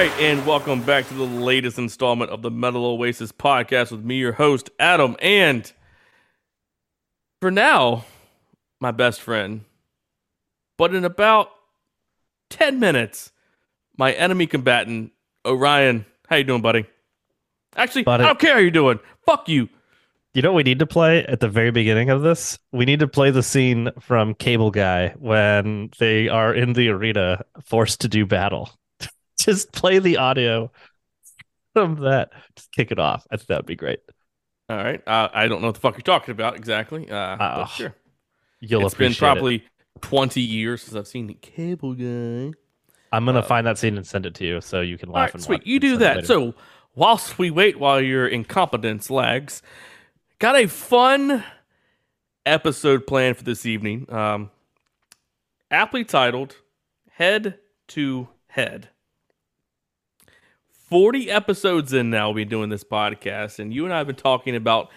Right, 0.00 0.18
and 0.18 0.46
welcome 0.46 0.82
back 0.82 1.06
to 1.08 1.12
the 1.12 1.24
latest 1.24 1.78
installment 1.78 2.30
of 2.30 2.40
the 2.40 2.50
Metal 2.50 2.86
Oasis 2.86 3.32
podcast 3.32 3.90
with 3.90 4.02
me, 4.02 4.14
your 4.14 4.32
host, 4.32 4.70
Adam. 4.78 5.14
And 5.20 5.70
for 7.42 7.50
now, 7.50 8.06
my 8.80 8.92
best 8.92 9.20
friend. 9.20 9.66
But 10.78 10.94
in 10.94 11.04
about 11.04 11.50
10 12.48 12.80
minutes, 12.80 13.30
my 13.94 14.12
enemy 14.12 14.46
combatant, 14.46 15.12
Orion. 15.44 16.06
How 16.30 16.36
you 16.36 16.44
doing, 16.44 16.62
buddy? 16.62 16.86
Actually, 17.76 18.04
Buddy. 18.04 18.24
I 18.24 18.28
don't 18.28 18.38
care 18.38 18.54
how 18.54 18.60
you're 18.60 18.70
doing. 18.70 19.00
Fuck 19.26 19.50
you. 19.50 19.68
You 20.32 20.40
know 20.40 20.52
what 20.52 20.56
we 20.56 20.62
need 20.62 20.78
to 20.78 20.86
play 20.86 21.26
at 21.26 21.40
the 21.40 21.48
very 21.50 21.72
beginning 21.72 22.08
of 22.08 22.22
this? 22.22 22.58
We 22.72 22.86
need 22.86 23.00
to 23.00 23.06
play 23.06 23.32
the 23.32 23.42
scene 23.42 23.90
from 24.00 24.32
Cable 24.32 24.70
Guy 24.70 25.14
when 25.18 25.90
they 25.98 26.30
are 26.30 26.54
in 26.54 26.72
the 26.72 26.88
arena 26.88 27.44
forced 27.62 28.00
to 28.00 28.08
do 28.08 28.24
battle. 28.24 28.70
Just 29.44 29.72
play 29.72 29.98
the 29.98 30.16
audio 30.18 30.70
from 31.72 31.96
that. 32.00 32.30
Just 32.56 32.72
kick 32.72 32.90
it 32.90 32.98
off. 32.98 33.26
I 33.30 33.36
think 33.36 33.48
that 33.48 33.58
would 33.58 33.66
be 33.66 33.76
great. 33.76 34.00
All 34.68 34.76
right. 34.76 35.06
Uh, 35.06 35.28
I 35.32 35.48
don't 35.48 35.60
know 35.60 35.68
what 35.68 35.74
the 35.74 35.80
fuck 35.80 35.94
you're 35.94 36.02
talking 36.02 36.32
about 36.32 36.56
exactly. 36.56 37.10
Uh, 37.10 37.36
Oh, 37.40 37.66
sure. 37.66 37.94
You'll 38.60 38.84
it's 38.86 38.94
been 38.94 39.06
appreciate 39.06 39.16
it. 39.16 39.18
probably 39.18 39.64
20 40.02 40.40
years 40.40 40.82
since 40.82 40.94
I've 40.94 41.08
seen 41.08 41.26
the 41.26 41.34
Cable 41.34 41.94
Guy. 41.94 42.52
I'm 43.12 43.24
gonna 43.24 43.40
uh, 43.40 43.42
find 43.42 43.66
that 43.66 43.78
scene 43.78 43.96
and 43.96 44.06
send 44.06 44.26
it 44.26 44.34
to 44.36 44.46
you 44.46 44.60
so 44.60 44.80
you 44.80 44.96
can 44.96 45.10
laugh 45.10 45.28
right, 45.28 45.34
and 45.34 45.42
sweet. 45.42 45.66
You 45.66 45.76
and 45.76 45.80
do 45.80 45.96
that. 45.98 46.26
So, 46.26 46.54
whilst 46.94 47.38
we 47.38 47.50
wait 47.50 47.78
while 47.78 48.00
your 48.00 48.28
incompetence 48.28 49.10
lags, 49.10 49.62
got 50.38 50.56
a 50.56 50.68
fun 50.68 51.42
episode 52.46 53.06
planned 53.06 53.36
for 53.36 53.44
this 53.44 53.66
evening. 53.66 54.06
Um, 54.12 54.50
aptly 55.70 56.04
titled 56.04 56.56
"Head 57.10 57.58
to 57.88 58.28
Head." 58.46 58.90
Forty 60.90 61.30
episodes 61.30 61.92
in 61.92 62.10
now, 62.10 62.26
we'll 62.30 62.34
be 62.34 62.44
doing 62.44 62.68
this 62.68 62.82
podcast, 62.82 63.60
and 63.60 63.72
you 63.72 63.84
and 63.84 63.94
I 63.94 63.98
have 63.98 64.08
been 64.08 64.16
talking 64.16 64.56
about 64.56 64.90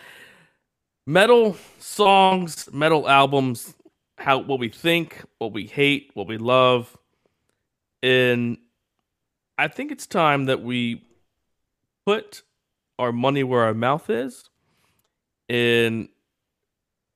metal 1.05 1.55
songs, 1.77 2.67
metal 2.73 3.07
albums, 3.07 3.75
how 4.17 4.39
what 4.39 4.59
we 4.59 4.69
think, 4.69 5.23
what 5.37 5.53
we 5.53 5.67
hate, 5.67 6.09
what 6.15 6.27
we 6.27 6.37
love, 6.39 6.97
and 8.01 8.57
I 9.59 9.67
think 9.67 9.91
it's 9.91 10.07
time 10.07 10.45
that 10.45 10.63
we 10.63 11.03
put 12.07 12.41
our 12.97 13.11
money 13.11 13.43
where 13.43 13.61
our 13.61 13.75
mouth 13.75 14.09
is 14.09 14.49
and 15.47 16.09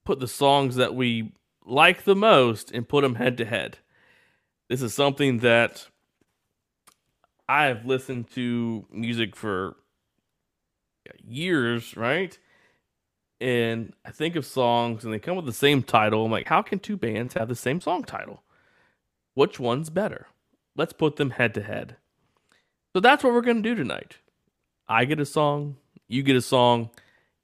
put 0.05 0.20
the 0.20 0.28
songs 0.28 0.75
that 0.75 0.94
we 0.94 1.33
like 1.66 2.03
the 2.03 2.16
most 2.16 2.70
and 2.70 2.88
put 2.88 3.02
them 3.02 3.16
head 3.16 3.39
to 3.39 3.45
head. 3.45 3.80
This 4.70 4.83
is 4.83 4.94
something 4.94 5.39
that 5.39 5.88
I 7.49 7.65
have 7.65 7.85
listened 7.85 8.29
to 8.31 8.85
music 8.91 9.35
for 9.35 9.77
years, 11.25 11.95
right? 11.95 12.37
And 13.39 13.93
I 14.03 14.11
think 14.11 14.35
of 14.35 14.45
songs 14.45 15.05
and 15.05 15.13
they 15.13 15.19
come 15.19 15.35
with 15.35 15.45
the 15.45 15.53
same 15.53 15.83
title. 15.83 16.25
I'm 16.25 16.31
like, 16.31 16.47
how 16.47 16.61
can 16.61 16.80
two 16.80 16.97
bands 16.97 17.36
have 17.36 17.47
the 17.47 17.55
same 17.55 17.80
song 17.80 18.03
title? 18.03 18.43
Which 19.36 19.59
one's 19.59 19.89
better? 19.89 20.27
Let's 20.75 20.93
put 20.93 21.15
them 21.15 21.31
head 21.31 21.53
to 21.53 21.61
head. 21.61 21.97
So 22.93 22.99
that's 22.99 23.23
what 23.23 23.33
we're 23.33 23.41
going 23.41 23.61
to 23.61 23.69
do 23.69 23.75
tonight. 23.75 24.17
I 24.87 25.05
get 25.05 25.19
a 25.19 25.25
song, 25.25 25.77
you 26.07 26.23
get 26.23 26.36
a 26.36 26.41
song, 26.41 26.89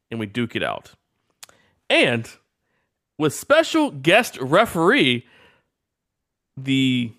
and 0.09 0.19
we 0.19 0.25
duke 0.25 0.56
it 0.56 0.63
out. 0.63 0.94
And 1.90 2.30
with 3.18 3.34
special 3.34 3.92
guest 3.92 4.38
referee, 4.40 5.28
the 6.58 7.12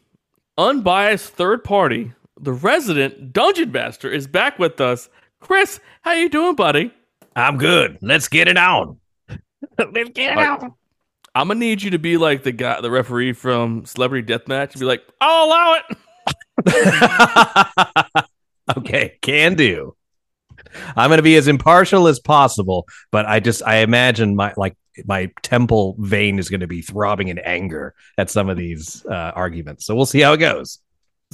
unbiased 0.59 1.31
third 1.33 1.63
party, 1.63 2.13
the 2.41 2.53
resident 2.53 3.33
dungeon 3.33 3.73
master 3.73 4.11
is 4.11 4.27
back 4.27 4.59
with 4.59 4.81
us. 4.81 5.09
Chris, 5.41 5.81
how 6.03 6.13
you 6.13 6.29
doing, 6.29 6.55
buddy? 6.55 6.93
I'm 7.37 7.59
good. 7.59 7.99
Let's 8.01 8.29
get 8.29 8.49
it 8.49 8.57
on. 8.57 8.99
Let's 9.79 10.11
get 10.11 10.33
it 10.33 10.39
All 10.39 10.59
right. 10.59 10.73
I'm 11.37 11.49
gonna 11.49 11.61
need 11.61 11.83
you 11.83 11.91
to 11.91 11.99
be 11.99 12.17
like 12.17 12.45
the 12.45 12.53
guy, 12.53 12.81
the 12.81 12.91
referee 12.91 13.33
from 13.33 13.85
Celebrity 13.87 14.33
Deathmatch, 14.33 14.73
and 14.73 14.81
be 14.81 14.87
like, 14.87 15.03
"I'll 15.21 15.47
allow 15.47 15.77
it." 15.77 15.85
okay, 18.77 19.19
can 19.21 19.55
do. 19.55 19.97
I'm 20.97 21.09
going 21.09 21.19
to 21.19 21.23
be 21.23 21.37
as 21.37 21.49
impartial 21.49 22.07
as 22.07 22.19
possible, 22.19 22.87
but 23.11 23.27
I 23.27 23.41
just 23.41 23.63
I 23.65 23.77
imagine 23.79 24.37
my 24.37 24.55
like 24.57 24.77
my 25.07 25.31
temple 25.43 25.97
vein 25.99 26.39
is 26.39 26.49
going 26.49 26.61
to 26.61 26.67
be 26.67 26.83
throbbing 26.83 27.29
in 27.29 27.39
anger 27.39 27.95
at 28.17 28.31
some 28.31 28.49
of 28.49 28.57
these 28.57 29.05
uh, 29.07 29.33
arguments. 29.35 29.87
So 29.87 29.95
we'll 29.95 30.07
see 30.07 30.21
how 30.21 30.33
it 30.33 30.39
goes. 30.39 30.79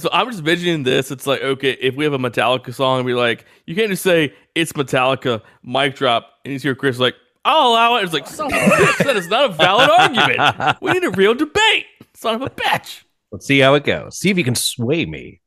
So 0.01 0.09
I'm 0.11 0.27
just 0.27 0.39
envisioning 0.39 0.83
this. 0.83 1.11
It's 1.11 1.27
like, 1.27 1.41
okay, 1.41 1.71
if 1.79 1.95
we 1.95 2.03
have 2.03 2.13
a 2.13 2.17
Metallica 2.19 2.73
song, 2.73 2.99
and 2.99 3.07
be 3.07 3.13
like, 3.13 3.45
you 3.65 3.75
can't 3.75 3.89
just 3.89 4.03
say 4.03 4.33
it's 4.55 4.73
Metallica, 4.73 5.41
mic 5.63 5.95
drop, 5.95 6.29
and 6.43 6.53
you 6.53 6.59
hear 6.59 6.75
Chris 6.75 6.99
like, 6.99 7.15
I'll 7.45 7.69
allow 7.69 7.97
it. 7.97 8.03
It's 8.03 8.13
like, 8.13 8.27
son 8.27 8.47
of 8.47 8.53
a 8.53 8.65
bitch, 8.65 9.05
that 9.05 9.15
is 9.17 9.27
not 9.27 9.49
a 9.49 9.53
valid 9.53 9.89
argument. 9.99 10.77
We 10.81 10.91
need 10.91 11.03
a 11.03 11.11
real 11.11 11.33
debate. 11.33 11.85
Son 12.13 12.35
of 12.35 12.41
a 12.41 12.49
bitch. 12.49 13.03
Let's 13.31 13.45
see 13.45 13.59
how 13.59 13.73
it 13.75 13.83
goes. 13.83 14.17
See 14.17 14.29
if 14.29 14.37
you 14.37 14.43
can 14.43 14.55
sway 14.55 15.05
me. 15.05 15.41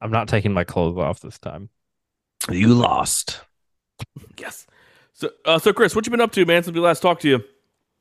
I'm 0.00 0.10
not 0.10 0.28
taking 0.28 0.52
my 0.52 0.64
clothes 0.64 0.96
off 0.96 1.20
this 1.20 1.38
time. 1.38 1.68
You 2.50 2.68
lost. 2.68 3.40
Yes. 4.38 4.66
So, 5.12 5.30
uh, 5.44 5.58
so 5.58 5.72
Chris, 5.74 5.94
what 5.94 6.06
you 6.06 6.10
been 6.10 6.22
up 6.22 6.32
to, 6.32 6.46
man, 6.46 6.62
since 6.62 6.74
we 6.74 6.80
last 6.80 7.00
talked 7.00 7.22
to 7.22 7.28
you? 7.28 7.44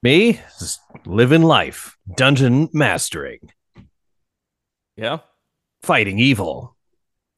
Me, 0.02 0.40
just 0.60 0.80
living 1.06 1.42
life, 1.42 1.98
dungeon 2.16 2.70
mastering, 2.72 3.52
Yeah. 4.96 5.18
Fighting 5.82 6.20
evil, 6.20 6.76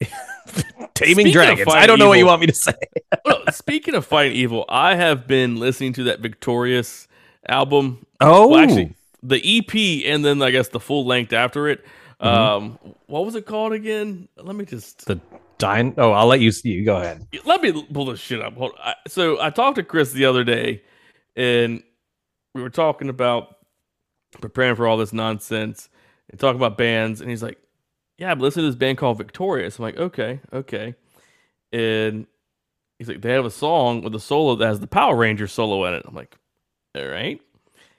taming 0.94 1.14
Speaking 1.14 1.32
dragons. 1.32 1.68
I 1.72 1.86
don't 1.86 1.98
know 1.98 2.08
what 2.08 2.18
you 2.18 2.26
want 2.26 2.40
me 2.40 2.46
to 2.48 2.54
say. 2.54 2.74
Well, 3.24 3.42
speaking 3.52 3.94
of 3.94 4.04
fighting 4.04 4.32
evil, 4.32 4.64
I 4.68 4.96
have 4.96 5.28
been 5.28 5.56
listening 5.56 5.92
to 5.94 6.04
that 6.04 6.20
Victorious 6.20 7.06
album. 7.48 8.04
Oh, 8.20 8.48
Well, 8.48 8.60
actually, 8.60 8.96
the 9.22 9.36
EP 9.36 10.06
and 10.12 10.24
then 10.24 10.42
I 10.42 10.50
guess 10.50 10.68
the 10.68 10.80
full 10.80 11.06
length 11.06 11.32
after 11.32 11.68
it. 11.68 11.84
Mm-hmm. 12.20 12.26
Um, 12.26 12.78
what 13.06 13.24
was 13.24 13.34
it 13.34 13.46
called 13.46 13.72
again? 13.72 14.28
Let 14.36 14.56
me 14.56 14.64
just 14.64 15.06
the 15.06 15.20
dine. 15.58 15.94
Oh, 15.98 16.12
I'll 16.12 16.26
let 16.26 16.40
you 16.40 16.50
see. 16.50 16.70
You 16.70 16.84
go 16.84 16.96
ahead. 16.96 17.26
let 17.44 17.62
me 17.62 17.82
pull 17.92 18.06
this 18.06 18.20
shit 18.20 18.40
up. 18.40 18.54
Hold 18.56 18.72
I, 18.82 18.94
so 19.08 19.40
I 19.40 19.50
talked 19.50 19.76
to 19.76 19.82
Chris 19.82 20.12
the 20.12 20.24
other 20.24 20.42
day, 20.44 20.82
and 21.36 21.82
we 22.54 22.62
were 22.62 22.70
talking 22.70 23.08
about 23.08 23.56
preparing 24.40 24.76
for 24.76 24.86
all 24.86 24.96
this 24.96 25.12
nonsense 25.12 25.88
and 26.30 26.40
talking 26.40 26.56
about 26.56 26.78
bands, 26.78 27.20
and 27.20 27.30
he's 27.30 27.42
like, 27.42 27.58
"Yeah, 28.18 28.30
I'm 28.30 28.38
listening 28.40 28.64
to 28.64 28.70
this 28.70 28.76
band 28.78 28.98
called 28.98 29.18
Victorious." 29.18 29.78
I'm 29.78 29.82
like, 29.84 29.96
"Okay, 29.98 30.40
okay," 30.52 30.94
and 31.72 32.26
he's 32.98 33.08
like, 33.08 33.22
"They 33.22 33.32
have 33.32 33.44
a 33.44 33.50
song 33.50 34.02
with 34.02 34.14
a 34.14 34.20
solo 34.20 34.54
that 34.56 34.66
has 34.66 34.80
the 34.80 34.86
Power 34.86 35.16
Ranger 35.16 35.46
solo 35.46 35.84
in 35.86 35.94
it." 35.94 36.04
I'm 36.06 36.14
like, 36.14 36.36
"All 36.96 37.06
right." 37.06 37.40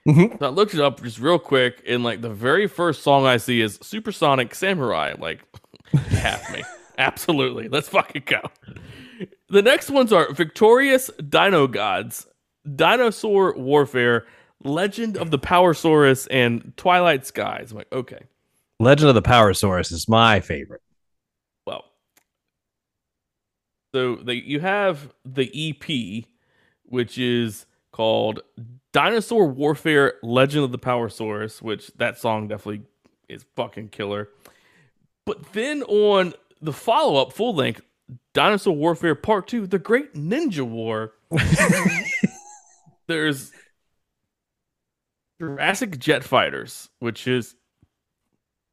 Mhm. 0.06 0.38
So 0.38 0.46
I 0.46 0.50
looked 0.50 0.74
it 0.74 0.80
up 0.80 1.02
just 1.02 1.18
real 1.18 1.38
quick, 1.38 1.82
and 1.86 2.04
like 2.04 2.20
the 2.20 2.30
very 2.30 2.66
first 2.66 3.02
song 3.02 3.24
I 3.26 3.38
see 3.38 3.60
is 3.60 3.78
Supersonic 3.82 4.54
Samurai. 4.54 5.12
I'm 5.14 5.20
like, 5.20 5.40
half 6.10 6.52
me. 6.52 6.62
Absolutely. 6.98 7.68
Let's 7.68 7.88
fucking 7.88 8.24
go. 8.26 8.40
The 9.48 9.62
next 9.62 9.90
ones 9.90 10.12
are 10.12 10.30
Victorious 10.32 11.10
Dino 11.28 11.66
Gods, 11.66 12.26
Dinosaur 12.76 13.54
Warfare, 13.56 14.26
Legend 14.62 15.16
of 15.16 15.30
the 15.30 15.38
Powersaurus, 15.38 16.28
and 16.30 16.72
Twilight 16.76 17.26
Skies. 17.26 17.70
I'm 17.72 17.78
like, 17.78 17.92
okay, 17.92 18.24
Legend 18.84 19.08
of 19.08 19.14
the 19.14 19.22
Powersaurus 19.22 19.90
is 19.90 20.08
my 20.08 20.40
favorite. 20.40 20.82
well. 21.66 21.84
So 23.94 24.16
they, 24.16 24.34
you 24.34 24.60
have 24.60 25.12
the 25.24 25.50
EP, 25.70 26.26
which 26.84 27.16
is 27.16 27.64
called 27.92 28.40
Dinosaur 28.92 29.46
Warfare 29.46 30.14
Legend 30.22 30.64
of 30.64 30.72
the 30.72 30.78
Powersaurus, 30.78 31.62
which 31.62 31.90
that 31.96 32.18
song 32.18 32.46
definitely 32.48 32.82
is 33.26 33.46
fucking 33.56 33.88
killer. 33.88 34.28
But 35.24 35.54
then 35.54 35.82
on 35.84 36.34
the 36.60 36.72
follow 36.72 37.22
up 37.22 37.32
full 37.32 37.54
length, 37.54 37.80
Dinosaur 38.34 38.76
Warfare 38.76 39.14
Part 39.14 39.48
2, 39.48 39.66
The 39.66 39.78
Great 39.78 40.12
Ninja 40.12 40.60
War, 40.60 41.14
there's 43.06 43.50
Jurassic 45.40 45.98
Jet 45.98 46.22
Fighters, 46.22 46.90
which 46.98 47.26
is 47.26 47.54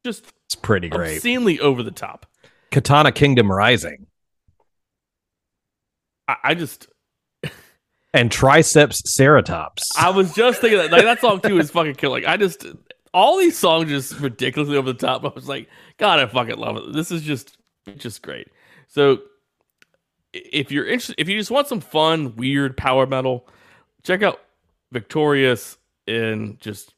just 0.04 0.24
It's 0.46 0.54
pretty 0.54 0.88
great. 0.88 1.16
obscenely 1.16 1.60
over 1.60 1.82
the 1.82 1.90
top. 1.90 2.26
Katana 2.70 3.12
Kingdom 3.12 3.50
Rising 3.50 4.06
I, 6.28 6.36
I 6.44 6.54
just 6.54 6.88
and 8.14 8.30
Triceps 8.30 9.02
Ceratops. 9.02 9.82
I 9.98 10.10
was 10.10 10.34
just 10.34 10.60
thinking 10.60 10.78
that 10.78 10.90
like 10.92 11.04
that 11.04 11.20
song 11.20 11.40
too 11.40 11.58
is 11.58 11.70
fucking 11.70 11.94
killer. 11.94 12.20
Like 12.20 12.26
I 12.26 12.36
just 12.36 12.66
all 13.14 13.38
these 13.38 13.58
songs 13.58 13.88
just 13.88 14.18
ridiculously 14.20 14.76
over 14.76 14.92
the 14.92 14.98
top. 14.98 15.24
I 15.24 15.28
was 15.34 15.48
like, 15.48 15.68
God, 15.98 16.18
I 16.18 16.26
fucking 16.26 16.56
love 16.56 16.76
it. 16.76 16.92
This 16.92 17.10
is 17.10 17.22
just 17.22 17.56
just 17.98 18.22
great. 18.22 18.48
So 18.88 19.18
if 20.32 20.70
you're 20.72 20.86
interested, 20.86 21.16
if 21.18 21.28
you 21.28 21.36
just 21.38 21.50
want 21.50 21.68
some 21.68 21.80
fun, 21.80 22.36
weird 22.36 22.76
power 22.76 23.06
metal, 23.06 23.46
check 24.02 24.22
out 24.22 24.40
Victorious 24.92 25.76
in 26.06 26.56
just 26.60 26.94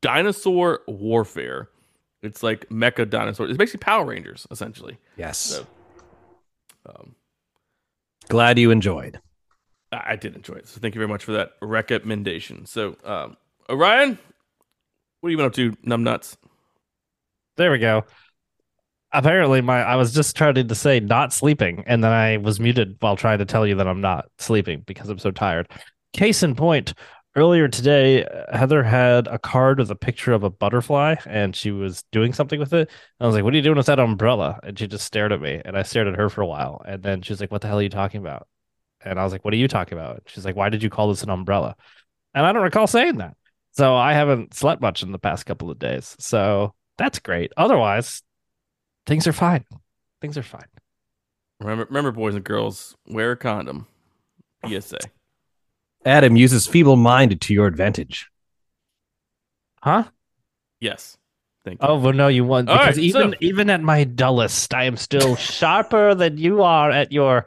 Dinosaur 0.00 0.80
Warfare. 0.86 1.68
It's 2.22 2.42
like 2.42 2.68
Mecha 2.68 3.08
Dinosaurs. 3.08 3.50
It's 3.50 3.58
basically 3.58 3.78
Power 3.84 4.04
Rangers, 4.04 4.46
essentially. 4.50 4.98
Yes. 5.16 5.38
So- 5.38 5.66
Um, 6.86 7.14
Glad 8.28 8.58
you 8.58 8.70
enjoyed. 8.70 9.20
I 9.92 10.02
I 10.12 10.16
did 10.16 10.34
enjoy 10.36 10.54
it. 10.54 10.68
So 10.68 10.80
thank 10.80 10.94
you 10.94 10.98
very 10.98 11.08
much 11.08 11.24
for 11.24 11.32
that 11.32 11.52
recommendation. 11.62 12.66
So, 12.66 12.96
um, 13.04 13.36
Orion, 13.70 14.18
what 15.20 15.28
have 15.28 15.30
you 15.30 15.36
been 15.36 15.46
up 15.46 15.52
to, 15.54 15.72
numbnuts? 15.86 16.36
There 17.56 17.70
we 17.70 17.78
go. 17.78 18.04
Apparently, 19.12 19.62
my 19.62 19.82
I 19.82 19.96
was 19.96 20.12
just 20.12 20.36
trying 20.36 20.54
to 20.54 20.74
say 20.74 21.00
not 21.00 21.32
sleeping, 21.32 21.82
and 21.86 22.04
then 22.04 22.12
I 22.12 22.36
was 22.36 22.60
muted 22.60 22.96
while 23.00 23.16
trying 23.16 23.38
to 23.38 23.46
tell 23.46 23.66
you 23.66 23.74
that 23.76 23.88
I'm 23.88 24.00
not 24.02 24.26
sleeping 24.38 24.82
because 24.86 25.08
I'm 25.08 25.18
so 25.18 25.30
tired. 25.30 25.68
Case 26.12 26.42
in 26.42 26.54
point, 26.54 26.92
earlier 27.38 27.68
today, 27.68 28.26
Heather 28.52 28.82
had 28.82 29.26
a 29.28 29.38
card 29.38 29.78
with 29.78 29.90
a 29.90 29.94
picture 29.96 30.32
of 30.32 30.42
a 30.42 30.50
butterfly, 30.50 31.14
and 31.26 31.54
she 31.54 31.70
was 31.70 32.02
doing 32.12 32.32
something 32.32 32.60
with 32.60 32.72
it. 32.72 32.90
I 33.20 33.26
was 33.26 33.34
like, 33.34 33.44
"What 33.44 33.54
are 33.54 33.56
you 33.56 33.62
doing 33.62 33.76
with 33.76 33.86
that 33.86 33.98
umbrella?" 33.98 34.60
And 34.62 34.78
she 34.78 34.86
just 34.86 35.04
stared 35.04 35.32
at 35.32 35.40
me, 35.40 35.62
and 35.64 35.76
I 35.76 35.82
stared 35.82 36.08
at 36.08 36.16
her 36.16 36.28
for 36.28 36.42
a 36.42 36.46
while, 36.46 36.82
and 36.84 37.02
then 37.02 37.22
she 37.22 37.32
was 37.32 37.40
like, 37.40 37.50
"What 37.50 37.62
the 37.62 37.68
hell 37.68 37.78
are 37.78 37.82
you 37.82 37.88
talking 37.88 38.20
about?" 38.20 38.48
And 39.00 39.18
I 39.18 39.24
was 39.24 39.32
like, 39.32 39.44
"What 39.44 39.54
are 39.54 39.58
you 39.58 39.68
talking 39.68 39.96
about?" 39.96 40.22
She's 40.26 40.44
like, 40.44 40.56
"Why 40.56 40.68
did 40.68 40.82
you 40.82 40.90
call 40.90 41.08
this 41.08 41.22
an 41.22 41.30
umbrella?" 41.30 41.76
And 42.34 42.44
I 42.44 42.52
don't 42.52 42.62
recall 42.62 42.86
saying 42.86 43.18
that. 43.18 43.36
So 43.72 43.96
I 43.96 44.12
haven't 44.12 44.54
slept 44.54 44.82
much 44.82 45.02
in 45.02 45.12
the 45.12 45.18
past 45.18 45.46
couple 45.46 45.70
of 45.70 45.78
days. 45.78 46.16
So 46.18 46.74
that's 46.98 47.18
great. 47.20 47.52
Otherwise, 47.56 48.22
things 49.06 49.26
are 49.26 49.32
fine. 49.32 49.64
Things 50.20 50.36
are 50.36 50.42
fine. 50.42 50.66
Remember, 51.60 51.86
remember, 51.86 52.12
boys 52.12 52.34
and 52.34 52.44
girls, 52.44 52.96
wear 53.06 53.32
a 53.32 53.36
condom. 53.36 53.86
PSA. 54.66 54.98
Adam 56.04 56.36
uses 56.36 56.66
feeble 56.66 56.96
minded 56.96 57.40
to 57.42 57.54
your 57.54 57.66
advantage. 57.66 58.28
Huh? 59.82 60.04
Yes. 60.80 61.16
Thank 61.64 61.82
you. 61.82 61.88
Oh 61.88 61.98
well, 61.98 62.12
no, 62.12 62.28
you 62.28 62.44
won 62.44 62.68
All 62.68 62.76
because 62.78 62.96
right, 62.96 63.04
even 63.04 63.32
so- 63.32 63.38
even 63.40 63.70
at 63.70 63.82
my 63.82 64.04
dullest, 64.04 64.72
I 64.74 64.84
am 64.84 64.96
still 64.96 65.36
sharper 65.36 66.14
than 66.14 66.38
you 66.38 66.62
are 66.62 66.90
at 66.90 67.12
your 67.12 67.46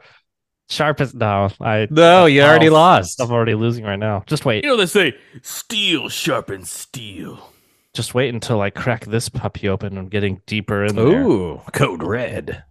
sharpest. 0.68 1.14
No, 1.14 1.50
I 1.60 1.88
No, 1.90 2.26
you 2.26 2.42
already 2.42 2.68
Oh, 2.68 2.74
lost. 2.74 3.20
I'm 3.20 3.30
already 3.30 3.54
losing 3.54 3.84
right 3.84 3.98
now. 3.98 4.22
Just 4.26 4.44
wait, 4.44 4.64
You 4.64 4.70
know 4.70 4.76
they 4.76 4.86
say 4.86 5.16
steel 5.42 6.08
sharpens 6.08 6.70
steel. 6.70 7.50
just 7.94 8.14
wait 8.14 8.32
until 8.32 8.60
I 8.60 8.70
crack 8.70 9.06
this 9.06 9.28
puppy 9.28 9.68
open. 9.68 9.98
I'm 9.98 10.08
getting 10.08 10.40
deeper 10.46 10.84
in 10.84 10.94
there. 10.94 11.06
Ooh, 11.22 11.60
code 11.72 12.02
red. 12.02 12.64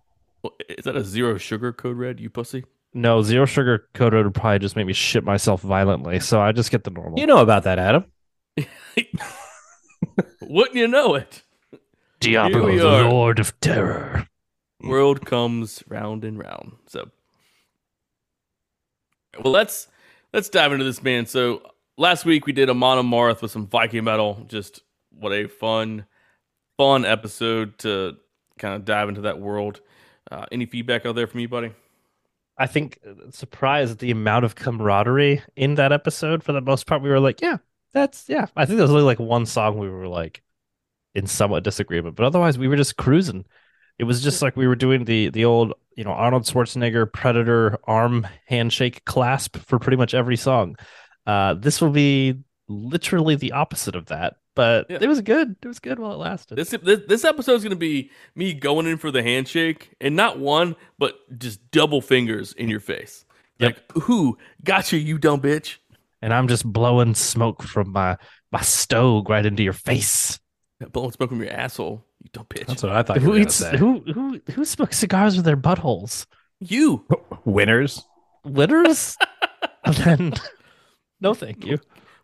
Well, 0.43 0.53
Is 0.69 0.85
that 0.85 0.95
a 0.95 1.03
zero 1.03 1.37
sugar 1.37 1.73
code 1.73 1.97
red? 1.97 2.19
You 2.19 2.29
pussy. 2.29 2.63
No, 2.93 3.21
zero 3.21 3.45
sugar 3.45 3.87
coated 3.93 4.25
would 4.25 4.33
probably 4.33 4.59
just 4.59 4.75
make 4.75 4.85
me 4.85 4.93
shit 4.93 5.23
myself 5.23 5.61
violently. 5.61 6.19
So 6.19 6.41
I 6.41 6.51
just 6.51 6.71
get 6.71 6.83
the 6.83 6.91
normal. 6.91 7.19
You 7.19 7.25
know 7.25 7.37
about 7.37 7.63
that, 7.63 7.79
Adam. 7.79 8.05
Wouldn't 10.41 10.75
you 10.75 10.87
know 10.87 11.15
it? 11.15 11.43
Diablo, 12.19 12.75
the 12.75 12.87
are. 12.87 13.09
Lord 13.09 13.39
of 13.39 13.57
Terror. 13.61 14.27
World 14.83 15.25
comes 15.25 15.83
round 15.87 16.25
and 16.25 16.37
round. 16.37 16.73
So, 16.87 17.09
well, 19.41 19.53
let's 19.53 19.87
let's 20.33 20.49
dive 20.49 20.73
into 20.73 20.83
this, 20.83 21.01
man. 21.01 21.25
So 21.25 21.61
last 21.97 22.25
week 22.25 22.45
we 22.45 22.51
did 22.51 22.69
a 22.69 22.73
monomarth 22.73 23.41
with 23.41 23.51
some 23.51 23.67
Viking 23.67 24.03
metal. 24.03 24.45
Just 24.47 24.81
what 25.11 25.31
a 25.31 25.47
fun, 25.47 26.05
fun 26.77 27.05
episode 27.05 27.77
to 27.79 28.17
kind 28.59 28.75
of 28.75 28.85
dive 28.85 29.09
into 29.09 29.21
that 29.21 29.39
world. 29.39 29.81
Uh, 30.29 30.45
any 30.51 30.65
feedback 30.65 31.05
out 31.05 31.15
there 31.15 31.27
from 31.27 31.39
you, 31.39 31.47
buddy? 31.47 31.71
I 32.61 32.67
think 32.67 32.99
uh, 33.05 33.31
surprised 33.31 33.93
at 33.93 33.99
the 33.99 34.11
amount 34.11 34.45
of 34.45 34.53
camaraderie 34.53 35.41
in 35.55 35.75
that 35.75 35.91
episode. 35.91 36.43
For 36.43 36.51
the 36.51 36.61
most 36.61 36.85
part, 36.85 37.01
we 37.01 37.09
were 37.09 37.19
like, 37.19 37.41
yeah, 37.41 37.57
that's 37.91 38.29
yeah. 38.29 38.45
I 38.55 38.65
think 38.65 38.77
there 38.77 38.83
was 38.83 38.91
only 38.91 39.03
like 39.03 39.19
one 39.19 39.47
song 39.47 39.79
we 39.79 39.89
were 39.89 40.07
like 40.07 40.43
in 41.15 41.25
somewhat 41.25 41.63
disagreement, 41.63 42.15
but 42.15 42.25
otherwise 42.25 42.59
we 42.59 42.67
were 42.67 42.75
just 42.75 42.97
cruising. 42.97 43.45
It 43.97 44.03
was 44.03 44.21
just 44.21 44.43
like 44.43 44.55
we 44.55 44.67
were 44.67 44.75
doing 44.75 45.05
the 45.05 45.29
the 45.29 45.45
old, 45.45 45.73
you 45.97 46.03
know, 46.03 46.11
Arnold 46.11 46.43
Schwarzenegger 46.43 47.11
Predator 47.11 47.79
arm 47.85 48.27
handshake 48.45 49.05
clasp 49.05 49.57
for 49.57 49.79
pretty 49.79 49.97
much 49.97 50.13
every 50.13 50.37
song. 50.37 50.75
Uh, 51.25 51.55
this 51.55 51.81
will 51.81 51.89
be 51.89 52.35
literally 52.71 53.35
the 53.35 53.51
opposite 53.51 53.95
of 53.95 54.07
that, 54.07 54.35
but 54.55 54.87
Yeah. 54.89 54.99
it 55.01 55.07
was 55.07 55.21
good. 55.21 55.55
It 55.61 55.67
was 55.67 55.79
good 55.79 55.99
while 55.99 56.13
it 56.13 56.17
lasted. 56.17 56.55
This 56.57 56.69
this, 56.83 57.01
this 57.07 57.23
episode 57.25 57.53
is 57.55 57.63
going 57.63 57.71
to 57.71 57.75
be 57.75 58.11
me 58.35 58.53
going 58.53 58.87
in 58.87 58.97
for 58.97 59.11
the 59.11 59.21
handshake, 59.23 59.93
and 60.01 60.15
not 60.15 60.39
one, 60.39 60.75
but 60.97 61.15
just 61.37 61.59
double 61.71 62.01
fingers 62.01 62.53
in 62.53 62.69
your 62.69 62.79
face. 62.79 63.25
Yep. 63.59 63.75
Like, 63.95 64.03
who 64.03 64.37
got 64.63 64.91
you, 64.91 64.99
you 64.99 65.17
dumb 65.17 65.41
bitch? 65.41 65.77
and 66.23 66.33
I'm 66.33 66.47
just 66.47 66.63
blowing 66.65 67.15
smoke 67.15 67.63
from 67.63 67.91
my 67.91 68.17
my 68.51 68.61
stove 68.61 69.25
right 69.29 69.45
into 69.45 69.63
your 69.63 69.73
face. 69.73 70.39
Blowing 70.91 71.11
smoke 71.11 71.29
from 71.29 71.41
your 71.41 71.51
asshole, 71.51 72.05
you 72.23 72.29
dumb 72.33 72.45
bitch. 72.49 72.65
That's 72.67 72.81
what 72.83 72.91
I 72.91 73.03
thought 73.03 73.17
you 73.17 73.21
Who 73.23 73.31
were 73.31 73.37
eats 73.39 73.55
say. 73.55 73.77
who 73.77 73.99
who 74.13 74.41
who 74.53 74.65
smokes 74.65 74.97
cigars 74.97 75.35
with 75.35 75.45
their 75.45 75.57
buttholes? 75.57 76.25
you. 76.59 77.05
Winners. 77.45 78.03
Litters? 78.45 79.17
and 79.83 79.95
then 80.03 80.33
no, 81.19 81.33
thank 81.35 81.63
you. 81.65 81.77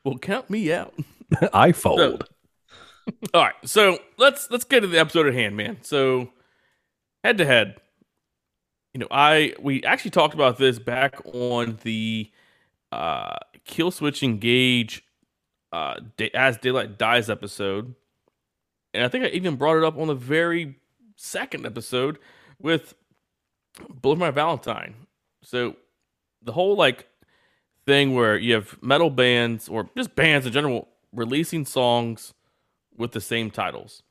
Well, 0.08 0.18
count 0.18 0.50
me 0.50 0.72
out. 0.72 0.94
I 1.54 1.74
fold. 1.74 2.30
All 3.34 3.44
right, 3.44 3.54
so 3.66 4.00
let's 4.18 4.50
let's 4.50 4.64
get 4.64 4.80
to 4.80 4.88
the 4.88 5.00
episode 5.00 5.28
at 5.28 5.34
hand, 5.34 5.58
man. 5.58 5.80
So 5.82 6.30
head 7.26 7.38
to 7.40 7.46
head, 7.46 7.76
you 8.94 9.00
know, 9.00 9.08
I 9.12 9.54
we 9.60 9.84
actually 9.84 10.12
talked 10.12 10.34
about 10.34 10.58
this 10.58 10.80
back 10.80 11.20
on 11.26 11.78
the 11.84 12.32
uh 12.94 13.36
Killswitch 13.68 14.24
Engage 14.24 15.04
uh 15.74 15.96
da- 16.16 16.32
as 16.34 16.58
daylight 16.58 16.98
dies 16.98 17.30
episode, 17.30 17.94
and 18.94 19.04
I 19.04 19.10
think 19.10 19.26
I 19.26 19.28
even 19.28 19.58
brought 19.58 19.76
it 19.76 19.84
up 19.84 19.98
on 19.98 20.08
the 20.08 20.16
very 20.16 20.78
second 21.18 21.66
episode 21.66 22.18
with 22.62 22.94
Bullet 23.90 24.20
My 24.20 24.32
Valentine. 24.32 24.96
So 25.44 25.76
the 26.42 26.54
whole 26.54 26.78
like 26.78 27.10
thing 27.88 28.14
where 28.14 28.38
you 28.38 28.54
have 28.54 28.78
metal 28.84 29.10
bands 29.10 29.68
or 29.68 29.90
just 29.96 30.14
bands 30.14 30.46
in 30.46 30.52
general 30.52 30.90
releasing 31.14 31.66
songs 31.66 32.34
with 32.96 33.14
the 33.14 33.22
same 33.22 33.50
titles. 33.50 34.04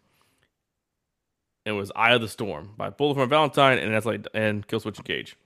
It 1.66 1.72
was 1.72 1.92
Eye 1.94 2.14
of 2.14 2.22
the 2.22 2.28
Storm 2.28 2.72
by 2.76 2.90
Bullet 2.90 3.16
for 3.16 3.26
Valentine 3.26 3.78
and 3.78 3.92
that's 3.92 4.06
like 4.06 4.26
and 4.34 4.66
Killswitch 4.66 4.98
Engage. 4.98 5.36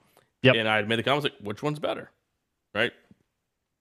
Yep. 0.42 0.54
And 0.54 0.68
I 0.68 0.76
had 0.76 0.88
made 0.88 0.98
the 0.98 1.02
comments 1.02 1.24
like, 1.24 1.34
which 1.42 1.62
one's 1.62 1.80
better? 1.80 2.10
Right? 2.74 2.92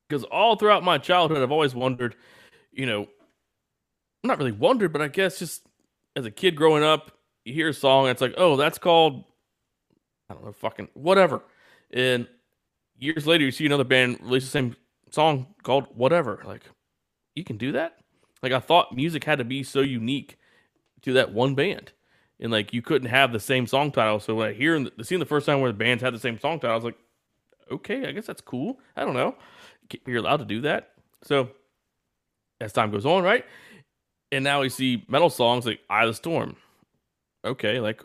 Because 0.07 0.23
all 0.25 0.55
throughout 0.55 0.83
my 0.83 0.97
childhood, 0.97 1.41
I've 1.41 1.51
always 1.51 1.75
wondered, 1.75 2.15
you 2.73 2.85
know, 2.87 3.07
not 4.23 4.39
really 4.39 4.51
wondered, 4.51 4.91
but 4.91 5.01
I 5.01 5.07
guess 5.07 5.39
just 5.39 5.61
as 6.15 6.25
a 6.25 6.31
kid 6.31 6.55
growing 6.55 6.83
up, 6.83 7.11
you 7.45 7.53
hear 7.53 7.69
a 7.69 7.73
song 7.73 8.05
and 8.05 8.11
it's 8.11 8.21
like, 8.21 8.33
oh, 8.35 8.55
that's 8.55 8.79
called, 8.79 9.25
I 10.29 10.33
don't 10.33 10.43
know, 10.43 10.51
fucking 10.53 10.89
whatever. 10.93 11.43
And 11.91 12.27
years 12.99 13.25
later, 13.25 13.43
you 13.43 13.51
see 13.51 13.65
another 13.65 13.83
band 13.83 14.19
release 14.21 14.45
the 14.45 14.51
same 14.51 14.75
song 15.09 15.47
called 15.63 15.87
whatever. 15.95 16.41
Like, 16.45 16.63
you 17.35 17.43
can 17.43 17.57
do 17.57 17.71
that? 17.71 17.97
Like, 18.43 18.51
I 18.51 18.59
thought 18.59 18.95
music 18.95 19.23
had 19.23 19.39
to 19.39 19.45
be 19.45 19.63
so 19.63 19.81
unique 19.81 20.37
to 21.01 21.13
that 21.13 21.33
one 21.33 21.55
band. 21.55 21.91
And 22.39 22.51
like, 22.51 22.73
you 22.73 22.81
couldn't 22.81 23.09
have 23.09 23.33
the 23.33 23.39
same 23.39 23.67
song 23.67 23.91
title. 23.91 24.19
So 24.19 24.35
when 24.35 24.49
I 24.49 24.53
hear 24.53 24.79
the 24.79 25.03
seeing 25.03 25.19
the 25.19 25.25
first 25.25 25.45
time 25.45 25.61
where 25.61 25.71
the 25.71 25.77
bands 25.77 26.01
had 26.01 26.13
the 26.13 26.19
same 26.19 26.39
song 26.39 26.59
title, 26.59 26.71
I 26.71 26.75
was 26.75 26.85
like, 26.85 26.97
okay, 27.71 28.07
I 28.07 28.11
guess 28.11 28.25
that's 28.25 28.41
cool. 28.41 28.79
I 28.95 29.03
don't 29.03 29.13
know. 29.13 29.35
You're 30.05 30.19
allowed 30.19 30.37
to 30.37 30.45
do 30.45 30.61
that. 30.61 30.91
So 31.23 31.49
as 32.61 32.73
time 32.73 32.91
goes 32.91 33.05
on, 33.05 33.23
right? 33.23 33.45
And 34.31 34.43
now 34.43 34.61
we 34.61 34.69
see 34.69 35.05
metal 35.07 35.29
songs 35.29 35.65
like 35.65 35.79
Eye 35.89 36.03
of 36.03 36.09
the 36.09 36.13
Storm. 36.13 36.55
Okay, 37.43 37.79
like 37.79 38.03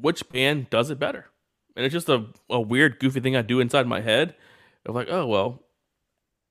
which 0.00 0.28
band 0.30 0.70
does 0.70 0.90
it 0.90 0.98
better? 0.98 1.26
And 1.76 1.84
it's 1.84 1.92
just 1.92 2.08
a, 2.08 2.26
a 2.48 2.60
weird, 2.60 3.00
goofy 3.00 3.20
thing 3.20 3.36
I 3.36 3.42
do 3.42 3.60
inside 3.60 3.86
my 3.86 4.00
head 4.00 4.34
of 4.86 4.94
like, 4.94 5.08
oh, 5.10 5.26
well, 5.26 5.62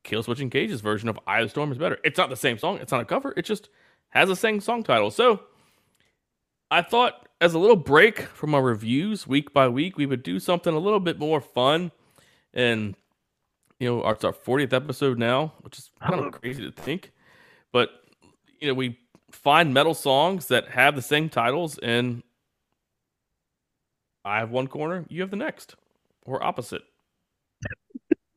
Killswitch 0.04 0.40
Engage's 0.40 0.82
version 0.82 1.10
of 1.10 1.20
Eye 1.26 1.40
of 1.40 1.46
the 1.46 1.50
Storm 1.50 1.72
is 1.72 1.78
better. 1.78 1.98
It's 2.04 2.18
not 2.18 2.30
the 2.30 2.36
same 2.36 2.58
song, 2.58 2.78
it's 2.78 2.92
not 2.92 3.02
a 3.02 3.06
cover, 3.06 3.34
it 3.38 3.46
just 3.46 3.70
has 4.10 4.30
the 4.30 4.36
same 4.36 4.60
song 4.60 4.84
title. 4.84 5.12
So 5.12 5.42
I 6.70 6.82
thought 6.82 7.28
as 7.40 7.54
a 7.54 7.60
little 7.60 7.76
break 7.76 8.22
from 8.22 8.56
our 8.56 8.62
reviews 8.62 9.28
week 9.28 9.54
by 9.54 9.68
week, 9.68 9.98
we 9.98 10.06
would 10.06 10.24
do 10.24 10.40
something 10.40 10.74
a 10.74 10.80
little 10.80 11.00
bit 11.00 11.20
more 11.20 11.42
fun. 11.42 11.92
And, 12.54 12.96
you 13.80 13.90
know, 13.90 14.10
it's 14.10 14.24
our 14.24 14.34
40th 14.34 14.74
episode 14.74 15.18
now, 15.18 15.54
which 15.62 15.78
is 15.78 15.92
kind 16.02 16.20
of 16.20 16.32
crazy 16.42 16.64
to 16.64 16.72
think. 16.72 17.12
But, 17.72 17.90
you 18.60 18.68
know, 18.68 18.74
we 18.74 18.98
find 19.32 19.74
metal 19.74 19.94
songs 19.94 20.48
that 20.48 20.70
have 20.70 20.96
the 20.96 21.02
same 21.02 21.28
titles, 21.28 21.78
and 21.80 22.24
I 24.26 24.40
have 24.40 24.52
one 24.52 24.68
corner, 24.68 25.06
you 25.10 25.22
have 25.22 25.32
the 25.32 25.36
next, 25.38 25.76
or 26.26 26.44
opposite. 26.44 26.84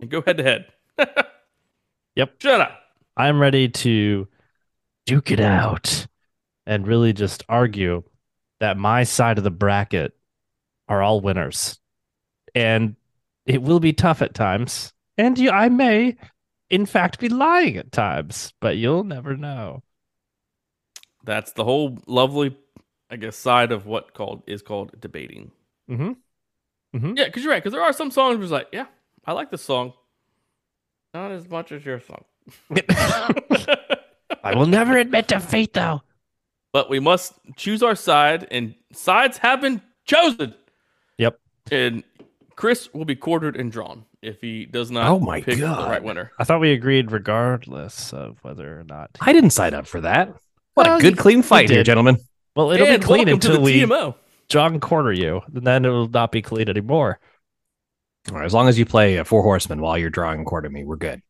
and 0.00 0.10
go 0.10 0.22
head 0.22 0.38
to 0.38 0.42
head. 0.42 0.66
Yep. 2.16 2.36
Shut 2.40 2.62
up. 2.62 2.80
I'm 3.18 3.38
ready 3.38 3.68
to 3.68 4.26
duke 5.04 5.30
it 5.30 5.38
out 5.38 6.06
and 6.66 6.86
really 6.86 7.12
just 7.12 7.44
argue 7.46 8.04
that 8.58 8.78
my 8.78 9.04
side 9.04 9.36
of 9.36 9.44
the 9.44 9.50
bracket 9.50 10.16
are 10.88 11.02
all 11.02 11.20
winners. 11.20 11.78
And 12.54 12.96
it 13.44 13.60
will 13.60 13.80
be 13.80 13.92
tough 13.92 14.22
at 14.22 14.32
times. 14.32 14.94
And 15.18 15.38
you, 15.38 15.50
I 15.50 15.68
may, 15.68 16.16
in 16.70 16.86
fact, 16.86 17.18
be 17.18 17.28
lying 17.28 17.76
at 17.76 17.92
times, 17.92 18.54
but 18.60 18.78
you'll 18.78 19.04
never 19.04 19.36
know. 19.36 19.82
That's 21.22 21.52
the 21.52 21.64
whole 21.64 21.98
lovely 22.06 22.56
I 23.10 23.16
guess, 23.16 23.36
side 23.36 23.72
of 23.72 23.86
what 23.86 24.14
called 24.14 24.42
is 24.46 24.62
called 24.62 25.00
debating. 25.00 25.52
Mm-hmm. 25.90 27.16
Yeah, 27.16 27.24
because 27.26 27.42
you're 27.42 27.52
right. 27.52 27.62
Because 27.62 27.72
there 27.72 27.82
are 27.82 27.92
some 27.92 28.10
songs 28.10 28.36
where 28.36 28.44
it's 28.44 28.52
like, 28.52 28.68
yeah, 28.72 28.86
I 29.24 29.32
like 29.32 29.50
this 29.50 29.62
song, 29.62 29.92
not 31.12 31.30
as 31.30 31.48
much 31.48 31.72
as 31.72 31.84
your 31.84 32.00
song. 32.00 32.24
I 34.42 34.54
will 34.54 34.66
never 34.66 34.96
admit 34.96 35.28
defeat, 35.28 35.72
though. 35.72 36.02
but 36.72 36.88
we 36.88 37.00
must 37.00 37.34
choose 37.56 37.82
our 37.82 37.94
side, 37.94 38.46
and 38.50 38.74
sides 38.92 39.38
have 39.38 39.60
been 39.60 39.82
chosen. 40.04 40.54
Yep. 41.18 41.38
And 41.70 42.04
Chris 42.54 42.92
will 42.94 43.04
be 43.04 43.16
quartered 43.16 43.56
and 43.56 43.70
drawn 43.72 44.04
if 44.22 44.40
he 44.40 44.64
does 44.66 44.90
not. 44.90 45.10
Oh 45.10 45.18
my 45.18 45.40
pick 45.40 45.58
God. 45.58 45.84
the 45.86 45.90
right 45.90 46.02
winner. 46.02 46.32
I 46.38 46.44
thought 46.44 46.60
we 46.60 46.72
agreed 46.72 47.10
regardless 47.12 48.12
of 48.12 48.38
whether 48.42 48.80
or 48.80 48.84
not. 48.84 49.10
I 49.20 49.32
didn't 49.32 49.50
sign 49.50 49.74
up 49.74 49.86
for 49.86 50.00
that. 50.02 50.28
What 50.74 50.86
Well, 50.86 50.98
a 50.98 51.00
good, 51.00 51.18
clean 51.18 51.42
fight 51.42 51.68
here, 51.70 51.82
gentlemen. 51.82 52.18
Well, 52.54 52.70
it'll 52.70 52.86
and 52.86 53.00
be 53.00 53.04
clean 53.04 53.26
welcome 53.26 53.40
to 53.40 53.48
until 53.48 53.60
the 53.60 53.64
we 53.64 53.80
TMO. 53.80 54.14
John 54.48 54.80
corner 54.80 55.12
you, 55.12 55.42
and 55.54 55.66
then 55.66 55.84
it 55.84 55.88
will 55.88 56.08
not 56.08 56.32
be 56.32 56.42
clean 56.42 56.68
anymore. 56.68 57.18
All 58.30 58.36
right, 58.36 58.44
as 58.44 58.54
long 58.54 58.68
as 58.68 58.78
you 58.78 58.84
play 58.86 59.18
uh, 59.18 59.24
Four 59.24 59.42
Horsemen 59.42 59.80
while 59.80 59.96
you're 59.98 60.10
drawing 60.10 60.38
and 60.38 60.46
quarter 60.46 60.68
me, 60.70 60.84
we're 60.84 60.96
good. 60.96 61.22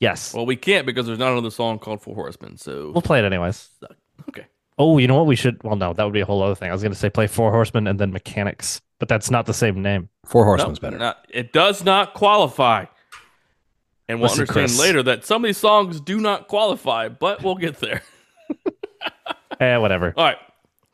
Yes, 0.00 0.34
Well, 0.34 0.46
we 0.46 0.56
can't 0.56 0.84
because 0.84 1.06
there's 1.06 1.18
not 1.18 1.30
another 1.32 1.50
song 1.50 1.78
called 1.78 2.02
Four 2.02 2.14
Horsemen. 2.16 2.56
So 2.56 2.90
we'll 2.92 3.02
play 3.02 3.20
it 3.20 3.24
anyways. 3.24 3.68
okay. 4.28 4.46
Oh, 4.78 4.98
you 4.98 5.06
know 5.06 5.14
what? 5.16 5.26
We 5.26 5.36
should. 5.36 5.62
Well, 5.62 5.76
no, 5.76 5.92
that 5.92 6.02
would 6.02 6.12
be 6.12 6.20
a 6.20 6.24
whole 6.24 6.42
other 6.42 6.54
thing. 6.56 6.70
I 6.70 6.72
was 6.72 6.82
going 6.82 6.92
to 6.92 6.98
say 6.98 7.08
play 7.08 7.26
Four 7.28 7.52
Horsemen 7.52 7.86
and 7.86 8.00
then 8.00 8.12
Mechanix, 8.12 8.80
but 8.98 9.08
that's 9.08 9.30
not 9.30 9.46
the 9.46 9.54
same 9.54 9.80
name. 9.80 10.08
Four 10.26 10.42
No, 10.42 10.46
Horsemen's 10.48 10.78
better. 10.80 10.98
not- 10.98 11.24
it 11.30 11.52
does 11.52 11.84
not 11.84 12.14
qualify. 12.14 12.86
And 14.08 14.18
we'll 14.20 14.28
Listen, 14.30 14.40
understand 14.42 14.70
Chris. 14.70 14.80
later 14.80 15.02
that 15.04 15.24
some 15.24 15.44
of 15.44 15.48
these 15.48 15.56
songs 15.58 16.00
do 16.00 16.18
not 16.18 16.48
qualify, 16.48 17.08
but 17.08 17.42
we'll 17.44 17.54
get 17.54 17.78
there. 17.78 18.02
Eh, 19.60 19.76
whatever. 19.76 20.12
All 20.16 20.24
right. 20.24 20.38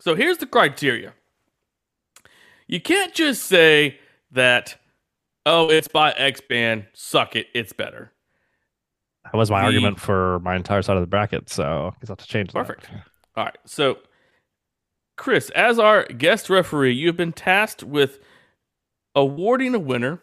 So 0.01 0.15
here's 0.15 0.37
the 0.37 0.47
criteria. 0.47 1.15
You 2.69 2.81
can't 2.81 3.13
just 3.15 3.45
say 3.45 3.99
that, 4.31 4.77
oh, 5.47 5.69
it's 5.71 5.89
by 5.89 6.13
X 6.13 6.41
band, 6.41 6.87
suck 6.93 7.35
it, 7.35 7.49
it's 7.55 7.73
better. 7.73 8.13
That 9.25 9.35
was 9.35 9.51
my 9.51 9.61
The- 9.61 9.67
argument 9.67 9.99
for 10.01 10.39
my 10.41 10.55
entire 10.55 10.83
side 10.83 10.97
of 10.97 11.03
the 11.03 11.07
bracket, 11.07 11.49
so 11.51 11.89
I 11.95 11.99
guess 12.01 12.11
I'll 12.11 12.13
have 12.13 12.19
to 12.19 12.27
change 12.27 12.53
that. 12.53 12.67
Perfect. 12.67 12.91
All 13.37 13.45
right. 13.45 13.57
So, 13.65 13.99
Chris, 15.17 15.51
as 15.51 15.79
our 15.79 16.05
guest 16.05 16.49
referee, 16.49 16.93
you 16.95 17.07
have 17.09 17.17
been 17.17 17.33
tasked 17.33 17.83
with 17.83 18.21
awarding 19.15 19.75
a 19.75 19.79
winner 19.79 20.21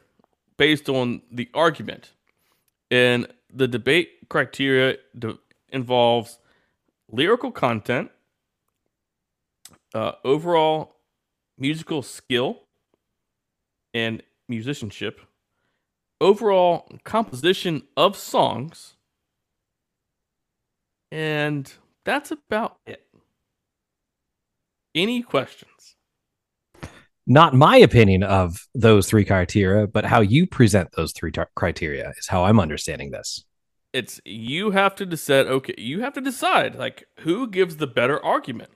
based 0.58 0.88
on 0.88 1.22
the 1.32 1.50
argument. 1.54 2.14
And 2.90 3.28
the 3.54 3.68
debate 3.68 4.30
criteria 4.30 4.98
de- 5.18 5.38
involves 5.70 6.40
lyrical 7.12 7.52
content, 7.52 8.12
uh, 9.94 10.14
overall 10.24 10.95
musical 11.58 12.02
skill 12.02 12.64
and 13.94 14.22
musicianship, 14.48 15.22
overall 16.20 16.88
composition 17.04 17.84
of 17.96 18.16
songs, 18.18 18.96
and 21.12 21.74
that's 22.04 22.32
about 22.32 22.78
it. 22.86 23.06
Any 24.94 25.22
questions? 25.22 25.96
Not 27.28 27.56
my 27.56 27.78
opinion 27.78 28.22
of 28.24 28.68
those 28.76 29.10
three 29.10 29.26
criteria, 29.26 29.88
but 29.88 30.06
how 30.06 30.22
you 30.22 30.46
present 30.46 30.92
those 30.96 31.12
three 31.12 31.32
tar- 31.32 31.50
criteria 31.56 32.14
is 32.18 32.28
how 32.28 32.44
I'm 32.44 32.60
understanding 32.60 33.12
this. 33.12 33.44
It's 33.94 34.22
you 34.26 34.72
have 34.72 34.94
to 34.96 35.06
decide. 35.06 35.48
Okay, 35.48 35.74
you 35.78 36.02
have 36.02 36.14
to 36.14 36.22
decide 36.22 36.76
like 36.76 37.08
who 37.22 37.48
gives 37.48 37.78
the 37.78 37.88
better 37.88 38.24
argument. 38.24 38.70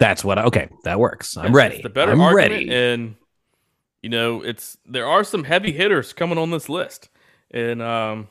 That's 0.00 0.24
what. 0.24 0.38
I, 0.38 0.44
okay, 0.44 0.68
that 0.84 0.98
works. 0.98 1.36
I'm 1.36 1.44
It's- 1.46 1.54
ready. 1.54 1.82
The 1.82 1.88
better 1.90 2.12
I'm 2.12 2.20
argument, 2.20 2.52
ready. 2.52 2.74
and 2.74 3.14
you 4.02 4.08
know 4.08 4.42
it's 4.42 4.76
there 4.86 5.06
are 5.06 5.22
some 5.22 5.44
heavy 5.44 5.70
hitters 5.72 6.12
coming 6.12 6.38
on 6.38 6.50
this 6.50 6.68
list, 6.68 7.08
and 7.52 7.80
um, 7.80 8.28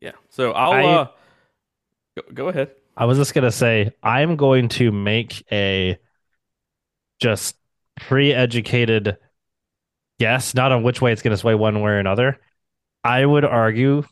yeah. 0.00 0.12
So 0.30 0.52
I'll 0.52 0.72
I- 0.72 0.84
uh, 0.84 1.06
go, 2.16 2.22
go 2.34 2.48
ahead. 2.48 2.70
I 2.96 3.04
was 3.06 3.18
just 3.18 3.34
gonna 3.34 3.50
say 3.50 3.90
I'm 4.02 4.36
going 4.36 4.68
to 4.70 4.92
make 4.92 5.44
a 5.50 5.98
just 7.20 7.56
pre-educated 7.98 9.16
guess, 10.18 10.54
not 10.54 10.72
on 10.72 10.82
which 10.82 11.00
way 11.00 11.12
it's 11.12 11.22
gonna 11.22 11.36
sway 11.36 11.54
one 11.54 11.80
way 11.80 11.90
or 11.92 11.98
another. 11.98 12.38
I 13.04 13.24
would 13.24 13.44
argue 13.44 14.02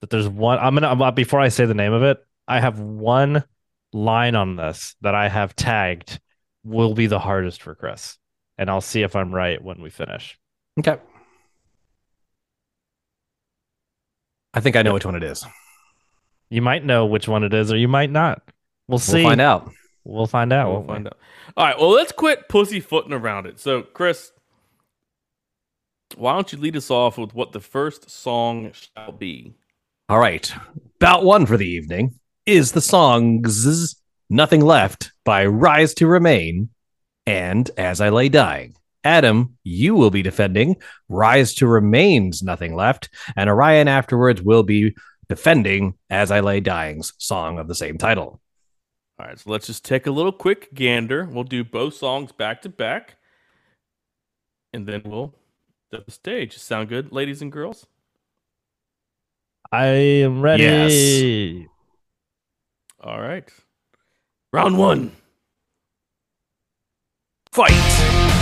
that 0.00 0.10
there's 0.10 0.28
one. 0.28 0.58
I'm 0.58 0.74
gonna 0.76 1.12
before 1.12 1.40
I 1.40 1.48
say 1.48 1.66
the 1.66 1.74
name 1.74 1.92
of 1.92 2.02
it. 2.02 2.18
I 2.46 2.60
have 2.60 2.78
one 2.80 3.44
line 3.94 4.34
on 4.34 4.56
this 4.56 4.96
that 5.00 5.14
I 5.14 5.28
have 5.28 5.56
tagged 5.56 6.20
will 6.64 6.94
be 6.94 7.06
the 7.06 7.18
hardest 7.18 7.62
for 7.62 7.74
Chris, 7.74 8.18
and 8.58 8.68
I'll 8.68 8.80
see 8.80 9.02
if 9.02 9.16
I'm 9.16 9.32
right 9.32 9.62
when 9.62 9.80
we 9.80 9.88
finish. 9.88 10.38
okay. 10.78 10.98
I 14.52 14.60
think 14.60 14.76
I 14.76 14.82
know 14.82 14.94
which 14.94 15.04
one 15.04 15.16
it 15.16 15.24
is. 15.24 15.44
You 16.48 16.62
might 16.62 16.84
know 16.84 17.06
which 17.06 17.26
one 17.26 17.42
it 17.42 17.52
is, 17.52 17.72
or 17.72 17.76
you 17.76 17.88
might 17.88 18.10
not. 18.10 18.42
We'll 18.86 19.00
see. 19.00 19.14
We'll 19.14 19.30
find 19.30 19.40
out. 19.40 19.72
We'll 20.04 20.26
find 20.26 20.52
out. 20.52 20.68
We'll 20.68 20.76
won't 20.76 20.88
we? 20.88 20.94
find 20.94 21.06
out. 21.08 21.18
All 21.56 21.66
right. 21.66 21.78
Well, 21.78 21.90
let's 21.90 22.12
quit 22.12 22.48
pussyfooting 22.48 23.12
around 23.12 23.46
it. 23.46 23.58
So, 23.58 23.82
Chris, 23.82 24.30
why 26.14 26.34
don't 26.34 26.52
you 26.52 26.58
lead 26.58 26.76
us 26.76 26.88
off 26.88 27.18
with 27.18 27.34
what 27.34 27.50
the 27.50 27.60
first 27.60 28.10
song 28.10 28.70
shall 28.72 29.10
be? 29.10 29.54
All 30.08 30.20
right. 30.20 30.52
Bout 31.00 31.24
one 31.24 31.46
for 31.46 31.56
the 31.56 31.66
evening 31.66 32.20
is 32.46 32.72
the 32.72 32.80
songs 32.80 33.96
Nothing 34.28 34.60
Left 34.60 35.12
by 35.24 35.46
Rise 35.46 35.94
to 35.94 36.06
Remain 36.06 36.68
and 37.26 37.70
As 37.78 38.00
I 38.00 38.10
Lay 38.10 38.28
Dying. 38.28 38.76
Adam, 39.02 39.56
you 39.64 39.94
will 39.94 40.10
be 40.10 40.22
defending 40.22 40.76
Rise 41.08 41.54
to 41.54 41.66
Remain's 41.66 42.42
Nothing 42.42 42.74
Left, 42.74 43.08
and 43.36 43.48
Orion 43.48 43.88
afterwards 43.88 44.42
will 44.42 44.62
be 44.62 44.94
defending 45.28 45.94
As 46.10 46.30
I 46.30 46.40
Lay 46.40 46.60
Dying's 46.60 47.12
song 47.18 47.58
of 47.58 47.68
the 47.68 47.74
same 47.74 47.98
title. 47.98 48.40
All 49.18 49.26
right. 49.26 49.38
So 49.38 49.50
let's 49.50 49.66
just 49.66 49.84
take 49.84 50.06
a 50.06 50.10
little 50.10 50.32
quick 50.32 50.74
gander. 50.74 51.24
We'll 51.24 51.44
do 51.44 51.64
both 51.64 51.94
songs 51.94 52.32
back 52.32 52.62
to 52.62 52.68
back, 52.68 53.16
and 54.72 54.86
then 54.86 55.02
we'll 55.04 55.34
set 55.90 56.04
the 56.04 56.12
stage. 56.12 56.58
Sound 56.58 56.88
good, 56.88 57.12
ladies 57.12 57.40
and 57.40 57.52
girls? 57.52 57.86
I 59.72 59.86
am 59.86 60.42
ready. 60.42 61.68
All 63.04 63.20
right. 63.20 63.46
Round 64.52 64.78
one. 64.78 65.12
Fight! 67.52 68.33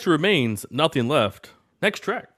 To 0.00 0.10
Remains, 0.10 0.66
Nothing 0.70 1.08
Left. 1.08 1.50
Next 1.80 2.00
track. 2.00 2.28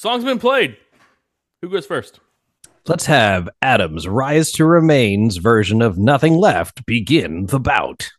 Song's 0.00 0.24
been 0.24 0.38
played. 0.38 0.78
Who 1.60 1.68
goes 1.68 1.84
first? 1.84 2.20
Let's 2.86 3.04
have 3.04 3.50
Adam's 3.60 4.08
Rise 4.08 4.50
to 4.52 4.64
Remains 4.64 5.36
version 5.36 5.82
of 5.82 5.98
Nothing 5.98 6.36
Left 6.36 6.86
begin 6.86 7.44
the 7.44 7.60
bout. 7.60 8.10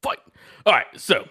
Fight. 0.00 0.20
All 0.64 0.72
right, 0.72 0.86
so 0.94 1.26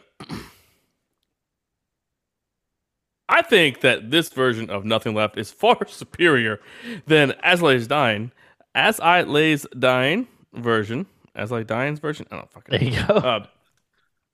I 3.29 3.43
think 3.43 3.79
that 3.79 4.11
this 4.11 4.27
version 4.27 4.69
of 4.69 4.83
Nothing 4.83 5.15
Left 5.15 5.37
is 5.37 5.51
far 5.53 5.87
superior 5.87 6.59
than 7.07 7.31
As 7.41 7.63
I 7.63 7.65
Lays 7.67 7.87
Dying. 7.87 8.33
As 8.75 8.99
I 8.99 9.21
Lays 9.21 9.65
Dying 9.79 10.27
version. 10.53 11.05
As 11.33 11.53
I 11.53 11.63
Dying's 11.63 11.99
version. 11.99 12.27
I 12.29 12.35
don't 12.35 12.51
fucking 12.51 12.77
There 12.77 12.89
you 12.89 13.07
go. 13.07 13.13
Uh, 13.13 13.45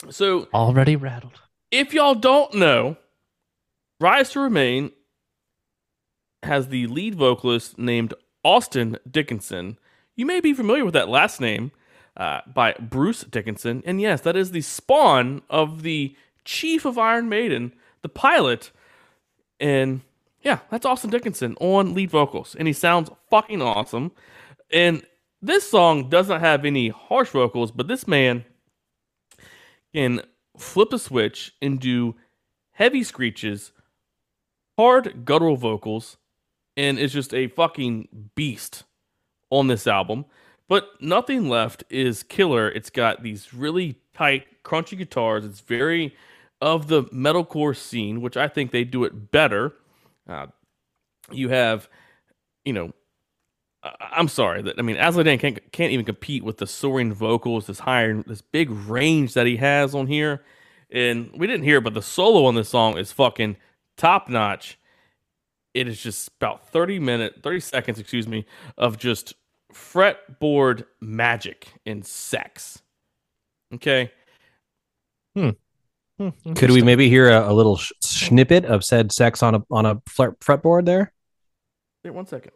so 0.09 0.47
Already 0.51 0.95
rattled. 0.95 1.39
if 1.69 1.93
y'all 1.93 2.15
don't 2.15 2.55
know, 2.55 2.97
Rise 3.99 4.31
to 4.31 4.39
Remain 4.39 4.89
has 6.43 6.67
the 6.67 6.87
lead 6.87 7.15
vocalist 7.15 7.77
named 7.77 8.13
Austin 8.43 8.97
Dickinson. 9.09 9.77
You 10.15 10.25
may 10.25 10.39
be 10.39 10.53
familiar 10.53 10.85
with 10.85 10.93
that 10.93 11.09
last 11.09 11.39
name 11.39 11.71
uh, 12.17 12.41
by 12.53 12.73
Bruce 12.79 13.21
Dickinson. 13.21 13.83
And 13.85 14.01
yes, 14.01 14.21
that 14.21 14.35
is 14.35 14.51
the 14.51 14.61
spawn 14.61 15.41
of 15.49 15.83
the 15.83 16.15
chief 16.43 16.85
of 16.85 16.97
Iron 16.97 17.29
Maiden, 17.29 17.73
the 18.01 18.09
pilot. 18.09 18.71
And 19.59 20.01
yeah, 20.41 20.59
that's 20.69 20.85
Austin 20.85 21.09
Dickinson 21.09 21.55
on 21.59 21.93
lead 21.93 22.09
vocals. 22.09 22.55
And 22.55 22.67
he 22.67 22.73
sounds 22.73 23.11
fucking 23.29 23.61
awesome. 23.61 24.11
And 24.71 25.03
this 25.41 25.69
song 25.69 26.09
doesn't 26.09 26.39
have 26.39 26.65
any 26.65 26.89
harsh 26.89 27.29
vocals, 27.29 27.71
but 27.71 27.87
this 27.87 28.07
man 28.07 28.45
can 29.93 30.21
flip 30.57 30.93
a 30.93 30.99
switch 30.99 31.53
and 31.61 31.79
do 31.79 32.15
heavy 32.71 33.03
screeches, 33.03 33.71
hard 34.77 35.25
guttural 35.25 35.57
vocals, 35.57 36.17
and 36.77 36.97
is 36.99 37.13
just 37.13 37.33
a 37.33 37.47
fucking 37.47 38.07
beast 38.35 38.83
on 39.49 39.67
this 39.67 39.87
album. 39.87 40.25
But 40.67 40.89
Nothing 41.01 41.49
Left 41.49 41.83
is 41.89 42.23
killer. 42.23 42.69
It's 42.69 42.89
got 42.89 43.23
these 43.23 43.53
really 43.53 43.97
tight, 44.13 44.45
crunchy 44.63 44.97
guitars. 44.97 45.45
It's 45.45 45.59
very 45.59 46.15
of 46.61 46.87
the 46.87 47.03
metalcore 47.05 47.75
scene, 47.75 48.21
which 48.21 48.37
I 48.37 48.47
think 48.47 48.71
they 48.71 48.83
do 48.83 49.03
it 49.03 49.31
better. 49.31 49.73
Uh, 50.29 50.47
you 51.31 51.49
have, 51.49 51.89
you 52.63 52.73
know, 52.73 52.93
I- 53.83 53.95
I'm 54.11 54.27
sorry 54.27 54.61
that 54.61 54.75
I 54.77 54.83
mean 54.83 54.95
Aslan 54.97 55.39
can't 55.39 55.71
can't 55.71 55.91
even 55.91 56.05
compete 56.05 56.43
with 56.43 56.57
the 56.57 56.67
soaring 56.67 57.13
vocals, 57.13 57.67
this 57.67 57.79
higher, 57.79 58.21
this 58.23 58.41
big 58.41 58.69
range 58.69 59.33
that 59.33 59.47
he 59.47 59.57
has 59.57 59.95
on 59.95 60.07
here. 60.07 60.43
And 60.91 61.31
we 61.33 61.47
didn't 61.47 61.63
hear 61.63 61.81
but 61.81 61.93
the 61.95 62.01
solo 62.01 62.45
on 62.45 62.55
this 62.55 62.69
song 62.69 62.97
is 62.97 63.11
fucking 63.11 63.57
top 63.97 64.29
notch. 64.29 64.77
It 65.73 65.87
is 65.87 66.01
just 66.01 66.29
about 66.39 66.69
30 66.69 66.99
minutes, 66.99 67.39
30 67.41 67.59
seconds, 67.61 67.99
excuse 67.99 68.27
me, 68.27 68.45
of 68.77 68.97
just 68.97 69.33
fretboard 69.73 70.85
magic 70.99 71.67
and 71.85 72.05
sex. 72.05 72.81
Okay. 73.75 74.11
Hmm, 75.35 75.51
Could 76.55 76.71
we 76.71 76.81
maybe 76.81 77.07
hear 77.07 77.29
a, 77.29 77.51
a 77.51 77.53
little 77.53 77.77
sh- 77.77 77.93
snippet 78.01 78.65
of 78.65 78.83
said 78.83 79.11
sex 79.13 79.41
on 79.41 79.55
a 79.55 79.63
on 79.71 79.85
a 79.85 80.01
fret, 80.07 80.37
fretboard 80.41 80.85
there? 80.85 81.13
Wait 82.03 82.11
one 82.13 82.27
second. 82.27 82.51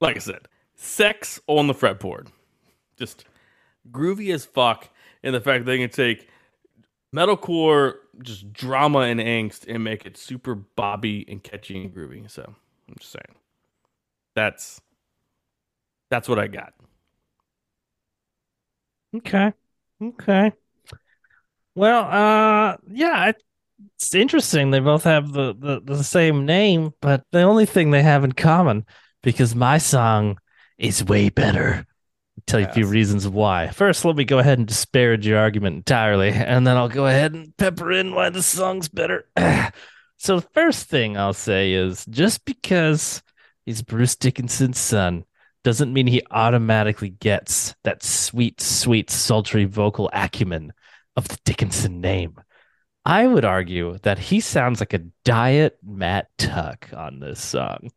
Like 0.00 0.16
I 0.16 0.20
said, 0.20 0.48
sex 0.74 1.40
on 1.46 1.66
the 1.66 1.74
fretboard. 1.74 2.28
Just 2.96 3.24
groovy 3.90 4.32
as 4.32 4.44
fuck. 4.44 4.88
And 5.22 5.34
the 5.34 5.40
fact 5.40 5.64
that 5.64 5.70
they 5.70 5.78
can 5.78 5.90
take 5.90 6.28
metalcore, 7.14 7.94
just 8.22 8.52
drama 8.52 9.00
and 9.00 9.20
angst, 9.20 9.64
and 9.68 9.82
make 9.82 10.06
it 10.06 10.16
super 10.16 10.54
bobby 10.54 11.24
and 11.28 11.42
catchy 11.42 11.82
and 11.82 11.94
groovy. 11.94 12.30
So 12.30 12.44
I'm 12.88 12.94
just 12.98 13.12
saying. 13.12 13.34
That's 14.34 14.80
that's 16.10 16.28
what 16.28 16.38
I 16.38 16.46
got. 16.46 16.72
Okay. 19.16 19.52
Okay. 20.02 20.52
Well, 21.74 22.04
uh, 22.04 22.76
yeah, 22.90 23.32
it's 23.96 24.14
interesting. 24.14 24.70
They 24.70 24.80
both 24.80 25.04
have 25.04 25.32
the, 25.32 25.54
the, 25.56 25.80
the 25.84 26.04
same 26.04 26.44
name, 26.44 26.92
but 27.00 27.24
the 27.30 27.42
only 27.42 27.66
thing 27.66 27.90
they 27.90 28.02
have 28.02 28.24
in 28.24 28.32
common, 28.32 28.84
because 29.22 29.54
my 29.54 29.78
song 29.78 30.38
is 30.78 31.04
way 31.04 31.28
better. 31.28 31.86
I'll 32.36 32.42
tell 32.46 32.60
you 32.60 32.66
a 32.66 32.72
few 32.72 32.86
reasons 32.86 33.26
why. 33.26 33.68
First, 33.68 34.04
let 34.04 34.16
me 34.16 34.24
go 34.24 34.38
ahead 34.38 34.58
and 34.58 34.66
disparage 34.66 35.26
your 35.26 35.38
argument 35.38 35.76
entirely, 35.76 36.30
and 36.30 36.66
then 36.66 36.76
I'll 36.76 36.88
go 36.88 37.06
ahead 37.06 37.34
and 37.34 37.56
pepper 37.56 37.90
in 37.92 38.14
why 38.14 38.30
the 38.30 38.42
song's 38.42 38.88
better. 38.88 39.28
so, 40.16 40.40
the 40.40 40.48
first 40.54 40.88
thing 40.88 41.16
I'll 41.16 41.32
say 41.32 41.72
is 41.72 42.06
just 42.06 42.44
because 42.44 43.22
he's 43.66 43.82
Bruce 43.82 44.14
Dickinson's 44.14 44.78
son 44.78 45.24
doesn't 45.64 45.92
mean 45.92 46.06
he 46.06 46.22
automatically 46.30 47.10
gets 47.10 47.74
that 47.84 48.02
sweet, 48.02 48.60
sweet, 48.60 49.10
sultry 49.10 49.64
vocal 49.64 50.08
acumen 50.12 50.72
of 51.16 51.28
the 51.28 51.38
Dickinson 51.44 52.00
name. 52.00 52.36
I 53.04 53.26
would 53.26 53.44
argue 53.44 53.98
that 54.02 54.18
he 54.18 54.40
sounds 54.40 54.80
like 54.80 54.92
a 54.92 55.04
diet 55.24 55.78
Matt 55.82 56.28
Tuck 56.38 56.90
on 56.94 57.20
this 57.20 57.42
song. 57.42 57.90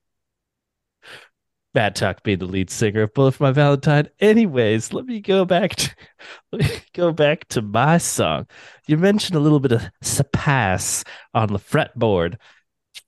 Matt 1.73 1.95
Tuck 1.95 2.23
being 2.23 2.39
the 2.39 2.45
lead 2.45 2.69
singer 2.69 3.03
of 3.03 3.13
Bullet 3.13 3.34
for 3.34 3.43
My 3.43 3.51
Valentine. 3.51 4.10
Anyways, 4.19 4.91
let 4.91 5.05
me 5.05 5.21
go 5.21 5.45
back 5.45 5.75
to 5.75 5.95
let 6.51 6.62
me 6.62 6.81
go 6.93 7.12
back 7.12 7.47
to 7.49 7.62
my 7.62 7.97
song. 7.97 8.47
You 8.88 8.97
mentioned 8.97 9.38
a 9.38 9.39
little 9.41 9.60
bit 9.60 9.71
of 9.71 9.89
surpass 10.01 11.03
on 11.34 11.47
the 11.53 11.60
fretboard. 11.60 12.38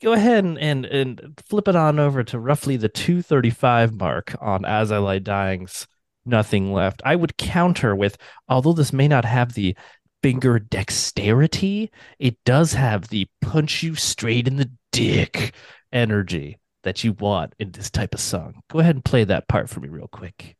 Go 0.01 0.13
ahead 0.13 0.45
and, 0.45 0.57
and 0.57 0.85
and 0.85 1.41
flip 1.45 1.67
it 1.67 1.75
on 1.75 1.99
over 1.99 2.23
to 2.23 2.39
roughly 2.39 2.77
the 2.77 2.89
235 2.89 3.93
mark 3.93 4.35
on 4.39 4.63
As 4.65 4.91
I 4.91 4.97
Lie 4.97 5.19
Dying's 5.19 5.87
Nothing 6.25 6.71
Left. 6.71 7.01
I 7.03 7.17
would 7.17 7.37
counter 7.37 7.95
with, 7.95 8.17
although 8.47 8.73
this 8.73 8.93
may 8.93 9.09
not 9.09 9.25
have 9.25 9.53
the 9.53 9.75
finger 10.21 10.57
dexterity, 10.57 11.91
it 12.17 12.37
does 12.45 12.73
have 12.73 13.09
the 13.09 13.27
punch 13.41 13.83
you 13.83 13.95
straight 13.95 14.47
in 14.47 14.55
the 14.55 14.71
dick 14.93 15.53
energy 15.91 16.59
that 16.83 17.03
you 17.03 17.13
want 17.13 17.53
in 17.59 17.71
this 17.71 17.89
type 17.89 18.13
of 18.13 18.19
song. 18.19 18.61
Go 18.69 18.79
ahead 18.79 18.95
and 18.95 19.03
play 19.03 19.23
that 19.23 19.47
part 19.47 19.69
for 19.69 19.79
me 19.79 19.89
real 19.89 20.07
quick. 20.07 20.55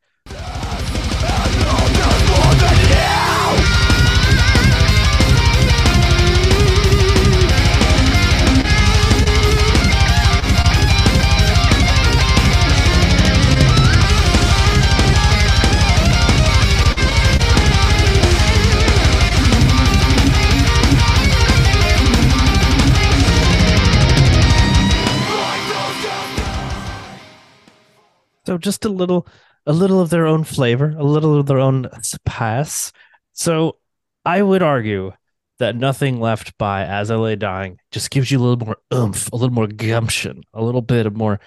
So 28.46 28.58
just 28.58 28.86
a 28.86 28.90
little, 28.90 29.28
a 29.66 29.74
little 29.74 30.00
of 30.00 30.10
their 30.10 30.26
own 30.26 30.44
flavor, 30.44 30.94
a 30.98 31.04
little 31.04 31.40
of 31.40 31.46
their 31.46 31.60
own 31.60 31.88
spice. 32.02 32.92
So 33.32 33.78
I 34.26 34.42
would 34.42 34.62
argue 34.62 35.14
that 35.60 35.76
nothing 35.76 36.20
left 36.20 36.58
by 36.58 36.84
As 36.84 37.12
I 37.12 37.16
Lay 37.16 37.36
Dying 37.36 37.78
just 37.92 38.10
gives 38.10 38.32
you 38.32 38.40
a 38.40 38.44
little 38.44 38.66
more 38.66 38.78
oomph, 38.94 39.32
a 39.32 39.36
little 39.36 39.54
more 39.54 39.68
gumption, 39.68 40.44
a 40.54 40.64
little 40.64 40.82
bit 40.82 41.06
of 41.06 41.16
more 41.16 41.40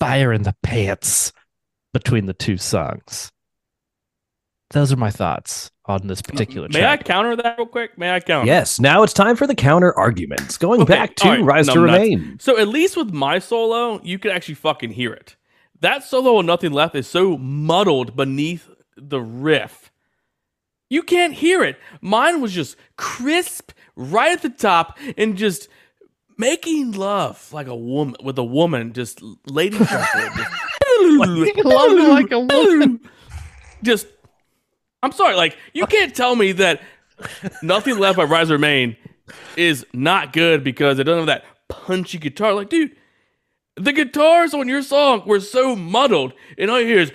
fire 0.00 0.32
in 0.32 0.42
the 0.42 0.56
pants 0.62 1.32
between 1.92 2.26
the 2.26 2.32
two 2.32 2.56
songs. 2.56 3.30
Those 4.70 4.90
are 4.90 4.96
my 4.96 5.10
thoughts 5.10 5.70
on 5.84 6.06
this 6.06 6.22
particular 6.22 6.68
May 6.72 6.86
I 6.86 6.96
counter 6.96 7.36
that 7.36 7.58
real 7.58 7.66
quick? 7.66 7.98
May 7.98 8.14
I 8.14 8.20
counter? 8.20 8.46
Yes. 8.46 8.80
Now 8.80 9.02
it's 9.02 9.12
time 9.12 9.36
for 9.36 9.46
the 9.46 9.54
counter 9.54 9.96
arguments. 9.98 10.56
Going 10.56 10.80
Okay, 10.82 10.94
back 10.94 11.14
to 11.16 11.24
all 11.24 11.30
right, 11.32 11.44
Rise 11.44 11.66
to 11.66 11.74
numbnuts. 11.74 11.82
Remain. 11.82 12.38
So 12.40 12.58
at 12.58 12.68
least 12.68 12.96
with 12.96 13.12
my 13.12 13.38
solo, 13.38 14.00
you 14.02 14.18
could 14.18 14.32
actually 14.32 14.54
fucking 14.54 14.92
hear 14.92 15.12
it. 15.12 15.36
That 15.82 16.04
solo 16.04 16.36
on 16.36 16.46
Nothing 16.46 16.70
Left 16.70 16.94
is 16.94 17.08
so 17.08 17.36
muddled 17.36 18.14
beneath 18.14 18.68
the 18.96 19.20
riff. 19.20 19.90
You 20.88 21.02
can't 21.02 21.34
hear 21.34 21.64
it. 21.64 21.76
Mine 22.00 22.40
was 22.40 22.52
just 22.52 22.76
crisp 22.96 23.72
right 23.96 24.30
at 24.30 24.42
the 24.42 24.48
top 24.48 24.96
and 25.16 25.36
just 25.36 25.68
making 26.38 26.92
love 26.92 27.52
like 27.52 27.66
a 27.66 27.74
woman 27.74 28.14
with 28.22 28.38
a 28.38 28.44
woman, 28.44 28.92
just 28.92 29.20
lady 29.44 29.76
love 29.78 29.88
like 32.08 32.30
a 32.30 32.40
woman. 32.40 33.00
Just, 33.82 34.06
I'm 35.02 35.10
sorry, 35.10 35.34
like 35.34 35.56
you 35.72 35.86
can't 35.86 36.14
tell 36.14 36.36
me 36.36 36.52
that 36.52 36.80
nothing 37.64 37.98
left 37.98 38.16
by 38.16 38.22
Rise 38.22 38.48
Remain 38.48 38.96
is 39.56 39.84
not 39.92 40.32
good 40.32 40.62
because 40.62 41.00
it 41.00 41.04
doesn't 41.04 41.26
have 41.26 41.26
that 41.26 41.44
punchy 41.68 42.18
guitar. 42.18 42.54
Like, 42.54 42.68
dude, 42.68 42.94
the 43.76 43.92
guitars 43.92 44.54
on 44.54 44.68
your 44.68 44.82
song 44.82 45.22
were 45.26 45.40
so 45.40 45.74
muddled, 45.76 46.32
and 46.58 46.70
all 46.70 46.80
you 46.80 46.86
hear 46.86 47.00
is 47.00 47.10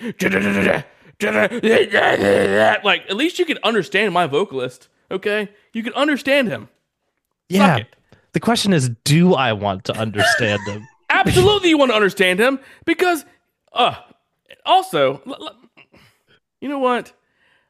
like 2.84 3.02
at 3.08 3.16
least 3.16 3.38
you 3.38 3.44
can 3.44 3.58
understand 3.62 4.12
my 4.12 4.26
vocalist. 4.26 4.88
Okay, 5.10 5.48
you 5.72 5.82
can 5.82 5.94
understand 5.94 6.48
him. 6.48 6.68
Yeah. 7.48 7.84
The 8.32 8.40
question 8.40 8.72
is, 8.72 8.90
do 9.04 9.34
I 9.34 9.52
want 9.52 9.84
to 9.84 9.96
understand 9.96 10.60
him? 10.66 10.86
Absolutely, 11.10 11.70
you 11.70 11.78
want 11.78 11.90
to 11.90 11.96
understand 11.96 12.38
him 12.38 12.60
because, 12.84 13.24
uh, 13.72 13.94
also, 14.66 15.22
you 16.60 16.68
know 16.68 16.78
what? 16.78 17.12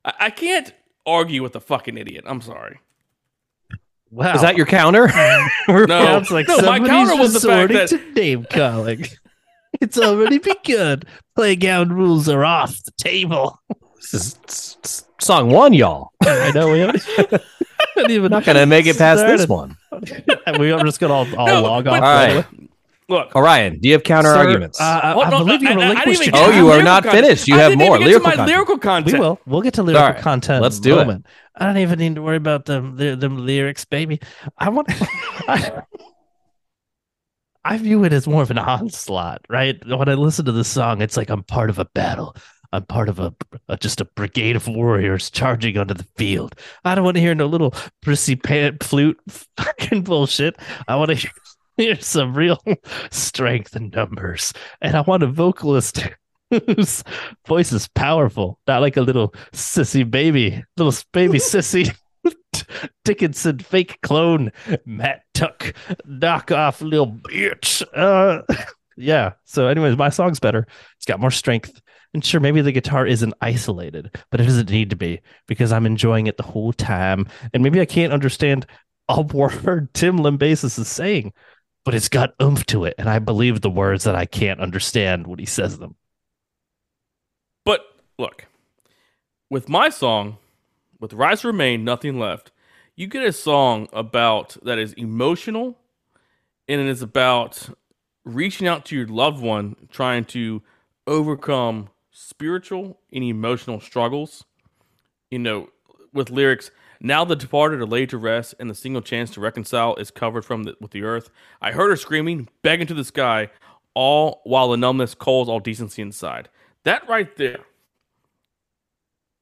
I, 0.05 0.15
I 0.21 0.31
can't 0.31 0.73
argue 1.07 1.43
with 1.43 1.55
a 1.55 1.61
fucking 1.61 1.97
idiot. 1.97 2.25
I'm 2.27 2.41
sorry. 2.41 2.81
Wow. 4.11 4.35
Is 4.35 4.43
that 4.43 4.57
your 4.57 4.67
counter? 4.67 5.11
No, 5.69 5.87
Sounds 5.87 6.31
like 6.31 6.49
no, 6.49 6.63
my 6.63 6.79
counter 6.79 7.15
was 7.17 7.35
the 7.35 7.47
fact 7.47 7.73
that 7.75 7.89
to 7.91 8.13
name 8.13 8.47
calling. 8.49 9.05
it's 9.83 9.99
already 9.99 10.39
begun. 10.39 11.03
Playground 11.37 11.93
rules 11.93 12.27
are 12.27 12.43
off 12.43 12.83
the 12.85 12.93
table. 12.93 13.61
this 13.97 14.15
is 14.15 15.05
song 15.21 15.51
one, 15.51 15.75
y'all. 15.75 16.13
I 16.23 16.53
know 16.55 16.73
we 16.73 16.79
haven't, 16.79 17.03
haven't 17.97 18.11
even 18.11 18.31
Not 18.31 18.45
gonna 18.45 18.65
make 18.65 18.87
it 18.87 18.97
past 18.97 19.27
this 19.27 19.47
one. 19.47 19.77
we 20.59 20.73
are 20.73 20.83
just 20.85 21.01
gonna 21.01 21.13
all, 21.13 21.37
all 21.37 21.47
No, 21.47 21.63
log 21.63 21.87
off. 21.87 21.95
All 21.95 22.01
right. 22.01 22.47
Look. 23.09 23.35
Orion, 23.35 23.79
do 23.81 23.89
you 23.89 23.95
have 23.95 24.03
counter 24.05 24.31
Sir, 24.31 24.37
arguments? 24.39 24.81
Uh, 24.81 25.01
I, 25.03 25.13
Hold 25.13 25.25
I 25.25 25.33
on, 25.33 25.47
believe 25.47 25.63
you 25.63 25.69
I- 25.69 25.73
I- 25.73 25.75
I 25.75 25.77
didn't 25.77 25.99
relinquished 25.99 26.23
even 26.29 26.35
get 26.35 26.49
Oh, 26.49 26.51
to 26.51 26.57
you 26.57 26.69
are 26.71 26.83
not 26.83 27.03
content. 27.05 27.25
finished. 27.25 27.49
You 27.49 27.55
I 27.55 27.59
have 27.59 27.71
didn't 27.71 27.83
even 27.83 27.89
more 27.91 27.99
get 27.99 28.05
to 28.05 28.09
lyrical 28.11 28.29
my 28.29 28.37
content. 28.37 28.49
lyrical 28.57 28.79
content. 28.79 29.13
We 29.15 29.21
will. 29.21 29.41
We'll 29.47 29.63
get 29.63 29.75
to 29.75 29.83
lyrical 29.83 30.07
right. 30.09 30.19
content. 30.23 30.63
Let's 30.63 30.77
in 30.79 30.83
a 30.83 31.05
do 31.05 31.11
it. 31.11 31.23
I 31.57 31.67
don't 31.67 31.79
even 31.79 31.99
need 31.99 32.15
to 32.17 32.23
worry 32.23 32.37
about 32.37 32.67
them 32.67 32.97
the, 32.97 33.17
them 33.17 33.45
lyrics, 33.45 33.85
baby. 33.85 34.21
I 34.59 34.69
want. 34.69 34.89
I, 35.49 35.83
I 37.65 37.77
view 37.79 38.05
it 38.05 38.13
as 38.13 38.27
more 38.27 38.43
of 38.43 38.51
an 38.51 38.59
onslaught, 38.59 39.45
right? 39.49 39.77
When 39.87 40.09
I 40.09 40.15
listen 40.15 40.45
to 40.47 40.53
this 40.53 40.69
song, 40.69 41.03
it's 41.03 41.17
like 41.17 41.29
I'm 41.31 41.43
part 41.43 41.71
of 41.71 41.79
a 41.79 41.85
battle. 41.87 42.35
I'm 42.73 42.85
part 42.85 43.09
of 43.09 43.19
a, 43.19 43.35
a 43.69 43.77
just 43.79 44.01
a 44.01 44.05
brigade 44.05 44.55
of 44.55 44.69
warriors 44.69 45.31
charging 45.31 45.77
onto 45.79 45.95
the 45.95 46.07
field. 46.17 46.55
I 46.85 46.95
don't 46.95 47.05
want 47.05 47.17
to 47.17 47.21
hear 47.21 47.35
no 47.35 47.47
little 47.47 47.75
prissy 48.03 48.37
pant 48.37 48.85
flute 48.85 49.19
fucking 49.57 50.03
bullshit. 50.03 50.57
I 50.87 50.97
want 50.97 51.09
to 51.09 51.15
hear, 51.15 51.31
hear 51.79 51.99
some 52.01 52.35
real 52.35 52.63
strength 53.11 53.75
in 53.75 53.91
numbers, 53.91 54.53
and 54.83 54.95
I 54.95 55.01
want 55.01 55.23
a 55.23 55.27
vocalist 55.27 56.07
whose 56.51 57.03
voice 57.47 57.73
is 57.73 57.89
powerful, 57.89 58.59
not 58.67 58.83
like 58.83 58.97
a 58.97 59.03
little 59.03 59.35
sissy 59.53 60.09
baby, 60.09 60.63
little 60.77 60.95
baby 61.13 61.39
sissy. 61.39 61.95
Dickinson 63.05 63.61
fake 63.61 63.99
clone 64.03 64.53
Matt 64.85 65.23
Tuck 65.33 65.73
knock 66.05 66.51
off 66.51 66.83
little 66.83 67.07
bitch. 67.07 67.83
Uh, 67.95 68.43
yeah. 68.97 69.33
So, 69.45 69.69
anyways, 69.69 69.97
my 69.97 70.09
song's 70.11 70.41
better. 70.41 70.67
It's 70.97 71.07
got 71.07 71.21
more 71.21 71.31
strength. 71.31 71.81
And 72.13 72.25
sure, 72.25 72.41
maybe 72.41 72.61
the 72.61 72.73
guitar 72.73 73.07
isn't 73.07 73.35
isolated, 73.41 74.15
but 74.31 74.41
it 74.41 74.45
doesn't 74.45 74.71
need 74.71 74.91
to 74.91 74.97
be 74.97 75.21
because 75.47 75.73
I'm 75.73 75.87
enjoying 75.87 76.27
it 76.27 76.37
the 76.37 76.43
whole 76.43 76.73
time. 76.73 77.29
And 77.55 77.63
maybe 77.63 77.81
I 77.81 77.87
can't 77.87 78.13
understand 78.13 78.67
a 79.09 79.23
word 79.23 79.93
Tim 79.95 80.19
Lambesis 80.19 80.79
is 80.79 80.89
saying, 80.89 81.33
but 81.89 81.95
it's 81.95 82.11
got 82.11 82.35
oomph 82.43 82.67
to 82.67 82.85
it. 82.85 82.95
And 82.99 83.09
I 83.09 83.19
believe 83.19 83.63
the 83.63 83.71
words 83.71 84.05
that 84.05 84.15
I 84.15 84.27
can't 84.27 84.61
understand 84.61 85.27
when 85.27 85.39
he 85.39 85.47
says 85.47 85.79
them. 85.79 85.95
But 87.65 87.81
look, 88.19 88.45
with 89.49 89.71
my 89.71 89.89
song, 89.89 90.37
with 91.01 91.15
Rise 91.15 91.47
Remain, 91.47 91.85
Nothing 91.85 92.19
Left, 92.19 92.53
you 92.95 93.07
get 93.07 93.25
a 93.25 93.33
song 93.33 93.89
about 93.91 94.59
that 94.65 94.79
is 94.79 94.93
emotional 94.93 95.79
and 96.69 96.79
it 96.79 96.89
is 96.89 97.01
about 97.01 97.71
reaching 98.23 98.69
out 98.69 98.85
to 98.85 98.95
your 98.95 99.07
loved 99.07 99.41
one, 99.43 99.75
trying 99.91 100.27
to 100.27 100.63
overcome 101.07 101.89
spiritual 102.11 103.01
and 103.11 103.25
emotional 103.25 103.81
struggles. 103.81 104.45
You 105.31 105.39
know, 105.39 105.71
with 106.13 106.29
lyrics, 106.29 106.71
now 107.01 107.25
the 107.25 107.37
departed 107.37 107.81
are 107.81 107.87
laid 107.87 108.11
to 108.11 108.19
rest, 108.19 108.55
and 108.59 108.69
the 108.69 108.75
single 108.75 109.03
chance 109.03 109.31
to 109.31 109.41
reconcile 109.41 109.95
is 109.97 110.11
covered 110.11 110.45
from 110.45 110.65
the, 110.65 110.75
with 110.81 110.91
the 110.91 111.03
earth. 111.03 111.31
I 111.61 111.73
heard 111.73 111.91
her 111.91 111.97
screaming, 111.97 112.49
begging 112.63 112.87
to 112.89 112.95
the 112.95 113.05
sky, 113.05 113.51
all 113.95 114.41
while 114.45 114.69
the 114.69 114.77
numbness 114.77 115.15
calls 115.15 115.49
all 115.49 115.61
decency 115.61 116.03
inside. 116.03 116.49
That 116.85 117.09
right 117.09 117.37
there 117.37 117.61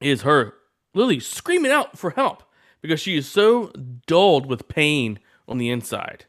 is 0.00 0.22
her 0.22 0.54
Lily 0.94 1.20
screaming 1.20 1.72
out 1.72 1.98
for 1.98 2.10
help 2.10 2.42
because 2.82 3.00
she 3.00 3.16
is 3.16 3.28
so 3.28 3.70
dulled 4.06 4.46
with 4.46 4.68
pain 4.68 5.18
on 5.48 5.58
the 5.58 5.70
inside. 5.70 6.24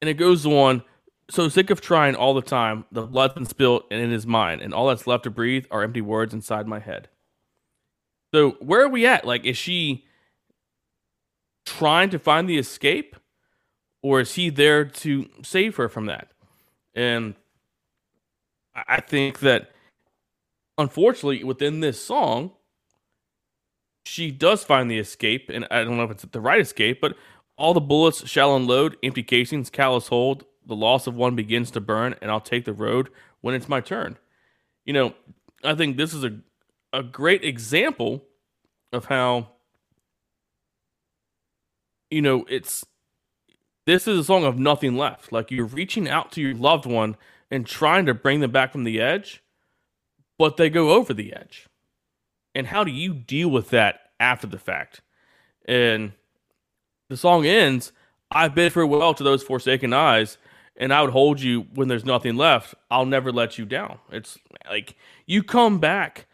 And 0.00 0.08
it 0.08 0.14
goes 0.14 0.46
on, 0.46 0.82
so 1.28 1.48
sick 1.48 1.70
of 1.70 1.80
trying 1.80 2.14
all 2.14 2.34
the 2.34 2.42
time, 2.42 2.84
the 2.90 3.02
blood's 3.02 3.34
been 3.34 3.46
spilled 3.46 3.84
and 3.90 4.00
it 4.00 4.12
is 4.12 4.26
mine, 4.26 4.60
and 4.60 4.72
all 4.72 4.88
that's 4.88 5.06
left 5.06 5.24
to 5.24 5.30
breathe 5.30 5.66
are 5.70 5.82
empty 5.82 6.00
words 6.00 6.32
inside 6.34 6.66
my 6.66 6.78
head. 6.78 7.08
So 8.32 8.52
where 8.60 8.82
are 8.84 8.88
we 8.88 9.06
at? 9.06 9.24
Like, 9.24 9.44
is 9.44 9.56
she 9.56 10.04
trying 11.64 12.10
to 12.10 12.18
find 12.18 12.48
the 12.48 12.58
escape? 12.58 13.16
Or 14.02 14.20
is 14.20 14.34
he 14.34 14.48
there 14.50 14.84
to 14.84 15.28
save 15.42 15.76
her 15.76 15.88
from 15.88 16.06
that? 16.06 16.28
And 16.94 17.34
I 18.74 19.00
think 19.00 19.40
that 19.40 19.72
unfortunately 20.80 21.44
within 21.44 21.80
this 21.80 22.02
song 22.02 22.52
she 24.04 24.30
does 24.30 24.64
find 24.64 24.90
the 24.90 24.98
escape 24.98 25.50
and 25.52 25.66
i 25.70 25.84
don't 25.84 25.96
know 25.96 26.04
if 26.04 26.10
it's 26.10 26.24
the 26.24 26.40
right 26.40 26.60
escape 26.60 27.00
but 27.00 27.14
all 27.56 27.74
the 27.74 27.80
bullets 27.80 28.26
shall 28.26 28.56
unload 28.56 28.96
empty 29.02 29.22
casings 29.22 29.68
callous 29.68 30.08
hold 30.08 30.44
the 30.66 30.74
loss 30.74 31.06
of 31.06 31.14
one 31.14 31.36
begins 31.36 31.70
to 31.70 31.80
burn 31.80 32.14
and 32.22 32.30
i'll 32.30 32.40
take 32.40 32.64
the 32.64 32.72
road 32.72 33.10
when 33.42 33.54
it's 33.54 33.68
my 33.68 33.80
turn 33.80 34.16
you 34.86 34.92
know 34.92 35.14
i 35.64 35.74
think 35.74 35.96
this 35.96 36.14
is 36.14 36.24
a, 36.24 36.34
a 36.94 37.02
great 37.02 37.44
example 37.44 38.24
of 38.92 39.04
how 39.04 39.46
you 42.10 42.22
know 42.22 42.44
it's 42.48 42.84
this 43.86 44.06
is 44.06 44.18
a 44.18 44.24
song 44.24 44.44
of 44.44 44.58
nothing 44.58 44.96
left 44.96 45.32
like 45.32 45.50
you're 45.50 45.66
reaching 45.66 46.08
out 46.08 46.32
to 46.32 46.40
your 46.40 46.54
loved 46.54 46.86
one 46.86 47.16
and 47.50 47.66
trying 47.66 48.06
to 48.06 48.14
bring 48.14 48.40
them 48.40 48.50
back 48.50 48.72
from 48.72 48.84
the 48.84 49.00
edge 49.00 49.42
but 50.40 50.56
they 50.56 50.70
go 50.70 50.92
over 50.92 51.12
the 51.12 51.34
edge. 51.34 51.66
And 52.54 52.68
how 52.68 52.82
do 52.82 52.90
you 52.90 53.12
deal 53.12 53.50
with 53.50 53.68
that 53.70 54.00
after 54.18 54.46
the 54.46 54.58
fact? 54.58 55.02
And 55.66 56.12
the 57.10 57.18
song 57.18 57.44
ends, 57.44 57.92
I 58.30 58.48
bid 58.48 58.72
farewell 58.72 59.12
to 59.12 59.22
those 59.22 59.42
forsaken 59.42 59.92
eyes, 59.92 60.38
and 60.78 60.94
I 60.94 61.02
would 61.02 61.10
hold 61.10 61.42
you 61.42 61.66
when 61.74 61.88
there's 61.88 62.06
nothing 62.06 62.36
left. 62.36 62.74
I'll 62.90 63.04
never 63.04 63.30
let 63.30 63.58
you 63.58 63.66
down. 63.66 63.98
It's 64.10 64.38
like 64.66 64.96
you 65.26 65.42
come 65.42 65.78
back, 65.78 66.26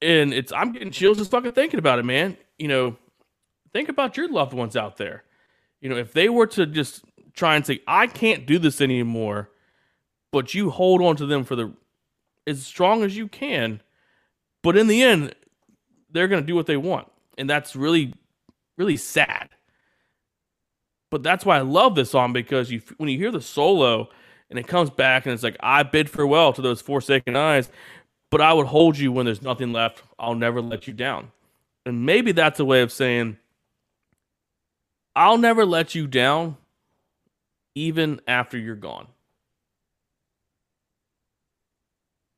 and 0.00 0.32
it's 0.32 0.50
I'm 0.50 0.72
getting 0.72 0.90
chills 0.90 1.18
just 1.18 1.30
fucking 1.30 1.52
thinking 1.52 1.78
about 1.78 1.98
it, 1.98 2.06
man. 2.06 2.34
You 2.58 2.68
know, 2.68 2.96
think 3.72 3.88
about 3.88 4.16
your 4.16 4.28
loved 4.28 4.52
ones 4.52 4.76
out 4.76 4.96
there. 4.96 5.24
You 5.80 5.88
know, 5.88 5.96
if 5.96 6.12
they 6.12 6.28
were 6.28 6.46
to 6.48 6.66
just 6.66 7.04
try 7.34 7.56
and 7.56 7.64
say, 7.64 7.80
I 7.86 8.06
can't 8.06 8.46
do 8.46 8.58
this 8.58 8.80
anymore, 8.80 9.50
but 10.32 10.54
you 10.54 10.70
hold 10.70 11.00
on 11.02 11.16
to 11.16 11.26
them 11.26 11.44
for 11.44 11.56
the 11.56 11.72
as 12.46 12.64
strong 12.64 13.02
as 13.02 13.16
you 13.16 13.28
can. 13.28 13.80
But 14.62 14.76
in 14.76 14.86
the 14.86 15.02
end, 15.02 15.34
they're 16.10 16.28
to 16.28 16.40
do 16.40 16.54
what 16.54 16.66
they 16.66 16.76
want. 16.76 17.10
And 17.36 17.48
that's 17.48 17.76
really, 17.76 18.14
really 18.76 18.96
sad. 18.96 19.50
But 21.10 21.22
that's 21.22 21.44
why 21.44 21.58
I 21.58 21.62
love 21.62 21.94
this 21.94 22.10
song 22.10 22.32
because 22.32 22.70
you, 22.70 22.82
when 22.96 23.08
you 23.08 23.18
hear 23.18 23.30
the 23.30 23.40
solo 23.40 24.08
and 24.50 24.58
it 24.58 24.66
comes 24.66 24.90
back 24.90 25.26
and 25.26 25.32
it's 25.32 25.42
like, 25.42 25.56
I 25.60 25.82
bid 25.82 26.10
farewell 26.10 26.52
to 26.54 26.62
those 26.62 26.80
forsaken 26.80 27.36
eyes, 27.36 27.70
but 28.30 28.40
I 28.40 28.52
would 28.52 28.66
hold 28.66 28.98
you 28.98 29.12
when 29.12 29.26
there's 29.26 29.42
nothing 29.42 29.72
left. 29.72 30.02
I'll 30.18 30.34
never 30.34 30.60
let 30.60 30.86
you 30.86 30.92
down. 30.92 31.30
And 31.86 32.04
maybe 32.04 32.32
that's 32.32 32.60
a 32.60 32.64
way 32.64 32.82
of 32.82 32.92
saying, 32.92 33.38
I'll 35.18 35.36
never 35.36 35.66
let 35.66 35.96
you 35.96 36.06
down 36.06 36.56
even 37.74 38.20
after 38.28 38.56
you're 38.56 38.76
gone. 38.76 39.08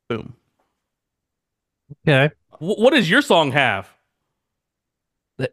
Boom. 0.09 0.35
Okay. 2.09 2.35
Wh- 2.53 2.79
what 2.79 2.95
does 2.95 3.09
your 3.11 3.21
song 3.21 3.53
have? 3.53 3.87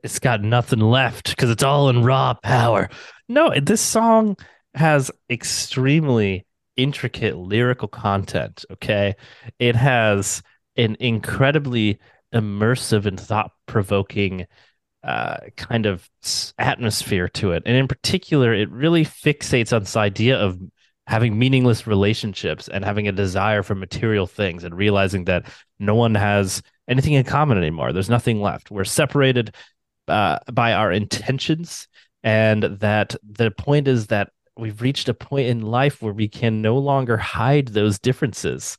it's 0.04 0.20
got 0.20 0.42
nothing 0.42 0.80
left 0.80 1.30
because 1.30 1.50
it's 1.50 1.64
all 1.64 1.90
in 1.90 2.04
raw 2.04 2.34
power. 2.34 2.90
No, 3.30 3.54
this 3.58 3.82
song 3.82 4.36
has 4.74 5.12
extremely 5.30 6.46
intricate 6.76 7.38
lyrical 7.38 7.88
content. 7.88 8.64
Okay. 8.72 9.16
It 9.60 9.76
has 9.76 10.42
an 10.76 10.96
incredibly 11.00 12.00
immersive 12.34 13.06
and 13.06 13.20
thought 13.20 13.52
provoking 13.66 14.46
uh, 15.04 15.38
kind 15.56 15.86
of 15.86 16.10
atmosphere 16.58 17.28
to 17.30 17.52
it. 17.52 17.64
And 17.66 17.76
in 17.76 17.88
particular, 17.88 18.54
it 18.54 18.70
really 18.70 19.06
fixates 19.06 19.74
on 19.74 19.82
this 19.84 19.96
idea 19.96 20.38
of 20.38 20.60
having 21.08 21.40
meaningless 21.40 21.88
relationships 21.88 22.68
and 22.68 22.84
having 22.84 23.08
a 23.08 23.14
desire 23.14 23.64
for 23.64 23.76
material 23.76 24.28
things 24.28 24.64
and 24.64 24.76
realizing 24.76 25.24
that 25.26 25.46
no 25.80 25.96
one 25.96 26.16
has 26.16 26.62
anything 26.88 27.14
in 27.14 27.24
common 27.24 27.58
anymore. 27.58 27.94
There's 27.94 28.10
nothing 28.10 28.42
left. 28.42 28.72
We're 28.72 28.84
separated 28.84 29.56
uh, 30.08 30.40
by 30.52 30.74
our 30.74 30.92
intentions, 30.92 31.88
and 32.24 32.64
that 32.64 33.16
the 33.24 33.52
point 33.52 33.88
is 33.88 34.08
that 34.08 34.32
we've 34.58 34.82
reached 34.82 35.08
a 35.08 35.14
point 35.14 35.48
in 35.48 35.62
life 35.62 36.02
where 36.02 36.14
we 36.14 36.28
can 36.28 36.62
no 36.62 36.78
longer 36.78 37.16
hide 37.18 37.70
those 37.70 38.00
differences. 38.00 38.78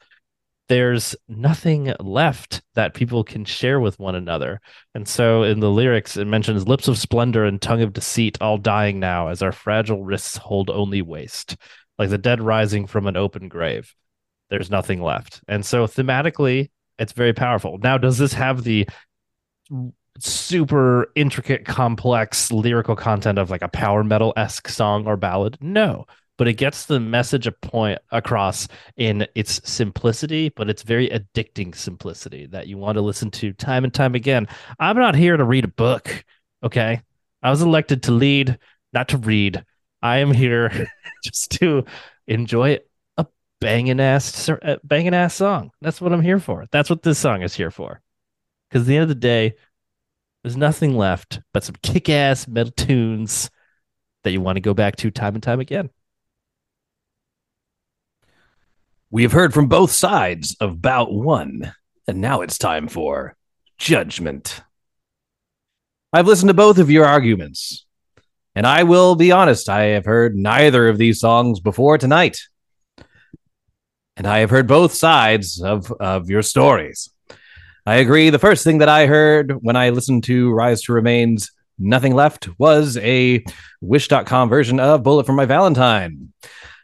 There's 0.68 1.16
nothing 1.28 1.94
left 1.98 2.62
that 2.74 2.92
people 2.92 3.24
can 3.24 3.44
share 3.46 3.80
with 3.80 3.98
one 3.98 4.14
another. 4.14 4.60
And 4.94 5.08
so 5.08 5.42
in 5.42 5.60
the 5.60 5.70
lyrics, 5.70 6.16
it 6.18 6.26
mentions 6.26 6.68
lips 6.68 6.88
of 6.88 6.98
splendor 6.98 7.44
and 7.44 7.60
tongue 7.60 7.80
of 7.80 7.94
deceit, 7.94 8.36
all 8.40 8.58
dying 8.58 9.00
now 9.00 9.28
as 9.28 9.42
our 9.42 9.52
fragile 9.52 10.04
wrists 10.04 10.36
hold 10.36 10.68
only 10.68 11.00
waste, 11.00 11.56
like 11.98 12.10
the 12.10 12.18
dead 12.18 12.42
rising 12.42 12.86
from 12.86 13.06
an 13.06 13.16
open 13.16 13.48
grave. 13.48 13.94
There's 14.50 14.70
nothing 14.70 15.02
left. 15.02 15.40
And 15.48 15.64
so 15.64 15.86
thematically, 15.86 16.68
it's 16.98 17.12
very 17.12 17.32
powerful. 17.32 17.78
Now, 17.78 17.96
does 17.96 18.18
this 18.18 18.34
have 18.34 18.62
the 18.62 18.86
super 20.18 21.10
intricate, 21.14 21.64
complex 21.64 22.50
lyrical 22.50 22.96
content 22.96 23.38
of 23.38 23.50
like 23.50 23.62
a 23.62 23.68
power 23.68 24.04
metal 24.04 24.34
esque 24.36 24.68
song 24.68 25.06
or 25.06 25.16
ballad? 25.16 25.56
No, 25.60 26.06
but 26.38 26.48
it 26.48 26.54
gets 26.54 26.86
the 26.86 27.00
message 27.00 27.46
a 27.46 27.52
point 27.52 27.98
across 28.10 28.68
in 28.96 29.26
its 29.34 29.60
simplicity, 29.68 30.48
but 30.48 30.70
it's 30.70 30.82
very 30.82 31.08
addicting 31.10 31.74
simplicity 31.74 32.46
that 32.46 32.68
you 32.68 32.78
want 32.78 32.96
to 32.96 33.02
listen 33.02 33.30
to 33.32 33.52
time 33.52 33.84
and 33.84 33.92
time 33.92 34.14
again. 34.14 34.46
I'm 34.78 34.96
not 34.96 35.16
here 35.16 35.36
to 35.36 35.44
read 35.44 35.64
a 35.64 35.68
book, 35.68 36.24
okay? 36.62 37.02
I 37.42 37.50
was 37.50 37.60
elected 37.60 38.04
to 38.04 38.12
lead, 38.12 38.56
not 38.92 39.08
to 39.08 39.18
read. 39.18 39.64
I 40.00 40.18
am 40.18 40.32
here 40.32 40.88
just 41.24 41.50
to 41.58 41.84
enjoy 42.28 42.78
a 43.16 43.26
banging 43.60 43.98
ass, 43.98 44.48
banging 44.84 45.14
ass 45.14 45.34
song. 45.34 45.72
That's 45.80 46.00
what 46.00 46.12
I'm 46.12 46.22
here 46.22 46.38
for. 46.38 46.66
That's 46.70 46.88
what 46.88 47.02
this 47.02 47.18
song 47.18 47.42
is 47.42 47.54
here 47.54 47.72
for. 47.72 48.00
Because 48.70 48.82
at 48.82 48.86
the 48.86 48.96
end 48.96 49.02
of 49.02 49.08
the 49.08 49.14
day, 49.16 49.54
there's 50.44 50.56
nothing 50.56 50.96
left 50.96 51.40
but 51.52 51.64
some 51.64 51.74
kick 51.82 52.08
ass 52.08 52.46
metal 52.46 52.72
tunes 52.76 53.50
that 54.22 54.30
you 54.30 54.40
want 54.40 54.54
to 54.54 54.60
go 54.60 54.72
back 54.72 54.94
to 54.96 55.10
time 55.10 55.34
and 55.34 55.42
time 55.42 55.58
again. 55.58 55.90
We 59.10 59.22
have 59.22 59.32
heard 59.32 59.54
from 59.54 59.68
both 59.68 59.90
sides 59.90 60.54
of 60.60 60.82
bout 60.82 61.10
one, 61.10 61.72
and 62.06 62.20
now 62.20 62.42
it's 62.42 62.58
time 62.58 62.88
for 62.88 63.36
judgment. 63.78 64.60
I've 66.12 66.26
listened 66.26 66.48
to 66.48 66.54
both 66.54 66.76
of 66.76 66.90
your 66.90 67.06
arguments, 67.06 67.86
and 68.54 68.66
I 68.66 68.82
will 68.82 69.14
be 69.14 69.32
honest, 69.32 69.70
I 69.70 69.84
have 69.84 70.04
heard 70.04 70.36
neither 70.36 70.88
of 70.88 70.98
these 70.98 71.20
songs 71.20 71.58
before 71.58 71.96
tonight. 71.96 72.38
And 74.18 74.26
I 74.26 74.40
have 74.40 74.50
heard 74.50 74.66
both 74.66 74.92
sides 74.92 75.62
of, 75.62 75.90
of 75.92 76.28
your 76.28 76.42
stories. 76.42 77.08
I 77.86 77.96
agree. 77.96 78.28
The 78.28 78.38
first 78.38 78.62
thing 78.62 78.78
that 78.78 78.90
I 78.90 79.06
heard 79.06 79.52
when 79.62 79.76
I 79.76 79.88
listened 79.88 80.24
to 80.24 80.52
Rise 80.52 80.82
to 80.82 80.92
Remain's 80.92 81.50
Nothing 81.78 82.14
Left 82.14 82.48
was 82.58 82.98
a 82.98 83.42
Wish.com 83.80 84.50
version 84.50 84.80
of 84.80 85.02
Bullet 85.02 85.24
for 85.24 85.32
My 85.32 85.46
Valentine. 85.46 86.34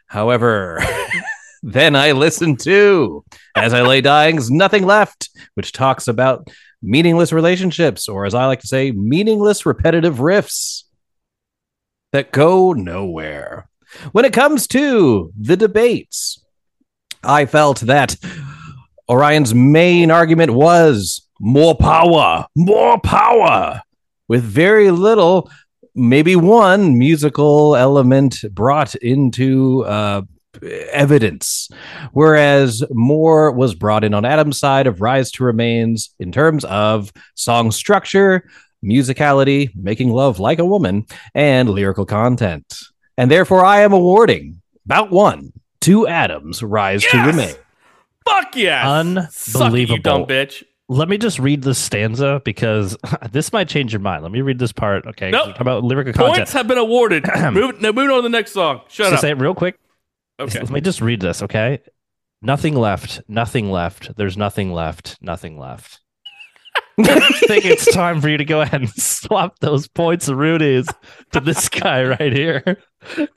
However, 0.07 0.83
then 1.65 1.95
I 1.95 2.11
listened 2.11 2.59
to 2.61 3.25
As 3.55 3.73
I 3.73 3.81
Lay 3.81 3.99
Dying's 3.99 4.51
Nothing 4.51 4.85
Left, 4.85 5.31
which 5.55 5.71
talks 5.71 6.07
about 6.07 6.47
meaningless 6.83 7.33
relationships, 7.33 8.07
or 8.07 8.27
as 8.27 8.35
I 8.35 8.45
like 8.45 8.59
to 8.59 8.67
say, 8.67 8.91
meaningless 8.91 9.65
repetitive 9.65 10.17
riffs 10.17 10.83
that 12.11 12.31
go 12.31 12.73
nowhere. 12.73 13.67
When 14.11 14.25
it 14.25 14.33
comes 14.33 14.67
to 14.67 15.33
the 15.39 15.57
debates, 15.57 16.45
I 17.23 17.47
felt 17.47 17.79
that 17.81 18.15
Orion's 19.09 19.55
main 19.55 20.11
argument 20.11 20.53
was 20.53 21.27
more 21.39 21.73
power, 21.75 22.45
more 22.55 22.99
power, 22.99 23.81
with 24.27 24.43
very 24.43 24.91
little, 24.91 25.49
maybe 25.95 26.35
one 26.35 26.99
musical 26.99 27.75
element 27.75 28.43
brought 28.51 28.93
into 28.93 29.83
uh, 29.85 30.21
evidence. 30.63 31.69
Whereas 32.13 32.83
more 32.91 33.51
was 33.51 33.75
brought 33.75 34.03
in 34.03 34.13
on 34.13 34.25
Adam's 34.25 34.59
side 34.59 34.87
of 34.87 35.01
Rise 35.01 35.31
to 35.31 35.43
Remains 35.43 36.13
in 36.19 36.31
terms 36.31 36.63
of 36.65 37.11
song 37.35 37.71
structure, 37.71 38.47
musicality, 38.83 39.69
making 39.75 40.09
love 40.11 40.39
like 40.39 40.59
a 40.59 40.65
woman, 40.65 41.05
and 41.33 41.69
lyrical 41.69 42.05
content. 42.05 42.77
And 43.17 43.31
therefore, 43.31 43.65
I 43.65 43.81
am 43.81 43.93
awarding 43.93 44.61
about 44.85 45.11
one 45.11 45.53
to 45.81 46.07
Adam's 46.07 46.61
Rise 46.63 47.03
to 47.03 47.17
Remains. 47.25 47.57
Fuck 48.27 48.55
yes. 48.55 49.35
Suck 49.35 49.73
it, 49.73 49.89
you 49.89 49.99
dumb 49.99 50.25
bitch. 50.25 50.63
Let 50.87 51.09
me 51.09 51.17
just 51.17 51.39
read 51.39 51.63
this 51.63 51.79
stanza 51.79 52.41
because 52.45 52.95
this 53.31 53.51
might 53.51 53.67
change 53.67 53.91
your 53.93 53.99
mind. 54.01 54.21
Let 54.21 54.31
me 54.31 54.41
read 54.41 54.59
this 54.59 54.71
part. 54.71 55.07
Okay. 55.07 55.31
Nope. 55.31 55.47
Talk 55.47 55.59
about 55.59 55.83
lyrical 55.83 56.13
Points 56.13 56.37
content. 56.37 56.49
have 56.51 56.67
been 56.67 56.77
awarded. 56.77 57.25
Move, 57.53 57.81
no, 57.81 57.91
moving 57.91 58.11
on 58.11 58.17
to 58.17 58.21
the 58.23 58.29
next 58.29 58.51
song. 58.51 58.81
Shut 58.87 59.07
So 59.09 59.13
up. 59.15 59.19
say 59.19 59.31
it 59.31 59.39
real 59.39 59.55
quick. 59.55 59.79
Okay. 60.39 60.59
Let 60.59 60.69
me 60.69 60.81
just 60.81 61.01
read 61.01 61.21
this, 61.21 61.41
okay? 61.43 61.79
Nothing 62.41 62.75
left. 62.75 63.21
Nothing 63.27 63.71
left. 63.71 64.15
There's 64.17 64.37
nothing 64.37 64.73
left. 64.73 65.17
Nothing 65.21 65.57
left. 65.57 66.01
I 66.99 67.29
think 67.47 67.65
it's 67.65 67.91
time 67.93 68.21
for 68.21 68.29
you 68.29 68.37
to 68.37 68.45
go 68.45 68.61
ahead 68.61 68.81
and 68.81 68.89
swap 68.89 69.59
those 69.59 69.87
points 69.87 70.27
of 70.27 70.37
Rudy's 70.37 70.87
to 71.31 71.39
this 71.39 71.69
guy 71.69 72.03
right 72.03 72.33
here. 72.33 72.77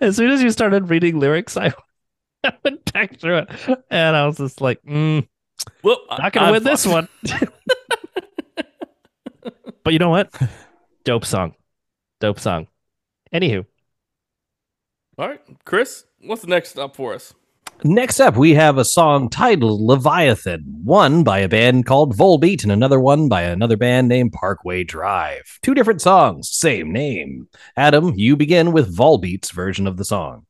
As 0.00 0.16
soon 0.16 0.30
as 0.30 0.42
you 0.42 0.50
started 0.50 0.90
reading 0.90 1.18
lyrics, 1.18 1.56
I 1.56 1.72
went 2.64 2.92
back 2.92 3.18
through 3.20 3.38
it 3.38 3.48
and 3.90 4.16
I 4.16 4.26
was 4.26 4.38
just 4.38 4.60
like, 4.60 4.82
mm, 4.82 5.26
Well, 5.82 5.98
not 6.10 6.32
gonna 6.32 6.46
I'm 6.46 6.52
win 6.52 6.62
this 6.64 6.86
one. 6.86 7.08
but 9.84 9.92
you 9.92 9.98
know 9.98 10.10
what? 10.10 10.32
Dope 11.04 11.24
song. 11.24 11.54
Dope 12.20 12.40
song. 12.40 12.66
Anywho, 13.32 13.64
All 15.18 15.28
right, 15.28 15.40
Chris, 15.64 16.04
what's 16.20 16.46
next 16.46 16.78
up 16.78 16.96
for 16.96 17.14
us? 17.14 17.34
Next 17.84 18.18
up, 18.18 18.36
we 18.36 18.54
have 18.54 18.76
a 18.76 18.84
song 18.84 19.30
titled 19.30 19.80
Leviathan, 19.80 20.80
one 20.82 21.22
by 21.22 21.38
a 21.38 21.48
band 21.48 21.86
called 21.86 22.16
Volbeat 22.16 22.64
and 22.64 22.72
another 22.72 22.98
one 22.98 23.28
by 23.28 23.42
another 23.42 23.76
band 23.76 24.08
named 24.08 24.32
Parkway 24.32 24.82
Drive. 24.82 25.60
Two 25.62 25.74
different 25.74 26.02
songs, 26.02 26.50
same 26.50 26.92
name. 26.92 27.48
Adam, 27.76 28.14
you 28.16 28.36
begin 28.36 28.72
with 28.72 28.96
Volbeat's 28.96 29.52
version 29.52 29.86
of 29.86 29.96
the 29.96 30.04
song. 30.04 30.44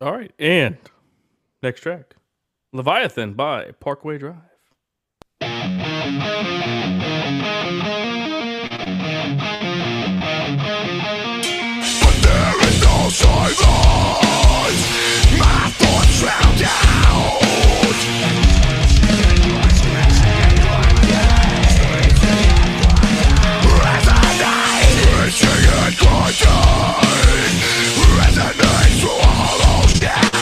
All 0.00 0.12
right. 0.12 0.32
And 0.38 0.76
next 1.62 1.80
track 1.80 2.14
Leviathan 2.72 3.34
by 3.34 3.72
Parkway 3.80 4.18
Drive. 4.18 4.36
But 5.40 5.48
there 12.22 12.60
is 12.68 12.80
no 12.80 13.08
silence. 13.10 13.58
My 15.36 15.70
thoughts 15.78 16.20
drowned 16.20 16.62
out. 16.62 17.42
Resonate, 23.66 24.42
it 24.94 25.98
could 25.98 26.38
die 26.38 26.68
Resonates 28.18 29.27
yeah. 30.00 30.37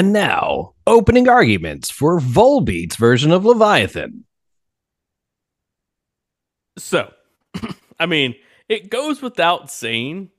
And 0.00 0.14
now, 0.14 0.72
opening 0.86 1.28
arguments 1.28 1.90
for 1.90 2.20
Volbeat's 2.20 2.96
version 2.96 3.32
of 3.32 3.44
Leviathan. 3.44 4.24
So, 6.78 7.12
I 8.00 8.06
mean, 8.06 8.34
it 8.66 8.88
goes 8.88 9.20
without 9.20 9.70
saying. 9.70 10.30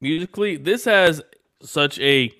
Musically, 0.00 0.56
this 0.56 0.86
has 0.86 1.20
such 1.62 1.98
a 1.98 2.32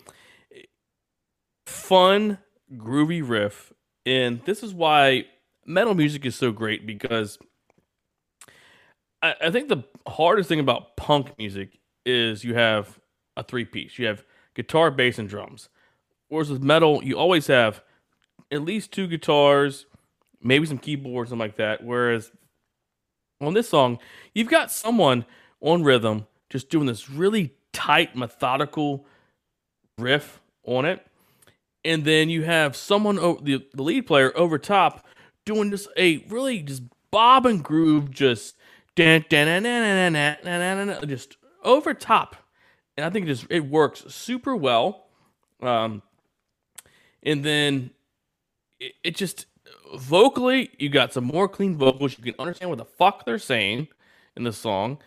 fun, 1.66 2.38
groovy 2.74 3.22
riff, 3.22 3.70
and 4.06 4.42
this 4.46 4.62
is 4.62 4.72
why 4.72 5.26
metal 5.66 5.92
music 5.92 6.24
is 6.24 6.34
so 6.34 6.50
great 6.50 6.86
because 6.86 7.38
I, 9.20 9.34
I 9.38 9.50
think 9.50 9.68
the 9.68 9.84
hardest 10.08 10.48
thing 10.48 10.60
about 10.60 10.96
punk 10.96 11.36
music 11.36 11.78
is 12.06 12.42
you 12.42 12.54
have 12.54 12.98
a 13.36 13.42
three 13.42 13.66
piece. 13.66 13.98
You 13.98 14.06
have 14.06 14.24
guitar, 14.54 14.90
bass, 14.90 15.18
and 15.18 15.28
drums. 15.28 15.68
Whereas 16.30 16.50
with 16.50 16.62
metal, 16.62 17.04
you 17.04 17.18
always 17.18 17.48
have 17.48 17.82
at 18.50 18.62
least 18.62 18.92
two 18.92 19.06
guitars, 19.06 19.84
maybe 20.42 20.64
some 20.64 20.78
keyboards, 20.78 21.30
something 21.30 21.40
like 21.40 21.56
that. 21.56 21.84
Whereas 21.84 22.32
on 23.40 23.52
this 23.52 23.68
song, 23.68 23.98
you've 24.32 24.48
got 24.48 24.70
someone 24.70 25.26
on 25.60 25.82
rhythm 25.82 26.26
just 26.48 26.70
doing 26.70 26.86
this 26.86 27.10
really 27.10 27.54
tight, 27.72 28.16
methodical 28.16 29.06
riff 29.98 30.40
on 30.64 30.84
it. 30.84 31.04
And 31.84 32.04
then 32.04 32.30
you 32.30 32.44
have 32.44 32.76
someone, 32.76 33.16
the, 33.16 33.66
the 33.74 33.82
lead 33.82 34.06
player 34.06 34.32
over 34.36 34.58
top, 34.58 35.04
doing 35.44 35.70
just 35.70 35.88
a 35.96 36.18
really 36.28 36.62
just 36.62 36.82
bob 37.10 37.44
and 37.44 37.62
groove, 37.62 38.10
just 38.10 38.56
just 41.06 41.36
over 41.64 41.94
top. 41.94 42.36
And 42.96 43.06
I 43.06 43.10
think 43.10 43.24
it 43.24 43.28
just 43.28 43.46
it 43.50 43.64
works 43.66 44.04
super 44.08 44.54
well. 44.54 45.06
Um, 45.62 46.02
and 47.22 47.44
then 47.44 47.90
it, 48.78 48.92
it 49.04 49.16
just 49.16 49.46
vocally, 49.94 50.70
you 50.78 50.88
got 50.88 51.12
some 51.12 51.24
more 51.24 51.48
clean 51.48 51.76
vocals. 51.76 52.16
You 52.16 52.24
can 52.24 52.34
understand 52.38 52.70
what 52.70 52.78
the 52.78 52.84
fuck 52.84 53.24
they're 53.24 53.38
saying 53.38 53.88
in 54.36 54.44
the 54.44 54.52
song. 54.52 54.98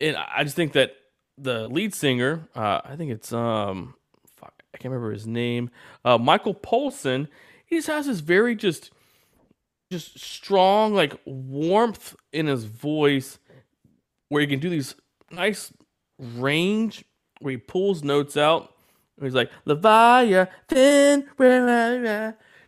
And 0.00 0.16
I 0.16 0.42
just 0.44 0.56
think 0.56 0.72
that 0.72 0.94
the 1.38 1.68
lead 1.68 1.94
singer, 1.94 2.48
uh, 2.54 2.80
I 2.84 2.96
think 2.96 3.10
it's 3.10 3.32
um, 3.32 3.94
fuck, 4.36 4.62
I 4.74 4.78
can't 4.78 4.92
remember 4.92 5.12
his 5.12 5.26
name, 5.26 5.70
uh, 6.04 6.18
Michael 6.18 6.54
Poulsen. 6.54 7.28
He 7.66 7.76
just 7.76 7.88
has 7.88 8.06
this 8.06 8.20
very 8.20 8.54
just, 8.54 8.90
just 9.90 10.18
strong 10.18 10.94
like 10.94 11.18
warmth 11.24 12.14
in 12.32 12.46
his 12.46 12.64
voice, 12.64 13.38
where 14.28 14.40
he 14.40 14.46
can 14.46 14.58
do 14.58 14.68
these 14.68 14.94
nice 15.30 15.72
range 16.18 17.04
where 17.40 17.52
he 17.52 17.56
pulls 17.56 18.02
notes 18.02 18.36
out. 18.36 18.71
He's 19.22 19.34
like 19.34 19.50
Leviathan? 19.64 21.28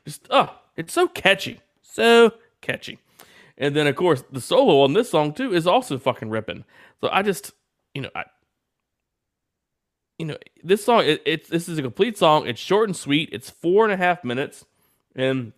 Just 0.04 0.26
oh, 0.30 0.54
it's 0.76 0.92
so 0.92 1.08
catchy, 1.08 1.60
so 1.82 2.32
catchy. 2.60 2.98
And 3.56 3.74
then 3.74 3.86
of 3.86 3.96
course 3.96 4.22
the 4.30 4.40
solo 4.40 4.82
on 4.82 4.92
this 4.92 5.10
song 5.10 5.32
too 5.32 5.52
is 5.54 5.66
also 5.66 5.98
fucking 5.98 6.30
ripping. 6.30 6.64
So 7.00 7.08
I 7.10 7.22
just, 7.22 7.52
you 7.94 8.02
know, 8.02 8.10
I, 8.14 8.24
you 10.18 10.26
know, 10.26 10.36
this 10.62 10.84
song 10.84 11.04
it, 11.04 11.22
it's 11.26 11.48
this 11.48 11.68
is 11.68 11.78
a 11.78 11.82
complete 11.82 12.16
song. 12.18 12.46
It's 12.46 12.60
short 12.60 12.88
and 12.88 12.96
sweet. 12.96 13.30
It's 13.32 13.50
four 13.50 13.84
and 13.84 13.92
a 13.92 13.96
half 13.96 14.24
minutes, 14.24 14.64
and 15.14 15.52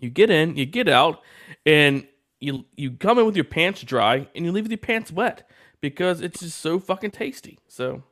you 0.00 0.10
get 0.10 0.30
in, 0.30 0.56
you 0.56 0.66
get 0.66 0.88
out, 0.88 1.22
and 1.66 2.06
you 2.38 2.64
you 2.76 2.92
come 2.92 3.18
in 3.18 3.26
with 3.26 3.36
your 3.36 3.44
pants 3.44 3.82
dry, 3.82 4.28
and 4.34 4.44
you 4.44 4.52
leave 4.52 4.64
with 4.64 4.72
your 4.72 4.78
pants 4.78 5.10
wet 5.10 5.48
because 5.80 6.20
it's 6.20 6.40
just 6.40 6.58
so 6.60 6.78
fucking 6.78 7.10
tasty. 7.10 7.58
So. 7.66 8.02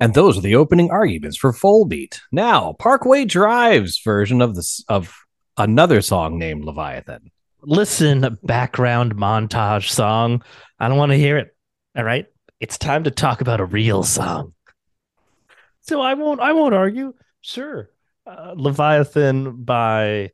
And 0.00 0.14
those 0.14 0.38
are 0.38 0.40
the 0.40 0.56
opening 0.56 0.90
arguments 0.90 1.36
for 1.36 1.52
Volbeat. 1.52 2.18
Now, 2.32 2.72
Parkway 2.72 3.26
Drive's 3.26 4.00
version 4.02 4.40
of 4.40 4.54
this 4.54 4.82
of 4.88 5.14
another 5.58 6.00
song 6.00 6.38
named 6.38 6.64
Leviathan. 6.64 7.30
Listen, 7.62 8.38
background 8.42 9.14
montage 9.14 9.90
song. 9.90 10.42
I 10.78 10.88
don't 10.88 10.96
want 10.96 11.12
to 11.12 11.18
hear 11.18 11.36
it. 11.36 11.54
All 11.96 12.04
right. 12.04 12.26
It's 12.60 12.78
time 12.78 13.04
to 13.04 13.10
talk 13.10 13.42
about 13.42 13.60
a 13.60 13.64
real 13.66 14.02
song. 14.02 14.54
So 15.82 16.00
I 16.00 16.14
won't 16.14 16.40
I 16.40 16.52
won't 16.52 16.74
argue. 16.74 17.14
Sure. 17.42 17.90
Uh, 18.26 18.54
Leviathan 18.56 19.64
by 19.64 20.30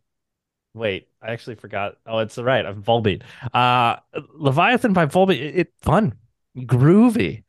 Wait, 0.74 1.08
I 1.22 1.32
actually 1.32 1.54
forgot. 1.54 1.94
Oh, 2.06 2.18
it's 2.18 2.36
right. 2.36 2.64
I'm 2.64 2.82
Volbeat. 2.82 3.22
Uh 3.52 3.96
Leviathan 4.34 4.92
by 4.92 5.06
Volbeat. 5.06 5.40
It, 5.40 5.56
it 5.56 5.72
fun, 5.82 6.14
groovy. 6.56 7.44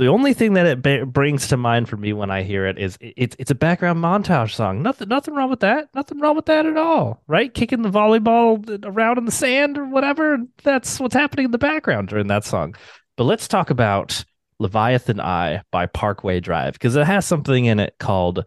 The 0.00 0.06
only 0.06 0.32
thing 0.32 0.54
that 0.54 0.64
it 0.86 1.12
brings 1.12 1.48
to 1.48 1.58
mind 1.58 1.86
for 1.86 1.98
me 1.98 2.14
when 2.14 2.30
I 2.30 2.42
hear 2.42 2.64
it 2.66 2.78
is 2.78 2.96
it, 3.02 3.12
it's 3.18 3.36
it's 3.38 3.50
a 3.50 3.54
background 3.54 4.02
montage 4.02 4.52
song. 4.52 4.82
Nothing 4.82 5.08
nothing 5.08 5.34
wrong 5.34 5.50
with 5.50 5.60
that. 5.60 5.90
Nothing 5.94 6.20
wrong 6.20 6.34
with 6.36 6.46
that 6.46 6.64
at 6.64 6.78
all. 6.78 7.22
Right? 7.26 7.52
Kicking 7.52 7.82
the 7.82 7.90
volleyball 7.90 8.82
around 8.86 9.18
in 9.18 9.26
the 9.26 9.30
sand 9.30 9.76
or 9.76 9.84
whatever. 9.84 10.38
That's 10.62 10.98
what's 11.00 11.14
happening 11.14 11.44
in 11.44 11.50
the 11.50 11.58
background 11.58 12.08
during 12.08 12.28
that 12.28 12.46
song. 12.46 12.76
But 13.18 13.24
let's 13.24 13.46
talk 13.46 13.68
about 13.68 14.24
Leviathan 14.58 15.20
I 15.20 15.64
by 15.70 15.84
Parkway 15.84 16.40
Drive 16.40 16.72
because 16.72 16.96
it 16.96 17.06
has 17.06 17.26
something 17.26 17.66
in 17.66 17.78
it 17.78 17.96
called 17.98 18.46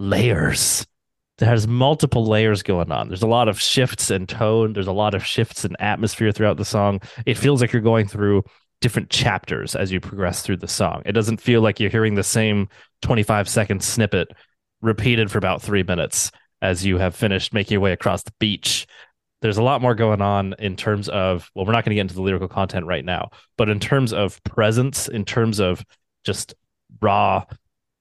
layers. 0.00 0.84
Has 1.38 1.68
multiple 1.68 2.26
layers 2.26 2.64
going 2.64 2.90
on. 2.90 3.06
There's 3.06 3.22
a 3.22 3.28
lot 3.28 3.46
of 3.46 3.60
shifts 3.60 4.10
in 4.10 4.26
tone. 4.26 4.72
There's 4.72 4.88
a 4.88 4.92
lot 4.92 5.14
of 5.14 5.24
shifts 5.24 5.64
in 5.64 5.76
atmosphere 5.78 6.32
throughout 6.32 6.56
the 6.56 6.64
song. 6.64 7.02
It 7.24 7.38
feels 7.38 7.60
like 7.60 7.72
you're 7.72 7.82
going 7.82 8.08
through 8.08 8.42
different 8.80 9.10
chapters 9.10 9.74
as 9.74 9.90
you 9.90 10.00
progress 10.00 10.42
through 10.42 10.56
the 10.56 10.68
song. 10.68 11.02
It 11.04 11.12
doesn't 11.12 11.40
feel 11.40 11.60
like 11.60 11.80
you're 11.80 11.90
hearing 11.90 12.14
the 12.14 12.22
same 12.22 12.68
25 13.02 13.48
second 13.48 13.82
snippet 13.82 14.28
repeated 14.80 15.30
for 15.30 15.38
about 15.38 15.62
three 15.62 15.82
minutes 15.82 16.30
as 16.62 16.84
you 16.84 16.98
have 16.98 17.14
finished 17.14 17.52
making 17.52 17.74
your 17.74 17.80
way 17.80 17.92
across 17.92 18.22
the 18.22 18.32
beach. 18.38 18.86
There's 19.40 19.58
a 19.58 19.62
lot 19.62 19.82
more 19.82 19.94
going 19.94 20.20
on 20.20 20.54
in 20.58 20.76
terms 20.76 21.08
of, 21.08 21.50
well, 21.54 21.64
we're 21.64 21.72
not 21.72 21.84
going 21.84 21.90
to 21.90 21.94
get 21.96 22.02
into 22.02 22.14
the 22.14 22.22
lyrical 22.22 22.48
content 22.48 22.86
right 22.86 23.04
now, 23.04 23.30
but 23.56 23.68
in 23.68 23.78
terms 23.78 24.12
of 24.12 24.42
presence, 24.42 25.08
in 25.08 25.24
terms 25.24 25.60
of 25.60 25.84
just 26.24 26.54
raw, 27.00 27.44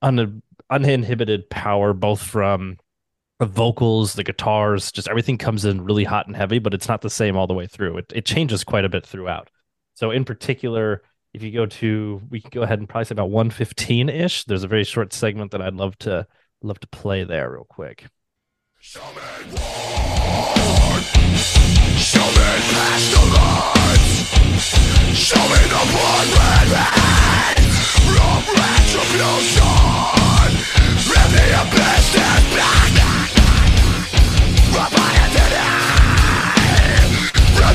un- 0.01 0.41
uninhibited 0.69 1.49
power, 1.49 1.93
both 1.93 2.21
from 2.21 2.77
the 3.39 3.45
vocals, 3.45 4.13
the 4.13 4.23
guitars, 4.23 4.91
just 4.91 5.07
everything 5.07 5.37
comes 5.37 5.63
in 5.63 5.83
really 5.83 6.03
hot 6.03 6.25
and 6.25 6.35
heavy, 6.35 6.57
but 6.57 6.73
it's 6.73 6.87
not 6.87 7.01
the 7.01 7.09
same 7.09 7.37
all 7.37 7.45
the 7.45 7.53
way 7.53 7.67
through. 7.67 7.97
It, 7.97 8.11
it 8.15 8.25
changes 8.25 8.63
quite 8.63 8.85
a 8.85 8.89
bit 8.89 9.05
throughout. 9.05 9.49
So 9.97 10.11
in 10.11 10.25
particular, 10.25 11.01
if 11.33 11.41
you 11.41 11.51
go 11.51 11.65
to, 11.65 12.21
we 12.29 12.39
can 12.39 12.51
go 12.53 12.61
ahead 12.61 12.77
and 12.77 12.87
probably 12.87 13.05
say 13.05 13.13
about 13.13 13.31
115 13.31 14.09
ish. 14.09 14.43
There's 14.43 14.63
a 14.63 14.67
very 14.67 14.83
short 14.83 15.11
segment 15.11 15.49
that 15.53 15.61
I'd 15.63 15.73
love 15.73 15.97
to 15.99 16.27
love 16.61 16.79
to 16.81 16.87
play 16.87 17.23
there 17.23 17.49
real 17.49 17.65
quick. 17.67 18.05
Show 18.77 18.99
me 18.99 19.15
past 19.15 19.47
the 23.09 23.17
Show 25.15 25.41
me 25.41 25.61
the 25.65 25.83
blood 25.89 26.27
red 26.37 26.67
retribution 28.53 30.53
the 31.33 31.45
abyss 31.61 32.13
and 32.21 32.45
my 34.93 35.09
identity 35.25 35.57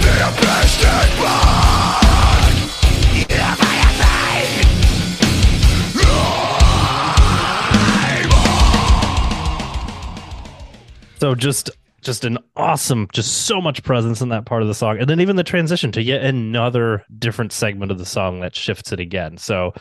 the 0.02 0.14
abyss 0.28 0.84
and 0.84 1.91
So 11.22 11.36
just 11.36 11.70
just 12.00 12.24
an 12.24 12.36
awesome, 12.56 13.06
just 13.12 13.46
so 13.46 13.60
much 13.60 13.84
presence 13.84 14.22
in 14.22 14.30
that 14.30 14.44
part 14.44 14.62
of 14.62 14.66
the 14.66 14.74
song, 14.74 14.98
and 14.98 15.08
then 15.08 15.20
even 15.20 15.36
the 15.36 15.44
transition 15.44 15.92
to 15.92 16.02
yet 16.02 16.24
another 16.24 17.04
different 17.16 17.52
segment 17.52 17.92
of 17.92 17.98
the 17.98 18.04
song 18.04 18.40
that 18.40 18.56
shifts 18.56 18.90
it 18.90 18.98
again. 18.98 19.36
So 19.38 19.72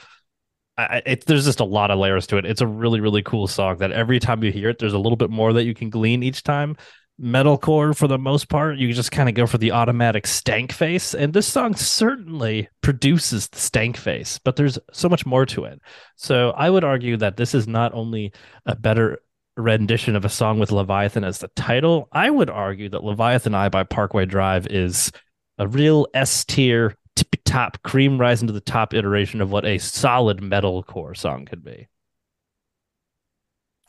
I, 0.77 1.01
it, 1.03 1.25
there's 1.25 1.45
just 1.45 1.59
a 1.59 1.65
lot 1.65 1.89
of 1.89 1.97
layers 1.97 2.27
to 2.27 2.37
it. 2.37 2.45
It's 2.45 2.61
a 2.61 2.67
really 2.67 2.99
really 2.99 3.23
cool 3.23 3.47
song 3.47 3.77
that 3.77 3.91
every 3.91 4.19
time 4.19 4.43
you 4.43 4.51
hear 4.51 4.69
it, 4.69 4.77
there's 4.77 4.93
a 4.93 4.99
little 4.99 5.15
bit 5.15 5.31
more 5.31 5.51
that 5.53 5.63
you 5.63 5.73
can 5.73 5.89
glean 5.89 6.21
each 6.21 6.43
time. 6.43 6.77
Metalcore, 7.19 7.97
for 7.97 8.07
the 8.07 8.19
most 8.19 8.47
part, 8.47 8.77
you 8.77 8.93
just 8.93 9.11
kind 9.11 9.27
of 9.27 9.33
go 9.33 9.47
for 9.47 9.57
the 9.57 9.71
automatic 9.71 10.27
stank 10.27 10.71
face, 10.71 11.15
and 11.15 11.33
this 11.33 11.47
song 11.47 11.73
certainly 11.73 12.69
produces 12.81 13.47
the 13.47 13.57
stank 13.57 13.97
face, 13.97 14.37
but 14.37 14.57
there's 14.57 14.77
so 14.93 15.09
much 15.09 15.25
more 15.25 15.47
to 15.47 15.65
it. 15.65 15.81
So 16.17 16.51
I 16.51 16.69
would 16.69 16.83
argue 16.83 17.17
that 17.17 17.35
this 17.35 17.55
is 17.55 17.67
not 17.67 17.95
only 17.95 18.31
a 18.67 18.75
better 18.75 19.17
rendition 19.61 20.15
of 20.15 20.25
a 20.25 20.29
song 20.29 20.59
with 20.59 20.71
Leviathan 20.71 21.23
as 21.23 21.39
the 21.39 21.47
title, 21.49 22.09
I 22.11 22.29
would 22.29 22.49
argue 22.49 22.89
that 22.89 23.03
Leviathan 23.03 23.55
I 23.55 23.69
by 23.69 23.83
Parkway 23.83 24.25
Drive 24.25 24.67
is 24.67 25.11
a 25.57 25.67
real 25.67 26.07
S 26.13 26.43
tier, 26.43 26.95
tippy 27.15 27.39
top, 27.45 27.81
cream 27.83 28.19
rising 28.19 28.47
to 28.47 28.53
the 28.53 28.61
top 28.61 28.93
iteration 28.93 29.41
of 29.41 29.51
what 29.51 29.65
a 29.65 29.77
solid 29.77 30.39
metalcore 30.39 31.15
song 31.15 31.45
could 31.45 31.63
be. 31.63 31.87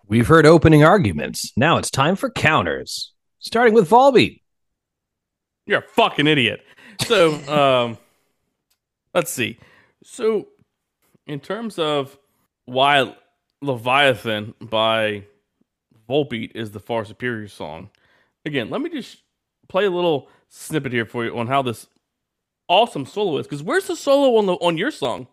We've 0.07 0.27
heard 0.27 0.47
opening 0.47 0.85
arguments. 0.85 1.53
Now 1.57 1.79
it's 1.79 1.91
time 1.91 2.17
for 2.17 2.31
counters. 2.31 3.13
Starting 3.39 3.75
with 3.75 3.89
Volbeat. 3.89 4.41
You're 5.67 5.81
a 5.81 5.83
fucking 5.83 6.27
idiot. 6.27 6.61
So, 7.07 7.33
um, 7.89 7.99
let's 9.15 9.33
see. 9.33 9.59
So, 10.05 10.49
in 11.27 11.41
terms 11.41 11.79
of 11.79 12.17
why 12.67 13.17
Leviathan 13.63 14.55
by 14.61 15.25
Volbeat 16.09 16.53
is 16.55 16.71
the 16.71 16.81
far 16.81 17.05
superior 17.05 17.49
song, 17.49 17.91
again, 18.45 18.71
let 18.71 18.81
me 18.81 18.91
just 18.91 19.19
play 19.69 19.85
a 19.85 19.91
little 19.91 20.29
snippet 20.49 20.93
here 20.93 21.07
for 21.07 21.25
you 21.25 21.37
on 21.39 21.47
how 21.47 21.63
this 21.63 21.87
awesome 22.69 23.07
solo 23.07 23.39
is. 23.39 23.47
Because 23.47 23.63
where's 23.63 23.87
the 23.87 23.97
solo 23.97 24.37
on 24.39 24.47
the 24.47 24.55
on 24.55 24.77
your 24.77 24.91
song? 24.91 25.27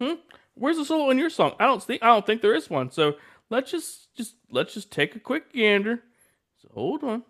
Hmm? 0.00 0.14
Where's 0.54 0.76
the 0.76 0.84
solo 0.84 1.10
on 1.10 1.18
your 1.18 1.30
song? 1.30 1.54
I 1.58 1.66
don't 1.66 1.82
think 1.82 2.02
I 2.02 2.08
don't 2.08 2.26
think 2.26 2.42
there 2.42 2.54
is 2.54 2.68
one. 2.68 2.90
So 2.90 3.16
let's 3.50 3.70
just 3.70 4.14
just 4.14 4.36
let's 4.50 4.74
just 4.74 4.90
take 4.90 5.16
a 5.16 5.20
quick 5.20 5.52
gander. 5.52 6.02
So 6.60 6.68
hold 6.74 7.04
on. 7.04 7.22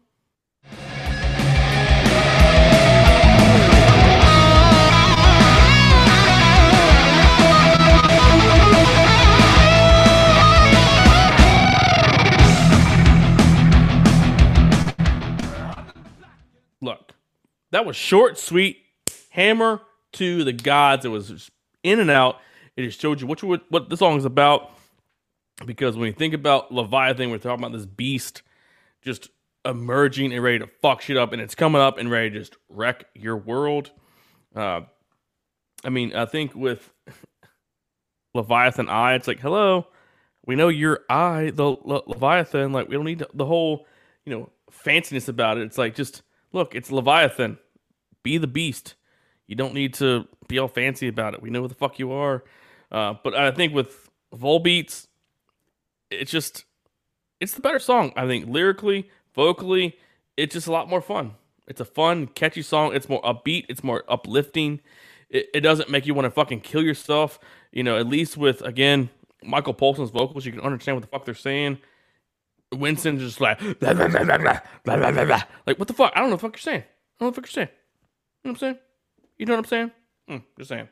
That 17.73 17.85
was 17.85 17.97
short, 17.97 18.39
sweet, 18.39 18.79
hammer 19.31 19.81
to 20.13 20.45
the 20.45 20.53
gods. 20.53 21.05
It 21.05 21.09
was 21.09 21.51
in 21.83 22.01
and 22.01 22.11
out. 22.11 22.39
It 22.77 22.85
just 22.85 23.01
showed 23.01 23.21
you 23.21 23.27
what 23.27 23.43
you 23.43 23.61
what 23.69 23.89
the 23.89 23.97
song 23.97 24.17
is 24.17 24.25
about. 24.25 24.71
Because 25.67 25.97
when 25.97 26.07
you 26.07 26.13
think 26.13 26.35
about 26.35 26.73
Leviathan, 26.73 27.31
we're 27.31 27.39
talking 27.39 27.65
about 27.65 27.77
this 27.77 27.87
beast 27.87 28.43
just 29.03 29.31
emerging 29.65 30.33
and 30.33 30.43
ready 30.43 30.59
to 30.59 30.67
fuck 30.67 31.03
shit 31.03 31.17
up, 31.17 31.33
and 31.33 31.41
it's 31.41 31.55
coming 31.55 31.81
up 31.81 31.99
and 31.99 32.11
ready 32.11 32.31
to 32.31 32.39
just 32.39 32.57
wreck 32.69 33.07
your 33.15 33.37
world. 33.37 33.91
Uh, 34.55 34.83
I 35.85 35.91
mean, 35.91 36.15
I 36.15 36.27
think 36.27 36.55
with 36.55 36.93
Leviathan 38.35 38.89
I, 38.89 39.15
it's 39.15 39.29
like, 39.29 39.41
hello, 39.41 39.89
we 40.45 40.57
know 40.57 40.69
your 40.69 41.01
eye, 41.09 41.53
the 41.55 41.65
Le- 41.65 42.03
Leviathan. 42.07 42.73
Like, 42.73 42.89
we 42.89 42.97
don't 42.97 43.05
need 43.05 43.25
the 43.35 43.47
whole, 43.47 43.87
you 44.25 44.33
know, 44.33 44.51
fanciness 44.85 45.29
about 45.29 45.59
it. 45.59 45.65
It's 45.65 45.79
like, 45.79 45.95
just 45.95 46.23
look, 46.53 46.75
it's 46.75 46.91
Leviathan. 46.91 47.59
Be 48.23 48.39
the 48.39 48.47
beast. 48.47 48.95
You 49.47 49.57
don't 49.57 49.75
need 49.75 49.95
to 49.95 50.27
be 50.49 50.59
all 50.59 50.69
fancy 50.69 51.09
about 51.09 51.35
it. 51.35 51.43
We 51.43 51.51
know 51.51 51.63
who 51.63 51.69
the 51.69 51.75
fuck 51.75 51.99
you 51.99 52.13
are. 52.13 52.45
Uh, 52.91 53.15
but 53.23 53.35
I 53.35 53.51
think 53.51 53.75
with 53.75 54.11
Volbeats, 54.35 55.09
it's 56.11 56.31
just, 56.31 56.65
it's 57.41 57.55
the 57.55 57.61
better 57.61 57.79
song. 57.79 58.13
I 58.17 58.27
think 58.27 58.47
lyrically, 58.47 59.11
vocally, 59.35 59.97
it's 60.37 60.55
just 60.55 60.67
a 60.67 60.73
lot 60.73 60.89
more 60.89 61.01
fun. 61.01 61.33
It's 61.67 61.81
a 61.81 61.85
fun, 61.85 62.27
catchy 62.27 62.63
song. 62.63 62.95
It's 62.95 63.09
more 63.09 63.23
upbeat. 63.23 63.67
It's 63.69 63.85
more 63.85 64.05
uplifting. 64.09 64.81
It, 65.31 65.47
it 65.55 65.61
doesn't 65.61 65.91
make 65.91 66.07
you 66.07 66.15
want 66.15 66.27
to 66.27 66.31
fucking 66.31 66.61
kill 66.61 66.83
yourself. 66.83 67.39
You 67.73 67.83
know, 67.83 67.97
at 67.97 68.07
least 68.07 68.37
with 68.37 68.63
again 68.63 69.11
Michael 69.43 69.75
Poulsen's 69.75 70.11
vocals, 70.11 70.45
you 70.45 70.53
can 70.53 70.61
understand 70.61 70.97
what 70.97 71.03
the 71.03 71.09
fuck 71.09 71.25
they're 71.25 71.35
saying. 71.35 71.79
Winston's 72.73 73.21
just 73.21 73.41
like 73.41 73.59
blah, 73.59 73.75
blah, 73.95 74.09
blah, 74.09 74.25
blah, 74.25 74.39
blah, 74.39 74.61
blah, 74.85 75.11
blah, 75.13 75.25
blah, 75.25 75.43
like 75.67 75.79
what 75.79 75.89
the 75.89 75.95
fuck? 75.95 76.13
I 76.15 76.21
don't 76.21 76.31
know 76.31 76.35
what 76.35 76.41
the 76.41 76.47
fuck 76.49 76.57
you're 76.57 76.73
saying. 76.73 76.83
I 76.83 76.85
don't 77.19 77.21
know 77.21 77.27
what 77.27 77.35
the 77.35 77.41
fuck 77.41 77.57
you're 77.57 77.65
saying. 77.67 77.77
You 78.45 78.51
know 78.51 78.53
what 78.53 78.55
I'm 78.55 78.57
saying? 78.59 78.79
You 79.39 79.47
know 79.47 79.53
what 79.55 79.59
I'm 79.59 79.65
saying? 79.65 79.91
Mm, 80.29 80.43
just 80.59 80.69
saying. 80.69 80.89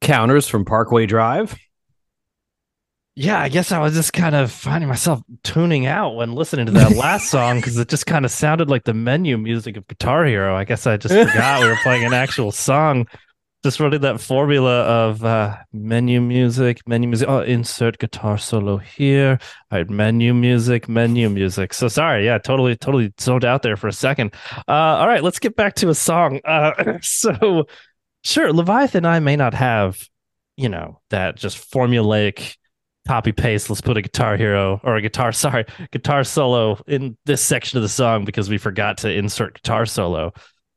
Counters 0.00 0.48
from 0.48 0.64
Parkway 0.64 1.06
Drive. 1.06 1.56
Yeah, 3.14 3.38
I 3.38 3.50
guess 3.50 3.72
I 3.72 3.78
was 3.78 3.92
just 3.92 4.14
kind 4.14 4.34
of 4.34 4.50
finding 4.50 4.88
myself 4.88 5.22
tuning 5.44 5.84
out 5.86 6.16
when 6.16 6.34
listening 6.34 6.66
to 6.66 6.72
that 6.72 6.92
last 6.96 7.30
song 7.30 7.56
because 7.56 7.76
it 7.76 7.88
just 7.88 8.06
kind 8.06 8.24
of 8.24 8.30
sounded 8.30 8.70
like 8.70 8.84
the 8.84 8.94
menu 8.94 9.36
music 9.36 9.76
of 9.76 9.86
Guitar 9.86 10.24
Hero. 10.24 10.56
I 10.56 10.64
guess 10.64 10.86
I 10.86 10.96
just 10.96 11.14
forgot 11.14 11.60
we 11.60 11.68
were 11.68 11.78
playing 11.82 12.04
an 12.04 12.14
actual 12.14 12.52
song. 12.52 13.06
Just 13.62 13.78
running 13.78 14.00
that 14.00 14.20
formula 14.20 14.82
of 14.82 15.24
uh, 15.24 15.56
menu 15.72 16.20
music, 16.20 16.80
menu 16.88 17.08
music. 17.08 17.28
Oh, 17.28 17.42
insert 17.42 17.98
guitar 17.98 18.36
solo 18.36 18.76
here. 18.78 19.38
All 19.70 19.78
right, 19.78 19.88
menu 19.88 20.34
music, 20.34 20.88
menu 20.88 21.28
music. 21.30 21.72
So 21.72 21.86
sorry, 21.86 22.24
yeah, 22.24 22.38
totally, 22.38 22.74
totally 22.74 23.12
zoned 23.20 23.44
out 23.44 23.62
there 23.62 23.76
for 23.76 23.86
a 23.86 23.92
second. 23.92 24.34
Uh, 24.66 24.72
all 24.72 25.06
right, 25.06 25.22
let's 25.22 25.38
get 25.38 25.54
back 25.54 25.76
to 25.76 25.90
a 25.90 25.94
song. 25.94 26.40
Uh, 26.44 26.98
so 27.02 27.66
sure, 28.24 28.52
Leviathan 28.52 29.04
I 29.04 29.20
may 29.20 29.36
not 29.36 29.54
have, 29.54 30.08
you 30.56 30.68
know, 30.68 31.00
that 31.10 31.36
just 31.36 31.70
formulaic 31.70 32.56
copy 33.06 33.32
paste 33.32 33.68
let's 33.68 33.80
put 33.80 33.96
a 33.96 34.02
guitar 34.02 34.36
hero 34.36 34.80
or 34.84 34.94
a 34.94 35.02
guitar 35.02 35.32
sorry 35.32 35.64
guitar 35.90 36.22
solo 36.22 36.80
in 36.86 37.16
this 37.26 37.42
section 37.42 37.76
of 37.76 37.82
the 37.82 37.88
song 37.88 38.24
because 38.24 38.48
we 38.48 38.58
forgot 38.58 38.98
to 38.98 39.12
insert 39.12 39.54
guitar 39.54 39.84
solo 39.84 40.32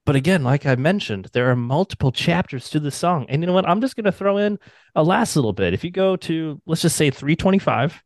but 0.06 0.16
again 0.16 0.44
like 0.44 0.66
i 0.66 0.76
mentioned 0.76 1.28
there 1.34 1.50
are 1.50 1.56
multiple 1.56 2.12
chapters 2.12 2.70
to 2.70 2.80
the 2.80 2.92
song. 2.92 3.26
And 3.30 3.42
you 3.42 3.48
know 3.48 3.54
what? 3.54 3.68
I'm 3.68 3.82
just 3.82 3.96
going 3.96 4.06
to 4.06 4.12
throw 4.12 4.38
in 4.38 4.60
a 4.96 5.04
last 5.04 5.36
little 5.36 5.54
bit. 5.54 5.74
If 5.74 5.84
you 5.84 5.92
go 5.92 6.16
to 6.18 6.62
let's 6.66 6.82
just 6.82 6.96
say 6.96 7.10
325 7.10 8.04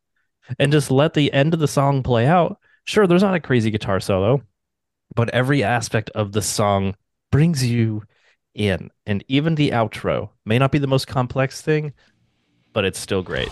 and 0.58 0.72
just 0.72 0.90
let 0.90 1.14
the 1.14 1.32
end 1.32 1.54
of 1.54 1.60
the 1.60 1.68
song 1.68 2.02
play 2.02 2.26
out 2.26 2.58
sure 2.84 3.06
there's 3.06 3.22
not 3.22 3.34
a 3.34 3.40
crazy 3.40 3.70
guitar 3.70 4.00
solo 4.00 4.42
but 5.14 5.30
every 5.30 5.62
aspect 5.62 6.10
of 6.10 6.32
the 6.32 6.42
song 6.42 6.94
brings 7.30 7.64
you 7.64 8.02
in. 8.54 8.90
And 9.06 9.24
even 9.28 9.54
the 9.54 9.70
outro 9.70 10.30
may 10.44 10.58
not 10.58 10.72
be 10.72 10.78
the 10.78 10.86
most 10.86 11.06
complex 11.06 11.60
thing 11.60 11.92
but 12.72 12.84
it's 12.84 12.98
still 12.98 13.22
great 13.22 13.50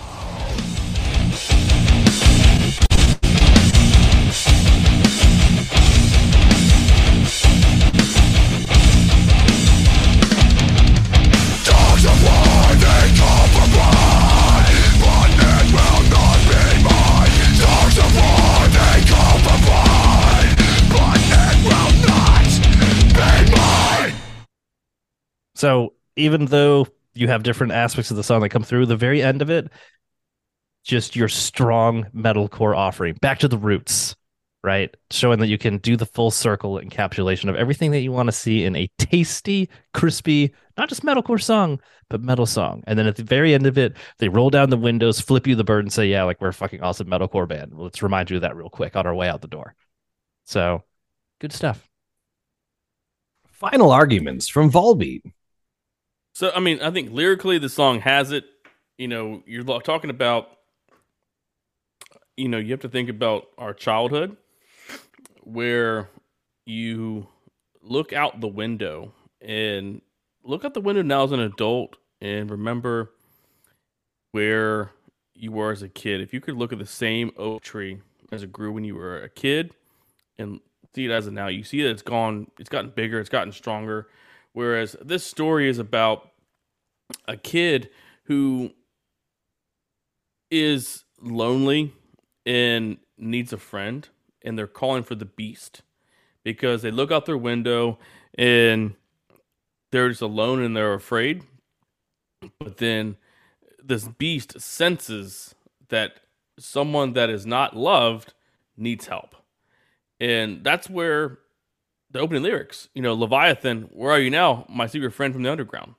So 25.58 25.94
even 26.14 26.44
though 26.44 26.86
you 27.14 27.26
have 27.26 27.42
different 27.42 27.72
aspects 27.72 28.12
of 28.12 28.16
the 28.16 28.22
song 28.22 28.42
that 28.42 28.50
come 28.50 28.62
through, 28.62 28.86
the 28.86 28.96
very 28.96 29.20
end 29.20 29.42
of 29.42 29.50
it, 29.50 29.68
just 30.84 31.16
your 31.16 31.26
strong 31.26 32.06
metalcore 32.14 32.76
offering, 32.76 33.14
back 33.14 33.40
to 33.40 33.48
the 33.48 33.58
roots, 33.58 34.14
right? 34.62 34.96
Showing 35.10 35.40
that 35.40 35.48
you 35.48 35.58
can 35.58 35.78
do 35.78 35.96
the 35.96 36.06
full 36.06 36.30
circle 36.30 36.80
encapsulation 36.80 37.48
of 37.48 37.56
everything 37.56 37.90
that 37.90 38.02
you 38.02 38.12
want 38.12 38.28
to 38.28 38.32
see 38.32 38.62
in 38.62 38.76
a 38.76 38.88
tasty, 38.98 39.68
crispy, 39.94 40.54
not 40.76 40.88
just 40.88 41.02
metalcore 41.02 41.42
song, 41.42 41.80
but 42.08 42.22
metal 42.22 42.46
song. 42.46 42.84
And 42.86 42.96
then 42.96 43.08
at 43.08 43.16
the 43.16 43.24
very 43.24 43.52
end 43.52 43.66
of 43.66 43.76
it, 43.76 43.96
they 44.18 44.28
roll 44.28 44.50
down 44.50 44.70
the 44.70 44.76
windows, 44.76 45.18
flip 45.18 45.48
you 45.48 45.56
the 45.56 45.64
bird, 45.64 45.84
and 45.84 45.92
say, 45.92 46.06
"Yeah, 46.06 46.22
like 46.22 46.40
we're 46.40 46.48
a 46.48 46.54
fucking 46.54 46.82
awesome 46.82 47.08
metalcore 47.08 47.48
band." 47.48 47.72
Let's 47.74 48.00
remind 48.00 48.30
you 48.30 48.36
of 48.36 48.42
that 48.42 48.54
real 48.54 48.70
quick 48.70 48.94
on 48.94 49.08
our 49.08 49.14
way 49.14 49.28
out 49.28 49.40
the 49.40 49.48
door. 49.48 49.74
So, 50.44 50.84
good 51.40 51.52
stuff. 51.52 51.84
Final 53.48 53.90
arguments 53.90 54.46
from 54.46 54.70
Volbeat. 54.70 55.22
So 56.38 56.52
I 56.54 56.60
mean, 56.60 56.80
I 56.80 56.92
think 56.92 57.10
lyrically 57.10 57.58
the 57.58 57.68
song 57.68 57.98
has 58.02 58.30
it. 58.30 58.44
You 58.96 59.08
know, 59.08 59.42
you're 59.44 59.64
talking 59.80 60.08
about. 60.08 60.48
You 62.36 62.46
know, 62.46 62.58
you 62.58 62.70
have 62.70 62.82
to 62.82 62.88
think 62.88 63.08
about 63.08 63.48
our 63.58 63.74
childhood, 63.74 64.36
where 65.42 66.08
you 66.64 67.26
look 67.82 68.12
out 68.12 68.40
the 68.40 68.46
window 68.46 69.12
and 69.40 70.00
look 70.44 70.64
out 70.64 70.74
the 70.74 70.80
window 70.80 71.02
now 71.02 71.24
as 71.24 71.32
an 71.32 71.40
adult 71.40 71.96
and 72.20 72.48
remember 72.48 73.10
where 74.30 74.92
you 75.34 75.50
were 75.50 75.72
as 75.72 75.82
a 75.82 75.88
kid. 75.88 76.20
If 76.20 76.32
you 76.32 76.40
could 76.40 76.54
look 76.54 76.72
at 76.72 76.78
the 76.78 76.86
same 76.86 77.32
oak 77.36 77.62
tree 77.62 77.98
as 78.30 78.44
it 78.44 78.52
grew 78.52 78.70
when 78.70 78.84
you 78.84 78.94
were 78.94 79.20
a 79.20 79.28
kid, 79.28 79.72
and 80.38 80.60
see 80.94 81.06
it 81.06 81.10
as 81.10 81.26
it 81.26 81.32
now, 81.32 81.48
you 81.48 81.64
see 81.64 81.82
that 81.82 81.90
it's 81.90 82.02
gone, 82.02 82.48
it's 82.60 82.70
gotten 82.70 82.90
bigger, 82.90 83.18
it's 83.18 83.28
gotten 83.28 83.52
stronger. 83.52 84.06
Whereas 84.52 84.96
this 85.00 85.24
story 85.24 85.68
is 85.68 85.78
about 85.78 86.30
a 87.26 87.36
kid 87.36 87.90
who 88.24 88.70
is 90.50 91.04
lonely 91.20 91.92
and 92.46 92.98
needs 93.16 93.52
a 93.52 93.58
friend, 93.58 94.08
and 94.42 94.58
they're 94.58 94.66
calling 94.66 95.02
for 95.02 95.14
the 95.14 95.24
beast 95.24 95.82
because 96.44 96.82
they 96.82 96.90
look 96.90 97.10
out 97.10 97.26
their 97.26 97.36
window 97.36 97.98
and 98.36 98.94
they're 99.90 100.08
just 100.08 100.22
alone 100.22 100.62
and 100.62 100.76
they're 100.76 100.94
afraid. 100.94 101.44
But 102.58 102.78
then 102.78 103.16
this 103.82 104.06
beast 104.06 104.60
senses 104.60 105.54
that 105.88 106.20
someone 106.58 107.14
that 107.14 107.30
is 107.30 107.46
not 107.46 107.76
loved 107.76 108.34
needs 108.76 109.06
help. 109.06 109.34
And 110.20 110.64
that's 110.64 110.88
where 110.90 111.38
the 112.10 112.20
opening 112.20 112.42
lyrics, 112.42 112.88
you 112.94 113.02
know, 113.02 113.14
Leviathan, 113.14 113.82
where 113.92 114.10
are 114.10 114.18
you 114.18 114.30
now, 114.30 114.66
my 114.68 114.86
secret 114.86 115.12
friend 115.12 115.34
from 115.34 115.42
the 115.42 115.50
underground? 115.50 115.94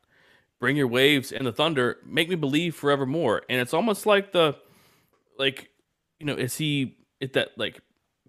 Bring 0.60 0.76
your 0.76 0.88
waves 0.88 1.32
and 1.32 1.45
the 1.45 1.53
thunder, 1.53 1.97
make 2.05 2.30
me 2.30 2.36
believe 2.36 2.76
forevermore. 2.76 3.43
And 3.49 3.62
it's 3.62 3.74
almost 3.74 4.05
like 4.05 4.32
the, 4.32 4.55
like, 5.38 5.70
you 6.20 6.26
know, 6.26 6.34
is 6.34 6.57
he 6.57 6.97
at 7.22 7.34
that 7.34 7.49
like 7.57 7.80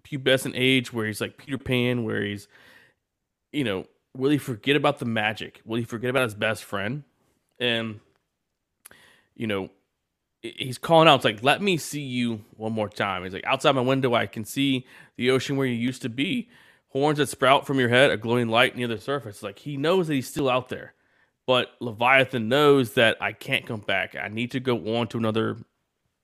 pubescent 0.03 0.53
age 0.55 0.93
where 0.93 1.05
he's 1.05 1.19
like 1.19 1.37
Peter 1.37 1.57
Pan, 1.57 2.03
where 2.03 2.23
he's, 2.23 2.47
you 3.51 3.63
know, 3.63 3.85
will 4.15 4.29
he 4.29 4.37
forget 4.37 4.75
about 4.75 4.99
the 4.99 5.05
magic? 5.05 5.61
Will 5.65 5.77
he 5.77 5.83
forget 5.83 6.09
about 6.09 6.23
his 6.23 6.35
best 6.35 6.63
friend? 6.63 7.03
And, 7.59 7.99
you 9.35 9.47
know, 9.47 9.69
he's 10.41 10.77
calling 10.77 11.07
out. 11.07 11.15
It's 11.15 11.25
like, 11.25 11.43
let 11.43 11.61
me 11.61 11.77
see 11.77 12.01
you 12.01 12.43
one 12.55 12.73
more 12.73 12.89
time. 12.89 13.23
He's 13.23 13.33
like, 13.33 13.45
outside 13.45 13.75
my 13.75 13.81
window, 13.81 14.13
I 14.13 14.25
can 14.25 14.45
see 14.45 14.85
the 15.17 15.31
ocean 15.31 15.57
where 15.57 15.67
you 15.67 15.73
used 15.75 16.01
to 16.03 16.09
be. 16.09 16.49
Horns 16.91 17.19
that 17.19 17.29
sprout 17.29 17.65
from 17.65 17.79
your 17.79 17.87
head, 17.87 18.11
a 18.11 18.17
glowing 18.17 18.49
light 18.49 18.75
near 18.75 18.87
the 18.87 18.99
surface. 18.99 19.41
Like 19.41 19.59
he 19.59 19.77
knows 19.77 20.07
that 20.07 20.13
he's 20.13 20.27
still 20.27 20.49
out 20.49 20.67
there, 20.67 20.93
but 21.47 21.69
Leviathan 21.79 22.49
knows 22.49 22.93
that 22.93 23.15
I 23.21 23.31
can't 23.31 23.65
come 23.65 23.79
back. 23.79 24.15
I 24.15 24.27
need 24.27 24.51
to 24.51 24.59
go 24.59 24.97
on 24.97 25.07
to 25.07 25.17
another, 25.17 25.57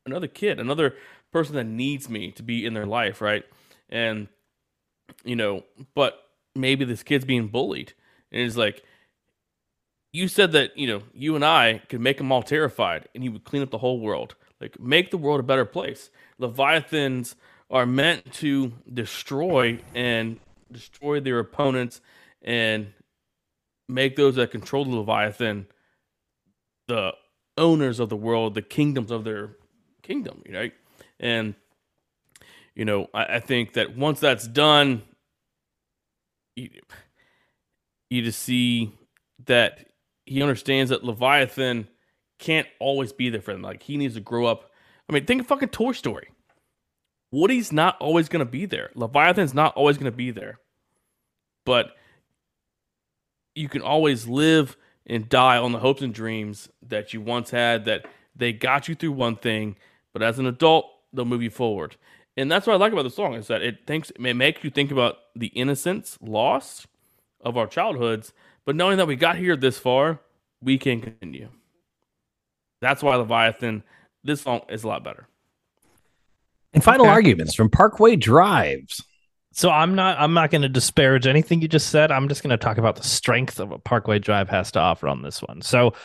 another 0.06 0.28
kid, 0.28 0.60
another 0.60 0.96
person 1.32 1.56
that 1.56 1.64
needs 1.64 2.10
me 2.10 2.32
to 2.34 2.44
be 2.44 2.66
in 2.66 2.74
their 2.74 2.86
life, 2.86 3.22
right? 3.22 3.46
And 3.90 4.28
you 5.24 5.38
know, 5.38 5.64
but 5.96 6.22
maybe 6.54 6.84
this 6.84 7.02
kid's 7.02 7.24
being 7.24 7.48
bullied, 7.48 7.94
and 8.30 8.42
he's 8.42 8.58
like, 8.58 8.84
you 10.12 10.28
said 10.28 10.52
that 10.52 10.78
you 10.78 10.88
know 10.88 11.02
you 11.14 11.36
and 11.36 11.46
I 11.46 11.82
could 11.88 12.02
make 12.02 12.18
them 12.18 12.30
all 12.30 12.44
terrified, 12.44 13.08
and 13.16 13.24
you 13.24 13.32
would 13.32 13.46
clean 13.46 13.64
up 13.64 13.72
the 13.72 13.78
whole 13.78 14.02
world, 14.02 14.36
like 14.60 14.78
make 14.82 15.12
the 15.12 15.18
world 15.18 15.40
a 15.40 15.44
better 15.44 15.64
place. 15.64 16.10
Leviathans 16.40 17.36
are 17.72 17.86
meant 17.86 18.34
to 18.34 18.74
destroy 18.94 19.80
and 19.96 20.40
destroy 20.72 21.20
their 21.20 21.40
opponents 21.40 22.02
and 22.42 22.94
make 23.90 24.16
those 24.16 24.36
that 24.36 24.52
control 24.52 24.86
the 24.86 24.96
Leviathan 24.96 25.68
the 26.88 27.12
owners 27.58 28.00
of 28.00 28.10
the 28.10 28.16
world, 28.16 28.54
the 28.54 28.62
kingdoms 28.62 29.12
of 29.12 29.24
their 29.24 29.58
kingdom, 30.02 30.42
right? 30.50 30.74
And 31.20 31.56
you 32.76 32.86
know, 32.86 33.08
I, 33.14 33.36
I 33.36 33.40
think 33.40 33.74
that 33.74 33.98
once 33.98 34.20
that's 34.20 34.48
done, 34.48 35.02
you, 36.56 36.70
you 38.10 38.22
just 38.22 38.42
see 38.42 38.94
that 39.46 39.88
he 40.26 40.42
understands 40.42 40.90
that 40.90 41.04
Leviathan 41.04 41.88
can't 42.40 42.68
always 42.80 43.12
be 43.12 43.30
there 43.30 43.42
for 43.42 43.52
him. 43.52 43.62
Like 43.62 43.84
he 43.84 43.98
needs 43.98 44.14
to 44.14 44.22
grow 44.22 44.46
up. 44.46 44.72
I 45.10 45.14
mean, 45.14 45.26
think 45.26 45.42
of 45.42 45.48
fucking 45.48 45.70
Toy 45.70 45.94
Story. 45.94 46.30
Woody's 47.38 47.72
not 47.72 47.98
always 48.00 48.30
going 48.30 48.44
to 48.44 48.52
be 48.52 48.66
there. 48.66 48.90
Leviathan's 48.96 49.54
not 49.54 49.76
always 49.76 49.96
going 49.98 50.12
to 50.12 50.18
be 50.18 50.32
there. 50.32 50.58
But 51.66 51.96
you 53.54 53.70
can 53.70 53.84
always 53.84 54.26
live 54.26 54.76
and 55.06 55.30
die 55.30 55.58
on 55.58 55.72
the 55.72 55.78
hopes 55.78 56.02
and 56.02 56.12
dreams 56.12 56.68
that 56.82 57.14
you 57.14 57.22
once 57.22 57.52
had 57.52 57.86
that 57.86 58.08
they 58.36 58.54
got 58.54 58.88
you 58.88 58.96
through 58.96 59.12
one 59.12 59.36
thing, 59.36 59.76
but 60.14 60.24
as 60.24 60.40
an 60.40 60.48
adult, 60.48 60.88
they'll 61.14 61.26
move 61.26 61.44
you 61.44 61.52
forward. 61.52 61.96
And 62.36 62.52
that's 62.52 62.66
what 62.66 62.74
I 62.74 62.78
like 62.78 62.92
about 62.92 63.04
the 63.04 63.12
song 63.12 63.36
is 63.36 63.46
that 63.48 63.62
it 63.62 63.86
thinks 63.86 64.10
it 64.10 64.20
makes 64.20 64.64
you 64.64 64.72
think 64.72 64.92
about 64.92 65.18
the 65.36 65.48
innocence 65.48 66.18
lost 66.20 66.88
of 67.42 67.56
our 67.56 67.68
childhoods, 67.68 68.34
but 68.66 68.76
knowing 68.76 68.98
that 68.98 69.08
we 69.08 69.16
got 69.16 69.38
here 69.38 69.56
this 69.56 69.78
far, 69.78 70.22
we 70.60 70.80
can 70.80 71.02
continue. 71.02 71.50
That's 72.82 73.04
why 73.04 73.16
Leviathan, 73.16 73.84
this 74.24 74.42
song 74.42 74.62
is 74.70 74.84
a 74.84 74.88
lot 74.88 75.04
better. 75.04 75.28
And 76.78 76.84
final 76.84 77.08
Okay. 77.08 77.12
arguments 77.14 77.56
from 77.56 77.72
Parkway 77.72 78.16
Drives. 78.16 79.04
So 79.52 79.72
I'm 79.72 79.96
not 79.96 80.20
I'm 80.20 80.36
not 80.36 80.52
going 80.52 80.62
to 80.62 80.70
disparage 80.70 81.26
anything 81.26 81.60
you 81.60 81.68
just 81.68 81.90
said. 81.90 82.12
I'm 82.12 82.30
just 82.30 82.44
going 82.44 82.52
to 82.52 82.58
talk 82.58 82.78
about 82.78 82.98
the 82.98 83.04
strength 83.04 83.60
of 83.60 83.70
what 83.70 83.84
Parkway 83.84 84.20
Drive 84.20 84.48
has 84.50 84.72
to 84.74 84.80
offer 84.80 85.08
on 85.08 85.24
this 85.24 85.42
one. 85.42 85.64
So 85.64 85.96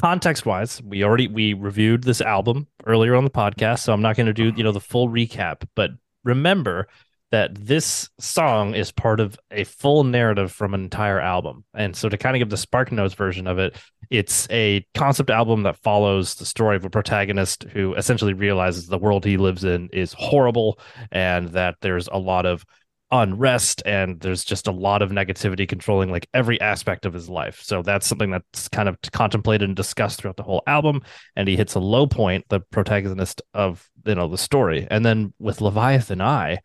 context 0.00 0.46
wise, 0.46 0.80
we 0.80 1.04
already 1.04 1.28
we 1.28 1.52
reviewed 1.52 2.04
this 2.04 2.22
album 2.22 2.68
earlier 2.86 3.14
on 3.16 3.24
the 3.24 3.30
podcast, 3.30 3.80
so 3.80 3.92
I'm 3.92 4.00
not 4.00 4.16
going 4.16 4.28
to 4.28 4.32
do, 4.32 4.50
you 4.56 4.64
know, 4.64 4.72
the 4.72 4.80
full 4.80 5.10
recap, 5.10 5.68
but 5.74 5.90
remember 6.24 6.88
that 7.30 7.54
this 7.54 8.08
song 8.18 8.74
is 8.74 8.90
part 8.90 9.20
of 9.20 9.38
a 9.50 9.64
full 9.64 10.04
narrative 10.04 10.50
from 10.50 10.74
an 10.74 10.82
entire 10.82 11.20
album. 11.20 11.64
And 11.74 11.94
so 11.94 12.08
to 12.08 12.16
kind 12.16 12.34
of 12.34 12.40
give 12.40 12.50
the 12.50 12.56
Spark 12.56 12.90
Notes 12.90 13.14
version 13.14 13.46
of 13.46 13.58
it, 13.58 13.76
it's 14.10 14.48
a 14.50 14.86
concept 14.94 15.28
album 15.28 15.64
that 15.64 15.76
follows 15.76 16.36
the 16.36 16.46
story 16.46 16.76
of 16.76 16.84
a 16.84 16.90
protagonist 16.90 17.64
who 17.64 17.94
essentially 17.94 18.32
realizes 18.32 18.86
the 18.86 18.98
world 18.98 19.24
he 19.24 19.36
lives 19.36 19.64
in 19.64 19.90
is 19.92 20.14
horrible 20.14 20.78
and 21.12 21.48
that 21.48 21.76
there's 21.82 22.08
a 22.08 22.18
lot 22.18 22.46
of 22.46 22.64
unrest 23.10 23.82
and 23.86 24.20
there's 24.20 24.44
just 24.44 24.66
a 24.66 24.72
lot 24.72 25.00
of 25.00 25.10
negativity 25.10 25.66
controlling 25.66 26.10
like 26.10 26.28
every 26.34 26.60
aspect 26.60 27.06
of 27.06 27.12
his 27.12 27.28
life. 27.28 27.60
So 27.62 27.82
that's 27.82 28.06
something 28.06 28.30
that's 28.30 28.68
kind 28.68 28.88
of 28.88 28.96
contemplated 29.12 29.68
and 29.68 29.76
discussed 29.76 30.20
throughout 30.20 30.36
the 30.36 30.42
whole 30.42 30.62
album. 30.66 31.02
And 31.36 31.48
he 31.48 31.56
hits 31.56 31.74
a 31.74 31.80
low 31.80 32.06
point, 32.06 32.44
the 32.48 32.60
protagonist 32.60 33.42
of 33.54 33.88
you 34.04 34.14
know 34.14 34.28
the 34.28 34.38
story. 34.38 34.86
And 34.90 35.04
then 35.04 35.32
with 35.38 35.60
Leviathan 35.60 36.20
I, 36.20 36.58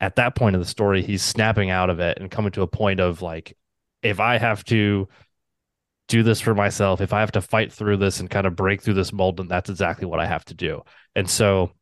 at 0.00 0.16
that 0.16 0.34
point 0.34 0.56
of 0.56 0.62
the 0.62 0.68
story, 0.68 1.02
he's 1.02 1.22
snapping 1.22 1.70
out 1.70 1.90
of 1.90 2.00
it 2.00 2.18
and 2.20 2.30
coming 2.30 2.52
to 2.52 2.62
a 2.62 2.68
point 2.68 3.00
of 3.00 3.22
like, 3.22 3.56
if 4.02 4.20
I 4.20 4.38
have 4.38 4.64
to 4.64 5.08
do 6.06 6.22
this 6.22 6.40
for 6.40 6.54
myself, 6.54 7.00
if 7.00 7.12
I 7.12 7.20
have 7.20 7.32
to 7.32 7.40
fight 7.40 7.72
through 7.72 7.98
this 7.98 8.20
and 8.20 8.30
kind 8.30 8.46
of 8.46 8.56
break 8.56 8.80
through 8.80 8.94
this 8.94 9.12
mold, 9.12 9.36
then 9.36 9.48
that's 9.48 9.70
exactly 9.70 10.06
what 10.06 10.20
I 10.20 10.26
have 10.26 10.44
to 10.46 10.54
do. 10.54 10.82
And 11.14 11.28
so 11.28 11.72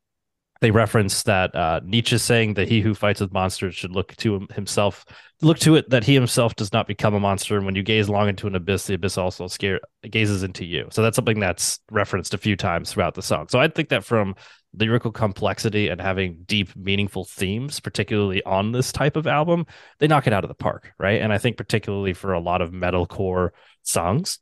they 0.61 0.71
reference 0.71 1.23
that 1.25 1.55
uh, 1.55 1.81
Nietzsche 1.85 2.19
saying 2.19 2.55
that 2.55 2.69
he 2.69 2.81
who 2.81 2.95
fights 2.95 3.21
with 3.21 3.33
monsters 3.33 3.75
should 3.75 3.93
look 3.93 4.17
to 4.17 4.37
him- 4.37 4.49
himself, 4.55 5.05
look 5.43 5.59
to 5.61 5.77
it 5.77 5.91
that 5.91 6.05
he 6.05 6.15
himself 6.15 6.57
does 6.57 6.73
not 6.73 6.87
become 6.87 7.15
a 7.15 7.21
monster. 7.21 7.57
And 7.57 7.67
when 7.67 7.75
you 7.75 7.83
gaze 7.83 8.09
long 8.09 8.29
into 8.29 8.47
an 8.47 8.55
abyss, 8.55 8.87
the 8.87 8.95
abyss 8.95 9.19
also 9.19 9.47
scare 9.47 9.81
gazes 10.09 10.43
into 10.43 10.65
you. 10.65 10.89
So 10.91 11.03
that's 11.03 11.17
something 11.17 11.41
that's 11.41 11.81
referenced 11.91 12.35
a 12.35 12.39
few 12.39 12.57
times 12.57 12.93
throughout 12.93 13.15
the 13.15 13.23
song. 13.23 13.49
So 13.49 13.59
I 13.59 13.69
think 13.69 13.91
that 13.91 14.05
from 14.05 14.35
lyrical 14.79 15.11
complexity 15.11 15.89
and 15.89 16.01
having 16.01 16.43
deep, 16.47 16.75
meaningful 16.77 17.25
themes, 17.25 17.81
particularly 17.81 18.43
on 18.45 18.73
this 18.73 18.93
type 18.93 19.17
of 19.17 19.27
album, 19.27 19.67
they 19.99 20.07
knock 20.07 20.27
it 20.27 20.33
out 20.33 20.45
of 20.45 20.49
the 20.49 20.55
park, 20.55 20.93
right? 20.99 21.21
And 21.21 21.33
I 21.33 21.39
think 21.39 21.57
particularly 21.57 22.13
for 22.13 22.33
a 22.33 22.41
lot 22.41 22.61
of 22.61 22.71
metalcore 22.73 23.51
songs, 23.83 24.39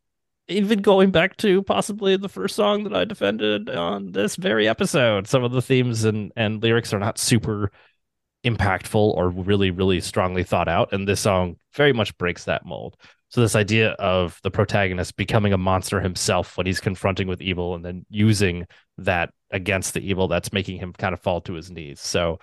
even 0.49 0.83
going 0.83 1.11
back 1.11 1.37
to 1.39 1.63
possibly 1.63 2.17
the 2.17 2.29
first 2.29 2.55
song 2.55 2.85
that 2.85 2.95
I 2.95 3.05
defended 3.05 3.71
on 3.71 4.13
this 4.13 4.37
very 4.37 4.69
episode, 4.69 5.27
some 5.27 5.45
of 5.45 5.53
the 5.53 5.63
themes 5.63 6.05
and 6.05 6.33
and 6.37 6.63
lyrics 6.63 6.93
are 6.93 6.99
not 6.99 7.19
super 7.19 7.71
impactful 8.45 8.95
or 8.95 9.31
really 9.31 9.71
really 9.71 10.01
strongly 10.03 10.45
thought 10.45 10.69
out 10.69 10.93
and 10.93 11.09
this 11.09 11.21
song 11.21 11.57
very 11.75 11.95
much 11.95 12.17
breaks 12.19 12.45
that 12.45 12.67
mold. 12.67 12.97
So 13.31 13.41
this 13.41 13.57
idea 13.57 13.93
of 13.93 14.39
the 14.43 14.51
protagonist 14.51 15.17
becoming 15.17 15.53
a 15.53 15.59
monster 15.59 16.01
himself 16.01 16.57
when 16.57 16.67
he's 16.67 16.79
confronting 16.79 17.27
with 17.27 17.41
evil 17.41 17.75
and 17.75 17.85
then 17.85 18.05
using 18.11 18.67
that 18.99 19.31
against 19.51 19.95
the 19.95 20.09
evil 20.09 20.29
that's 20.29 20.53
making 20.53 20.79
him 20.79 20.93
kind 20.93 21.15
of 21.15 21.21
fall 21.21 21.41
to 21.41 21.55
his 21.55 21.71
knees. 21.71 22.01
So 22.01 22.39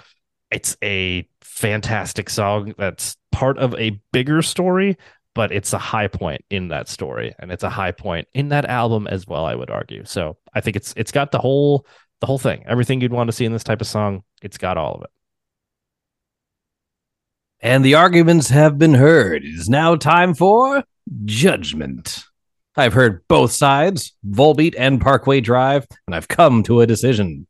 it's 0.50 0.76
a 0.84 1.28
fantastic 1.42 2.30
song 2.30 2.74
that's 2.78 3.16
part 3.32 3.58
of 3.58 3.74
a 3.76 4.02
bigger 4.12 4.42
story 4.42 4.98
but 5.34 5.52
it's 5.52 5.74
a 5.74 5.78
high 5.78 6.08
point 6.08 6.44
in 6.50 6.70
that 6.70 6.88
story 6.88 7.34
and 7.40 7.52
it's 7.52 7.64
a 7.64 7.70
high 7.70 7.92
point 7.92 8.28
in 8.34 8.50
that 8.50 8.66
album 8.66 9.08
as 9.08 9.28
well 9.28 9.46
i 9.46 9.56
would 9.56 9.70
argue 9.70 10.04
so 10.06 10.38
i 10.54 10.62
think 10.62 10.76
it's 10.76 10.94
it's 10.98 11.12
got 11.12 11.32
the 11.32 11.40
whole 11.40 11.86
the 12.20 12.28
whole 12.28 12.40
thing 12.40 12.64
everything 12.68 13.02
you'd 13.02 13.14
want 13.14 13.28
to 13.28 13.32
see 13.32 13.46
in 13.46 13.54
this 13.54 13.64
type 13.64 13.82
of 13.82 13.88
song 13.88 14.24
it's 14.42 14.58
got 14.58 14.78
all 14.78 14.96
of 14.96 15.02
it 15.04 15.10
And 17.62 17.86
the 17.86 17.96
arguments 17.96 18.50
have 18.50 18.78
been 18.78 18.96
heard. 18.96 19.44
It 19.44 19.54
is 19.54 19.70
now 19.70 19.96
time 19.96 20.34
for 20.34 20.84
judgment. 21.26 22.24
I've 22.78 22.94
heard 22.94 23.28
both 23.28 23.52
sides, 23.52 24.14
Volbeat 24.28 24.76
and 24.78 25.02
Parkway 25.02 25.42
Drive, 25.42 25.86
and 26.08 26.16
I've 26.16 26.30
come 26.30 26.64
to 26.64 26.80
a 26.82 26.88
decision. 26.88 27.48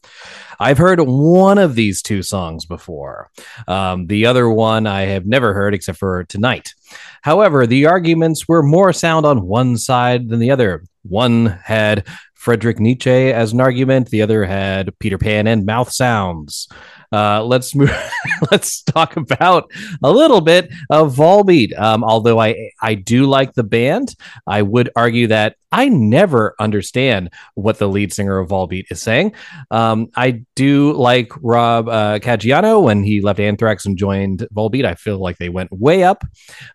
I've 0.60 0.80
heard 0.80 1.00
one 1.00 1.60
of 1.60 1.76
these 1.76 2.02
two 2.02 2.24
songs 2.24 2.66
before. 2.66 3.30
Um, 3.68 4.08
the 4.08 4.26
other 4.26 4.50
one 4.50 4.88
I 4.88 5.02
have 5.02 5.28
never 5.28 5.54
heard 5.54 5.76
except 5.76 6.00
for 6.00 6.24
tonight. 6.24 6.74
However, 7.22 7.68
the 7.68 7.86
arguments 7.86 8.48
were 8.48 8.64
more 8.64 8.94
sound 8.94 9.26
on 9.26 9.46
one 9.46 9.78
side 9.78 10.30
than 10.30 10.40
the 10.40 10.52
other. 10.52 10.84
One 11.04 11.46
had 11.46 12.08
Friedrich 12.34 12.80
Nietzsche 12.80 13.32
as 13.32 13.54
an 13.54 13.62
argument, 13.62 14.10
the 14.10 14.24
other 14.24 14.46
had 14.46 14.98
Peter 14.98 15.20
Pan 15.20 15.46
and 15.46 15.66
mouth 15.66 15.92
sounds. 15.92 16.68
Uh, 17.12 17.44
let's 17.44 17.76
move. 17.76 17.92
let's 18.52 18.82
talk 18.84 19.18
about 19.18 19.70
a 20.04 20.12
little 20.12 20.42
bit 20.42 20.72
of 20.90 21.16
Volbeat. 21.16 21.78
Um, 21.80 22.04
although 22.04 22.40
I 22.40 22.72
I 22.82 22.96
do 22.96 23.26
like 23.26 23.54
the 23.54 23.64
band, 23.64 24.16
I 24.48 24.62
would 24.62 24.90
argue 24.96 25.28
that 25.28 25.56
I 25.72 25.88
never 25.88 26.56
understand 26.60 27.30
what 27.56 27.80
the 27.80 27.88
lead 27.88 28.14
singer 28.14 28.38
of 28.38 28.50
Volbeat 28.50 28.86
is 28.90 29.02
saying. 29.02 29.34
Um, 29.72 30.10
I 30.16 30.44
do 30.56 30.94
like 30.94 31.32
Rob 31.42 31.88
uh, 31.88 32.20
Caggiano 32.20 32.84
when 32.84 33.04
he 33.04 33.22
left 33.22 33.40
Anthrax 33.40 33.86
and 33.86 33.98
joined 33.98 34.48
Volbeat. 34.54 34.86
I 34.86 34.96
feel 34.96 35.20
like 35.20 35.38
they 35.38 35.50
went 35.50 35.72
way 35.72 36.04
up. 36.04 36.26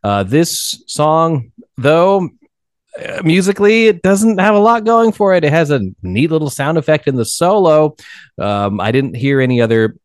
Uh, 0.02 0.22
this 0.22 0.82
song, 0.86 1.52
though, 1.76 2.30
uh, 3.04 3.20
musically, 3.22 3.86
it 3.86 4.02
doesn't 4.02 4.38
have 4.38 4.54
a 4.54 4.60
lot 4.60 4.84
going 4.84 5.12
for 5.12 5.34
it. 5.34 5.44
It 5.44 5.52
has 5.52 5.70
a 5.70 5.80
neat 6.02 6.30
little 6.30 6.50
sound 6.50 6.78
effect 6.78 7.06
in 7.06 7.16
the 7.16 7.24
solo. 7.26 7.96
Um, 8.38 8.80
I 8.80 8.92
didn't 8.92 9.14
hear 9.14 9.40
any 9.40 9.60
other 9.60 9.96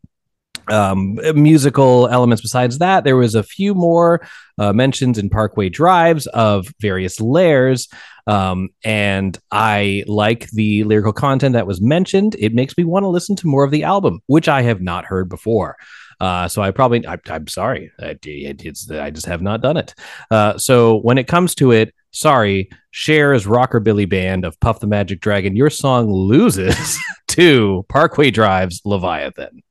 um, 0.67 1.19
musical 1.35 2.07
elements 2.07 2.41
besides 2.41 2.77
that. 2.79 3.03
There 3.03 3.17
was 3.17 3.35
a 3.35 3.43
few 3.43 3.73
more 3.73 4.21
uh, 4.57 4.73
mentions 4.73 5.17
in 5.17 5.29
Parkway 5.29 5.69
Drives 5.69 6.27
of 6.27 6.73
various 6.79 7.19
layers. 7.19 7.87
Um, 8.27 8.69
and 8.83 9.37
I 9.51 10.03
like 10.07 10.49
the 10.51 10.83
lyrical 10.83 11.13
content 11.13 11.53
that 11.53 11.67
was 11.67 11.81
mentioned. 11.81 12.35
It 12.37 12.53
makes 12.53 12.77
me 12.77 12.83
want 12.83 13.03
to 13.03 13.09
listen 13.09 13.35
to 13.37 13.47
more 13.47 13.63
of 13.63 13.71
the 13.71 13.83
album, 13.83 14.19
which 14.27 14.47
I 14.47 14.61
have 14.61 14.81
not 14.81 15.05
heard 15.05 15.29
before. 15.29 15.77
Uh, 16.21 16.47
so 16.47 16.61
I 16.61 16.69
probably, 16.69 17.05
I, 17.07 17.17
I'm 17.29 17.47
sorry, 17.47 17.91
I, 17.99 18.15
I 18.21 19.09
just 19.09 19.25
have 19.25 19.41
not 19.41 19.61
done 19.61 19.77
it. 19.77 19.95
Uh, 20.29 20.55
so 20.55 20.99
when 20.99 21.17
it 21.17 21.27
comes 21.27 21.55
to 21.55 21.71
it, 21.71 21.95
sorry, 22.11 22.69
Cher's 22.91 23.45
rockabilly 23.45 24.07
band 24.07 24.45
of 24.45 24.59
Puff 24.59 24.79
the 24.79 24.87
Magic 24.87 25.19
Dragon, 25.19 25.55
your 25.55 25.71
song 25.71 26.11
loses 26.11 26.99
to 27.29 27.85
Parkway 27.89 28.29
Drive's 28.29 28.81
Leviathan. 28.85 29.63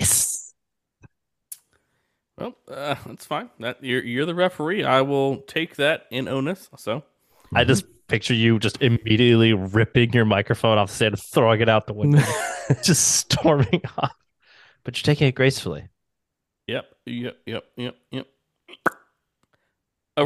Yes. 0.00 0.54
Well, 2.38 2.56
uh, 2.68 2.94
that's 3.06 3.26
fine. 3.26 3.50
That 3.60 3.84
you're 3.84 4.02
you're 4.02 4.24
the 4.24 4.34
referee. 4.34 4.82
I 4.82 5.02
will 5.02 5.42
take 5.42 5.76
that 5.76 6.06
in 6.10 6.26
onus. 6.26 6.70
So 6.78 7.04
I 7.54 7.64
just 7.64 7.84
picture 8.08 8.32
you 8.32 8.58
just 8.58 8.80
immediately 8.80 9.52
ripping 9.52 10.14
your 10.14 10.24
microphone 10.24 10.78
off 10.78 10.88
the 10.88 10.94
stand, 10.94 11.20
throwing 11.20 11.60
it 11.60 11.68
out 11.68 11.86
the 11.86 11.92
window, 11.92 12.22
just 12.82 13.16
storming 13.16 13.82
off. 13.98 14.12
But 14.84 14.96
you're 14.96 15.14
taking 15.14 15.28
it 15.28 15.34
gracefully. 15.34 15.88
Yep, 16.66 16.86
yep, 17.04 17.36
yep, 17.44 17.64
yep, 17.76 17.96
yep. 18.10 18.26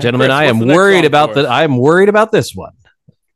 Gentlemen, 0.00 0.28
Chris, 0.28 0.34
I 0.34 0.44
am 0.44 0.60
worried 0.60 1.04
about 1.04 1.34
for 1.34 1.42
the? 1.42 1.48
I 1.48 1.64
am 1.64 1.76
worried 1.78 2.08
about 2.08 2.30
this 2.30 2.54
one. 2.54 2.72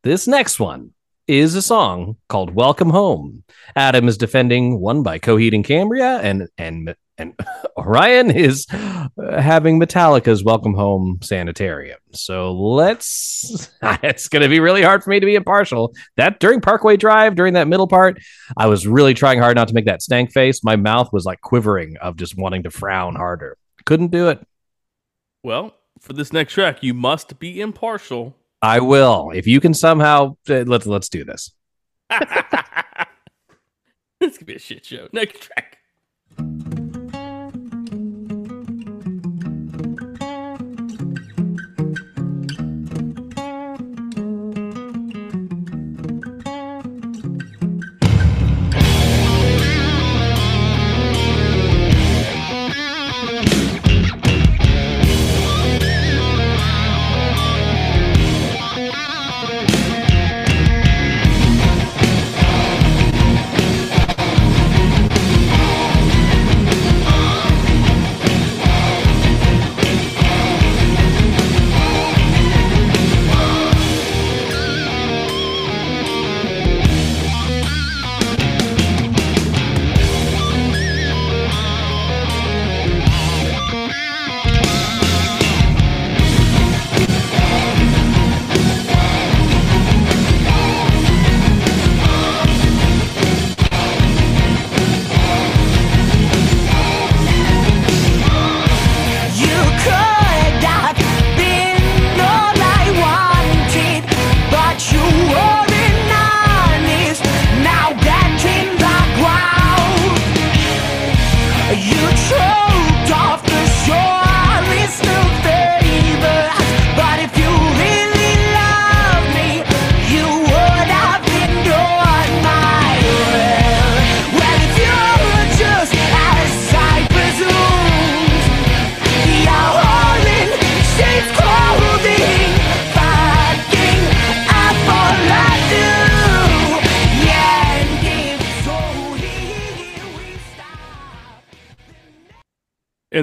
This 0.05 0.28
next 0.28 0.61
one 0.61 0.93
is 1.28 1.54
a 1.54 1.62
song 1.62 2.16
called 2.28 2.54
Welcome 2.54 2.88
Home. 2.88 3.44
Adam 3.76 4.08
is 4.08 4.16
defending 4.16 4.80
one 4.80 5.02
by 5.02 5.18
Coheed 5.18 5.54
and 5.54 5.62
Cambria 5.62 6.18
and 6.20 6.48
and 6.56 6.94
and 7.18 7.34
Orion 7.76 8.30
is 8.30 8.66
having 8.70 9.78
Metallica's 9.78 10.42
Welcome 10.42 10.72
Home 10.72 11.18
Sanitarium. 11.22 11.98
So 12.12 12.52
let's 12.52 13.70
it's 14.02 14.28
going 14.28 14.42
to 14.42 14.48
be 14.48 14.58
really 14.58 14.82
hard 14.82 15.04
for 15.04 15.10
me 15.10 15.20
to 15.20 15.26
be 15.26 15.34
impartial. 15.34 15.94
That 16.16 16.40
during 16.40 16.62
Parkway 16.62 16.96
Drive, 16.96 17.34
during 17.34 17.54
that 17.54 17.68
middle 17.68 17.88
part, 17.88 18.18
I 18.56 18.66
was 18.66 18.86
really 18.86 19.12
trying 19.12 19.38
hard 19.38 19.56
not 19.56 19.68
to 19.68 19.74
make 19.74 19.86
that 19.86 20.00
stank 20.00 20.32
face. 20.32 20.64
My 20.64 20.76
mouth 20.76 21.12
was 21.12 21.26
like 21.26 21.42
quivering 21.42 21.98
of 21.98 22.16
just 22.16 22.38
wanting 22.38 22.62
to 22.62 22.70
frown 22.70 23.16
harder. 23.16 23.58
Couldn't 23.84 24.10
do 24.10 24.28
it. 24.28 24.40
Well, 25.42 25.74
for 26.00 26.14
this 26.14 26.32
next 26.32 26.54
track, 26.54 26.82
you 26.82 26.94
must 26.94 27.38
be 27.38 27.60
impartial. 27.60 28.34
I 28.61 28.80
will. 28.80 29.30
If 29.34 29.46
you 29.46 29.61
can 29.61 29.74
somehow 29.74 30.36
uh, 30.48 30.64
let's 30.66 30.86
let's 30.86 31.09
do 31.09 31.24
this. 31.24 31.52
this 34.20 34.38
could 34.38 34.46
be 34.46 34.54
a 34.54 34.59
shit 34.59 34.84
show. 34.84 35.09
Next 35.12 35.40
track. 35.42 35.77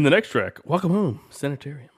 The 0.05 0.11
next 0.11 0.29
track, 0.29 0.59
Welcome 0.63 0.91
Home, 0.91 1.19
Sanitarium. 1.31 1.89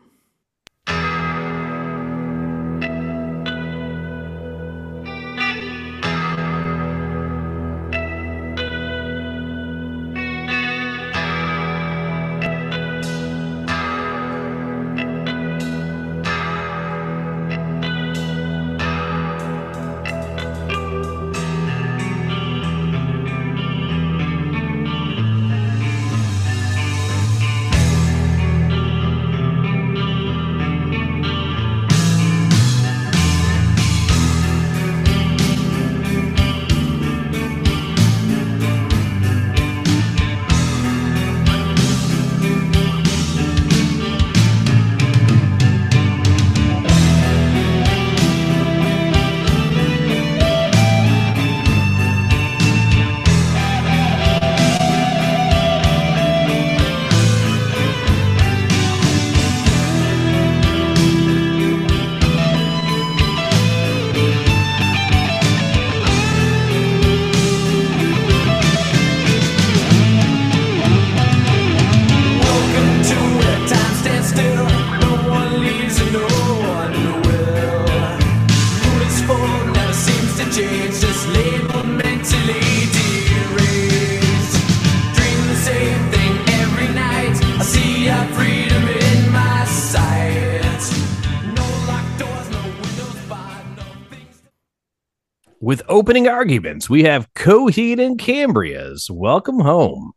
Opening 95.97 96.27
arguments, 96.27 96.87
we 96.87 97.01
have 97.05 97.33
Coheed 97.33 97.99
and 97.99 98.19
Cambria's 98.19 99.09
Welcome 99.09 99.61
Home. 99.61 100.11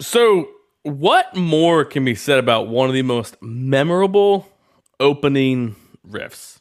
So, 0.00 0.48
what 0.82 1.36
more 1.36 1.84
can 1.84 2.04
be 2.04 2.16
said 2.16 2.40
about 2.40 2.66
one 2.66 2.88
of 2.88 2.94
the 2.94 3.02
most 3.02 3.36
memorable 3.40 4.48
opening 4.98 5.76
riffs? 6.04 6.58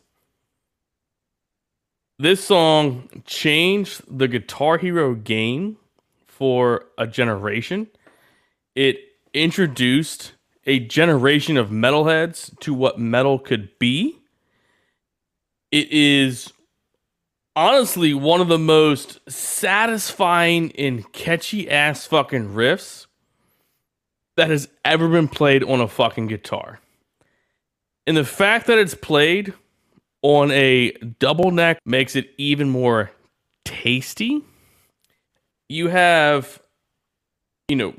This 2.20 2.44
song 2.44 3.10
changed 3.26 4.04
the 4.08 4.28
Guitar 4.28 4.78
Hero 4.78 5.16
game 5.16 5.78
for 6.28 6.86
a 7.00 7.08
generation. 7.08 7.88
It 8.76 9.00
introduced 9.34 10.34
a 10.68 10.78
generation 10.78 11.58
of 11.58 11.70
metalheads 11.70 12.56
to 12.60 12.72
what 12.72 13.00
metal 13.00 13.40
could 13.40 13.80
be. 13.80 14.20
It 15.72 15.92
is 15.92 16.54
honestly 17.56 18.14
one 18.14 18.42
of 18.42 18.48
the 18.48 18.60
most 18.60 19.20
satisfying 19.30 20.72
and 20.78 21.12
catchy 21.12 21.70
ass 21.70 22.06
fucking 22.06 22.50
riffs 22.50 23.08
that 24.36 24.50
has 24.50 24.68
ever 24.84 25.08
been 25.10 25.28
played 25.28 25.64
on 25.64 25.80
a 25.80 25.88
fucking 25.88 26.28
guitar. 26.28 26.80
And 28.08 28.18
the 28.18 28.26
fact 28.26 28.68
that 28.68 28.80
it's 28.80 28.96
played 28.96 29.54
on 30.22 30.52
a 30.52 30.92
double 31.20 31.52
neck 31.52 31.80
makes 31.86 32.16
it 32.16 32.32
even 32.38 32.70
more 32.70 33.12
tasty. 33.64 34.42
You 35.70 35.88
have, 35.90 36.62
you 37.68 37.76
know, 37.76 37.94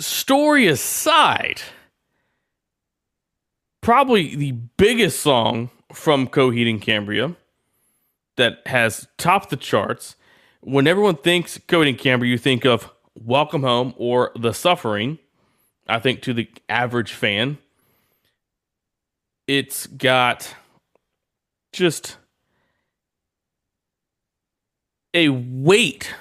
story 0.00 0.66
aside, 0.66 1.60
probably 3.80 4.34
the 4.34 4.52
biggest 4.52 5.20
song 5.20 5.70
from 5.92 6.26
Coheed 6.26 6.68
and 6.68 6.80
Cambria 6.80 7.36
that 8.36 8.66
has 8.66 9.08
topped 9.18 9.50
the 9.50 9.56
charts. 9.56 10.16
When 10.60 10.86
everyone 10.86 11.16
thinks 11.16 11.58
Coheed 11.58 11.88
and 11.88 11.98
Cambria, 11.98 12.30
you 12.30 12.38
think 12.38 12.64
of 12.64 12.90
Welcome 13.14 13.62
Home 13.62 13.94
or 13.96 14.32
The 14.36 14.52
Suffering. 14.52 15.18
I 15.86 15.98
think 15.98 16.22
to 16.22 16.32
the 16.32 16.48
average 16.68 17.12
fan, 17.12 17.58
it's 19.46 19.86
got 19.86 20.54
just 21.72 22.16
a 25.12 25.28
weight 25.28 26.14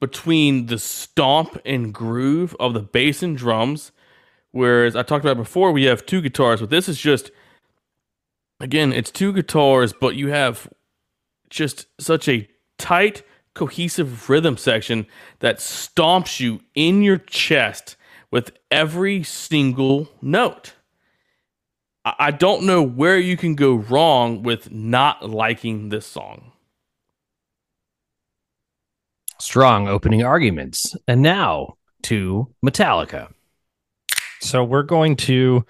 between 0.00 0.66
the 0.66 0.78
stomp 0.78 1.60
and 1.64 1.92
groove 1.92 2.56
of 2.58 2.72
the 2.72 2.80
bass 2.80 3.22
and 3.22 3.36
drums. 3.36 3.92
Whereas 4.50 4.96
I 4.96 5.02
talked 5.02 5.24
about 5.24 5.36
before, 5.36 5.70
we 5.70 5.84
have 5.84 6.06
two 6.06 6.22
guitars, 6.22 6.60
but 6.60 6.70
this 6.70 6.88
is 6.88 6.98
just, 6.98 7.30
again, 8.58 8.92
it's 8.92 9.10
two 9.10 9.32
guitars, 9.32 9.92
but 9.92 10.16
you 10.16 10.28
have 10.28 10.68
just 11.50 11.86
such 12.00 12.28
a 12.28 12.48
tight, 12.78 13.22
cohesive 13.54 14.30
rhythm 14.30 14.56
section 14.56 15.06
that 15.40 15.58
stomps 15.58 16.40
you 16.40 16.60
in 16.74 17.02
your 17.02 17.18
chest 17.18 17.96
with 18.30 18.52
every 18.70 19.22
single 19.22 20.08
note. 20.22 20.74
I 22.04 22.14
I 22.18 22.30
don't 22.30 22.64
know 22.64 22.82
where 22.82 23.18
you 23.18 23.36
can 23.36 23.54
go 23.54 23.74
wrong 23.74 24.42
with 24.42 24.70
not 24.70 25.28
liking 25.28 25.90
this 25.90 26.06
song. 26.06 26.52
Strong 29.38 29.88
opening 29.88 30.22
arguments. 30.22 30.96
And 31.08 31.22
now 31.22 31.76
to 32.02 32.54
Metallica. 32.64 33.32
So 34.40 34.64
we're 34.64 34.82
going 34.82 35.16
to 35.16 35.64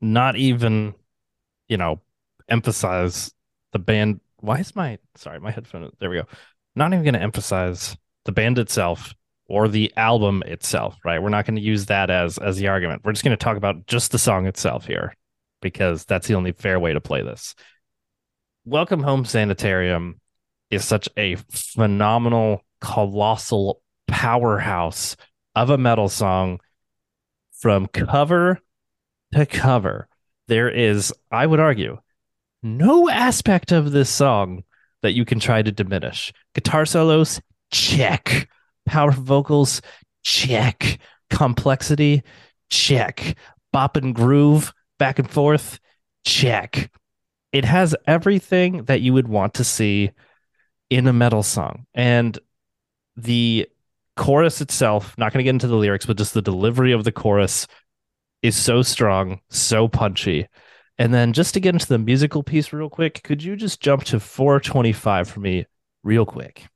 not 0.00 0.36
even, 0.36 0.94
you 1.68 1.76
know, 1.76 2.00
emphasize 2.48 3.32
the 3.72 3.78
band. 3.78 4.20
Why 4.42 4.58
is 4.58 4.74
my 4.74 4.98
sorry, 5.14 5.38
my 5.38 5.52
headphone? 5.52 5.88
There 6.00 6.10
we 6.10 6.16
go. 6.16 6.26
Not 6.74 6.92
even 6.92 7.04
going 7.04 7.14
to 7.14 7.22
emphasize 7.22 7.96
the 8.24 8.32
band 8.32 8.58
itself 8.58 9.14
or 9.46 9.68
the 9.68 9.92
album 9.96 10.42
itself, 10.46 10.96
right? 11.04 11.22
We're 11.22 11.28
not 11.28 11.46
going 11.46 11.54
to 11.56 11.62
use 11.62 11.86
that 11.86 12.10
as 12.10 12.38
as 12.38 12.56
the 12.56 12.66
argument. 12.66 13.02
We're 13.04 13.12
just 13.12 13.24
going 13.24 13.36
to 13.38 13.42
talk 13.42 13.56
about 13.56 13.86
just 13.86 14.10
the 14.10 14.18
song 14.18 14.46
itself 14.46 14.84
here 14.84 15.14
because 15.60 16.04
that's 16.06 16.26
the 16.26 16.34
only 16.34 16.50
fair 16.50 16.80
way 16.80 16.92
to 16.92 17.00
play 17.00 17.22
this. 17.22 17.54
Welcome 18.64 19.04
Home 19.04 19.24
Sanitarium 19.24 20.20
is 20.70 20.84
such 20.84 21.08
a 21.16 21.36
phenomenal, 21.36 22.64
colossal 22.80 23.80
powerhouse 24.08 25.16
of 25.54 25.70
a 25.70 25.78
metal 25.78 26.08
song 26.08 26.58
from 27.60 27.86
cover 27.86 28.58
to 29.34 29.46
cover. 29.46 30.08
There 30.48 30.68
is, 30.68 31.14
I 31.30 31.46
would 31.46 31.60
argue, 31.60 31.98
no 32.62 33.08
aspect 33.08 33.72
of 33.72 33.92
this 33.92 34.10
song 34.10 34.64
that 35.02 35.12
you 35.12 35.24
can 35.24 35.40
try 35.40 35.62
to 35.62 35.72
diminish. 35.72 36.32
Guitar 36.54 36.86
solos, 36.86 37.40
check. 37.72 38.48
Power 38.86 39.12
vocals, 39.12 39.82
check. 40.22 40.98
Complexity, 41.30 42.22
check. 42.70 43.36
Bop 43.72 43.96
and 43.96 44.14
groove, 44.14 44.72
back 44.98 45.18
and 45.18 45.30
forth, 45.30 45.80
check. 46.24 46.90
It 47.52 47.64
has 47.64 47.94
everything 48.06 48.84
that 48.84 49.00
you 49.00 49.12
would 49.12 49.28
want 49.28 49.54
to 49.54 49.64
see 49.64 50.10
in 50.90 51.06
a 51.06 51.12
metal 51.12 51.42
song. 51.42 51.86
And 51.94 52.38
the 53.16 53.68
chorus 54.16 54.60
itself, 54.60 55.16
not 55.18 55.32
going 55.32 55.38
to 55.40 55.44
get 55.44 55.50
into 55.50 55.66
the 55.66 55.76
lyrics, 55.76 56.06
but 56.06 56.18
just 56.18 56.34
the 56.34 56.42
delivery 56.42 56.92
of 56.92 57.04
the 57.04 57.12
chorus 57.12 57.66
is 58.42 58.56
so 58.56 58.82
strong, 58.82 59.40
so 59.50 59.88
punchy. 59.88 60.48
And 60.98 61.12
then 61.12 61.32
just 61.32 61.54
to 61.54 61.60
get 61.60 61.74
into 61.74 61.88
the 61.88 61.98
musical 61.98 62.42
piece 62.42 62.72
real 62.72 62.90
quick, 62.90 63.22
could 63.22 63.42
you 63.42 63.56
just 63.56 63.80
jump 63.80 64.04
to 64.04 64.20
425 64.20 65.28
for 65.28 65.40
me 65.40 65.66
real 66.02 66.26
quick? 66.26 66.66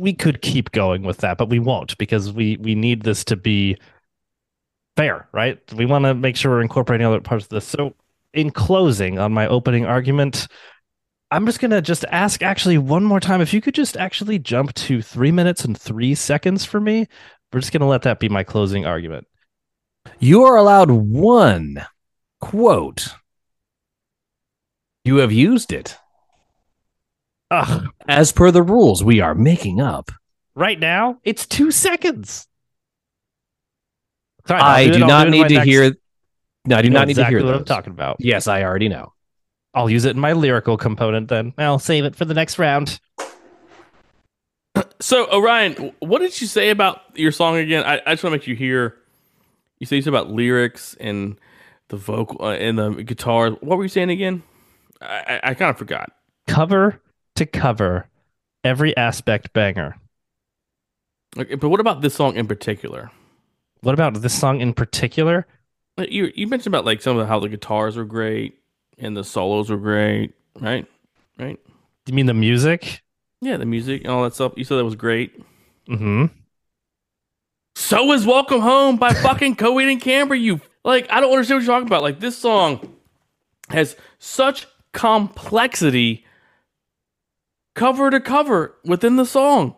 We 0.00 0.14
could 0.14 0.40
keep 0.40 0.72
going 0.72 1.02
with 1.02 1.18
that, 1.18 1.36
but 1.36 1.50
we 1.50 1.58
won't 1.58 1.96
because 1.98 2.32
we 2.32 2.56
we 2.56 2.74
need 2.74 3.02
this 3.02 3.22
to 3.26 3.36
be 3.36 3.76
fair, 4.96 5.28
right? 5.32 5.58
We 5.74 5.84
want 5.86 6.06
to 6.06 6.14
make 6.14 6.36
sure 6.36 6.52
we're 6.52 6.62
incorporating 6.62 7.06
other 7.06 7.20
parts 7.20 7.44
of 7.44 7.50
this. 7.50 7.66
So, 7.66 7.94
in 8.32 8.50
closing, 8.50 9.18
on 9.18 9.32
my 9.32 9.46
opening 9.46 9.84
argument, 9.84 10.48
I'm 11.30 11.44
just 11.44 11.60
gonna 11.60 11.82
just 11.82 12.04
ask 12.10 12.42
actually 12.42 12.78
one 12.78 13.04
more 13.04 13.20
time 13.20 13.42
if 13.42 13.52
you 13.52 13.60
could 13.60 13.74
just 13.74 13.96
actually 13.96 14.38
jump 14.38 14.72
to 14.74 15.02
three 15.02 15.30
minutes 15.30 15.64
and 15.64 15.78
three 15.78 16.14
seconds 16.14 16.64
for 16.64 16.80
me. 16.80 17.06
We're 17.52 17.60
just 17.60 17.72
gonna 17.72 17.86
let 17.86 18.02
that 18.02 18.20
be 18.20 18.28
my 18.30 18.42
closing 18.42 18.86
argument. 18.86 19.26
You 20.18 20.44
are 20.44 20.56
allowed 20.56 20.90
one 20.90 21.84
quote. 22.40 23.08
You 25.04 25.16
have 25.16 25.32
used 25.32 25.72
it. 25.72 25.98
Ugh, 27.50 27.88
As 28.08 28.32
per 28.32 28.50
the 28.50 28.62
rules 28.62 29.02
we 29.02 29.20
are 29.20 29.34
making 29.34 29.80
up. 29.80 30.10
right 30.54 30.78
now 30.78 31.18
it's 31.24 31.46
two 31.46 31.70
seconds. 31.70 32.46
Sorry, 34.46 34.60
I'll 34.60 34.76
I 34.76 34.80
it- 34.82 34.92
do 34.92 35.00
not 35.00 35.26
it 35.26 35.34
in 35.34 35.40
need 35.40 35.48
to 35.48 35.54
next- 35.54 35.66
hear. 35.66 35.94
No, 36.66 36.76
I 36.76 36.82
do 36.82 36.88
you 36.88 36.94
not 36.94 37.06
need 37.06 37.12
exactly 37.12 37.34
to 37.36 37.38
hear 37.38 37.46
what 37.46 37.52
those. 37.52 37.60
I'm 37.60 37.64
talking 37.64 37.92
about. 37.92 38.16
Yes, 38.20 38.46
I 38.46 38.62
already 38.62 38.88
know. 38.88 39.12
I'll 39.74 39.88
use 39.88 40.04
it 40.04 40.10
in 40.10 40.20
my 40.20 40.32
lyrical 40.34 40.76
component 40.76 41.28
then. 41.28 41.54
I'll 41.56 41.78
save 41.78 42.04
it 42.04 42.14
for 42.16 42.24
the 42.24 42.34
next 42.34 42.58
round. 42.58 43.00
So, 45.00 45.26
Orion, 45.32 45.92
what 46.00 46.18
did 46.20 46.38
you 46.40 46.46
say 46.46 46.68
about 46.70 47.00
your 47.14 47.32
song 47.32 47.56
again? 47.56 47.84
I, 47.84 48.00
I 48.06 48.12
just 48.12 48.22
want 48.22 48.34
to 48.34 48.38
make 48.38 48.46
you 48.46 48.54
hear. 48.54 48.96
You 49.78 49.86
say 49.86 49.96
you 49.96 50.02
said 50.02 50.10
about 50.10 50.30
lyrics 50.30 50.94
and 51.00 51.38
the 51.88 51.96
vocal 51.96 52.36
uh, 52.44 52.52
and 52.52 52.78
the 52.78 52.90
guitar. 53.02 53.50
What 53.50 53.78
were 53.78 53.82
you 53.82 53.88
saying 53.88 54.10
again? 54.10 54.42
I, 55.00 55.06
I, 55.06 55.40
I 55.50 55.54
kind 55.54 55.70
of 55.70 55.78
forgot. 55.78 56.12
Cover 56.46 57.00
to 57.40 57.46
cover, 57.46 58.06
every 58.62 58.96
aspect 58.96 59.52
banger. 59.52 59.96
Okay, 61.38 61.54
but 61.54 61.70
what 61.70 61.80
about 61.80 62.02
this 62.02 62.14
song 62.14 62.36
in 62.36 62.46
particular? 62.46 63.10
What 63.80 63.94
about 63.94 64.20
this 64.20 64.38
song 64.38 64.60
in 64.60 64.74
particular? 64.74 65.46
You 65.96 66.30
you 66.34 66.46
mentioned 66.46 66.74
about 66.74 66.84
like 66.84 67.02
some 67.02 67.16
of 67.16 67.22
the, 67.22 67.26
how 67.26 67.40
the 67.40 67.48
guitars 67.48 67.96
were 67.96 68.04
great 68.04 68.58
and 68.98 69.16
the 69.16 69.24
solos 69.24 69.70
were 69.70 69.78
great, 69.78 70.34
right? 70.60 70.86
Right? 71.38 71.58
You 72.06 72.14
mean 72.14 72.26
the 72.26 72.34
music? 72.34 73.02
Yeah, 73.40 73.56
the 73.56 73.66
music 73.66 74.02
and 74.02 74.10
all 74.10 74.24
that 74.24 74.34
stuff. 74.34 74.52
You 74.56 74.64
said 74.64 74.76
that 74.76 74.84
was 74.84 74.96
great. 74.96 75.42
Mm-hmm. 75.88 76.26
So 77.74 78.12
is 78.12 78.26
"Welcome 78.26 78.60
Home" 78.60 78.96
by 78.96 79.14
fucking 79.22 79.56
Coheed 79.56 79.90
and 79.90 80.00
Camber, 80.00 80.34
You 80.34 80.60
Like, 80.84 81.10
I 81.10 81.20
don't 81.20 81.32
understand 81.32 81.58
what 81.58 81.64
you're 81.64 81.74
talking 81.74 81.86
about. 81.86 82.02
Like, 82.02 82.20
this 82.20 82.36
song 82.36 82.96
has 83.70 83.96
such 84.18 84.66
complexity 84.92 86.26
cover 87.74 88.10
to 88.10 88.20
cover 88.20 88.74
within 88.84 89.16
the 89.16 89.26
song. 89.26 89.74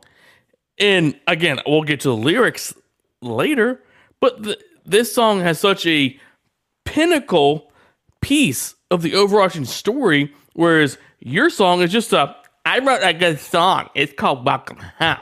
And 0.78 1.18
again, 1.26 1.60
we'll 1.66 1.82
get 1.82 2.00
to 2.00 2.08
the 2.08 2.16
lyrics 2.16 2.74
later, 3.20 3.82
but 4.20 4.42
th- 4.42 4.58
this 4.84 5.14
song 5.14 5.40
has 5.40 5.60
such 5.60 5.86
a 5.86 6.18
pinnacle 6.84 7.70
piece 8.20 8.74
of 8.90 9.02
the 9.02 9.14
overarching 9.14 9.64
story, 9.64 10.32
whereas 10.54 10.98
your 11.20 11.50
song 11.50 11.82
is 11.82 11.92
just 11.92 12.12
a 12.12 12.34
I 12.64 12.78
wrote 12.78 13.00
a 13.02 13.12
good 13.12 13.40
song. 13.40 13.90
It's 13.94 14.12
called 14.12 14.46
Welcome 14.46 14.78
Home. 14.98 15.18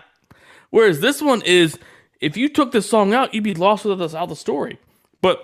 Whereas 0.71 1.01
this 1.01 1.23
one 1.23 1.43
is, 1.43 1.79
if 2.21 2.37
you 2.37 2.49
took 2.49 2.73
this 2.73 2.89
song 2.89 3.15
out, 3.15 3.33
you'd 3.33 3.45
be 3.45 3.55
lost 3.55 3.85
without 3.85 4.29
the 4.29 4.37
story. 4.37 4.79
But 5.23 5.43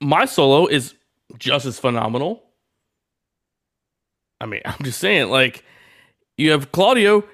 my 0.00 0.24
solo 0.24 0.66
is 0.66 0.94
just 1.38 1.66
as 1.66 1.78
phenomenal. 1.78 2.42
I 4.40 4.46
mean, 4.46 4.62
I'm 4.64 4.82
just 4.82 4.98
saying, 4.98 5.28
like, 5.28 5.64
you 6.36 6.50
have 6.50 6.72
Claudio 6.72 7.24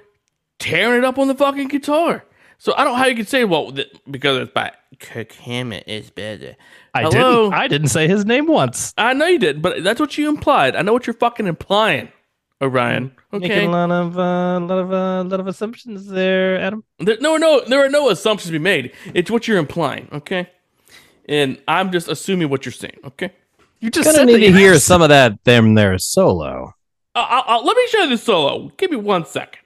tearing 0.59 0.99
it 0.99 1.05
up 1.05 1.17
on 1.17 1.27
the 1.27 1.35
fucking 1.35 1.67
guitar. 1.69 2.23
So 2.57 2.73
I 2.75 2.83
don't 2.83 2.93
know 2.93 2.97
how 2.99 3.07
you 3.07 3.15
could 3.15 3.27
say, 3.27 3.43
well, 3.43 3.71
th- 3.71 3.91
because 4.09 4.37
it's 4.37 4.51
by 4.51 4.71
Kirk 4.99 5.31
Hammett 5.33 5.85
is 5.87 6.11
better. 6.11 6.55
I 6.93 7.01
Hello? 7.03 7.45
didn't. 7.49 7.53
I 7.55 7.67
didn't 7.67 7.87
say 7.87 8.07
his 8.07 8.23
name 8.25 8.45
once. 8.45 8.93
I 8.97 9.13
know 9.13 9.25
you 9.25 9.39
did, 9.39 9.61
but 9.63 9.83
that's 9.83 9.99
what 9.99 10.15
you 10.17 10.29
implied. 10.29 10.75
I 10.75 10.83
know 10.83 10.93
what 10.93 11.07
you're 11.07 11.15
fucking 11.15 11.47
implying, 11.47 12.09
Orion. 12.61 13.13
Making 13.31 13.51
Okay. 13.51 13.65
a 13.65 13.69
lot 13.69 13.89
of, 13.89 14.15
uh, 14.19 14.59
lot 14.59 14.77
of, 14.77 14.93
uh, 14.93 15.23
lot 15.23 15.39
of 15.39 15.47
assumptions 15.47 16.05
there, 16.07 16.59
Adam. 16.61 16.83
There, 16.99 17.17
no, 17.19 17.37
no, 17.37 17.61
there 17.65 17.83
are 17.83 17.89
no 17.89 18.09
assumptions 18.11 18.49
to 18.49 18.51
be 18.51 18.59
made. 18.59 18.91
It's 19.15 19.31
what 19.31 19.47
you're 19.47 19.57
implying, 19.57 20.07
okay? 20.13 20.47
And 21.27 21.59
I'm 21.67 21.91
just 21.91 22.09
assuming 22.09 22.49
what 22.49 22.65
you're 22.65 22.73
saying, 22.73 22.97
okay? 23.05 23.31
You 23.79 23.89
just 23.89 24.07
Gonna 24.15 24.25
need 24.25 24.41
to 24.45 24.51
hear 24.51 24.77
some 24.77 25.01
of 25.01 25.09
that 25.09 25.43
them 25.45 25.73
there 25.73 25.97
solo. 25.97 26.75
Uh, 27.13 27.25
I'll, 27.27 27.43
I'll, 27.47 27.65
let 27.65 27.75
me 27.75 27.87
show 27.87 28.03
you 28.03 28.09
the 28.09 28.17
solo. 28.17 28.71
Give 28.77 28.89
me 28.89 28.97
one 28.97 29.25
second. 29.25 29.61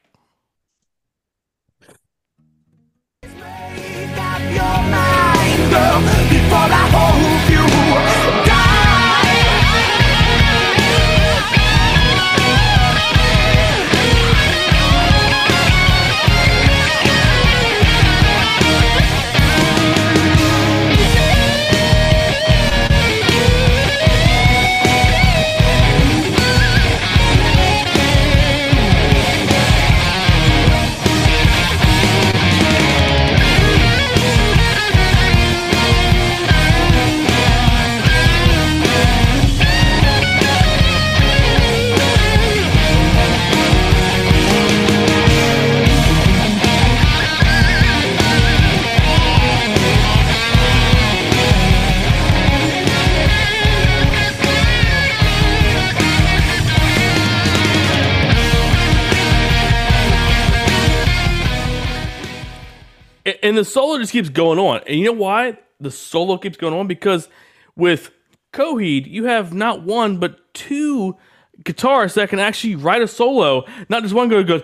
And 63.46 63.56
the 63.56 63.64
solo 63.64 64.00
just 64.00 64.12
keeps 64.12 64.30
going 64.30 64.58
on. 64.58 64.82
And 64.88 64.98
you 64.98 65.06
know 65.06 65.12
why 65.12 65.60
the 65.80 65.92
solo 65.92 66.40
keeps 66.40 66.58
going 66.58 66.74
on? 66.74 66.88
Because 66.88 67.30
with 67.76 68.10
Coheed, 68.52 69.06
you 69.06 69.26
have 69.26 69.54
not 69.54 69.84
one 69.84 70.18
but 70.18 70.54
two 70.56 71.16
guitarists 71.62 72.16
that 72.16 72.30
can 72.30 72.40
actually 72.40 72.76
write 72.76 73.04
a 73.04 73.08
solo. 73.08 73.66
Not 73.88 74.02
just 74.02 74.16
one 74.16 74.30
guy 74.30 74.38
who 74.38 74.44
goes 74.46 74.64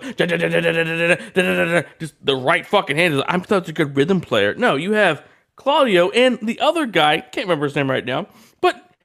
just 2.00 2.14
the 2.24 2.36
right 2.36 2.66
fucking 2.66 2.96
hand. 2.96 3.22
I'm 3.28 3.44
such 3.44 3.68
a 3.68 3.72
good 3.72 3.96
rhythm 3.96 4.20
player. 4.20 4.54
No, 4.56 4.74
you 4.74 4.92
have 4.92 5.24
Claudio 5.54 6.10
and 6.10 6.40
the 6.42 6.58
other 6.58 6.86
guy. 6.86 7.20
Can't 7.20 7.46
remember 7.46 7.66
his 7.66 7.76
name 7.76 7.88
right 7.88 8.04
now, 8.04 8.26
but 8.60 8.96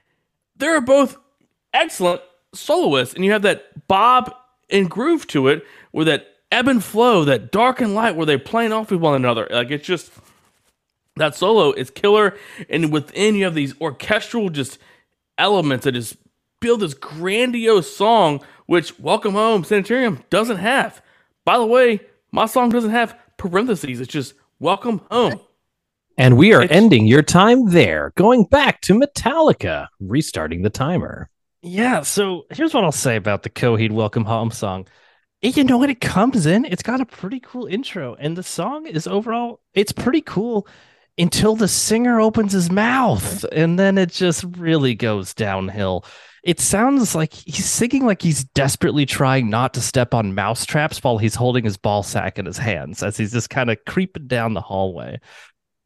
they're 0.56 0.82
both 0.82 1.18
excellent 1.72 2.22
soloists, 2.52 3.14
and 3.14 3.24
you 3.24 3.32
have 3.32 3.44
that 3.44 3.88
bob 3.88 4.34
and 4.72 4.90
groove 4.90 5.28
to 5.28 5.50
it, 5.50 5.64
where 5.92 6.06
that 6.06 6.26
ebb 6.52 6.68
and 6.68 6.84
flow, 6.84 7.26
that 7.26 7.52
dark 7.52 7.82
and 7.82 7.94
light, 7.94 8.16
where 8.16 8.26
they're 8.26 8.40
playing 8.40 8.72
off 8.72 8.92
with 8.92 9.02
one 9.02 9.16
another. 9.16 9.48
Like 9.50 9.72
it's 9.72 9.86
just 9.86 10.12
that 11.16 11.36
solo 11.36 11.72
is 11.72 11.90
killer, 11.90 12.36
and 12.70 12.92
within 12.92 13.36
you 13.36 13.46
have 13.46 13.56
these 13.56 13.80
orchestral 13.82 14.50
just 14.50 14.78
elements 15.38 15.86
that 15.86 15.94
just 15.94 16.18
build 16.60 16.80
this 16.80 16.94
grandiose 16.94 17.96
song, 17.96 18.42
which 18.66 18.98
Welcome 19.00 19.34
Home 19.34 19.64
Sanitarium 19.64 20.24
doesn't 20.30 20.58
have. 20.58 21.02
By 21.46 21.58
the 21.58 21.66
way, 21.66 22.02
my 22.32 22.46
song 22.46 22.70
doesn't 22.70 22.92
have 22.92 23.18
parentheses. 23.38 24.00
It's 24.02 24.12
just 24.12 24.34
Welcome 24.60 25.02
Home. 25.12 25.40
And 26.18 26.36
we 26.38 26.54
are 26.54 26.64
It's- 26.64 26.76
ending 26.76 27.06
your 27.06 27.22
time 27.22 27.70
there, 27.70 28.12
going 28.16 28.46
back 28.46 28.82
to 28.82 28.94
Metallica, 29.00 29.88
restarting 30.00 30.64
the 30.64 30.70
timer. 30.72 31.30
Yeah, 31.62 32.02
so 32.02 32.46
here's 32.50 32.74
what 32.74 32.84
I'll 32.84 32.92
say 32.92 33.16
about 33.16 33.44
the 33.44 33.50
Coheed 33.52 33.92
Welcome 33.92 34.26
Home 34.26 34.50
song. 34.52 34.88
You 35.42 35.64
know, 35.64 35.78
when 35.78 35.90
it 35.90 36.02
comes 36.02 36.46
in, 36.46 36.66
it's 36.66 36.84
got 36.84 37.02
a 37.02 37.06
pretty 37.06 37.40
cool 37.40 37.68
intro, 37.68 38.16
and 38.16 38.36
the 38.36 38.44
song 38.44 38.88
is 38.88 39.06
overall, 39.06 39.60
it's 39.76 39.92
pretty 39.92 40.22
cool 40.22 40.68
until 41.18 41.56
the 41.56 41.68
singer 41.68 42.20
opens 42.20 42.54
his 42.54 42.72
mouth, 42.72 43.44
and 43.52 43.78
then 43.78 43.98
it 43.98 44.12
just 44.12 44.44
really 44.58 44.96
goes 44.96 45.34
downhill. 45.36 46.06
It 46.44 46.60
sounds 46.60 47.14
like 47.14 47.34
he's 47.34 47.66
singing 47.66 48.06
like 48.06 48.22
he's 48.22 48.46
desperately 48.46 49.06
trying 49.06 49.50
not 49.50 49.74
to 49.76 49.82
step 49.82 50.14
on 50.14 50.34
mouse 50.34 50.66
traps 50.66 51.04
while 51.04 51.18
he's 51.18 51.36
holding 51.36 51.66
his 51.66 51.78
ball 51.78 52.04
sack 52.04 52.40
in 52.40 52.46
his 52.46 52.58
hands 52.58 53.04
as 53.04 53.18
he's 53.18 53.34
just 53.34 53.50
kind 53.50 53.70
of 53.70 53.78
creeping 53.86 54.28
down 54.28 54.54
the 54.54 54.62
hallway. 54.62 55.20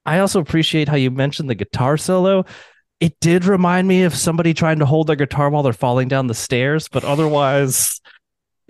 I 0.06 0.20
also 0.20 0.39
appreciate 0.39 0.88
how 0.88 0.95
you 0.95 1.12
mentioned 1.12 1.49
the 1.49 1.56
guitar 1.56 1.97
solo 1.97 2.45
it 3.02 3.20
did 3.20 3.45
remind 3.45 3.88
me 3.88 4.04
of 4.04 4.16
somebody 4.16 4.54
trying 4.54 4.78
to 4.80 4.86
hold 4.86 5.08
their 5.08 5.16
guitar 5.16 5.49
while 5.49 5.64
they're 5.64 5.74
falling 5.74 6.08
down 6.08 6.28
the 6.28 6.36
stairs, 6.36 6.88
but 6.88 7.04
otherwise, 7.04 7.99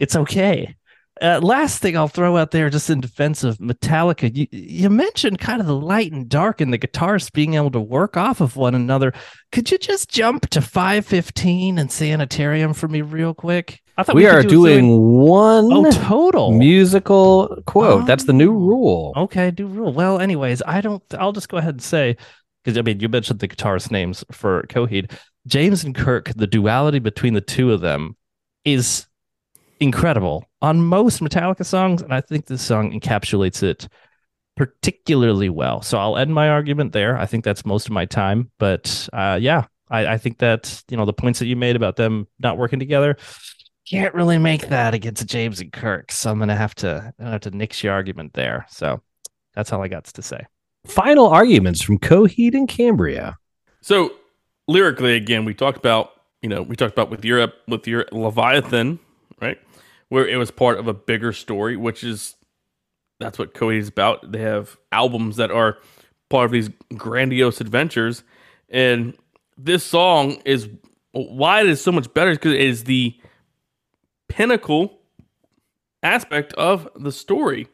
it's 0.02 0.16
okay. 0.16 0.76
Uh, 1.22 1.40
last 1.44 1.82
thing 1.82 1.96
I'll 1.96 2.08
throw 2.08 2.36
out 2.36 2.50
there, 2.50 2.72
just 2.72 2.90
in 2.90 3.00
defense 3.00 3.44
of 3.44 3.60
Metallica, 3.60 4.36
you, 4.36 4.48
you 4.52 4.90
mentioned 4.90 5.38
kind 5.38 5.62
of 5.62 5.68
the 5.68 5.76
light 5.76 6.12
and 6.12 6.28
dark 6.28 6.62
and 6.62 6.74
the 6.74 6.80
guitarists 6.80 7.32
being 7.32 7.54
able 7.54 7.70
to 7.72 7.80
work 7.80 8.18
off 8.18 8.42
of 8.42 8.56
one 8.56 8.74
another. 8.74 9.14
Could 9.52 9.70
you 9.70 9.78
just 9.78 10.10
jump 10.10 10.50
to 10.50 10.62
515 10.62 11.78
and 11.78 11.92
Sanitarium 11.92 12.74
for 12.74 12.88
me 12.88 13.02
real 13.04 13.36
quick? 13.36 13.82
I 13.98 14.04
thought 14.04 14.16
We, 14.16 14.24
could 14.24 14.34
are 14.34 14.42
do 14.42 14.50
doing 14.50 15.00
one 15.00 15.66
Oh, 15.72 15.92
total. 15.92 16.54
musical 16.54 17.56
quote. 17.68 18.08
That's 18.08 18.24
the 18.24 18.34
new 18.34 18.50
Oh. 18.52 18.66
rule. 18.68 19.14
Okay, 19.16 19.52
new 19.56 19.68
rule. 19.68 19.94
Well, 19.94 20.20
anyways, 20.20 20.64
I 20.66 20.82
don't. 20.82 21.04
I'll 21.20 21.34
just 21.34 21.50
go 21.50 21.58
ahead 21.58 21.76
and 21.76 21.84
say 21.84 22.18
because 22.64 22.80
I 22.80 22.82
mean, 22.82 23.00
you 23.00 23.10
mentioned 23.10 23.40
the 23.42 23.48
guitarist 23.48 23.92
names 23.92 24.24
for 24.32 24.64
Coheed, 24.70 25.12
James 25.46 25.84
and 25.84 25.94
Kirk. 25.94 26.32
The 26.36 26.48
duality 26.48 26.98
between 27.00 27.36
the 27.36 27.42
two 27.42 27.72
of 27.72 27.82
them 27.82 28.16
is 28.66 29.06
incredible 29.82 30.48
on 30.62 30.82
most 30.82 31.22
Metallica 31.22 31.66
songs, 31.66 32.02
and 32.02 32.14
I 32.14 32.22
think 32.22 32.46
this 32.46 32.62
song 32.62 32.98
encapsulates 32.98 33.64
it 33.64 33.88
particularly 34.56 35.50
well. 35.50 35.82
So 35.82 35.98
I'll 35.98 36.18
end 36.18 36.34
my 36.34 36.50
argument 36.50 36.94
there. 36.94 37.18
I 37.18 37.26
think 37.26 37.44
that's 37.44 37.66
most 37.66 37.88
of 37.88 37.92
my 37.92 38.06
time, 38.06 38.52
but 38.60 39.10
uh, 39.12 39.40
yeah, 39.42 39.66
I, 39.90 40.06
I 40.08 40.18
think 40.18 40.38
that 40.38 40.84
you 40.90 40.96
know 40.98 41.06
the 41.06 41.14
points 41.14 41.40
that 41.40 41.48
you 41.48 41.56
made 41.56 41.76
about 41.76 41.96
them 41.96 42.28
not 42.40 42.58
working 42.58 42.80
together. 42.80 43.18
Can't 43.90 44.14
really 44.14 44.38
make 44.38 44.70
that 44.70 44.94
against 44.94 45.26
James 45.26 45.60
and 45.60 45.74
Kirk, 45.74 46.12
so 46.12 46.30
I'm 46.30 46.40
gonna 46.40 46.56
have 46.56 46.76
to 46.76 47.14
I'm 47.18 47.26
gonna 47.26 47.32
have 47.32 47.42
to 47.42 47.52
nix 47.52 47.84
your 47.84 47.94
argument 47.94 48.34
there. 48.34 48.68
So 48.70 49.02
that's 49.56 49.74
all 49.74 49.82
I 49.82 49.88
got 49.88 50.06
to 50.06 50.22
say. 50.22 50.46
Final 50.86 51.28
arguments 51.28 51.82
from 51.82 51.98
Coheed 51.98 52.54
and 52.54 52.68
Cambria. 52.68 53.38
So 53.82 54.14
lyrically, 54.68 55.16
again, 55.16 55.44
we 55.44 55.56
talked 55.56 55.78
about 55.78 56.12
you 56.44 56.50
know 56.50 56.62
we 56.62 56.76
talked 56.76 56.94
about 56.94 57.10
with 57.10 57.26
Europe 57.26 57.56
with 57.68 57.88
your 57.88 58.06
Leviathan, 58.12 58.90
right, 58.90 59.00
where 60.12 60.28
it 60.28 60.36
was 60.36 60.52
part 60.52 60.78
of 60.78 60.90
a 60.90 60.94
bigger 60.94 61.32
story, 61.32 61.78
which 61.78 62.04
is 62.04 62.36
that's 63.22 63.40
what 63.40 63.54
Coheed 63.54 63.80
is 63.80 63.88
about. 63.88 64.34
They 64.34 64.42
have 64.42 64.76
albums 64.92 65.38
that 65.38 65.52
are 65.52 65.78
part 66.30 66.48
of 66.48 66.52
these 66.52 66.70
grandiose 66.98 67.62
adventures, 67.62 68.24
and 68.68 69.14
this 69.58 69.86
song 69.86 70.42
is 70.44 70.68
why 71.14 71.62
it 71.62 71.68
is 71.68 71.82
so 71.82 71.94
much 71.94 72.14
better 72.14 72.32
because 72.32 72.52
it 72.52 72.60
is 72.60 72.84
the 72.84 73.18
pinnacle 74.28 75.00
aspect 76.04 76.52
of 76.56 76.90
the 76.94 77.14
story. 77.14 77.70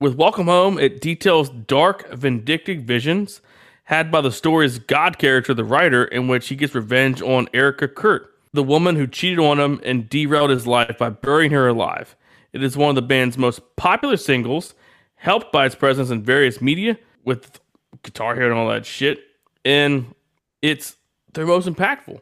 With 0.00 0.16
Welcome 0.16 0.46
Home, 0.48 0.76
it 0.76 1.00
details 1.00 1.50
dark, 1.50 2.12
vindictive 2.12 2.82
visions 2.82 3.42
had 3.84 4.10
by 4.10 4.20
the 4.20 4.32
story's 4.32 4.80
God 4.80 5.18
character, 5.18 5.54
the 5.54 5.62
writer, 5.62 6.04
in 6.04 6.26
which 6.26 6.48
he 6.48 6.56
gets 6.56 6.74
revenge 6.74 7.22
on 7.22 7.48
Erica 7.54 7.86
Court, 7.86 8.31
the 8.52 8.62
woman 8.62 8.96
who 8.96 9.06
cheated 9.06 9.38
on 9.38 9.58
him 9.58 9.80
and 9.84 10.08
derailed 10.08 10.50
his 10.50 10.66
life 10.66 10.98
by 10.98 11.10
burying 11.10 11.52
her 11.52 11.68
alive. 11.68 12.16
It 12.52 12.62
is 12.62 12.76
one 12.76 12.90
of 12.90 12.94
the 12.96 13.02
band's 13.02 13.38
most 13.38 13.60
popular 13.76 14.16
singles, 14.16 14.74
helped 15.14 15.52
by 15.52 15.66
its 15.66 15.74
presence 15.74 16.10
in 16.10 16.22
various 16.22 16.60
media 16.60 16.98
with 17.24 17.60
Guitar 18.02 18.34
Hero 18.34 18.50
and 18.50 18.58
all 18.58 18.68
that 18.68 18.84
shit. 18.84 19.20
And 19.64 20.14
it's 20.60 20.96
their 21.32 21.46
most 21.46 21.66
impactful. 21.66 22.20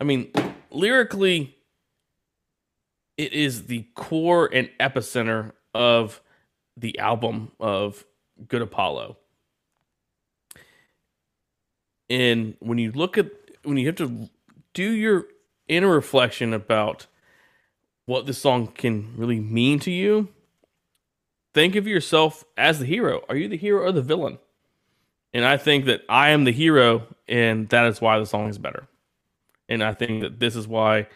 I 0.00 0.04
mean, 0.04 0.30
lyrically, 0.70 1.56
it 3.16 3.32
is 3.32 3.66
the 3.66 3.86
core 3.94 4.48
and 4.52 4.70
epicenter 4.78 5.52
of 5.74 6.20
the 6.76 6.98
album 6.98 7.52
of 7.58 8.04
Good 8.48 8.62
Apollo. 8.62 9.16
And 12.08 12.56
when 12.60 12.78
you 12.78 12.92
look 12.92 13.16
at 13.16 13.30
when 13.64 13.76
you 13.76 13.86
have 13.86 13.96
to 13.96 14.28
do 14.74 14.90
your 14.90 15.26
inner 15.76 15.88
reflection 15.88 16.52
about 16.52 17.06
what 18.06 18.26
this 18.26 18.38
song 18.38 18.66
can 18.66 19.14
really 19.16 19.40
mean 19.40 19.78
to 19.80 19.90
you, 19.90 20.28
think 21.54 21.76
of 21.76 21.86
yourself 21.86 22.44
as 22.56 22.78
the 22.78 22.86
hero. 22.86 23.22
Are 23.28 23.36
you 23.36 23.48
the 23.48 23.56
hero 23.56 23.84
or 23.84 23.92
the 23.92 24.02
villain? 24.02 24.38
And 25.32 25.44
I 25.44 25.56
think 25.56 25.86
that 25.86 26.02
I 26.08 26.30
am 26.30 26.44
the 26.44 26.52
hero, 26.52 27.06
and 27.26 27.68
that 27.70 27.86
is 27.86 28.00
why 28.00 28.18
the 28.18 28.26
song 28.26 28.48
is 28.48 28.58
better. 28.58 28.86
And 29.68 29.82
I 29.82 29.94
think 29.94 30.22
that 30.22 30.40
this 30.40 30.56
is 30.56 30.68
why, 30.68 31.06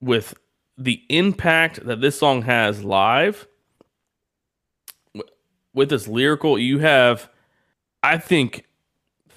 with 0.00 0.34
the 0.76 1.02
impact 1.08 1.84
that 1.86 2.00
this 2.00 2.18
song 2.18 2.42
has 2.42 2.84
live, 2.84 3.48
with 5.74 5.90
this 5.90 6.06
lyrical, 6.06 6.58
you 6.58 6.78
have, 6.78 7.28
I 8.02 8.18
think, 8.18 8.66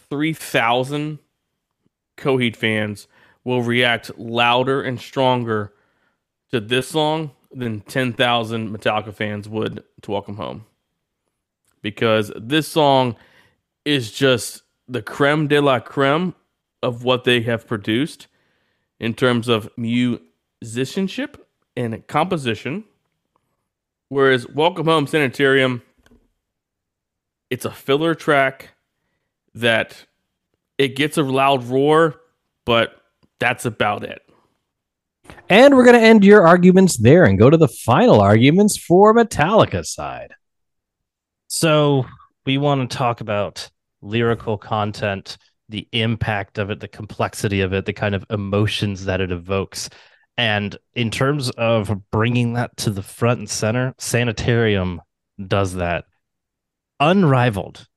3,000 0.09 1.19
Coheed 2.17 2.55
fans 2.55 3.07
will 3.43 3.61
react 3.61 4.17
louder 4.17 4.81
and 4.81 4.99
stronger 4.99 5.73
to 6.51 6.59
this 6.59 6.89
song 6.89 7.31
than 7.51 7.81
10,000 7.81 8.69
Metallica 8.69 9.13
fans 9.13 9.49
would 9.49 9.83
to 10.01 10.11
Welcome 10.11 10.37
Home. 10.37 10.65
Because 11.81 12.31
this 12.35 12.67
song 12.67 13.15
is 13.85 14.11
just 14.11 14.63
the 14.87 15.01
creme 15.01 15.47
de 15.47 15.59
la 15.59 15.79
creme 15.79 16.35
of 16.83 17.03
what 17.03 17.23
they 17.23 17.41
have 17.41 17.67
produced 17.67 18.27
in 18.99 19.13
terms 19.13 19.47
of 19.47 19.69
musicianship 19.77 21.47
and 21.75 22.05
composition. 22.07 22.83
Whereas 24.09 24.47
Welcome 24.47 24.87
Home 24.87 25.07
Sanitarium, 25.07 25.81
it's 27.49 27.65
a 27.65 27.71
filler 27.71 28.13
track 28.13 28.69
that 29.53 30.05
it 30.77 30.95
gets 30.95 31.17
a 31.17 31.23
loud 31.23 31.63
roar, 31.63 32.21
but 32.65 33.00
that's 33.41 33.65
about 33.65 34.03
it. 34.03 34.21
And 35.49 35.75
we're 35.75 35.83
going 35.83 35.99
to 35.99 36.05
end 36.05 36.23
your 36.23 36.47
arguments 36.47 36.97
there 36.97 37.25
and 37.25 37.39
go 37.39 37.49
to 37.49 37.57
the 37.57 37.67
final 37.67 38.21
arguments 38.21 38.77
for 38.77 39.13
Metallica's 39.13 39.91
side. 39.91 40.33
So 41.47 42.05
we 42.45 42.59
want 42.59 42.89
to 42.89 42.97
talk 42.97 43.19
about 43.19 43.69
lyrical 44.01 44.57
content, 44.57 45.37
the 45.69 45.87
impact 45.91 46.59
of 46.59 46.69
it, 46.69 46.79
the 46.79 46.87
complexity 46.87 47.61
of 47.61 47.73
it, 47.73 47.85
the 47.85 47.93
kind 47.93 48.13
of 48.13 48.25
emotions 48.29 49.05
that 49.05 49.21
it 49.21 49.31
evokes. 49.31 49.89
And 50.37 50.77
in 50.93 51.09
terms 51.09 51.49
of 51.49 51.91
bringing 52.11 52.53
that 52.53 52.77
to 52.77 52.91
the 52.91 53.03
front 53.03 53.39
and 53.39 53.49
center, 53.49 53.95
Sanitarium 53.97 55.01
does 55.45 55.73
that 55.75 56.05
unrivaled. 56.99 57.87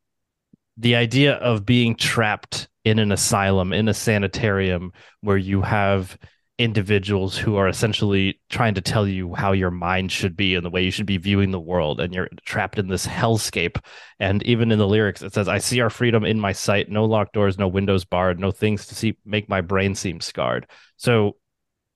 The 0.78 0.96
idea 0.96 1.34
of 1.34 1.66
being 1.66 1.96
trapped 1.96 2.68
in 2.84 2.98
an 2.98 3.12
asylum, 3.12 3.72
in 3.72 3.88
a 3.88 3.94
sanitarium, 3.94 4.92
where 5.20 5.38
you 5.38 5.62
have 5.62 6.18
individuals 6.58 7.36
who 7.36 7.56
are 7.56 7.66
essentially 7.66 8.40
trying 8.48 8.74
to 8.74 8.80
tell 8.80 9.08
you 9.08 9.34
how 9.34 9.50
your 9.50 9.72
mind 9.72 10.12
should 10.12 10.36
be 10.36 10.54
and 10.54 10.64
the 10.64 10.70
way 10.70 10.84
you 10.84 10.90
should 10.90 11.06
be 11.06 11.16
viewing 11.16 11.50
the 11.50 11.58
world 11.58 12.00
and 12.00 12.14
you're 12.14 12.28
trapped 12.44 12.78
in 12.78 12.86
this 12.86 13.04
hellscape. 13.04 13.76
And 14.20 14.40
even 14.44 14.70
in 14.70 14.78
the 14.78 14.86
lyrics 14.86 15.22
it 15.22 15.34
says 15.34 15.48
i 15.48 15.58
see 15.58 15.80
our 15.80 15.90
freedom 15.90 16.24
in 16.24 16.38
my 16.38 16.52
sight 16.52 16.88
no 16.88 17.04
locked 17.06 17.32
doors 17.32 17.58
no 17.58 17.66
windows 17.66 18.04
barred 18.04 18.38
no 18.38 18.52
things 18.52 18.86
to 18.86 18.94
see 18.94 19.16
make 19.24 19.48
my 19.48 19.62
brain 19.62 19.96
seem 19.96 20.20
scarred. 20.20 20.68
So 20.96 21.36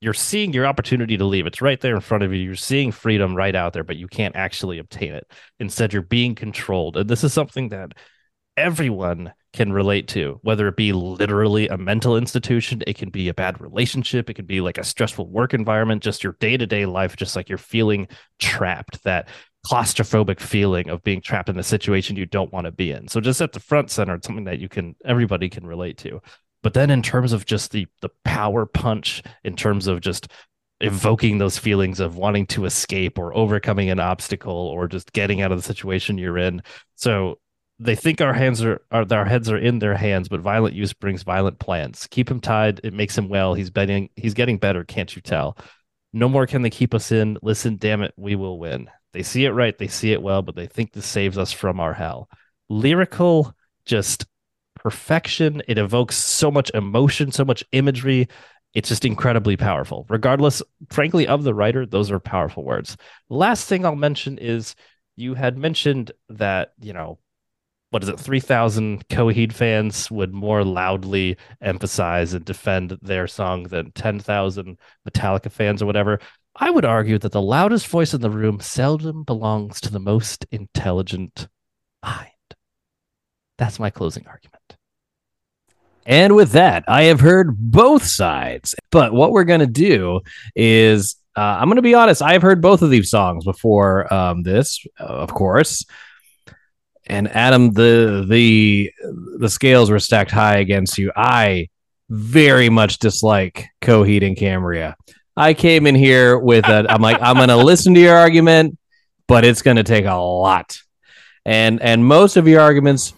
you're 0.01 0.13
seeing 0.13 0.53
your 0.53 0.65
opportunity 0.65 1.17
to 1.17 1.25
leave. 1.25 1.45
It's 1.45 1.61
right 1.61 1.79
there 1.79 1.95
in 1.95 2.01
front 2.01 2.23
of 2.23 2.33
you. 2.33 2.39
You're 2.39 2.55
seeing 2.55 2.91
freedom 2.91 3.35
right 3.35 3.55
out 3.55 3.71
there 3.71 3.85
but 3.85 3.95
you 3.95 4.09
can't 4.09 4.35
actually 4.35 4.79
obtain 4.79 5.13
it. 5.13 5.25
Instead 5.61 5.93
you're 5.93 6.01
being 6.01 6.35
controlled. 6.35 6.97
And 6.97 7.09
this 7.09 7.23
is 7.23 7.31
something 7.31 7.69
that 7.69 7.93
everyone 8.59 9.33
can 9.53 9.73
relate 9.73 10.07
to, 10.09 10.39
whether 10.43 10.67
it 10.67 10.75
be 10.75 10.93
literally 10.93 11.67
a 11.69 11.77
mental 11.77 12.15
institution, 12.15 12.83
it 12.85 12.97
can 12.97 13.09
be 13.09 13.29
a 13.29 13.33
bad 13.33 13.59
relationship, 13.59 14.29
it 14.29 14.35
can 14.35 14.45
be 14.45 14.61
like 14.61 14.77
a 14.77 14.83
stressful 14.83 15.27
work 15.27 15.53
environment, 15.53 16.03
just 16.03 16.23
your 16.23 16.35
day 16.39 16.55
to 16.57 16.67
day 16.67 16.85
life, 16.85 17.15
just 17.15 17.35
like 17.35 17.49
you're 17.49 17.57
feeling 17.57 18.07
trapped, 18.37 19.03
that 19.03 19.27
claustrophobic 19.65 20.39
feeling 20.39 20.89
of 20.89 21.03
being 21.03 21.21
trapped 21.21 21.49
in 21.49 21.57
a 21.57 21.63
situation 21.63 22.15
you 22.15 22.25
don't 22.25 22.53
want 22.53 22.65
to 22.65 22.71
be 22.71 22.91
in. 22.91 23.07
So 23.07 23.19
just 23.19 23.41
at 23.41 23.53
the 23.53 23.59
front 23.59 23.89
center, 23.89 24.15
it's 24.15 24.27
something 24.27 24.45
that 24.45 24.59
you 24.59 24.69
can 24.69 24.95
everybody 25.03 25.49
can 25.49 25.65
relate 25.65 25.97
to. 25.99 26.21
But 26.61 26.73
then 26.73 26.89
in 26.89 27.01
terms 27.01 27.33
of 27.33 27.45
just 27.45 27.71
the 27.71 27.87
the 28.01 28.09
power 28.23 28.65
punch, 28.65 29.23
in 29.43 29.55
terms 29.55 29.87
of 29.87 30.01
just 30.01 30.27
evoking 30.81 31.37
those 31.37 31.57
feelings 31.57 31.99
of 31.99 32.15
wanting 32.15 32.45
to 32.47 32.65
escape 32.65 33.19
or 33.19 33.35
overcoming 33.35 33.89
an 33.89 33.99
obstacle 33.99 34.53
or 34.53 34.87
just 34.87 35.11
getting 35.11 35.41
out 35.41 35.51
of 35.51 35.57
the 35.57 35.63
situation 35.63 36.17
you're 36.17 36.37
in. 36.37 36.61
So 36.95 37.39
they 37.79 37.95
think 37.95 38.19
our 38.19 38.33
hands 38.33 38.61
are, 38.63 38.81
are 38.91 39.05
our 39.11 39.25
heads 39.25 39.49
are 39.49 39.57
in 39.57 39.79
their 39.79 39.95
hands, 39.95 40.27
but 40.27 40.41
violent 40.41 40.75
use 40.75 40.93
brings 40.93 41.23
violent 41.23 41.59
plans. 41.59 42.07
Keep 42.11 42.29
him 42.29 42.41
tied, 42.41 42.81
it 42.83 42.93
makes 42.93 43.17
him 43.17 43.29
well. 43.29 43.53
He's 43.53 43.69
betting 43.69 44.09
he's 44.15 44.33
getting 44.33 44.57
better, 44.57 44.83
can't 44.83 45.15
you 45.15 45.21
tell? 45.21 45.57
No 46.11 46.27
more 46.27 46.45
can 46.45 46.61
they 46.61 46.69
keep 46.69 46.93
us 46.93 47.11
in. 47.11 47.37
Listen, 47.41 47.77
damn 47.77 48.01
it, 48.01 48.13
we 48.17 48.35
will 48.35 48.59
win. 48.59 48.89
They 49.13 49.23
see 49.23 49.45
it 49.45 49.51
right, 49.51 49.77
they 49.77 49.87
see 49.87 50.11
it 50.11 50.21
well, 50.21 50.41
but 50.41 50.55
they 50.55 50.67
think 50.67 50.91
this 50.91 51.05
saves 51.05 51.37
us 51.37 51.51
from 51.51 51.79
our 51.79 51.93
hell. 51.93 52.29
Lyrical, 52.67 53.53
just 53.85 54.25
perfection. 54.75 55.61
It 55.67 55.77
evokes 55.77 56.17
so 56.17 56.51
much 56.51 56.69
emotion, 56.73 57.31
so 57.31 57.45
much 57.45 57.63
imagery. 57.71 58.27
It's 58.73 58.89
just 58.89 59.05
incredibly 59.05 59.57
powerful. 59.57 60.05
Regardless, 60.09 60.61
frankly, 60.91 61.27
of 61.27 61.43
the 61.43 61.55
writer, 61.55 61.85
those 61.85 62.11
are 62.11 62.19
powerful 62.19 62.63
words. 62.63 62.97
Last 63.29 63.67
thing 63.67 63.85
I'll 63.85 63.95
mention 63.95 64.37
is 64.37 64.75
you 65.15 65.33
had 65.33 65.57
mentioned 65.57 66.11
that, 66.29 66.73
you 66.79 66.93
know, 66.93 67.19
what 67.91 68.03
is 68.03 68.09
it, 68.09 68.19
3,000 68.19 69.07
Coheed 69.07 69.51
fans 69.51 70.11
would 70.11 70.33
more 70.33 70.63
loudly 70.63 71.37
emphasize 71.61 72.33
and 72.33 72.45
defend 72.45 72.97
their 73.01 73.27
song 73.27 73.63
than 73.63 73.91
10,000 73.93 74.77
Metallica 75.07 75.51
fans 75.51 75.81
or 75.81 75.85
whatever. 75.85 76.19
I 76.55 76.69
would 76.69 76.85
argue 76.85 77.17
that 77.19 77.31
the 77.31 77.41
loudest 77.41 77.87
voice 77.87 78.13
in 78.13 78.21
the 78.21 78.29
room 78.29 78.59
seldom 78.59 79.23
belongs 79.23 79.81
to 79.81 79.91
the 79.91 79.99
most 79.99 80.45
intelligent 80.51 81.47
mind. 82.03 82.29
That's 83.57 83.79
my 83.79 83.89
closing 83.89 84.27
argument. 84.27 84.55
And 86.05 86.35
with 86.35 86.51
that, 86.51 86.83
I 86.87 87.03
have 87.03 87.19
heard 87.19 87.55
both 87.57 88.03
sides. 88.03 88.75
But 88.91 89.13
what 89.13 89.31
we're 89.31 89.43
going 89.43 89.59
to 89.59 89.67
do 89.67 90.21
is, 90.55 91.15
uh, 91.35 91.57
I'm 91.59 91.67
going 91.67 91.75
to 91.75 91.81
be 91.81 91.93
honest, 91.93 92.21
I've 92.21 92.41
heard 92.41 92.61
both 92.61 92.81
of 92.81 92.89
these 92.89 93.09
songs 93.09 93.45
before 93.45 94.11
um, 94.11 94.43
this, 94.43 94.83
uh, 94.99 95.03
of 95.03 95.33
course. 95.33 95.85
And 97.09 97.27
Adam, 97.29 97.71
the 97.71 98.25
the 98.27 98.91
the 99.37 99.49
scales 99.49 99.89
were 99.89 99.99
stacked 99.99 100.31
high 100.31 100.57
against 100.57 100.97
you. 100.97 101.11
I 101.15 101.69
very 102.09 102.69
much 102.69 102.99
dislike 102.99 103.67
Coheed 103.81 104.25
and 104.25 104.37
Cambria. 104.37 104.95
I 105.35 105.53
came 105.53 105.87
in 105.87 105.95
here 105.95 106.37
with 106.37 106.65
a, 106.67 106.85
I'm 106.89 107.01
like, 107.01 107.17
I'm 107.21 107.35
going 107.37 107.47
to 107.49 107.55
listen 107.57 107.93
to 107.93 107.99
your 107.99 108.15
argument, 108.17 108.77
but 109.27 109.45
it's 109.45 109.61
going 109.61 109.77
to 109.77 109.83
take 109.83 110.05
a 110.05 110.15
lot. 110.15 110.77
And 111.45 111.81
and 111.81 112.05
most 112.05 112.35
of 112.37 112.47
your 112.47 112.61
arguments 112.61 113.13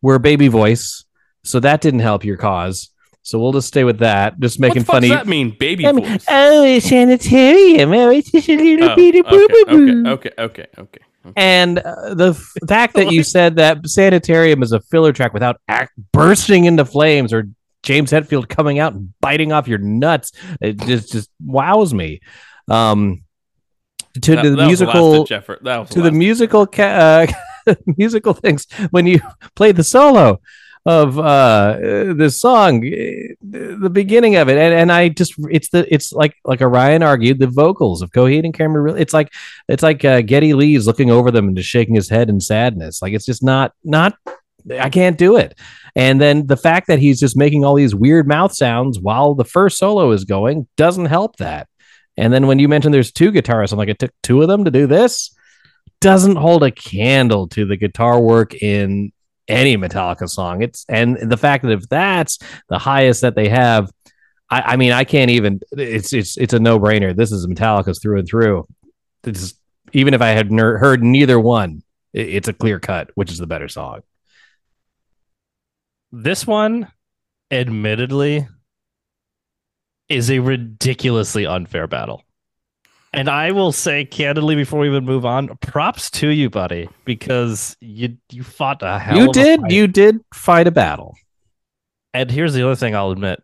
were 0.00 0.18
baby 0.18 0.48
voice, 0.48 1.04
so 1.42 1.60
that 1.60 1.80
didn't 1.80 2.00
help 2.00 2.24
your 2.24 2.36
cause. 2.36 2.90
So 3.22 3.38
we'll 3.38 3.52
just 3.52 3.68
stay 3.68 3.84
with 3.84 3.98
that. 4.00 4.38
Just 4.38 4.58
What 4.60 4.68
making 4.68 4.84
fuck 4.84 4.96
funny. 4.96 5.08
does 5.08 5.16
that 5.18 5.26
mean, 5.26 5.56
baby 5.58 5.86
I 5.86 5.92
mean, 5.92 6.04
voice? 6.06 6.24
oh, 6.28 6.62
it's 6.64 6.88
sanitarium. 6.88 7.92
Oh, 7.92 8.10
it's 8.10 8.30
just 8.30 8.48
a 8.48 8.56
little 8.56 8.90
Oh, 8.90 8.96
bit 8.96 9.14
of 9.16 9.26
okay, 9.26 9.36
boo-boo-boo. 9.64 10.08
okay, 10.10 10.30
okay, 10.38 10.62
okay, 10.62 10.66
okay. 10.78 11.00
And 11.36 11.78
uh, 11.78 12.14
the 12.14 12.30
f- 12.30 12.52
fact 12.68 12.94
that 12.94 13.12
you 13.12 13.22
said 13.36 13.56
that 13.56 13.86
Sanitarium 13.88 14.62
is 14.62 14.72
a 14.72 14.80
filler 14.80 15.12
track 15.12 15.32
without 15.32 15.60
act- 15.68 15.92
bursting 16.12 16.64
into 16.64 16.84
flames 16.84 17.32
or 17.32 17.48
James 17.82 18.10
Hetfield 18.10 18.48
coming 18.48 18.78
out 18.78 18.94
and 18.94 19.12
biting 19.20 19.52
off 19.52 19.68
your 19.68 19.78
nuts, 19.78 20.32
it 20.60 20.78
just 20.80 21.12
just 21.12 21.30
wows 21.44 21.92
me. 21.94 22.20
Um, 22.68 23.22
to 24.22 24.36
That- 24.36 24.42
the 24.44 24.50
that 24.56 24.66
musical, 24.66 24.92
effort. 25.30 25.58
To 25.90 26.00
the 26.02 26.12
musical, 26.12 26.66
ca- 26.66 27.26
uh, 27.66 27.74
musical 27.98 28.32
things 28.32 28.66
when 28.90 29.06
you 29.06 29.20
play 29.56 29.72
the 29.72 29.84
solo 29.84 30.40
of 30.86 31.18
uh 31.18 31.78
this 32.14 32.38
song 32.38 32.84
eh, 32.84 33.32
the 33.40 33.88
beginning 33.90 34.36
of 34.36 34.48
it 34.48 34.58
and 34.58 34.74
and 34.74 34.92
i 34.92 35.08
just 35.08 35.34
it's 35.50 35.70
the 35.70 35.92
it's 35.92 36.12
like 36.12 36.34
like 36.44 36.60
orion 36.60 37.02
argued 37.02 37.38
the 37.38 37.46
vocals 37.46 38.02
of 38.02 38.10
coheed 38.10 38.44
and 38.44 38.52
Cambria 38.52 38.82
really 38.82 39.00
it's 39.00 39.14
like 39.14 39.32
it's 39.68 39.82
like 39.82 40.04
uh, 40.04 40.20
Geddy 40.20 40.52
Lee's 40.52 40.86
looking 40.86 41.10
over 41.10 41.30
them 41.30 41.48
and 41.48 41.56
just 41.56 41.70
shaking 41.70 41.94
his 41.94 42.10
head 42.10 42.28
in 42.28 42.38
sadness 42.38 43.00
like 43.00 43.14
it's 43.14 43.24
just 43.24 43.42
not 43.42 43.72
not 43.82 44.14
I 44.70 44.88
can't 44.88 45.18
do 45.18 45.36
it. 45.36 45.58
And 45.94 46.20
then 46.20 46.46
the 46.46 46.56
fact 46.56 46.86
that 46.86 46.98
he's 46.98 47.20
just 47.20 47.36
making 47.36 47.64
all 47.64 47.74
these 47.74 47.94
weird 47.94 48.26
mouth 48.26 48.54
sounds 48.54 48.98
while 48.98 49.34
the 49.34 49.44
first 49.44 49.78
solo 49.78 50.10
is 50.10 50.24
going 50.24 50.66
doesn't 50.76 51.06
help 51.06 51.36
that. 51.36 51.68
And 52.16 52.32
then 52.32 52.46
when 52.46 52.58
you 52.58 52.68
mentioned 52.68 52.94
there's 52.94 53.12
two 53.12 53.32
guitarists, 53.32 53.72
I'm 53.72 53.78
like, 53.78 53.88
it 53.88 53.98
took 53.98 54.12
two 54.22 54.42
of 54.42 54.48
them 54.48 54.64
to 54.64 54.70
do 54.70 54.86
this. 54.86 55.34
Doesn't 56.00 56.36
hold 56.36 56.62
a 56.62 56.70
candle 56.70 57.48
to 57.48 57.66
the 57.66 57.76
guitar 57.76 58.20
work 58.20 58.54
in 58.54 59.12
any 59.48 59.76
Metallica 59.76 60.28
song. 60.28 60.62
It's 60.62 60.84
and 60.88 61.16
the 61.30 61.36
fact 61.36 61.64
that 61.64 61.72
if 61.72 61.88
that's 61.88 62.38
the 62.68 62.78
highest 62.78 63.22
that 63.22 63.34
they 63.34 63.48
have, 63.48 63.90
I, 64.50 64.60
I 64.62 64.76
mean, 64.76 64.92
I 64.92 65.04
can't 65.04 65.30
even. 65.30 65.60
It's 65.72 66.12
it's 66.12 66.36
it's 66.36 66.54
a 66.54 66.58
no 66.58 66.78
brainer. 66.78 67.14
This 67.14 67.32
is 67.32 67.46
Metallica's 67.46 68.00
through 68.00 68.18
and 68.20 68.28
through. 68.28 68.66
This 69.22 69.42
is, 69.42 69.54
even 69.92 70.14
if 70.14 70.20
I 70.22 70.28
had 70.28 70.50
ner- 70.50 70.78
heard 70.78 71.02
neither 71.02 71.38
one, 71.40 71.82
it- 72.12 72.28
it's 72.28 72.48
a 72.48 72.52
clear 72.52 72.80
cut, 72.80 73.10
which 73.14 73.30
is 73.30 73.38
the 73.38 73.46
better 73.46 73.68
song. 73.68 74.00
This 76.12 76.46
one, 76.46 76.88
admittedly, 77.50 78.48
is 80.08 80.30
a 80.30 80.38
ridiculously 80.38 81.46
unfair 81.46 81.86
battle. 81.86 82.23
And 83.14 83.28
I 83.28 83.52
will 83.52 83.72
say 83.72 84.04
candidly 84.04 84.56
before 84.56 84.80
we 84.80 84.88
even 84.88 85.04
move 85.04 85.24
on, 85.24 85.56
props 85.58 86.10
to 86.12 86.28
you, 86.28 86.50
buddy, 86.50 86.88
because 87.04 87.76
you 87.80 88.16
you 88.30 88.42
fought 88.42 88.82
a 88.82 88.98
hell 88.98 89.16
you 89.16 89.24
of 89.24 89.30
a 89.30 89.32
did 89.32 89.60
you 89.70 89.86
did 89.86 90.20
fight 90.32 90.66
a 90.66 90.70
battle. 90.70 91.14
And 92.12 92.30
here's 92.30 92.54
the 92.54 92.64
other 92.64 92.76
thing 92.76 92.94
I'll 92.94 93.10
admit. 93.10 93.42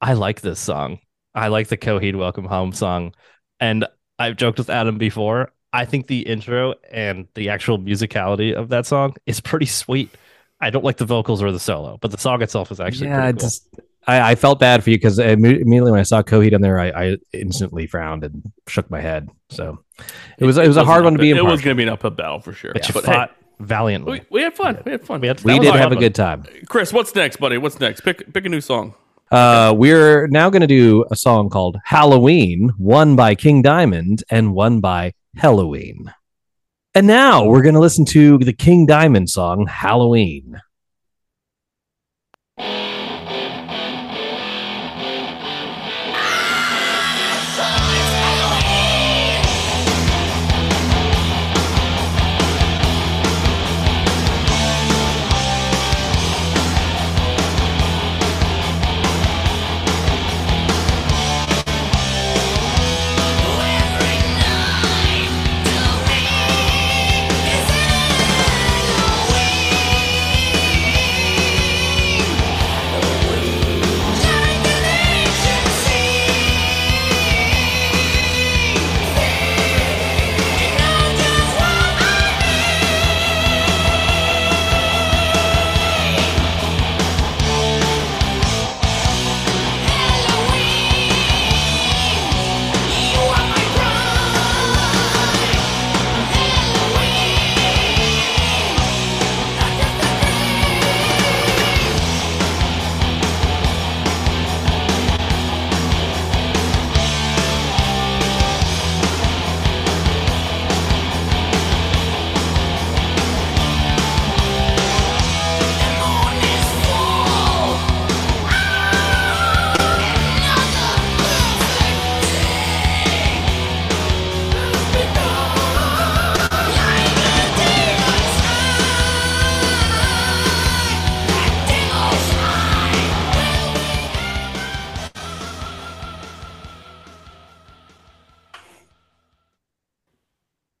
I 0.00 0.14
like 0.14 0.40
this 0.40 0.60
song. 0.60 0.98
I 1.34 1.48
like 1.48 1.68
the 1.68 1.76
Coheed 1.76 2.16
Welcome 2.16 2.44
Home 2.44 2.72
song. 2.72 3.14
And 3.60 3.86
I've 4.18 4.36
joked 4.36 4.58
with 4.58 4.70
Adam 4.70 4.98
before. 4.98 5.52
I 5.72 5.84
think 5.84 6.06
the 6.06 6.20
intro 6.20 6.74
and 6.90 7.28
the 7.34 7.50
actual 7.50 7.78
musicality 7.78 8.54
of 8.54 8.70
that 8.70 8.86
song 8.86 9.14
is 9.26 9.40
pretty 9.40 9.66
sweet. 9.66 10.10
I 10.60 10.70
don't 10.70 10.84
like 10.84 10.96
the 10.96 11.04
vocals 11.04 11.42
or 11.42 11.52
the 11.52 11.60
solo, 11.60 11.98
but 12.00 12.10
the 12.10 12.18
song 12.18 12.42
itself 12.42 12.72
is 12.72 12.80
actually 12.80 13.08
yeah, 13.08 13.30
cool. 13.32 13.40
just 13.40 13.68
I, 14.08 14.30
I 14.30 14.34
felt 14.34 14.58
bad 14.58 14.82
for 14.82 14.90
you 14.90 14.96
because 14.96 15.18
immediately 15.18 15.90
when 15.92 16.00
I 16.00 16.04
saw 16.04 16.22
Coheed 16.22 16.54
on 16.54 16.60
there, 16.62 16.80
I, 16.80 16.88
I 16.88 17.16
instantly 17.32 17.86
frowned 17.86 18.24
and 18.24 18.42
shook 18.66 18.90
my 18.90 19.00
head. 19.00 19.28
So 19.50 19.84
it 20.38 20.44
was 20.46 20.56
it 20.56 20.66
was 20.66 20.76
a 20.78 20.84
hard 20.84 21.04
one 21.04 21.12
to 21.12 21.18
be 21.18 21.30
It 21.30 21.44
was 21.44 21.60
going 21.60 21.76
to 21.76 21.80
be 21.80 21.82
an 21.84 21.90
uphill 21.90 22.10
battle 22.10 22.40
for 22.40 22.52
sure. 22.52 22.72
but 22.72 22.88
you 22.88 22.94
But 22.94 23.04
fought 23.04 23.30
hey, 23.30 23.36
valiantly. 23.60 24.20
we, 24.30 24.38
we 24.38 24.42
had 24.42 24.54
fun. 24.56 24.80
We 24.84 24.92
had 24.92 25.04
fun. 25.06 25.20
We 25.20 25.28
had- 25.28 25.44
We 25.44 25.58
did 25.58 25.74
have 25.74 25.92
a 25.92 25.96
good 25.96 26.14
time. 26.14 26.44
Chris, 26.68 26.92
what's 26.92 27.14
next, 27.14 27.36
buddy? 27.36 27.58
What's 27.58 27.78
next? 27.78 28.00
Pick 28.00 28.32
pick 28.32 28.46
a 28.46 28.48
new 28.48 28.60
song. 28.62 28.94
Uh, 29.30 29.74
we're 29.76 30.26
now 30.28 30.48
going 30.48 30.62
to 30.62 30.66
do 30.66 31.04
a 31.10 31.16
song 31.16 31.50
called 31.50 31.76
Halloween, 31.84 32.70
one 32.78 33.14
by 33.14 33.34
King 33.34 33.60
Diamond 33.60 34.24
and 34.30 34.54
one 34.54 34.80
by 34.80 35.12
Helloween. 35.36 36.14
And 36.94 37.06
now 37.06 37.44
we're 37.44 37.60
going 37.60 37.74
to 37.74 37.80
listen 37.80 38.06
to 38.06 38.38
the 38.38 38.54
King 38.54 38.86
Diamond 38.86 39.28
song, 39.28 39.66
Halloween. 39.66 40.62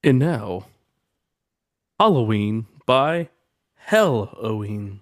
And 0.08 0.20
now, 0.20 0.64
Halloween 2.00 2.66
by 2.86 3.28
Hell 3.74 4.34
Helloween. 4.42 5.00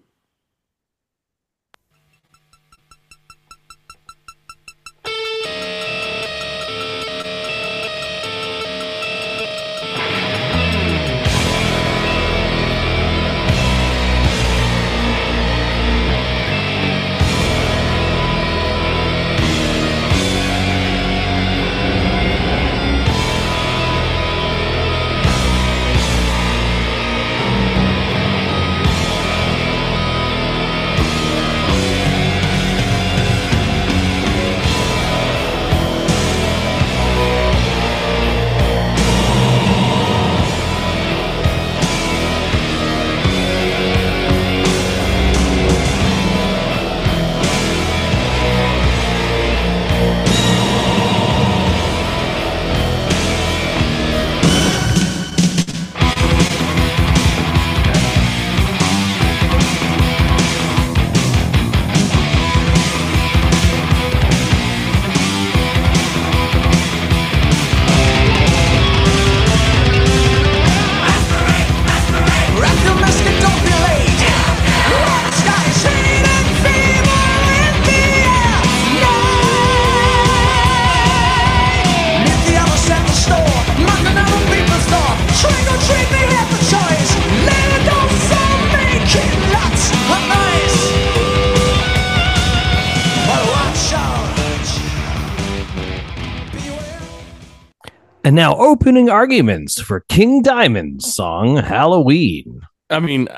Now 98.36 98.54
opening 98.58 99.08
arguments 99.08 99.80
for 99.80 100.00
King 100.00 100.42
Diamond's 100.42 101.10
song, 101.10 101.56
Halloween. 101.56 102.60
I 102.90 103.00
mean, 103.00 103.28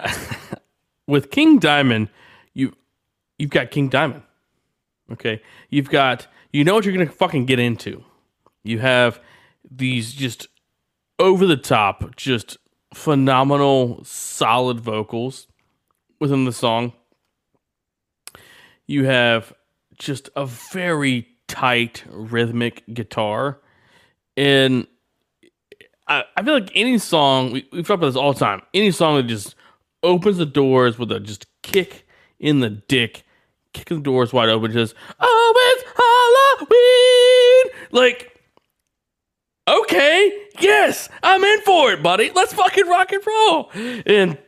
with 1.07 1.31
King 1.31 1.61
Diamond, 1.61 2.09
you 2.53 2.73
you've 3.39 3.51
got 3.51 3.71
King 3.71 3.89
Diamond. 3.91 4.25
Okay, 5.13 5.41
you've 5.71 5.89
got 5.89 6.27
you 6.53 6.65
know 6.65 6.75
what 6.75 6.85
you're 6.85 6.93
gonna 6.93 7.09
fucking 7.09 7.47
get 7.47 7.61
into. 7.61 8.05
You 8.65 8.81
have 8.81 9.21
these 9.71 10.13
just 10.13 10.49
over 11.21 11.47
the 11.47 11.57
top, 11.57 12.17
just 12.17 12.57
phenomenal, 12.93 14.03
solid 14.03 14.81
vocals 14.81 15.47
within 16.19 16.45
the 16.45 16.53
song. 16.53 16.93
You 18.89 19.05
have 19.05 19.53
just 19.97 20.29
a 20.35 20.45
very 20.45 21.29
tight 21.47 22.03
rhythmic 22.11 22.83
guitar, 22.93 23.61
and 24.39 24.87
I, 26.07 26.23
I 26.37 26.43
feel 26.45 26.55
like 26.55 26.71
any 26.75 26.97
song 26.99 27.51
we, 27.51 27.69
we've 27.73 27.87
talked 27.87 27.99
about 27.99 28.07
this 28.07 28.17
all 28.17 28.33
the 28.33 28.39
time. 28.39 28.63
Any 28.73 28.93
song 28.93 29.17
that 29.17 29.25
just 29.25 29.57
opens 30.05 30.37
the 30.37 30.47
doors 30.47 30.97
with 30.97 31.11
a 31.11 31.19
just 31.19 31.47
kick 31.63 32.07
in 32.39 32.61
the 32.61 32.71
dick, 32.71 33.25
kicking 33.73 33.99
the 33.99 34.03
doors 34.05 34.33
wide 34.33 34.49
open, 34.49 34.71
just 34.71 34.95
oh 35.21 35.75
it's 35.77 36.63
Halloween, 37.91 37.91
like. 37.93 38.35
Okay, 39.69 40.47
yes, 40.61 41.11
I'm 41.23 41.45
in 41.45 41.61
for 41.61 41.93
it, 41.93 42.03
buddy. 42.03 42.31
Let's 42.35 42.55
fucking 42.55 42.87
rock 42.87 43.13
and 43.13 43.23
roll. 43.27 43.71
And 44.07 44.39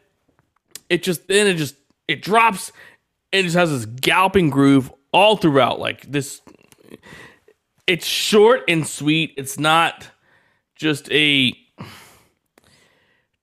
it 0.89 1.03
just 1.03 1.29
then 1.29 1.47
it 1.47 1.57
just 1.57 1.75
it 2.09 2.23
drops 2.23 2.73
and 3.31 3.41
it 3.41 3.43
just 3.43 3.57
has 3.57 3.71
this 3.71 3.85
galloping 3.85 4.49
groove 4.49 4.91
all 5.12 5.37
throughout. 5.37 5.79
Like 5.79 6.11
this 6.11 6.41
it's 7.86 8.07
short 8.07 8.62
and 8.69 8.86
sweet. 8.86 9.35
It's 9.36 9.59
not 9.59 10.09
just 10.74 11.11
a 11.12 11.52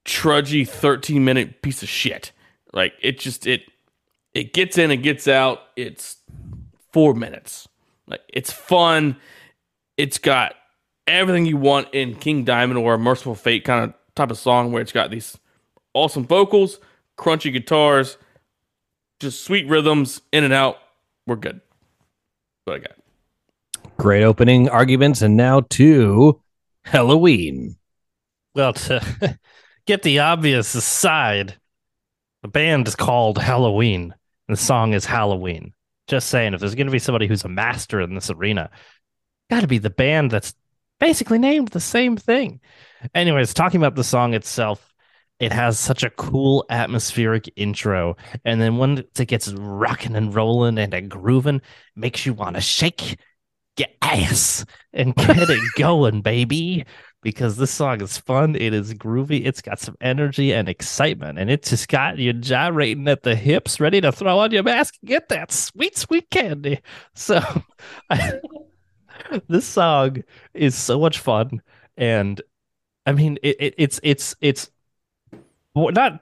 trudgy 0.04 0.66
13 0.66 1.24
minute 1.24 1.62
piece 1.62 1.82
of 1.82 1.88
shit. 1.88 2.32
Like 2.72 2.94
it 3.00 3.18
just 3.18 3.46
it 3.46 3.62
it 4.34 4.52
gets 4.52 4.78
in 4.78 4.90
and 4.90 5.02
gets 5.02 5.28
out. 5.28 5.60
It's 5.76 6.16
4 6.92 7.14
minutes. 7.14 7.68
Like 8.06 8.22
it's 8.32 8.52
fun. 8.52 9.16
It's 9.96 10.18
got 10.18 10.54
everything 11.06 11.46
you 11.46 11.56
want 11.56 11.88
in 11.92 12.14
King 12.14 12.44
Diamond 12.44 12.78
or 12.78 12.94
a 12.94 12.98
Mercyful 12.98 13.34
Fate 13.34 13.64
kind 13.64 13.84
of 13.84 13.94
type 14.14 14.30
of 14.30 14.38
song 14.38 14.72
where 14.72 14.82
it's 14.82 14.92
got 14.92 15.10
these 15.10 15.38
awesome 15.94 16.26
vocals, 16.26 16.78
crunchy 17.16 17.52
guitars, 17.52 18.16
just 19.20 19.42
sweet 19.42 19.68
rhythms 19.68 20.20
in 20.32 20.44
and 20.44 20.52
out. 20.52 20.76
We're 21.26 21.36
good. 21.36 21.60
What 22.64 22.76
I 22.76 22.78
got. 22.78 22.92
Great 23.98 24.22
opening 24.22 24.68
arguments, 24.68 25.22
and 25.22 25.36
now 25.36 25.60
to 25.70 26.40
Helloween. 26.86 27.76
Well, 28.54 28.72
to 28.72 29.38
get 29.86 30.02
the 30.02 30.20
obvious 30.20 30.74
aside, 30.74 31.56
the 32.42 32.48
band 32.48 32.86
is 32.86 32.94
called 32.94 33.38
Helloween, 33.38 34.02
and 34.02 34.12
the 34.48 34.56
song 34.56 34.92
is 34.92 35.04
Halloween. 35.04 35.72
Just 36.06 36.28
saying, 36.28 36.54
if 36.54 36.60
there's 36.60 36.76
going 36.76 36.86
to 36.86 36.92
be 36.92 37.00
somebody 37.00 37.26
who's 37.26 37.44
a 37.44 37.48
master 37.48 38.00
in 38.00 38.14
this 38.14 38.30
arena, 38.30 38.70
got 39.50 39.60
to 39.60 39.66
be 39.66 39.78
the 39.78 39.90
band 39.90 40.30
that's 40.30 40.54
basically 41.00 41.38
named 41.38 41.68
the 41.68 41.80
same 41.80 42.16
thing. 42.16 42.60
Anyways, 43.14 43.52
talking 43.52 43.80
about 43.80 43.96
the 43.96 44.04
song 44.04 44.32
itself, 44.32 44.94
it 45.40 45.52
has 45.52 45.78
such 45.78 46.04
a 46.04 46.10
cool 46.10 46.64
atmospheric 46.70 47.50
intro, 47.56 48.16
and 48.44 48.60
then 48.60 48.76
once 48.76 49.02
it 49.18 49.26
gets 49.26 49.52
rocking 49.52 50.14
and 50.14 50.34
rolling 50.34 50.78
and 50.78 51.10
grooving, 51.10 51.62
makes 51.96 52.24
you 52.26 52.32
want 52.32 52.54
to 52.56 52.62
shake 52.62 53.18
your 53.78 53.88
ass 54.02 54.64
and 54.92 55.14
get 55.16 55.50
it 55.50 55.60
going, 55.76 56.22
baby. 56.22 56.84
Because 57.20 57.56
this 57.56 57.72
song 57.72 58.00
is 58.00 58.16
fun, 58.16 58.54
it 58.54 58.72
is 58.72 58.94
groovy, 58.94 59.44
it's 59.44 59.60
got 59.60 59.80
some 59.80 59.96
energy 60.00 60.54
and 60.54 60.68
excitement, 60.68 61.36
and 61.36 61.50
it's 61.50 61.70
just 61.70 61.88
got 61.88 62.16
you 62.16 62.32
gyrating 62.32 63.08
at 63.08 63.24
the 63.24 63.34
hips, 63.34 63.80
ready 63.80 64.00
to 64.00 64.12
throw 64.12 64.38
on 64.38 64.52
your 64.52 64.62
mask 64.62 64.94
and 65.02 65.08
get 65.08 65.28
that 65.30 65.50
sweet, 65.50 65.98
sweet 65.98 66.30
candy. 66.30 66.80
So, 67.14 67.40
I, 68.10 68.34
this 69.48 69.66
song 69.66 70.22
is 70.54 70.76
so 70.76 71.00
much 71.00 71.18
fun, 71.18 71.60
and 71.96 72.40
I 73.04 73.12
mean, 73.12 73.36
it, 73.42 73.56
it, 73.58 73.74
it's 73.78 74.00
it's 74.04 74.36
it's 74.40 74.70
not 75.74 76.20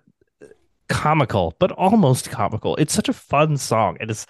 comical, 0.89 1.55
but 1.59 1.73
almost 1.73 2.31
comical. 2.31 2.77
It's 2.77 2.95
such 2.95 3.09
a 3.09 3.13
fun 3.13 3.57
song. 3.57 3.97
And 4.01 4.11
It 4.11 4.13
is 4.13 4.27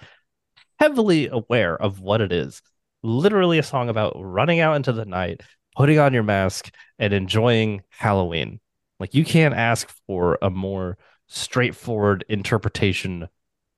heavily 0.79 1.27
aware 1.27 1.75
of 1.75 1.99
what 1.99 2.21
it 2.21 2.31
is. 2.31 2.61
Literally 3.03 3.59
a 3.59 3.63
song 3.63 3.89
about 3.89 4.13
running 4.15 4.59
out 4.59 4.75
into 4.75 4.91
the 4.91 5.05
night, 5.05 5.41
putting 5.75 5.99
on 5.99 6.13
your 6.13 6.23
mask, 6.23 6.71
and 6.99 7.13
enjoying 7.13 7.83
Halloween. 7.89 8.59
Like 8.99 9.13
you 9.13 9.23
can't 9.23 9.53
ask 9.53 9.91
for 10.07 10.37
a 10.41 10.49
more 10.49 10.97
straightforward 11.27 12.25
interpretation 12.29 13.27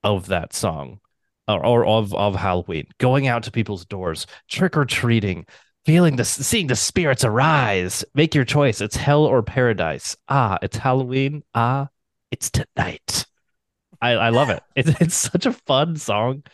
of 0.02 0.26
that 0.28 0.54
song 0.54 1.00
or, 1.48 1.64
or 1.64 1.86
of 1.86 2.14
of 2.14 2.34
Halloween. 2.36 2.86
Going 2.98 3.26
out 3.26 3.42
to 3.44 3.50
people's 3.50 3.84
doors, 3.84 4.26
trick 4.48 4.76
or 4.76 4.84
treating, 4.84 5.46
feeling 5.84 6.16
the 6.16 6.24
seeing 6.24 6.66
the 6.68 6.76
spirits 6.76 7.24
arise. 7.24 8.04
Make 8.14 8.34
your 8.34 8.44
choice. 8.44 8.80
It's 8.80 8.96
hell 8.96 9.24
or 9.24 9.42
paradise. 9.42 10.16
Ah, 10.28 10.58
it's 10.62 10.76
Halloween. 10.76 11.42
Ah, 11.54 11.88
it's 12.30 12.50
tonight. 12.50 13.26
I, 14.00 14.12
I 14.12 14.28
love 14.30 14.50
it. 14.50 14.62
It's 14.76 15.00
it's 15.00 15.14
such 15.14 15.46
a 15.46 15.52
fun 15.52 15.96
song, 15.96 16.44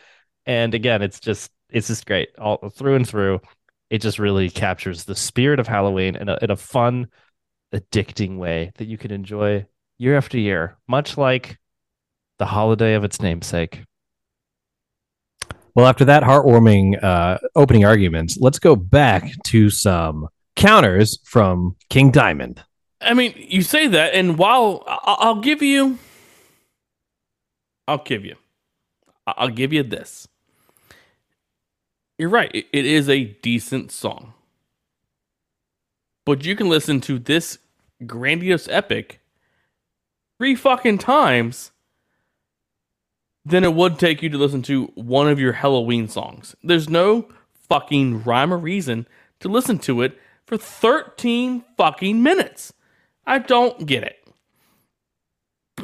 and 0.45 0.73
again, 0.73 1.01
it's 1.01 1.19
just 1.19 1.51
it's 1.69 1.87
just 1.87 2.05
great 2.05 2.29
all 2.37 2.69
through 2.69 2.95
and 2.95 3.07
through. 3.07 3.41
It 3.89 4.01
just 4.01 4.19
really 4.19 4.49
captures 4.49 5.05
the 5.05 5.15
spirit 5.15 5.59
of 5.59 5.67
Halloween 5.67 6.15
in 6.15 6.29
a 6.29 6.37
in 6.41 6.51
a 6.51 6.55
fun, 6.55 7.07
addicting 7.73 8.37
way 8.37 8.71
that 8.77 8.87
you 8.87 8.97
can 8.97 9.11
enjoy 9.11 9.65
year 9.97 10.17
after 10.17 10.37
year, 10.37 10.77
much 10.87 11.17
like 11.17 11.57
the 12.39 12.45
holiday 12.45 12.93
of 12.93 13.03
its 13.03 13.21
namesake. 13.21 13.83
Well, 15.73 15.85
after 15.85 16.05
that 16.05 16.23
heartwarming 16.23 17.03
uh, 17.03 17.37
opening 17.55 17.85
arguments, 17.85 18.37
let's 18.39 18.59
go 18.59 18.75
back 18.75 19.31
to 19.45 19.69
some 19.69 20.27
counters 20.55 21.19
from 21.23 21.75
King 21.89 22.09
Diamond. 22.11 22.63
I 22.99 23.13
mean, 23.13 23.35
you 23.37 23.61
say 23.61 23.87
that, 23.87 24.15
and 24.15 24.39
while 24.39 24.83
I- 24.87 25.17
I'll 25.19 25.39
give 25.41 25.61
you, 25.61 25.99
I'll 27.87 28.03
give 28.03 28.25
you, 28.25 28.37
I- 29.27 29.35
I'll 29.37 29.49
give 29.49 29.71
you 29.71 29.83
this. 29.83 30.27
You're 32.17 32.29
right. 32.29 32.51
It, 32.53 32.65
it 32.73 32.85
is 32.85 33.09
a 33.09 33.25
decent 33.25 33.91
song, 33.91 34.33
but 36.25 36.45
you 36.45 36.55
can 36.55 36.69
listen 36.69 36.99
to 37.01 37.19
this 37.19 37.59
grandiose 38.05 38.67
epic 38.69 39.19
three 40.37 40.55
fucking 40.55 40.97
times 40.99 41.71
than 43.45 43.63
it 43.63 43.73
would 43.73 43.97
take 43.97 44.21
you 44.21 44.29
to 44.29 44.37
listen 44.37 44.61
to 44.63 44.85
one 44.95 45.29
of 45.29 45.39
your 45.39 45.53
Halloween 45.53 46.07
songs. 46.07 46.55
There's 46.63 46.89
no 46.89 47.29
fucking 47.69 48.23
rhyme 48.23 48.53
or 48.53 48.57
reason 48.57 49.07
to 49.39 49.47
listen 49.47 49.79
to 49.79 50.01
it 50.01 50.19
for 50.45 50.57
13 50.57 51.63
fucking 51.77 52.21
minutes. 52.21 52.73
I 53.25 53.39
don't 53.39 53.85
get 53.85 54.03
it. 54.03 54.17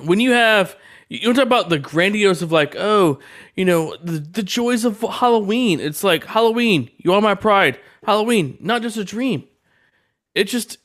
When 0.04 0.20
you 0.20 0.32
have 0.32 0.76
you 1.14 1.32
talk 1.34 1.46
about 1.46 1.70
the 1.70 1.78
grandiose 1.78 2.42
of 2.42 2.52
like, 2.52 2.76
oh, 2.76 3.20
you 3.56 3.66
know, 3.66 3.96
the, 4.04 4.14
the 4.14 4.42
joys 4.42 4.84
of 4.84 5.00
Halloween. 5.02 5.80
It's 5.80 6.04
like 6.04 6.26
Halloween, 6.26 6.90
you 6.98 7.14
are 7.14 7.22
my 7.22 7.36
pride. 7.36 7.80
Halloween, 8.04 8.58
not 8.60 8.82
just 8.82 8.98
a 8.98 9.04
dream. 9.04 9.44
It's 10.34 10.52
just 10.52 10.80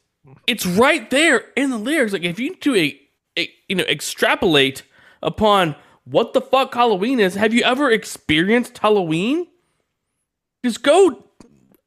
it's 0.47 0.67
right 0.67 1.09
there 1.09 1.45
in 1.57 1.71
the 1.71 1.79
lyrics. 1.79 2.13
Like 2.13 2.25
if 2.25 2.39
you 2.39 2.55
do 2.57 2.75
a, 2.75 3.01
a 3.39 3.51
you 3.69 3.77
know 3.77 3.85
extrapolate 3.85 4.83
upon 5.23 5.75
what 6.05 6.35
the 6.35 6.43
fuck 6.43 6.75
Halloween 6.75 7.21
is, 7.21 7.35
have 7.35 7.55
you 7.55 7.63
ever 7.63 7.91
experienced 7.91 8.77
Halloween? 8.79 9.47
Just 10.63 10.83
go. 10.83 11.25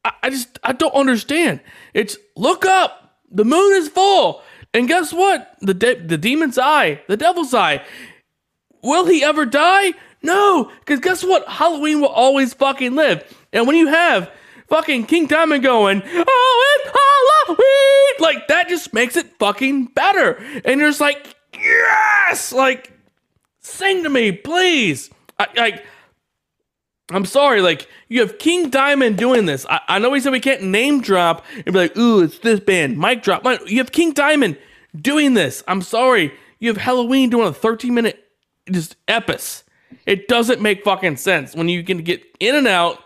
I, 0.04 0.14
I 0.24 0.30
just 0.32 0.58
I 0.64 0.74
don't 0.74 0.96
understand. 0.96 1.62
It's 1.94 2.18
look 2.36 2.66
up. 2.66 3.20
The 3.30 3.46
moon 3.46 3.74
is 3.74 3.88
full, 3.88 4.42
and 4.74 4.88
guess 4.88 5.14
what? 5.14 5.56
The 5.62 5.76
de- 5.76 6.08
the 6.08 6.18
demon's 6.18 6.58
eye, 6.58 7.02
the 7.08 7.18
devil's 7.18 7.54
eye. 7.54 7.86
Will 8.84 9.06
he 9.06 9.24
ever 9.24 9.46
die? 9.46 9.94
No, 10.24 10.72
because 10.80 11.00
guess 11.00 11.24
what? 11.24 11.48
Halloween 11.48 12.02
will 12.02 12.10
always 12.10 12.54
fucking 12.54 12.96
live. 12.96 13.24
And 13.52 13.68
when 13.68 13.76
you 13.76 13.88
have 13.88 14.32
fucking 14.68 15.06
King 15.06 15.28
Diamond 15.28 15.64
going, 15.64 16.02
oh, 16.06 16.80
it's 16.80 16.98
Halloween, 17.48 18.32
like 18.32 18.48
that 18.48 18.70
just 18.70 18.94
makes 18.94 19.16
it 19.16 19.38
fucking 19.40 19.86
better. 19.88 20.34
And 20.64 20.80
you're 20.80 20.90
just 20.90 21.02
like, 21.02 21.36
yes, 21.54 22.52
like 22.52 22.94
sing 23.60 24.04
to 24.04 24.10
me, 24.10 24.32
please. 24.32 25.10
I, 25.40 25.48
like, 25.56 25.86
I'm 27.10 27.26
sorry, 27.26 27.62
like 27.62 27.88
you 28.08 28.22
have 28.22 28.38
King 28.38 28.70
Diamond 28.70 29.18
doing 29.18 29.46
this. 29.46 29.66
I, 29.70 29.82
I 29.88 30.00
know 30.00 30.12
we 30.12 30.20
said 30.20 30.32
we 30.32 30.40
can't 30.40 30.64
name 30.64 31.02
drop 31.02 31.44
and 31.56 31.66
be 31.66 31.72
like, 31.72 31.98
ooh, 31.98 32.22
it's 32.22 32.40
this 32.40 32.60
band. 32.60 32.98
Mic 32.98 33.24
drop. 33.24 33.44
You 33.68 33.80
have 33.80 33.92
King 33.92 34.14
Diamond 34.14 34.58
doing 34.96 35.34
this. 35.34 35.64
I'm 35.68 35.82
sorry. 35.82 36.34
You 36.60 36.70
have 36.70 36.78
Helloween 36.78 37.32
doing 37.32 37.48
a 37.48 37.54
13 37.54 37.94
minute 37.94 38.31
just 38.72 38.96
epis. 39.08 39.64
It 40.06 40.28
doesn't 40.28 40.62
make 40.62 40.84
fucking 40.84 41.18
sense 41.18 41.56
when 41.56 41.70
you 41.70 41.84
can 41.84 42.00
get 42.00 42.24
in 42.40 42.56
and 42.56 42.68
out, 42.68 43.00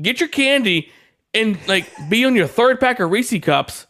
get 0.00 0.20
your 0.20 0.28
candy, 0.28 0.90
and 1.34 1.58
like 1.68 1.90
be 2.08 2.24
on 2.24 2.34
your 2.34 2.46
third 2.46 2.80
pack 2.80 3.00
of 3.00 3.10
Reese 3.10 3.38
cups. 3.40 3.86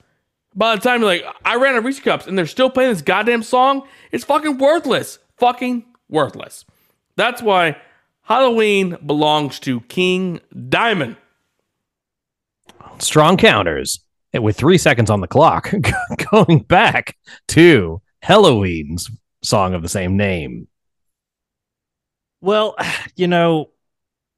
By 0.55 0.75
the 0.75 0.83
time 0.83 1.01
you're 1.01 1.11
like, 1.11 1.25
I 1.45 1.57
ran 1.57 1.75
out 1.75 1.79
of 1.79 1.85
Reese 1.85 2.01
cups, 2.01 2.27
and 2.27 2.37
they're 2.37 2.47
still 2.47 2.71
playing 2.71 2.93
this 2.93 3.03
goddamn 3.03 3.43
song, 3.43 3.87
it's 4.11 4.25
fucking 4.25 4.59
worthless. 4.59 5.19
Fucking 5.37 5.85
worthless. 6.09 6.65
That's 7.17 7.41
why 7.41 7.77
Halloween 8.23 8.97
belongs 9.05 9.59
to 9.61 9.81
King 9.83 10.41
Diamond. 10.69 11.17
Strong 12.99 13.39
counters 13.39 14.01
and 14.33 14.45
with 14.45 14.57
three 14.57 14.79
seconds 14.79 15.11
on 15.11 15.21
the 15.21 15.27
clock, 15.27 15.73
going 16.31 16.61
back 16.61 17.17
to 17.49 18.01
Helloween's 18.21 19.11
song 19.43 19.75
of 19.75 19.83
the 19.83 19.89
same 19.89 20.17
name. 20.17 20.69
Well, 22.41 22.77
you 23.17 23.27
know, 23.27 23.71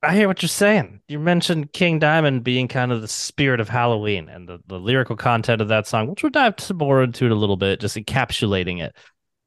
I 0.03 0.17
hear 0.17 0.27
what 0.27 0.43
you're 0.43 0.49
saying. 0.49 1.01
You 1.07 1.21
mentioned 1.21 1.73
King 1.73 2.01
Diamond 2.01 2.43
being 2.43 2.67
kind 2.67 2.91
of 2.91 3.03
the 3.03 3.09
spirit 3.09 3.61
of 3.61 3.69
Halloween 3.69 4.29
and 4.29 4.49
the, 4.49 4.59
the 4.67 4.81
lyrical 4.81 5.15
content 5.15 5.61
of 5.61 5.69
that 5.69 5.87
song, 5.87 6.09
which 6.09 6.25
we'll 6.25 6.31
dive 6.31 6.57
more 6.75 7.05
into 7.05 7.27
it 7.27 7.31
a 7.31 7.37
little 7.37 7.57
bit, 7.57 7.81
just 7.81 7.97
encapsulating 7.97 8.83
it. 8.83 8.97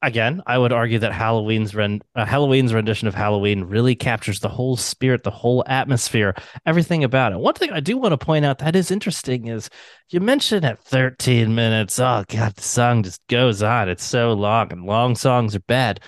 Again, 0.02 0.42
I 0.46 0.58
would 0.58 0.72
argue 0.72 1.00
that 1.00 1.12
Helloween's 1.12 1.74
ren- 1.74 2.02
uh, 2.16 2.26
Helloween's 2.26 2.74
rendition 2.74 3.08
of 3.08 3.16
Halloween 3.16 3.64
really 3.64 3.96
captures 3.96 4.40
the 4.40 4.50
whole 4.50 4.78
spirit, 4.78 5.24
the 5.24 5.32
whole 5.32 5.64
atmosphere, 5.68 6.36
everything 6.66 7.04
about 7.04 7.34
it. 7.34 7.40
One 7.40 7.56
thing 7.56 7.72
I 7.72 7.80
do 7.80 7.98
want 7.98 8.12
to 8.12 8.24
point 8.24 8.46
out 8.46 8.60
that 8.60 8.76
is 8.76 8.92
interesting 8.92 9.48
is 9.48 9.70
you 10.10 10.20
mentioned 10.20 10.64
at 10.64 10.80
13 10.80 11.56
minutes. 11.56 12.00
Oh 12.00 12.24
God, 12.28 12.56
the 12.56 12.62
song 12.62 13.04
just 13.04 13.26
goes 13.28 13.64
on. 13.64 13.90
It's 13.90 14.04
so 14.04 14.34
long, 14.34 14.72
and 14.72 14.86
long 14.86 15.16
songs 15.16 15.56
are 15.56 15.62
bad. 15.62 16.02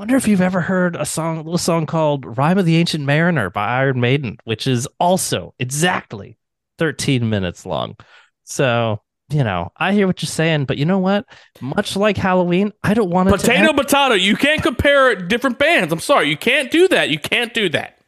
Wonder 0.00 0.16
if 0.16 0.26
you've 0.26 0.40
ever 0.40 0.62
heard 0.62 0.96
a 0.96 1.04
song, 1.04 1.36
a 1.36 1.42
little 1.42 1.58
song 1.58 1.84
called 1.84 2.38
"Rhyme 2.38 2.56
of 2.56 2.64
the 2.64 2.76
Ancient 2.78 3.04
Mariner" 3.04 3.50
by 3.50 3.66
Iron 3.68 4.00
Maiden, 4.00 4.38
which 4.44 4.66
is 4.66 4.88
also 4.98 5.52
exactly 5.58 6.38
13 6.78 7.28
minutes 7.28 7.66
long. 7.66 7.98
So 8.44 9.02
you 9.28 9.44
know, 9.44 9.70
I 9.76 9.92
hear 9.92 10.06
what 10.06 10.22
you're 10.22 10.28
saying, 10.28 10.64
but 10.64 10.78
you 10.78 10.86
know 10.86 10.98
what? 10.98 11.26
Much 11.60 11.96
like 11.96 12.16
Halloween, 12.16 12.72
I 12.82 12.94
don't 12.94 13.10
want 13.10 13.28
it 13.28 13.32
to 13.32 13.36
Potato, 13.36 13.74
potato. 13.74 14.14
You 14.14 14.36
can't 14.36 14.62
compare 14.62 15.14
different 15.16 15.58
bands. 15.58 15.92
I'm 15.92 16.00
sorry. 16.00 16.30
You 16.30 16.36
can't 16.38 16.70
do 16.70 16.88
that. 16.88 17.10
You 17.10 17.18
can't 17.18 17.52
do 17.52 17.68
that. 17.68 17.98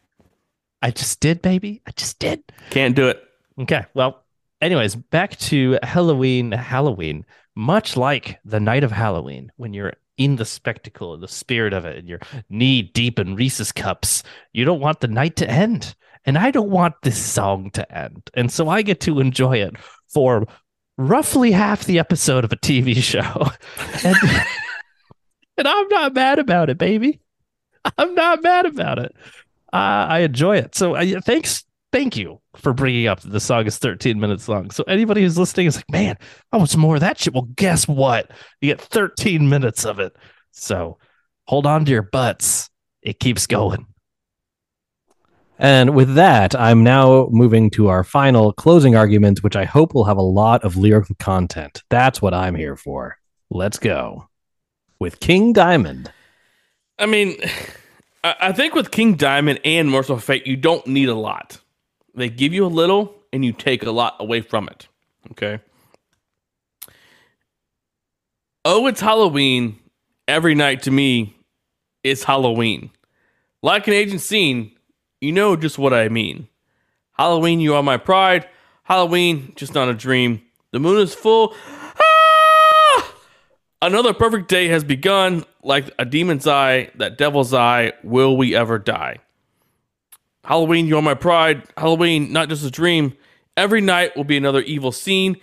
I 0.81 0.93
just 0.93 1.20
did, 1.20 1.43
baby. 1.43 1.82
I 1.86 1.90
just 1.90 2.19
did. 2.19 2.43
Can't 2.70 2.97
do 2.97 3.09
it. 3.09 3.23
Okay. 3.60 3.85
Well, 3.93 4.24
anyways, 4.62 4.97
back 4.97 5.36
to 5.40 5.78
Halloween. 5.82 6.52
Halloween, 6.52 7.27
much 7.55 7.98
like 7.98 8.40
the 8.47 8.60
night 8.60 8.82
of 8.82 8.93
Halloween, 8.93 9.52
when 9.56 9.74
you're 9.74 9.93
in 10.17 10.37
the 10.37 10.45
spectacle, 10.45 11.17
the 11.17 11.29
spirit 11.29 11.73
of 11.73 11.85
it, 11.85 11.99
and 11.99 12.09
you're 12.09 12.21
knee 12.49 12.83
deep 12.83 13.19
in 13.19 13.37
Reese's 13.37 13.73
cups, 13.73 14.23
you 14.53 14.65
don't 14.65 14.81
want 14.81 15.01
the 15.01 15.09
night 15.09 15.37
to 15.37 15.51
end. 15.51 15.95
And 16.25 16.39
I 16.39 16.51
don't 16.53 16.71
want 16.71 16.95
this 17.03 17.19
song 17.19 17.71
to 17.73 17.97
end. 17.97 18.31
And 18.35 18.53
so 18.53 18.69
I 18.69 18.83
get 18.83 19.01
to 19.01 19.19
enjoy 19.19 19.57
it 19.57 19.75
for 20.13 20.47
roughly 20.97 21.51
half 21.51 21.85
the 21.85 21.99
episode 21.99 22.45
of 22.45 22.53
a 22.53 22.57
TV 22.57 22.97
show. 23.03 23.51
and, 24.05 24.17
and 25.59 25.69
I'm 25.69 25.89
not 25.89 26.15
mad 26.15 26.39
about 26.39 26.71
it, 26.71 26.79
baby. 26.79 27.21
I'm 27.99 28.15
not 28.15 28.43
mad 28.43 28.67
about 28.67 28.99
it. 28.99 29.15
Uh, 29.73 30.07
I 30.09 30.21
enjoy 30.21 30.59
it. 30.59 30.75
So 30.75 30.95
uh, 30.95 31.21
thanks, 31.23 31.65
thank 31.93 32.16
you 32.16 32.40
for 32.56 32.73
bringing 32.73 33.06
up 33.06 33.20
that 33.20 33.31
the 33.31 33.40
song 33.40 33.66
is 33.66 33.78
13 33.78 34.19
minutes 34.19 34.48
long. 34.48 34.70
So 34.70 34.82
anybody 34.85 35.23
who's 35.23 35.39
listening 35.39 35.66
is 35.66 35.77
like, 35.77 35.90
man, 35.90 36.16
I 36.51 36.56
want 36.56 36.70
some 36.70 36.81
more 36.81 36.94
of 36.94 37.01
that 37.02 37.19
shit. 37.19 37.35
Well, 37.35 37.48
guess 37.56 37.86
what? 37.86 38.31
You 38.60 38.70
get 38.70 38.81
13 38.81 39.48
minutes 39.48 39.85
of 39.85 40.01
it. 40.01 40.16
So 40.51 40.98
hold 41.44 41.66
on 41.66 41.85
to 41.85 41.90
your 41.90 42.02
butts. 42.02 42.70
It 43.02 43.20
keeps 43.20 43.47
going. 43.47 43.86
And 45.59 45.94
with 45.94 46.14
that, 46.14 46.59
I'm 46.59 46.82
now 46.82 47.28
moving 47.31 47.70
to 47.70 47.89
our 47.89 48.02
final 48.02 48.52
closing 48.52 48.97
argument, 48.97 49.44
which 49.44 49.55
I 49.55 49.64
hope 49.64 49.94
will 49.94 50.05
have 50.05 50.16
a 50.16 50.23
lot 50.23 50.64
of 50.64 50.77
lyrical 50.77 51.14
content. 51.20 51.82
That's 51.89 52.20
what 52.20 52.35
I'm 52.35 52.56
here 52.56 52.74
for. 52.74 53.16
Let's 53.51 53.78
go. 53.78 54.28
With 54.98 55.20
King 55.20 55.52
Diamond. 55.52 56.10
I 56.98 57.06
mean, 57.06 57.36
I, 58.24 58.35
I 58.40 58.52
think 58.52 58.74
with 58.74 58.90
King 58.90 59.14
Diamond 59.14 59.60
and 59.64 59.90
Mercyful 59.90 60.19
Fate, 60.19 60.47
you 60.47 60.56
don't 60.56 60.86
need 60.86 61.09
a 61.09 61.14
lot. 61.14 61.62
They 62.15 62.29
give 62.29 62.53
you 62.53 62.67
a 62.67 62.69
little 62.69 63.15
and 63.33 63.45
you 63.45 63.53
take 63.53 63.83
a 63.83 63.91
lot 63.91 64.17
away 64.21 64.41
from 64.41 64.69
it. 64.69 64.89
Okay. 65.31 65.61
Oh, 68.65 68.87
it's 68.87 69.01
Halloween. 69.01 69.79
Every 70.29 70.55
night 70.55 70.83
to 70.83 70.91
me, 70.91 71.37
it's 72.05 72.25
Halloween. 72.25 72.91
Like 73.63 73.87
an 73.87 73.95
agent 73.95 74.21
scene, 74.21 74.73
you 75.21 75.33
know 75.33 75.57
just 75.57 75.79
what 75.79 75.93
I 75.93 76.09
mean. 76.09 76.49
Halloween, 77.13 77.61
you 77.61 77.75
are 77.75 77.83
my 77.83 77.97
pride. 77.97 78.49
Halloween, 78.85 79.53
just 79.57 79.75
not 79.75 79.89
a 79.89 79.95
dream. 79.95 80.43
The 80.73 80.81
moon 80.81 81.01
is 81.01 81.15
full. 81.15 81.55
Ah! 82.01 83.15
Another 83.83 84.15
perfect 84.15 84.49
day 84.49 84.69
has 84.69 84.85
begun, 84.85 85.45
like 85.63 85.91
a 85.99 86.05
demon's 86.05 86.47
eye, 86.47 86.91
that 86.97 87.19
devil's 87.19 87.53
eye. 87.53 87.93
Will 88.03 88.37
we 88.37 88.55
ever 88.55 88.79
die? 88.79 89.19
Halloween, 90.44 90.86
you're 90.86 91.02
my 91.02 91.14
pride. 91.14 91.62
Halloween, 91.77 92.32
not 92.32 92.48
just 92.48 92.64
a 92.64 92.70
dream. 92.70 93.16
Every 93.56 93.81
night 93.81 94.16
will 94.16 94.24
be 94.24 94.36
another 94.36 94.60
evil 94.60 94.93
scene. 94.93 95.36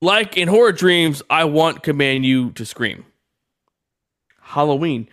Like 0.00 0.36
in 0.36 0.48
horror 0.48 0.72
dreams, 0.72 1.22
I 1.30 1.44
want 1.44 1.82
command 1.82 2.24
you 2.24 2.50
to 2.52 2.64
scream. 2.64 3.04
Halloween. 4.40 5.08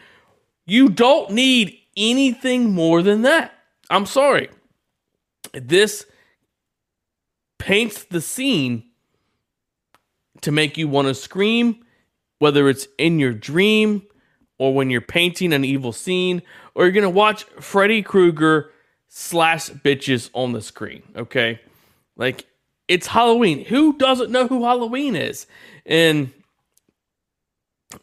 You 0.65 0.89
don't 0.89 1.31
need 1.31 1.77
anything 1.95 2.71
more 2.71 3.01
than 3.01 3.23
that. 3.23 3.53
I'm 3.89 4.05
sorry. 4.05 4.49
This 5.53 6.05
paints 7.57 8.03
the 8.05 8.21
scene 8.21 8.83
to 10.41 10.51
make 10.51 10.77
you 10.77 10.87
want 10.87 11.07
to 11.07 11.15
scream, 11.15 11.83
whether 12.39 12.69
it's 12.69 12.87
in 12.97 13.19
your 13.19 13.33
dream 13.33 14.03
or 14.57 14.73
when 14.73 14.89
you're 14.89 15.01
painting 15.01 15.53
an 15.53 15.63
evil 15.63 15.93
scene, 15.93 16.41
or 16.79 16.85
you're 16.85 16.93
gonna 16.93 17.09
watch 17.09 17.43
Freddy 17.59 18.01
Krueger 18.01 18.71
slash 19.09 19.69
bitches 19.69 20.29
on 20.33 20.53
the 20.53 20.61
screen. 20.61 21.03
Okay, 21.13 21.59
like 22.15 22.45
it's 22.87 23.07
Halloween. 23.07 23.65
Who 23.65 23.97
doesn't 23.97 24.31
know 24.31 24.47
who 24.47 24.63
Halloween 24.63 25.17
is? 25.17 25.45
And 25.85 26.31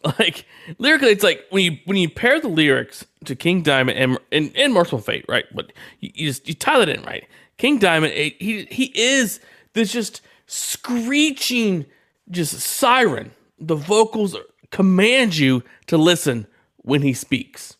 like 0.18 0.44
lyrically, 0.76 1.08
it's 1.08 1.24
like 1.24 1.46
when 1.48 1.64
you 1.64 1.78
when 1.86 1.96
you 1.96 2.10
pair 2.10 2.38
the 2.38 2.48
lyrics 2.48 3.06
to 3.24 3.34
King 3.34 3.62
Diamond 3.62 3.98
and 3.98 4.18
and, 4.30 4.52
and 4.54 4.74
Mercyful 4.74 4.98
Fate, 5.00 5.24
right? 5.26 5.46
But 5.54 5.72
you, 6.00 6.10
you 6.14 6.26
just 6.28 6.46
you 6.46 6.52
tie 6.52 6.78
that 6.78 6.90
in, 6.90 7.02
right? 7.04 7.26
King 7.56 7.78
Diamond, 7.78 8.12
he 8.12 8.66
he 8.70 8.92
is 8.94 9.40
this 9.72 9.90
just 9.90 10.20
screeching, 10.46 11.86
just 12.30 12.60
siren. 12.60 13.30
The 13.58 13.74
vocals 13.74 14.36
command 14.70 15.38
you 15.38 15.62
to 15.86 15.96
listen 15.96 16.46
when 16.78 17.00
he 17.00 17.14
speaks, 17.14 17.75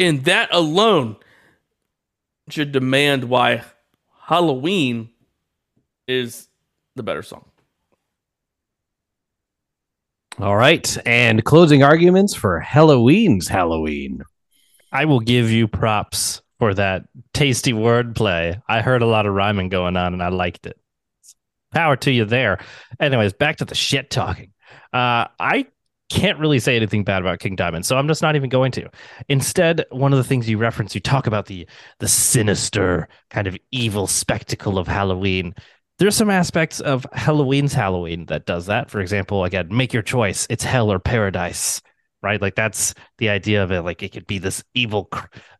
and 0.00 0.24
that 0.24 0.48
alone 0.52 1.16
should 2.48 2.72
demand 2.72 3.24
why 3.24 3.62
Helloween 4.26 5.10
is 6.08 6.48
the 6.96 7.02
better 7.02 7.22
song. 7.22 7.44
All 10.38 10.56
right. 10.56 10.96
And 11.06 11.44
closing 11.44 11.82
arguments 11.82 12.34
for 12.34 12.60
Halloween's 12.60 13.46
Halloween. 13.46 14.22
I 14.90 15.04
will 15.04 15.20
give 15.20 15.50
you 15.50 15.68
props 15.68 16.40
for 16.58 16.72
that 16.74 17.04
tasty 17.34 17.72
wordplay. 17.72 18.60
I 18.68 18.80
heard 18.80 19.02
a 19.02 19.06
lot 19.06 19.26
of 19.26 19.34
rhyming 19.34 19.68
going 19.68 19.96
on 19.96 20.14
and 20.14 20.22
I 20.22 20.28
liked 20.28 20.66
it. 20.66 20.78
Power 21.72 21.96
to 21.96 22.10
you 22.10 22.24
there. 22.24 22.58
Anyways, 22.98 23.34
back 23.34 23.58
to 23.58 23.64
the 23.64 23.74
shit 23.74 24.10
talking. 24.10 24.52
Uh, 24.92 25.28
I 25.38 25.66
can't 26.10 26.38
really 26.38 26.58
say 26.58 26.76
anything 26.76 27.04
bad 27.04 27.22
about 27.22 27.38
King 27.38 27.56
Diamond, 27.56 27.86
so 27.86 27.96
I'm 27.96 28.08
just 28.08 28.20
not 28.20 28.36
even 28.36 28.50
going 28.50 28.72
to. 28.72 28.90
Instead, 29.28 29.86
one 29.90 30.12
of 30.12 30.18
the 30.18 30.24
things 30.24 30.48
you 30.48 30.58
reference, 30.58 30.94
you 30.94 31.00
talk 31.00 31.26
about 31.26 31.46
the 31.46 31.66
the 32.00 32.08
sinister 32.08 33.08
kind 33.30 33.46
of 33.46 33.56
evil 33.70 34.06
spectacle 34.06 34.76
of 34.78 34.86
Halloween. 34.86 35.54
There's 35.98 36.16
some 36.16 36.30
aspects 36.30 36.80
of 36.80 37.06
Helloween's 37.12 37.72
Halloween 37.72 38.26
that 38.26 38.46
does 38.46 38.66
that. 38.66 38.90
For 38.90 39.00
example, 39.00 39.44
again, 39.44 39.68
make 39.70 39.92
your 39.92 40.02
choice. 40.02 40.46
It's 40.50 40.64
hell 40.64 40.90
or 40.90 40.98
paradise, 40.98 41.80
right? 42.22 42.40
Like 42.40 42.54
that's 42.54 42.94
the 43.18 43.28
idea 43.28 43.62
of 43.62 43.70
it. 43.70 43.82
Like 43.82 44.02
it 44.02 44.12
could 44.12 44.26
be 44.26 44.38
this 44.38 44.64
evil, 44.74 45.10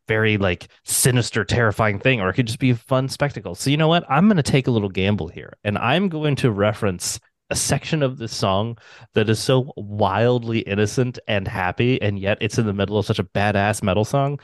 very 0.07 0.37
like 0.37 0.67
sinister, 0.83 1.45
terrifying 1.45 1.99
thing, 1.99 2.19
or 2.19 2.29
it 2.29 2.33
could 2.33 2.47
just 2.47 2.59
be 2.59 2.71
a 2.71 2.75
fun 2.75 3.07
spectacle. 3.07 3.55
So 3.55 3.69
you 3.69 3.77
know 3.77 3.87
what? 3.87 4.03
I'm 4.09 4.27
going 4.27 4.37
to 4.37 4.43
take 4.43 4.67
a 4.67 4.71
little 4.71 4.89
gamble 4.89 5.29
here, 5.29 5.53
and 5.63 5.77
I'm 5.77 6.09
going 6.09 6.35
to 6.37 6.51
reference 6.51 7.19
a 7.51 7.55
section 7.55 8.01
of 8.01 8.17
this 8.17 8.35
song 8.35 8.77
that 9.13 9.29
is 9.29 9.39
so 9.39 9.71
wildly 9.75 10.59
innocent 10.59 11.19
and 11.27 11.47
happy, 11.47 12.01
and 12.01 12.17
yet 12.17 12.37
it's 12.41 12.57
in 12.57 12.65
the 12.65 12.73
middle 12.73 12.97
of 12.97 13.05
such 13.05 13.19
a 13.19 13.23
badass 13.23 13.83
metal 13.83 14.05
song. 14.05 14.39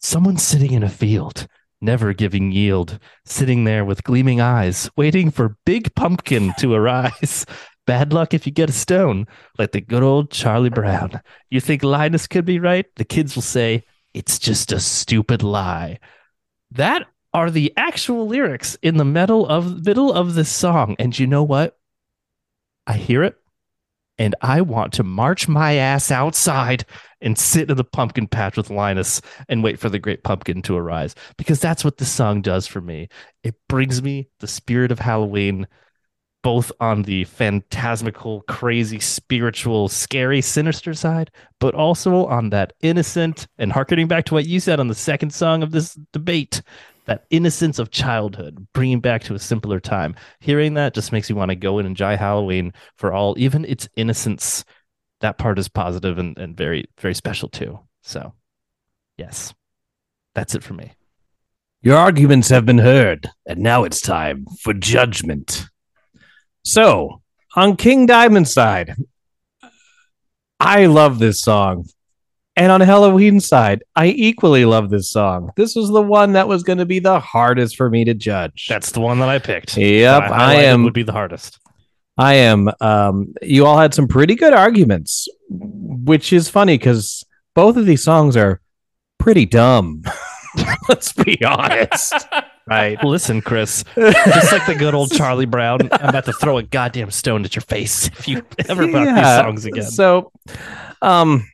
Someone 0.00 0.36
sitting 0.36 0.72
in 0.72 0.82
a 0.82 0.88
field, 0.88 1.46
never 1.80 2.12
giving 2.12 2.52
yield, 2.52 2.98
sitting 3.24 3.64
there 3.64 3.84
with 3.84 4.04
gleaming 4.04 4.40
eyes, 4.40 4.90
waiting 4.96 5.30
for 5.30 5.56
Big 5.64 5.94
Pumpkin 5.94 6.52
to 6.58 6.74
arise. 6.74 7.46
Bad 7.86 8.12
luck 8.12 8.34
if 8.34 8.46
you 8.46 8.52
get 8.52 8.70
a 8.70 8.72
stone, 8.74 9.26
like 9.58 9.72
the 9.72 9.80
good 9.80 10.02
old 10.02 10.30
Charlie 10.30 10.70
Brown. 10.70 11.20
You 11.50 11.60
think 11.60 11.82
Linus 11.82 12.26
could 12.26 12.44
be 12.44 12.58
right? 12.58 12.86
The 12.96 13.04
kids 13.04 13.34
will 13.34 13.42
say, 13.42 13.84
it's 14.12 14.38
just 14.38 14.72
a 14.72 14.80
stupid 14.80 15.42
lie. 15.42 15.98
That 16.72 17.06
are 17.32 17.50
the 17.50 17.72
actual 17.76 18.26
lyrics 18.26 18.76
in 18.82 18.96
the 18.96 19.04
middle 19.04 19.46
of 19.46 19.84
middle 19.86 20.12
of 20.12 20.34
this 20.34 20.48
song. 20.48 20.96
And 20.98 21.16
you 21.16 21.26
know 21.26 21.44
what? 21.44 21.79
I 22.86 22.94
hear 22.94 23.22
it 23.22 23.36
and 24.20 24.34
I 24.42 24.60
want 24.60 24.92
to 24.94 25.02
march 25.02 25.48
my 25.48 25.76
ass 25.76 26.10
outside 26.10 26.84
and 27.22 27.38
sit 27.38 27.70
in 27.70 27.76
the 27.76 27.84
pumpkin 27.84 28.28
patch 28.28 28.56
with 28.56 28.68
Linus 28.68 29.22
and 29.48 29.62
wait 29.62 29.78
for 29.78 29.88
the 29.88 29.98
great 29.98 30.24
pumpkin 30.24 30.60
to 30.62 30.76
arise 30.76 31.14
because 31.38 31.58
that's 31.58 31.84
what 31.84 31.96
this 31.96 32.12
song 32.12 32.42
does 32.42 32.66
for 32.66 32.82
me. 32.82 33.08
It 33.42 33.54
brings 33.66 34.02
me 34.02 34.28
the 34.40 34.46
spirit 34.46 34.92
of 34.92 34.98
Halloween 34.98 35.66
both 36.42 36.72
on 36.80 37.02
the 37.02 37.24
phantasmical, 37.24 38.42
crazy, 38.42 38.98
spiritual, 38.98 39.88
scary, 39.88 40.40
sinister 40.40 40.94
side, 40.94 41.30
but 41.58 41.74
also 41.74 42.26
on 42.26 42.50
that 42.50 42.72
innocent 42.80 43.46
and 43.58 43.72
harkening 43.72 44.08
back 44.08 44.24
to 44.24 44.34
what 44.34 44.46
you 44.46 44.60
said 44.60 44.80
on 44.80 44.88
the 44.88 44.94
second 44.94 45.32
song 45.32 45.62
of 45.62 45.70
this 45.70 45.98
debate, 46.12 46.62
that 47.06 47.24
innocence 47.30 47.78
of 47.78 47.90
childhood, 47.90 48.66
bringing 48.72 49.00
back 49.00 49.22
to 49.24 49.34
a 49.34 49.38
simpler 49.38 49.80
time. 49.80 50.14
Hearing 50.40 50.74
that 50.74 50.94
just 50.94 51.12
makes 51.12 51.28
me 51.28 51.36
want 51.36 51.50
to 51.50 51.56
go 51.56 51.78
and 51.78 51.86
enjoy 51.86 52.16
Halloween 52.16 52.72
for 52.96 53.12
all, 53.12 53.34
even 53.38 53.64
its 53.64 53.88
innocence. 53.96 54.64
That 55.20 55.38
part 55.38 55.58
is 55.58 55.68
positive 55.68 56.18
and, 56.18 56.38
and 56.38 56.56
very, 56.56 56.86
very 56.98 57.14
special 57.14 57.48
too. 57.48 57.80
So, 58.02 58.34
yes, 59.16 59.52
that's 60.34 60.54
it 60.54 60.62
for 60.62 60.74
me. 60.74 60.92
Your 61.82 61.96
arguments 61.96 62.50
have 62.50 62.66
been 62.66 62.78
heard, 62.78 63.30
and 63.46 63.60
now 63.60 63.84
it's 63.84 64.00
time 64.00 64.46
for 64.62 64.74
judgment. 64.74 65.66
So, 66.62 67.22
on 67.56 67.76
King 67.76 68.04
Diamond's 68.06 68.52
side, 68.52 68.94
I 70.58 70.86
love 70.86 71.18
this 71.18 71.40
song. 71.40 71.86
And 72.56 72.72
on 72.72 72.80
Helloween 72.80 73.40
side, 73.40 73.84
I 73.96 74.06
equally 74.08 74.64
love 74.64 74.90
this 74.90 75.10
song. 75.10 75.50
This 75.56 75.74
was 75.74 75.88
the 75.88 76.02
one 76.02 76.32
that 76.32 76.48
was 76.48 76.62
going 76.62 76.78
to 76.78 76.84
be 76.86 76.98
the 76.98 77.20
hardest 77.20 77.76
for 77.76 77.88
me 77.88 78.04
to 78.04 78.12
judge. 78.14 78.66
That's 78.68 78.92
the 78.92 79.00
one 79.00 79.18
that 79.20 79.28
I 79.28 79.38
picked. 79.38 79.76
Yep, 79.76 80.22
That 80.22 80.32
I 80.32 80.54
am 80.54 80.82
would 80.84 80.92
be 80.92 81.04
the 81.04 81.12
hardest. 81.12 81.58
I 82.18 82.34
am. 82.34 82.68
Um, 82.80 83.32
you 83.40 83.64
all 83.64 83.78
had 83.78 83.94
some 83.94 84.08
pretty 84.08 84.34
good 84.34 84.52
arguments, 84.52 85.26
which 85.48 86.32
is 86.32 86.48
funny 86.50 86.76
because 86.76 87.24
both 87.54 87.76
of 87.76 87.86
these 87.86 88.04
songs 88.04 88.36
are 88.36 88.60
pretty 89.18 89.46
dumb. 89.46 90.02
Let's 90.88 91.12
be 91.12 91.42
honest, 91.44 92.12
right? 92.66 93.02
Listen, 93.04 93.40
Chris, 93.40 93.84
just 93.96 94.52
like 94.52 94.66
the 94.66 94.74
good 94.74 94.94
old 94.94 95.12
Charlie 95.12 95.46
Brown, 95.46 95.88
I'm 95.92 96.08
about 96.08 96.24
to 96.24 96.32
throw 96.32 96.58
a 96.58 96.62
goddamn 96.64 97.12
stone 97.12 97.44
at 97.44 97.54
your 97.54 97.62
face 97.62 98.08
if 98.08 98.26
you 98.26 98.42
ever 98.68 98.86
brought 98.90 99.14
these 99.14 99.24
songs 99.24 99.64
again. 99.64 99.84
So, 99.84 100.32
um, 101.00 101.48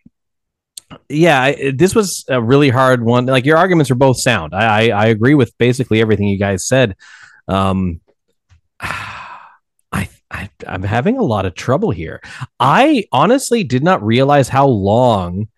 yeah, 1.08 1.42
I- 1.42 1.72
this 1.74 1.94
was 1.94 2.24
a 2.28 2.40
really 2.42 2.68
hard 2.70 3.02
one. 3.02 3.26
Like 3.26 3.44
your 3.44 3.56
arguments 3.56 3.90
are 3.90 3.96
both 3.96 4.18
sound. 4.18 4.54
I 4.54 4.90
I, 4.90 5.04
I 5.04 5.06
agree 5.06 5.34
with 5.34 5.56
basically 5.58 6.00
everything 6.00 6.28
you 6.28 6.38
guys 6.38 6.66
said. 6.66 6.96
Um, 7.48 8.00
I, 8.80 10.08
I 10.30 10.50
I'm 10.66 10.82
having 10.82 11.18
a 11.18 11.22
lot 11.22 11.46
of 11.46 11.54
trouble 11.54 11.90
here. 11.90 12.20
I 12.60 13.04
honestly 13.12 13.64
did 13.64 13.82
not 13.82 14.02
realize 14.04 14.48
how 14.48 14.66
long. 14.66 15.48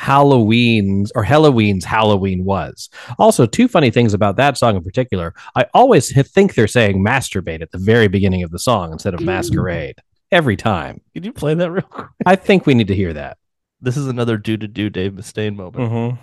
Halloween's 0.00 1.10
or 1.16 1.24
Halloween's 1.24 1.84
Halloween 1.84 2.44
was. 2.44 2.88
Also, 3.18 3.46
two 3.46 3.66
funny 3.66 3.90
things 3.90 4.14
about 4.14 4.36
that 4.36 4.56
song 4.56 4.76
in 4.76 4.84
particular. 4.84 5.34
I 5.56 5.66
always 5.74 6.12
think 6.28 6.54
they're 6.54 6.68
saying 6.68 7.04
masturbate 7.04 7.62
at 7.62 7.72
the 7.72 7.78
very 7.78 8.06
beginning 8.06 8.44
of 8.44 8.52
the 8.52 8.60
song 8.60 8.92
instead 8.92 9.12
of 9.14 9.20
masquerade 9.20 9.96
every 10.30 10.56
time. 10.56 11.00
Can 11.14 11.24
you 11.24 11.32
play 11.32 11.54
that 11.54 11.70
real 11.72 11.82
quick? 11.82 12.06
I 12.24 12.36
think 12.36 12.64
we 12.64 12.74
need 12.74 12.86
to 12.88 12.94
hear 12.94 13.12
that. 13.14 13.38
This 13.80 13.96
is 13.96 14.08
another 14.08 14.36
do 14.36 14.56
to 14.56 14.66
do 14.66 14.90
Dave 14.90 15.12
Mustaine 15.12 15.54
moment. 15.54 15.76
Mm-hmm. 15.76 16.16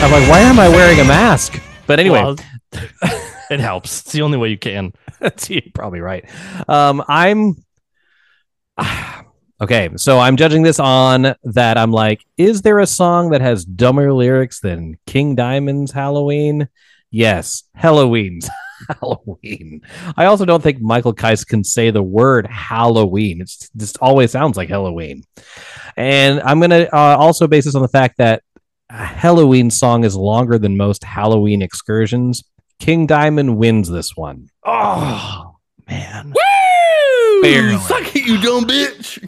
I'm 0.00 0.12
like, 0.12 0.28
why 0.28 0.40
am 0.40 0.58
I 0.58 0.68
wearing 0.68 0.98
a 0.98 1.04
mask? 1.04 1.62
But 1.86 2.00
anyway, 2.00 2.22
Well, 2.22 2.36
it 3.50 3.60
helps. 3.60 4.00
It's 4.00 4.12
the 4.12 4.22
only 4.22 4.36
way 4.36 4.48
you 4.48 4.58
can. 4.58 4.92
that's 5.20 5.48
you're 5.48 5.62
probably 5.74 6.00
right. 6.00 6.28
Um, 6.68 7.04
I'm 7.06 7.54
okay. 9.60 9.90
So 9.96 10.18
I'm 10.18 10.36
judging 10.36 10.62
this 10.62 10.80
on 10.80 11.36
that. 11.44 11.78
I'm 11.78 11.92
like, 11.92 12.24
is 12.36 12.62
there 12.62 12.80
a 12.80 12.86
song 12.86 13.30
that 13.30 13.42
has 13.42 13.64
dumber 13.64 14.12
lyrics 14.12 14.58
than 14.58 14.98
King 15.06 15.36
Diamond's 15.36 15.92
Halloween? 15.92 16.68
Yes, 17.12 17.62
Helloween's 17.74 18.48
Halloween. 19.00 19.82
I 20.16 20.26
also 20.26 20.44
don't 20.44 20.62
think 20.62 20.80
Michael 20.80 21.14
Kiske 21.14 21.48
can 21.48 21.64
say 21.64 21.90
the 21.90 22.02
word 22.02 22.46
Halloween. 22.46 23.40
It's 23.40 23.68
just 23.76 23.98
always 24.00 24.30
sounds 24.30 24.56
like 24.56 24.68
Halloween. 24.68 25.24
And 25.96 26.40
I'm 26.40 26.60
gonna 26.60 26.88
uh, 26.92 27.16
also 27.18 27.46
base 27.46 27.64
this 27.64 27.74
on 27.74 27.82
the 27.82 27.88
fact 27.88 28.18
that 28.18 28.42
a 28.90 29.04
Halloween 29.04 29.70
song 29.70 30.04
is 30.04 30.16
longer 30.16 30.58
than 30.58 30.76
most 30.76 31.04
Halloween 31.04 31.62
excursions. 31.62 32.44
King 32.78 33.06
Diamond 33.06 33.58
wins 33.58 33.88
this 33.88 34.16
one. 34.16 34.48
Oh 34.64 35.56
man, 35.88 36.32
Woo! 36.32 37.42
Barely. 37.42 37.78
Suck 37.78 38.14
it, 38.14 38.26
you 38.26 38.40
dumb 38.40 38.64
bitch. 38.64 39.26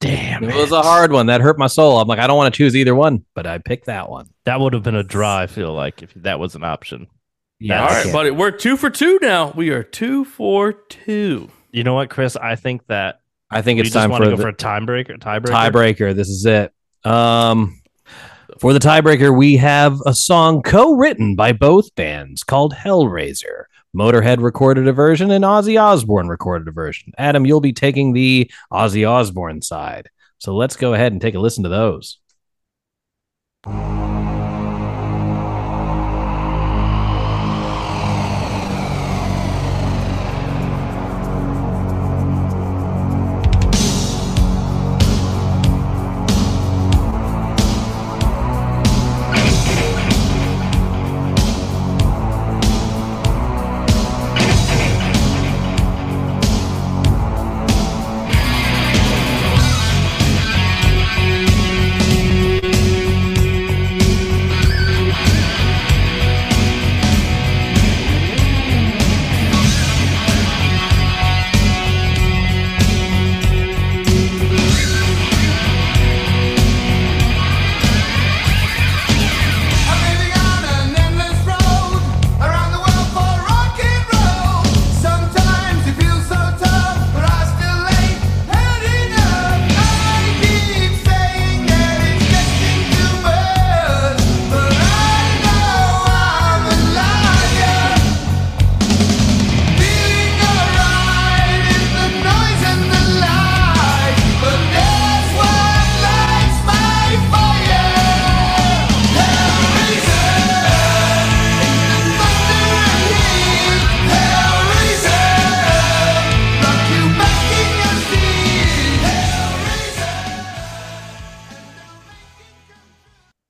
damn 0.00 0.44
It 0.44 0.54
was 0.54 0.72
a 0.72 0.82
hard 0.82 1.12
one. 1.12 1.26
That 1.26 1.40
hurt 1.40 1.58
my 1.58 1.66
soul. 1.66 1.98
I'm 1.98 2.08
like, 2.08 2.18
I 2.18 2.26
don't 2.26 2.36
want 2.36 2.52
to 2.52 2.56
choose 2.56 2.76
either 2.76 2.94
one, 2.94 3.24
but 3.34 3.46
I 3.46 3.58
picked 3.58 3.86
that 3.86 4.08
one. 4.08 4.28
That 4.44 4.60
would 4.60 4.72
have 4.72 4.82
been 4.82 4.94
a 4.94 5.02
draw. 5.02 5.38
I 5.38 5.46
feel 5.46 5.72
like 5.72 6.02
if 6.02 6.14
that 6.14 6.38
was 6.38 6.54
an 6.54 6.64
option. 6.64 7.08
Yeah, 7.58 7.82
All 7.82 7.88
right, 7.88 8.06
I 8.06 8.12
buddy. 8.12 8.30
We're 8.30 8.50
two 8.50 8.76
for 8.76 8.90
two 8.90 9.18
now. 9.22 9.50
We 9.52 9.70
are 9.70 9.82
two 9.82 10.24
for 10.24 10.72
two. 10.72 11.48
You 11.72 11.84
know 11.84 11.94
what, 11.94 12.10
Chris? 12.10 12.36
I 12.36 12.54
think 12.54 12.86
that 12.88 13.20
I 13.50 13.62
think 13.62 13.78
we 13.78 13.82
it's 13.82 13.90
just 13.90 14.02
time 14.02 14.10
want 14.10 14.24
for 14.24 14.30
to 14.30 14.36
go 14.36 14.36
the 14.36 14.42
for 14.42 14.48
a 14.48 14.54
tiebreaker. 14.54 15.18
Tiebreaker. 15.18 15.46
tiebreaker. 15.46 16.14
This 16.14 16.28
is 16.28 16.44
it. 16.44 16.72
Um, 17.04 17.80
for 18.58 18.72
the 18.72 18.78
tiebreaker, 18.78 19.36
we 19.36 19.56
have 19.56 19.98
a 20.04 20.14
song 20.14 20.62
co-written 20.62 21.34
by 21.34 21.52
both 21.52 21.94
bands 21.94 22.42
called 22.42 22.74
Hellraiser. 22.74 23.64
Motorhead 23.96 24.42
recorded 24.42 24.86
a 24.86 24.92
version 24.92 25.30
and 25.30 25.44
Ozzy 25.44 25.80
Osbourne 25.80 26.28
recorded 26.28 26.68
a 26.68 26.72
version. 26.72 27.12
Adam, 27.16 27.46
you'll 27.46 27.62
be 27.62 27.72
taking 27.72 28.12
the 28.12 28.50
Ozzy 28.70 29.08
Osbourne 29.08 29.62
side. 29.62 30.10
So 30.38 30.54
let's 30.54 30.76
go 30.76 30.92
ahead 30.92 31.12
and 31.12 31.20
take 31.20 31.34
a 31.34 31.40
listen 31.40 31.62
to 31.64 31.70
those. 31.70 32.18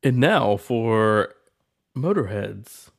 And 0.07 0.19
now 0.19 0.57
for 0.57 1.35
Motorheads. 1.97 2.93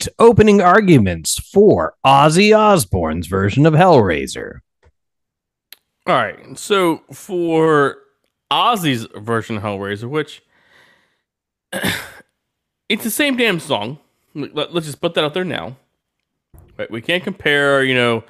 Right, 0.00 0.14
opening 0.18 0.60
arguments 0.60 1.38
for 1.38 1.94
Ozzy 2.04 2.56
Osbourne's 2.56 3.26
version 3.26 3.66
of 3.66 3.74
Hellraiser. 3.74 4.60
All 6.06 6.14
right. 6.14 6.58
So 6.58 7.02
for 7.12 7.98
Ozzy's 8.50 9.06
version 9.16 9.56
of 9.56 9.62
Hellraiser, 9.62 10.08
which 10.08 10.42
it's 12.88 13.04
the 13.04 13.10
same 13.10 13.36
damn 13.36 13.60
song. 13.60 13.98
Let, 14.34 14.74
us 14.74 14.84
just 14.84 15.00
put 15.00 15.14
that 15.14 15.24
out 15.24 15.34
there 15.34 15.44
now. 15.44 15.76
We 16.88 17.02
can't 17.02 17.22
compare, 17.22 17.84
you 17.84 17.94
know, 17.94 18.24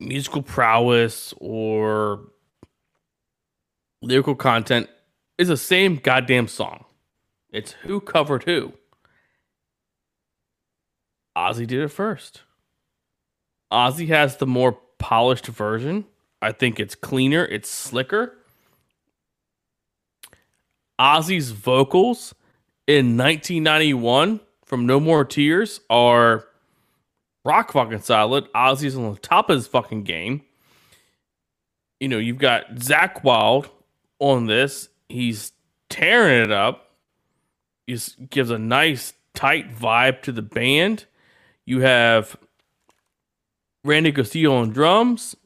musical 0.00 0.42
prowess 0.42 1.32
or 1.38 2.24
lyrical 4.02 4.34
content. 4.34 4.88
It's 5.38 5.48
the 5.48 5.56
same 5.56 5.96
goddamn 5.96 6.48
song. 6.48 6.86
It's 7.50 7.72
who 7.72 8.00
covered 8.00 8.44
who. 8.44 8.72
Ozzy 11.36 11.66
did 11.66 11.80
it 11.80 11.88
first. 11.88 12.42
Ozzy 13.72 14.08
has 14.08 14.36
the 14.36 14.46
more 14.46 14.78
polished 14.98 15.46
version. 15.46 16.04
I 16.42 16.52
think 16.52 16.80
it's 16.80 16.94
cleaner, 16.94 17.44
it's 17.44 17.68
slicker. 17.68 18.36
Ozzy's 20.98 21.50
vocals 21.50 22.34
in 22.86 23.16
1991 23.16 24.40
from 24.64 24.86
No 24.86 25.00
More 25.00 25.24
Tears 25.24 25.80
are 25.88 26.46
rock 27.44 27.72
fucking 27.72 28.00
solid. 28.00 28.52
Ozzy's 28.52 28.96
on 28.96 29.14
the 29.14 29.20
top 29.20 29.48
of 29.50 29.56
his 29.56 29.66
fucking 29.66 30.04
game. 30.04 30.42
You 32.00 32.08
know, 32.08 32.18
you've 32.18 32.38
got 32.38 32.74
Zakk 32.76 33.22
Wylde 33.22 33.70
on 34.18 34.46
this. 34.46 34.88
He's 35.08 35.52
tearing 35.88 36.42
it 36.42 36.52
up. 36.52 36.90
He 37.86 37.98
gives 38.28 38.50
a 38.50 38.58
nice 38.58 39.14
tight 39.34 39.74
vibe 39.74 40.22
to 40.22 40.32
the 40.32 40.42
band. 40.42 41.06
You 41.66 41.80
have 41.80 42.36
Randy 43.84 44.12
Castillo 44.12 44.56
on 44.56 44.70
drums. 44.70 45.36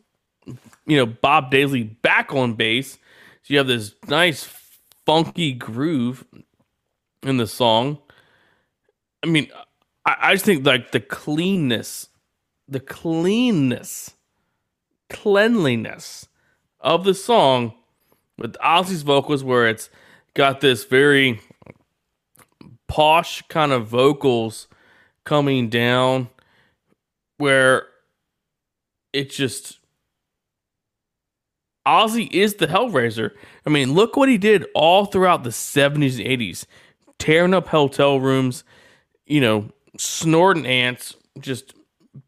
You 0.87 0.99
know, 0.99 1.07
Bob 1.07 1.51
Daisley 1.51 2.01
back 2.03 2.35
on 2.35 2.55
bass. 2.55 2.99
So 3.43 3.53
you 3.53 3.59
have 3.59 3.67
this 3.67 3.95
nice 4.09 4.49
funky 5.07 5.53
groove 5.53 6.25
in 7.23 7.37
the 7.37 7.47
song. 7.47 7.99
I 9.23 9.27
mean, 9.27 9.49
I, 10.05 10.17
I 10.21 10.35
just 10.35 10.45
think 10.45 10.67
like 10.67 10.93
the 10.93 11.01
cleanness, 11.01 12.09
the 12.69 12.81
cleanness, 12.81 14.15
cleanliness 15.09 16.29
of 16.81 17.05
the 17.05 17.15
song 17.15 17.75
with 18.37 18.55
Ozzy's 18.55 19.03
vocals, 19.03 19.43
where 19.43 19.69
it's 19.69 19.89
got 20.35 20.61
this 20.61 20.85
very 20.85 21.41
posh 22.89 23.43
kind 23.49 23.73
of 23.73 23.87
vocals 23.87 24.69
coming 25.25 25.69
down, 25.69 26.29
where 27.39 27.87
it 29.13 29.31
just 29.31 29.79
Ozzy 31.87 32.31
is 32.33 32.55
the 32.55 32.67
Hellraiser. 32.67 33.31
I 33.67 33.71
mean, 33.71 33.93
look 33.93 34.17
what 34.17 34.29
he 34.29 34.39
did 34.39 34.67
all 34.75 35.07
throughout 35.07 35.45
the 35.45 35.51
70s 35.51 36.19
and 36.19 36.41
80s, 36.41 36.67
tearing 37.19 37.55
up 37.55 37.69
hotel 37.69 38.21
rooms, 38.21 38.65
you 39.27 39.41
know, 39.41 39.71
snorting 39.99 40.67
ants, 40.67 41.15
just 41.39 41.75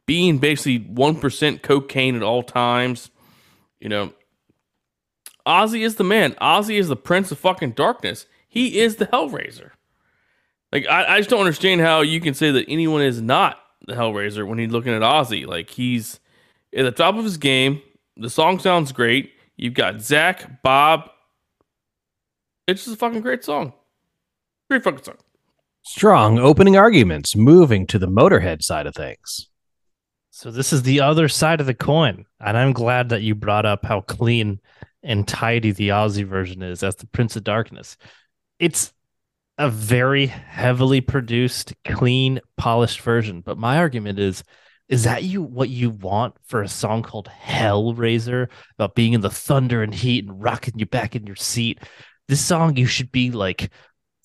being 0.05 0.39
basically 0.39 0.81
1% 0.81 1.63
cocaine 1.63 2.17
at 2.17 2.23
all 2.23 2.43
times. 2.43 3.11
You 3.81 3.89
know, 3.89 4.13
Ozzy 5.47 5.85
is 5.85 5.97
the 5.97 6.05
man. 6.05 6.33
Ozzy 6.35 6.79
is 6.79 6.89
the 6.89 6.97
prince 6.97 7.31
of 7.33 7.39
fucking 7.39 7.73
darkness. 7.73 8.27
He 8.49 8.81
is 8.81 8.97
the 8.97 9.07
Hellraiser. 9.07 9.71
Like, 10.73 10.87
I, 10.87 11.15
I 11.15 11.19
just 11.19 11.31
don't 11.31 11.41
understand 11.41 11.81
how 11.81 12.01
you 12.01 12.21
can 12.21 12.35
say 12.35 12.51
that 12.51 12.67
anyone 12.69 13.03
is 13.03 13.21
not 13.21 13.59
the 13.87 13.95
Hellraiser 13.95 14.47
when 14.47 14.59
he's 14.59 14.71
looking 14.71 14.93
at 14.93 15.03
Ozzy. 15.03 15.47
Like, 15.47 15.71
he's 15.71 16.21
at 16.77 16.85
the 16.85 16.91
top 16.91 17.17
of 17.17 17.25
his 17.25 17.37
game. 17.37 17.83
The 18.17 18.31
song 18.31 18.59
sounds 18.59 18.93
great. 18.93 19.33
You've 19.57 19.75
got 19.75 19.97
Zakk, 19.97 20.63
Bob. 20.63 21.11
It's 22.67 22.85
just 22.85 22.97
a 22.97 22.99
fucking 22.99 23.21
great 23.21 23.45
song. 23.45 23.73
Great 24.69 24.83
fucking 24.83 25.05
song. 25.05 25.17
Strong 25.83 26.39
opening 26.41 26.77
arguments, 26.77 27.37
moving 27.37 27.87
to 27.87 27.99
the 27.99 28.09
Motorhead 28.09 28.63
side 28.63 28.87
of 28.87 28.95
things. 28.95 29.49
So 30.31 30.51
this 30.51 30.73
is 30.73 30.83
the 30.83 31.01
other 31.01 31.29
side 31.29 31.61
of 31.61 31.67
the 31.67 31.75
coin, 31.75 32.27
and 32.41 32.59
I'm 32.59 32.73
glad 32.73 33.09
that 33.11 33.23
you 33.23 33.35
brought 33.35 33.65
up 33.65 33.87
how 33.87 34.03
clean 34.03 34.61
and 35.03 35.27
tidy 35.27 35.71
the 35.71 35.91
Ozzy 35.91 36.27
version 36.27 36.63
is 36.63 36.83
as 36.83 36.97
the 36.97 37.07
Prince 37.07 37.37
of 37.37 37.45
Darkness. 37.45 37.97
It's 38.59 38.93
a 39.59 39.71
very 39.71 40.27
heavily 40.27 41.01
produced, 41.01 41.75
clean, 41.85 42.41
polished 42.57 43.01
version. 43.01 43.41
But 43.41 43.59
my 43.59 43.79
argument 43.79 44.19
is, 44.19 44.45
is 44.89 45.05
that 45.05 45.25
you 45.25 45.43
what 45.43 45.69
you 45.69 45.91
want 45.91 46.35
for 46.45 46.63
a 46.63 46.69
song 46.69 47.03
called 47.03 47.29
Hellraiser 47.43 48.49
about 48.79 48.95
being 48.95 49.15
in 49.15 49.21
the 49.21 49.31
thunder 49.31 49.83
and 49.83 49.95
heat 49.95 50.25
and 50.25 50.41
rocking 50.43 50.79
you 50.79 50.87
back 50.87 51.17
in 51.17 51.27
your 51.27 51.37
seat? 51.37 51.81
This 52.29 52.45
song 52.45 52.77
you 52.77 52.87
should 52.87 53.11
be 53.11 53.31
like 53.31 53.71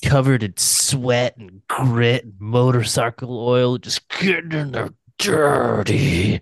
covered 0.03 0.43
in 0.43 0.55
sweat 0.57 1.37
and 1.37 1.61
grit 1.67 2.25
and 2.25 2.33
motorcycle 2.39 3.39
oil, 3.39 3.77
just 3.77 4.07
getting 4.09 4.51
in 4.51 4.71
there 4.71 4.89
dirty. 5.17 6.41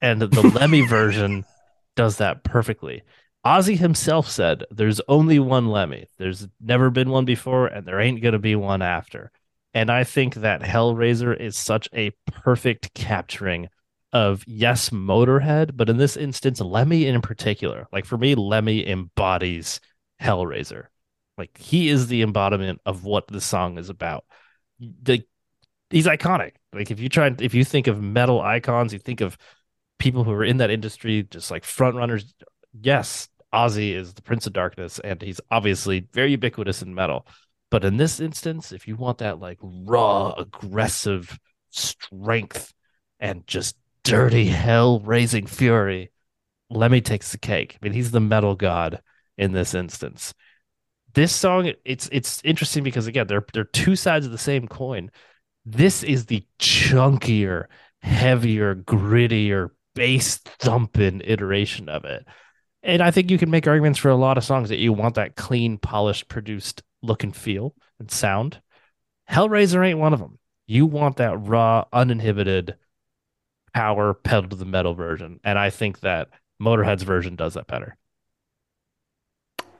And 0.00 0.22
the 0.22 0.48
Lemmy 0.48 0.82
version 0.82 1.44
does 1.96 2.18
that 2.18 2.44
perfectly. 2.44 3.02
Ozzy 3.48 3.78
himself 3.78 4.28
said 4.28 4.64
there's 4.70 5.00
only 5.08 5.38
one 5.38 5.68
Lemmy. 5.68 6.06
There's 6.18 6.46
never 6.60 6.90
been 6.90 7.08
one 7.08 7.24
before, 7.24 7.66
and 7.66 7.86
there 7.86 7.98
ain't 7.98 8.20
going 8.20 8.34
to 8.34 8.38
be 8.38 8.54
one 8.54 8.82
after. 8.82 9.32
And 9.72 9.90
I 9.90 10.04
think 10.04 10.34
that 10.34 10.60
Hellraiser 10.60 11.34
is 11.34 11.56
such 11.56 11.88
a 11.94 12.10
perfect 12.26 12.92
capturing 12.92 13.70
of, 14.12 14.44
yes, 14.46 14.90
Motorhead, 14.90 15.78
but 15.78 15.88
in 15.88 15.96
this 15.96 16.14
instance, 16.14 16.60
Lemmy 16.60 17.06
in 17.06 17.22
particular. 17.22 17.88
Like 17.90 18.04
for 18.04 18.18
me, 18.18 18.34
Lemmy 18.34 18.86
embodies 18.86 19.80
Hellraiser. 20.20 20.88
Like 21.38 21.56
he 21.56 21.88
is 21.88 22.06
the 22.06 22.20
embodiment 22.20 22.82
of 22.84 23.04
what 23.04 23.28
the 23.28 23.40
song 23.40 23.78
is 23.78 23.88
about. 23.88 24.26
The, 24.78 25.22
he's 25.88 26.06
iconic. 26.06 26.52
Like 26.74 26.90
if 26.90 27.00
you 27.00 27.08
try, 27.08 27.34
if 27.40 27.54
you 27.54 27.64
think 27.64 27.86
of 27.86 28.02
metal 28.02 28.42
icons, 28.42 28.92
you 28.92 28.98
think 28.98 29.22
of 29.22 29.38
people 29.98 30.22
who 30.24 30.32
are 30.32 30.44
in 30.44 30.58
that 30.58 30.70
industry, 30.70 31.22
just 31.22 31.50
like 31.50 31.64
front 31.64 31.96
runners. 31.96 32.34
Yes, 32.78 33.28
Ozzy 33.52 33.94
is 33.94 34.14
the 34.14 34.22
Prince 34.22 34.46
of 34.46 34.52
Darkness, 34.52 34.98
and 34.98 35.20
he's 35.22 35.40
obviously 35.50 36.06
very 36.12 36.32
ubiquitous 36.32 36.82
in 36.82 36.94
metal. 36.94 37.26
But 37.70 37.84
in 37.84 37.96
this 37.96 38.20
instance, 38.20 38.72
if 38.72 38.88
you 38.88 38.96
want 38.96 39.18
that 39.18 39.40
like 39.40 39.58
raw, 39.62 40.32
aggressive 40.32 41.38
strength 41.70 42.72
and 43.20 43.46
just 43.46 43.76
dirty 44.04 44.46
hell 44.46 45.00
raising 45.00 45.46
fury, 45.46 46.10
Lemmy 46.70 47.00
takes 47.00 47.32
the 47.32 47.38
cake. 47.38 47.76
I 47.80 47.84
mean, 47.84 47.92
he's 47.92 48.10
the 48.10 48.20
metal 48.20 48.54
god 48.54 49.00
in 49.36 49.52
this 49.52 49.74
instance. 49.74 50.34
This 51.14 51.34
song, 51.34 51.72
it's 51.84 52.08
it's 52.12 52.40
interesting 52.44 52.84
because 52.84 53.06
again, 53.06 53.26
they're 53.26 53.44
they're 53.52 53.64
two 53.64 53.96
sides 53.96 54.26
of 54.26 54.32
the 54.32 54.38
same 54.38 54.68
coin. 54.68 55.10
This 55.64 56.02
is 56.02 56.26
the 56.26 56.46
chunkier, 56.58 57.66
heavier, 58.02 58.74
grittier, 58.74 59.70
bass 59.94 60.36
thumping 60.38 61.22
iteration 61.24 61.88
of 61.88 62.04
it. 62.04 62.26
And 62.88 63.02
I 63.02 63.10
think 63.10 63.30
you 63.30 63.36
can 63.36 63.50
make 63.50 63.68
arguments 63.68 63.98
for 63.98 64.08
a 64.08 64.16
lot 64.16 64.38
of 64.38 64.44
songs 64.44 64.70
that 64.70 64.78
you 64.78 64.94
want 64.94 65.16
that 65.16 65.36
clean, 65.36 65.76
polished, 65.76 66.28
produced 66.28 66.82
look 67.02 67.22
and 67.22 67.36
feel 67.36 67.74
and 68.00 68.10
sound. 68.10 68.62
Hellraiser 69.30 69.86
ain't 69.86 69.98
one 69.98 70.14
of 70.14 70.20
them. 70.20 70.38
You 70.66 70.86
want 70.86 71.18
that 71.18 71.36
raw, 71.36 71.84
uninhibited 71.92 72.76
power 73.74 74.14
pedal 74.14 74.48
to 74.48 74.56
the 74.56 74.64
metal 74.64 74.94
version. 74.94 75.38
And 75.44 75.58
I 75.58 75.68
think 75.68 76.00
that 76.00 76.30
Motorhead's 76.60 77.02
version 77.02 77.36
does 77.36 77.54
that 77.54 77.66
better. 77.66 77.98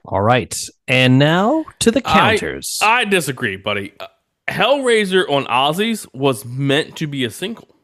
All 0.04 0.20
right. 0.20 0.54
And 0.86 1.18
now 1.18 1.64
to 1.78 1.90
the 1.90 2.02
counters. 2.02 2.78
I 2.82 3.06
disagree, 3.06 3.56
buddy. 3.56 3.94
Uh, 3.98 4.08
Hellraiser 4.48 5.28
on 5.30 5.46
Ozzy's 5.46 6.06
was 6.12 6.44
meant 6.44 6.96
to 6.96 7.06
be 7.06 7.24
a 7.24 7.30
single. 7.30 7.74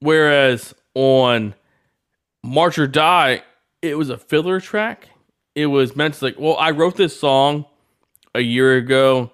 Whereas 0.00 0.74
on 0.94 1.54
March 2.46 2.78
or 2.78 2.86
Die, 2.86 3.42
it 3.82 3.98
was 3.98 4.08
a 4.08 4.16
filler 4.16 4.60
track. 4.60 5.08
It 5.54 5.66
was 5.66 5.96
meant 5.96 6.14
to 6.14 6.24
like, 6.24 6.38
well, 6.38 6.56
I 6.56 6.70
wrote 6.70 6.96
this 6.96 7.18
song 7.18 7.66
a 8.34 8.40
year 8.40 8.76
ago. 8.76 9.30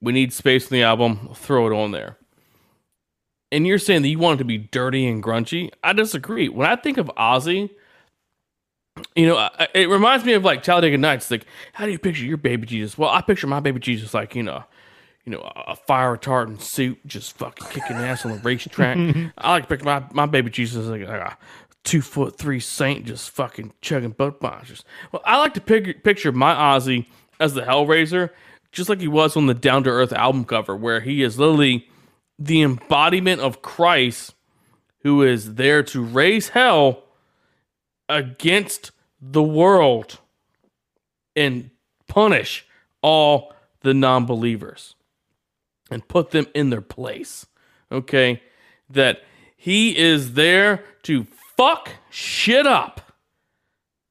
We 0.00 0.12
need 0.12 0.32
space 0.32 0.70
in 0.70 0.74
the 0.74 0.82
album. 0.82 1.30
Throw 1.34 1.66
it 1.66 1.74
on 1.74 1.92
there. 1.92 2.18
And 3.50 3.66
you're 3.66 3.78
saying 3.78 4.02
that 4.02 4.08
you 4.08 4.18
want 4.18 4.38
it 4.38 4.38
to 4.38 4.44
be 4.44 4.58
dirty 4.58 5.06
and 5.06 5.22
grungy. 5.22 5.70
I 5.82 5.92
disagree. 5.92 6.48
When 6.48 6.68
I 6.68 6.76
think 6.76 6.98
of 6.98 7.06
Ozzy, 7.16 7.70
you 9.14 9.26
know, 9.26 9.48
it 9.74 9.88
reminds 9.88 10.24
me 10.24 10.32
of 10.32 10.44
like 10.44 10.62
Talladega 10.62 10.98
Nights. 10.98 11.30
Like, 11.30 11.46
how 11.72 11.86
do 11.86 11.92
you 11.92 11.98
picture 11.98 12.24
your 12.24 12.36
baby 12.36 12.66
Jesus? 12.66 12.98
Well, 12.98 13.10
I 13.10 13.20
picture 13.22 13.46
my 13.46 13.60
baby 13.60 13.80
Jesus 13.80 14.12
like, 14.12 14.34
you 14.34 14.42
know, 14.42 14.64
you 15.24 15.32
know, 15.32 15.40
a 15.40 15.74
fire 15.74 16.16
retardant 16.16 16.60
suit, 16.60 16.98
just 17.06 17.38
fucking 17.38 17.68
kicking 17.68 17.96
ass 17.96 18.26
on 18.26 18.32
the 18.32 18.38
racetrack. 18.38 18.98
I 19.38 19.52
like 19.52 19.64
to 19.64 19.68
picture 19.68 19.84
my, 19.84 20.04
my 20.12 20.26
baby 20.26 20.50
Jesus 20.50 20.86
like, 20.86 21.02
like 21.02 21.20
a 21.20 21.36
two 21.84 22.02
foot 22.02 22.36
three 22.36 22.60
saint, 22.60 23.06
just 23.06 23.30
fucking 23.30 23.72
chugging 23.80 24.10
boat 24.10 24.40
bombs. 24.40 24.84
Well, 25.12 25.22
I 25.24 25.38
like 25.38 25.54
to 25.54 25.60
pic- 25.60 26.02
picture 26.02 26.32
my 26.32 26.54
Ozzy 26.54 27.06
as 27.38 27.54
the 27.54 27.62
Hellraiser, 27.62 28.30
just 28.72 28.88
like 28.88 29.00
he 29.00 29.08
was 29.08 29.36
on 29.36 29.46
the 29.46 29.54
Down 29.54 29.84
to 29.84 29.90
Earth 29.90 30.12
album 30.12 30.44
cover, 30.44 30.74
where 30.74 31.00
he 31.00 31.22
is 31.22 31.38
literally 31.38 31.88
the 32.38 32.62
embodiment 32.62 33.40
of 33.40 33.62
Christ 33.62 34.34
who 35.04 35.22
is 35.22 35.54
there 35.54 35.82
to 35.82 36.02
raise 36.02 36.48
hell 36.48 37.04
against 38.08 38.90
the 39.20 39.42
world 39.42 40.18
and 41.36 41.70
punish 42.08 42.66
all 43.02 43.52
the 43.80 43.94
non 43.94 44.24
believers 44.24 44.94
and 45.90 46.08
put 46.08 46.30
them 46.30 46.46
in 46.54 46.70
their 46.70 46.80
place. 46.80 47.46
Okay? 47.92 48.42
That 48.88 49.22
he 49.56 49.96
is 49.96 50.32
there 50.32 50.82
to 51.02 51.26
fuck 51.56 51.90
shit 52.10 52.66
up. 52.66 53.00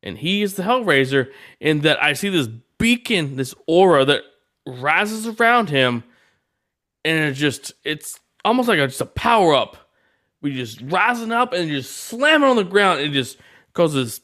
And 0.02 0.18
he 0.18 0.41
is 0.41 0.56
the 0.56 0.64
Hellraiser. 0.64 1.32
And 1.61 1.84
that 1.84 2.02
I 2.02 2.14
see 2.14 2.30
this 2.30 2.48
beacon, 2.78 3.36
this 3.38 3.56
aura 3.68 4.06
that 4.06 4.24
rises 4.65 5.28
around 5.28 5.70
him. 5.70 6.03
And 7.06 7.32
it 7.32 7.34
just, 7.34 7.74
it's 7.84 8.20
almost 8.44 8.68
like 8.68 8.80
a, 8.80 8.88
just 8.88 9.02
a 9.02 9.06
power 9.06 9.53
up. 9.53 9.78
We 10.41 10.53
just 10.53 10.82
rising 10.82 11.32
up 11.32 11.53
and 11.53 11.70
just 11.70 11.91
slamming 11.91 12.49
on 12.49 12.57
the 12.57 12.64
ground. 12.64 12.99
and 12.99 13.14
just 13.14 13.38
causes 13.74 14.22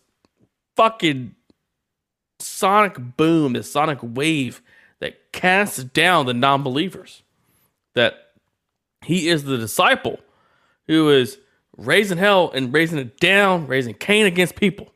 fucking 0.75 1.35
sonic 2.39 2.97
boom, 3.17 3.53
this 3.53 3.71
sonic 3.71 3.99
wave 4.01 4.61
that 4.99 5.31
casts 5.31 5.83
down 5.83 6.25
the 6.25 6.33
non 6.33 6.63
believers. 6.63 7.23
That 7.95 8.15
he 9.03 9.29
is 9.29 9.43
the 9.43 9.57
disciple 9.57 10.19
who 10.87 11.09
is 11.09 11.37
raising 11.85 12.18
hell 12.18 12.51
and 12.53 12.73
raising 12.73 12.99
it 12.99 13.19
down, 13.19 13.68
raising 13.68 13.93
Cain 13.93 14.26
against 14.26 14.56
people. 14.56 14.93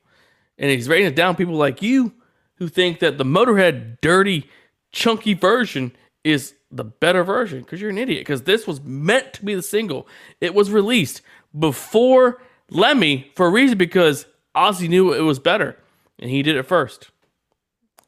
And 0.58 0.70
he's 0.70 0.88
raising 0.88 1.08
it 1.08 1.16
down 1.16 1.36
people 1.36 1.56
like 1.56 1.82
you 1.82 2.14
who 2.56 2.68
think 2.68 3.00
that 3.00 3.18
the 3.18 3.24
Motorhead 3.24 3.98
dirty, 4.02 4.50
chunky 4.92 5.34
version 5.34 5.92
is 6.24 6.54
the 6.72 6.84
better 6.84 7.24
version 7.24 7.60
because 7.60 7.82
you're 7.82 7.90
an 7.90 7.98
idiot. 7.98 8.22
Because 8.22 8.44
this 8.44 8.68
was 8.68 8.82
meant 8.82 9.34
to 9.34 9.46
be 9.46 9.56
the 9.56 9.62
single. 9.62 10.08
It 10.42 10.54
was 10.54 10.72
released 10.72 11.22
before 11.58 12.42
Lemmy 12.70 13.32
for 13.36 13.48
a 13.48 13.50
reason 13.50 13.78
because 13.78 14.26
Ozzy 14.56 14.90
knew 14.90 15.14
it 15.14 15.22
was 15.22 15.40
better 15.40 15.78
and 16.20 16.30
he 16.30 16.44
did 16.44 16.56
it 16.56 16.64
first. 16.64 17.10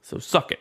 So 0.02 0.20
suck 0.20 0.52
it. 0.52 0.60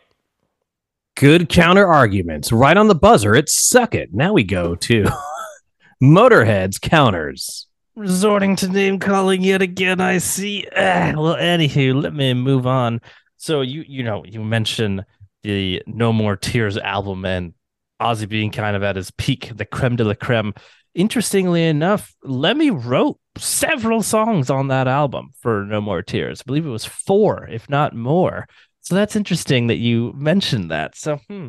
Good 1.16 1.49
counter 1.49 1.86
arguments. 1.86 2.51
Right 2.51 2.77
on 2.77 2.89
the 2.89 2.95
buzzer. 2.95 3.35
It's 3.35 3.69
suck 3.69 3.95
it. 3.95 4.12
Now 4.12 4.32
we 4.32 4.43
go 4.43 4.74
to 4.74 5.07
Motorhead's 6.03 6.78
counters. 6.78 7.66
Resorting 7.97 8.57
to 8.57 8.69
name 8.69 8.99
calling 8.99 9.43
yet 9.43 9.62
again. 9.62 10.01
I 10.01 10.19
see. 10.19 10.66
Ah, 10.77 11.12
well, 11.16 11.37
anywho, 11.37 12.01
let 12.03 12.15
me 12.15 12.35
move 12.35 12.66
on. 12.66 13.01
So 13.37 13.61
you 13.61 13.85
you 13.87 14.03
know 14.03 14.25
you 14.25 14.43
mentioned 14.43 15.05
the 15.43 15.83
No 15.87 16.12
More 16.12 16.37
Tears 16.37 16.77
album 16.77 17.25
and 17.25 17.55
Ozzy 18.01 18.29
being 18.29 18.51
kind 18.51 18.77
of 18.77 18.83
at 18.83 18.97
his 18.97 19.11
peak, 19.12 19.53
the 19.55 19.65
creme 19.65 19.97
de 19.97 20.05
la 20.05 20.15
creme. 20.15 20.55
Interestingly 20.95 21.65
enough, 21.65 22.15
Lemmy 22.23 22.71
wrote 22.71 23.19
several 23.37 24.03
songs 24.03 24.49
on 24.49 24.69
that 24.69 24.87
album 24.87 25.31
for 25.41 25.65
No 25.65 25.81
More 25.81 26.03
Tears. 26.03 26.41
I 26.41 26.45
believe 26.47 26.66
it 26.66 26.71
was 26.71 26.85
four, 26.85 27.49
if 27.49 27.69
not 27.69 27.95
more. 27.95 28.47
So 28.81 28.95
that's 28.95 29.16
interesting 29.16 29.69
that 29.69 29.79
you 29.79 30.12
mentioned 30.15 30.71
that. 30.71 30.95
So, 30.95 31.16
hmm. 31.29 31.49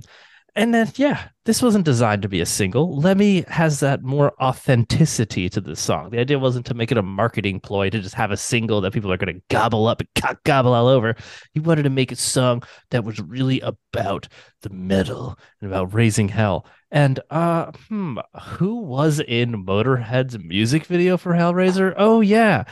And 0.56 0.74
then, 0.74 0.90
yeah, 0.96 1.28
this 1.44 1.62
wasn't 1.62 1.84
designed 1.84 2.22
to 2.22 2.30
be 2.30 2.40
a 2.40 2.46
single. 2.46 2.98
Lemmy 2.98 3.44
has 3.50 3.82
that 3.82 4.04
more 4.04 4.34
authenticity 4.42 5.50
to 5.50 5.60
the 5.60 5.76
song. 5.76 6.10
The 6.12 6.20
idea 6.20 6.40
wasn't 6.40 6.66
to 6.68 6.74
make 6.74 6.92
it 6.92 6.98
a 6.98 7.04
marketing 7.04 7.60
ploy 7.60 7.90
to 7.90 8.00
just 8.00 8.16
have 8.16 8.32
a 8.32 8.38
single 8.38 8.80
that 8.82 8.94
people 8.94 9.12
are 9.12 9.18
going 9.18 9.36
to 9.36 9.42
gobble 9.50 9.86
up 9.86 10.02
and 10.02 10.38
gobble 10.46 10.74
all 10.74 10.88
over. 10.88 11.16
He 11.54 11.60
wanted 11.60 11.84
to 11.84 11.90
make 11.90 12.12
a 12.14 12.16
song 12.16 12.64
that 12.92 13.04
was 13.04 13.20
really 13.20 13.60
about 13.60 14.30
the 14.62 14.70
metal 14.70 15.38
and 15.60 15.70
about 15.70 15.94
raising 15.94 16.30
hell. 16.30 16.66
And 16.90 17.20
uh, 17.30 17.72
hmm, 17.90 18.20
who 18.42 18.82
was 18.82 19.20
in 19.20 19.66
Motorhead's 19.66 20.40
music 20.40 20.86
video 20.86 21.18
for 21.18 21.34
Hellraiser? 21.34 21.94
Oh 21.98 22.22
yeah, 22.22 22.64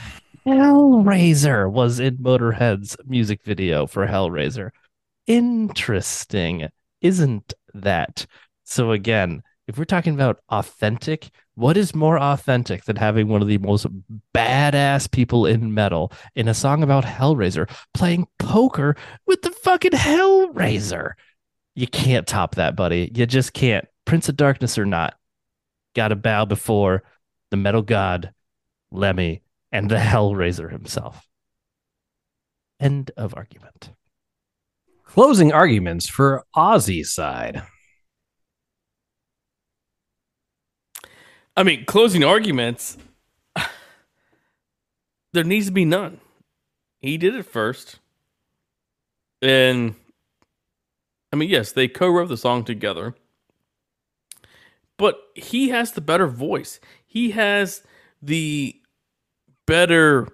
Hellraiser 0.45 1.69
was 1.69 1.99
in 1.99 2.18
Motorhead's 2.18 2.95
music 3.05 3.43
video 3.43 3.88
for 3.88 4.07
Hellraiser. 4.07 4.69
Interesting, 5.27 6.69
isn't 7.01 7.53
that? 7.74 8.26
So 8.64 8.91
again, 8.91 9.44
if 9.68 9.78
we're 9.78 9.86
talking 9.86 10.14
about 10.14 10.40
authentic, 10.50 11.30
what 11.56 11.78
is 11.78 11.95
more 11.95 12.20
authentic 12.20 12.84
than 12.86 12.95
having 12.95 13.28
one 13.28 13.41
of 13.41 13.48
the 13.48 13.58
most 13.60 13.86
badass 14.34 15.10
people 15.10 15.45
in 15.45 15.74
metal 15.74 16.12
in 16.36 16.48
a 16.48 16.54
song 16.54 16.84
about 16.84 17.06
Hellraiser 17.06 17.70
playing 17.94 18.28
poker 18.40 18.95
with 19.26 19.41
the 19.41 19.52
fucking 19.52 19.91
Hellraiser? 19.91 21.12
You 21.76 21.88
can't 21.88 22.28
top 22.28 22.56
that, 22.56 22.76
buddy. 22.76 23.12
You 23.14 23.26
just 23.26 23.54
can't. 23.54 23.86
Prince 24.06 24.28
of 24.28 24.36
Darkness 24.36 24.78
or 24.78 24.86
not, 24.86 25.16
got 25.95 26.10
to 26.10 26.16
bow 26.16 26.45
before 26.45 27.04
the 27.52 27.58
metal 27.58 27.82
god, 27.82 28.34
Lemmy, 28.91 29.41
and 29.72 29.90
the 29.90 29.95
Hellraiser 29.95 30.72
himself. 30.72 31.28
End 32.80 33.12
of 33.16 33.34
argument. 33.36 33.91
Closing 35.14 35.53
arguments 35.53 36.10
for 36.10 36.44
Ozzy 36.56 37.06
side. 37.06 37.61
I 41.56 41.61
mean, 41.61 41.85
closing 41.85 42.23
arguments, 42.23 42.98
there 45.34 45.44
needs 45.44 45.68
to 45.68 45.72
be 45.72 45.85
none. 45.85 46.19
He 46.99 47.19
did 47.19 47.35
it 47.35 47.45
first. 47.45 47.99
And 49.40 49.94
I 51.31 51.35
mean, 51.35 51.48
yes, 51.48 51.72
they 51.72 51.88
co 51.88 52.10
wrote 52.10 52.30
the 52.30 52.35
song 52.35 52.64
together. 52.64 53.14
But 54.98 55.19
he 55.35 55.69
has 55.69 55.91
the 55.91 56.02
better 56.02 56.26
voice. 56.26 56.80
He 57.06 57.30
has 57.30 57.84
the 58.19 58.81
better 59.68 60.27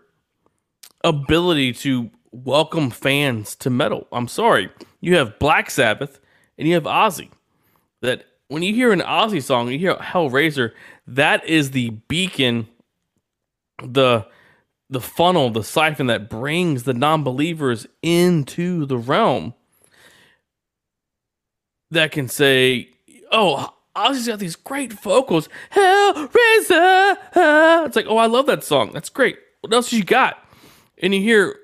ability 1.04 1.74
to 1.74 2.12
welcome 2.32 2.90
fans 2.90 3.56
to 3.58 3.70
metal. 3.70 4.08
I'm 4.12 4.28
sorry. 4.28 4.70
You 5.02 5.16
have 5.16 5.40
Black 5.40 5.70
Sabbath 5.70 6.20
and 6.58 6.68
you 6.68 6.74
have 6.76 6.84
Ozzy. 6.84 7.30
That 8.02 8.26
when 8.48 8.64
you 8.64 8.74
hear 8.74 8.92
an 8.92 9.02
Ozzy 9.02 9.42
song, 9.42 9.70
you 9.70 9.80
hear 9.80 9.96
Hellraiser, 9.96 10.72
that 11.08 11.46
is 11.46 11.72
the 11.72 11.92
beacon, 12.08 12.68
the 13.84 14.28
the 14.92 15.02
funnel, 15.02 15.52
the 15.52 15.64
siphon 15.64 16.08
that 16.08 16.30
brings 16.32 16.82
the 16.84 16.96
non-believers 16.96 17.86
into 18.02 18.88
the 18.88 18.98
realm 18.98 19.54
that 21.92 22.12
can 22.12 22.28
say, 22.28 22.90
"Oh, 23.32 23.74
Ozzy's 23.96 24.28
got 24.28 24.40
these 24.40 24.56
great 24.56 24.94
vocals, 24.94 25.48
Hellraiser." 25.72 27.18
It's 27.86 27.96
like, 27.96 28.08
"Oh, 28.08 28.18
I 28.18 28.26
love 28.26 28.48
that 28.48 28.64
song. 28.64 28.92
That's 28.94 29.10
great. 29.10 29.38
What 29.62 29.74
else 29.74 29.94
you 29.94 30.04
got?" 30.04 30.44
And 30.98 31.14
you 31.14 31.22
hear 31.22 31.56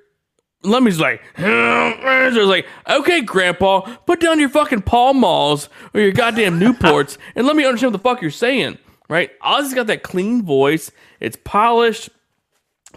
Lemmy's 0.66 1.00
like, 1.00 1.22
Hellraiser's 1.36 2.48
like, 2.48 2.68
okay, 2.88 3.22
Grandpa, 3.22 3.82
put 4.06 4.20
down 4.20 4.40
your 4.40 4.50
fucking 4.50 4.82
Pall 4.82 5.14
Malls 5.14 5.70
or 5.94 6.02
your 6.02 6.12
goddamn 6.12 6.60
Newports 6.60 7.18
and 7.36 7.46
let 7.48 7.56
me 7.56 7.66
understand 7.66 7.94
what 7.94 8.04
the 8.04 8.10
fuck 8.10 8.22
you're 8.22 8.32
saying, 8.32 8.78
right? 9.10 9.32
Ozzy's 9.40 9.74
got 9.74 9.88
that 9.88 10.04
clean 10.04 10.44
voice. 10.44 10.92
It's 11.20 11.38
polished, 11.44 12.10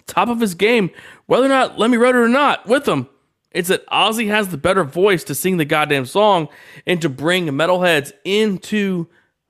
top 0.06 0.28
of 0.28 0.40
his 0.40 0.54
game. 0.54 0.90
Whether 1.26 1.46
or 1.46 1.50
not 1.50 1.78
Lemmy 1.78 1.96
wrote 1.96 2.14
it 2.14 2.18
or 2.18 2.28
not 2.28 2.66
with 2.66 2.86
him, 2.86 3.08
it's 3.50 3.68
that 3.68 3.86
Ozzy 3.86 4.28
has 4.28 4.48
the 4.48 4.58
better 4.58 4.84
voice 4.84 5.24
to 5.24 5.34
sing 5.34 5.56
the 5.56 5.64
goddamn 5.64 6.06
song 6.06 6.48
and 6.86 7.00
to 7.02 7.08
bring 7.08 7.46
metalheads 7.46 8.12
into 8.24 9.06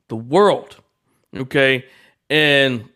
the 0.08 0.16
world, 0.16 0.76
okay? 1.36 1.84
And 2.30 2.88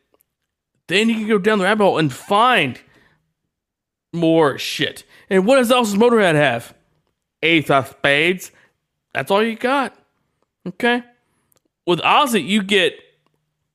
then 0.87 1.09
you 1.09 1.17
can 1.17 1.29
go 1.29 1.39
down 1.39 1.59
the 1.59 1.65
rabbit 1.65 1.85
hole 1.85 1.99
and 1.99 2.13
find 2.13 2.81
more 4.13 4.59
shit. 4.59 5.05
And 5.33 5.47
what 5.47 5.57
does 5.57 5.69
does 5.69 5.95
Motorhead 5.95 6.35
have? 6.35 6.75
Ace 7.43 7.71
of 7.71 7.89
Spades. 7.89 8.53
That's 9.15 9.31
all 9.31 9.43
you 9.43 9.57
got. 9.57 9.97
Okay. 10.69 11.03
With 11.87 12.01
Ozzy, 12.01 12.47
you 12.47 12.63
get 12.63 12.93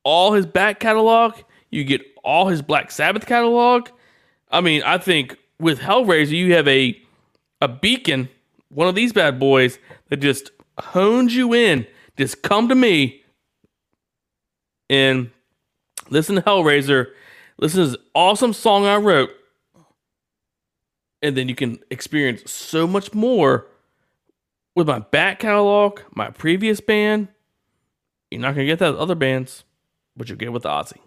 all 0.04 0.34
his 0.34 0.46
back 0.46 0.80
catalog. 0.80 1.34
You 1.72 1.84
get 1.84 2.02
all 2.24 2.48
his 2.48 2.62
Black 2.62 2.92
Sabbath 2.92 3.26
catalog. 3.26 3.90
I 4.52 4.62
mean, 4.62 4.84
I 4.84 5.00
think 5.00 5.36
with 5.60 5.80
Hellraiser, 5.80 6.30
you 6.30 6.54
have 6.54 6.68
a 6.68 7.02
a 7.60 7.68
beacon, 7.68 8.30
one 8.70 8.88
of 8.88 8.94
these 8.94 9.12
bad 9.12 9.40
boys 9.40 9.80
that 10.10 10.18
just 10.18 10.52
hones 10.78 11.36
you 11.36 11.56
in. 11.56 11.88
Just 12.18 12.44
come 12.44 12.70
to 12.70 12.76
me 12.76 13.24
and 14.92 15.32
listen 16.12 16.36
to 16.36 16.42
Hellraiser. 16.44 17.08
Listen 17.58 17.84
to 17.84 17.90
this 17.90 18.00
awesome 18.14 18.54
song 18.54 18.86
I 18.86 18.98
wrote 18.98 19.32
and 21.22 21.36
then 21.38 21.50
you 21.50 21.56
can 21.56 21.80
experience 21.90 22.52
so 22.52 22.88
much 22.88 23.14
more 23.14 23.68
with 24.76 24.88
my 24.88 25.00
back 25.00 25.40
catalog, 25.40 26.00
my 26.16 26.30
previous 26.30 26.80
band. 26.80 27.30
You're 28.32 28.42
not 28.42 28.56
gonna 28.56 28.66
get 28.66 28.80
that 28.80 28.92
with 28.92 29.00
other 29.00 29.16
bands, 29.16 29.64
but 30.16 30.30
you'll 30.30 30.38
get 30.38 30.54
with 30.54 30.64
Ozzy. 30.64 30.98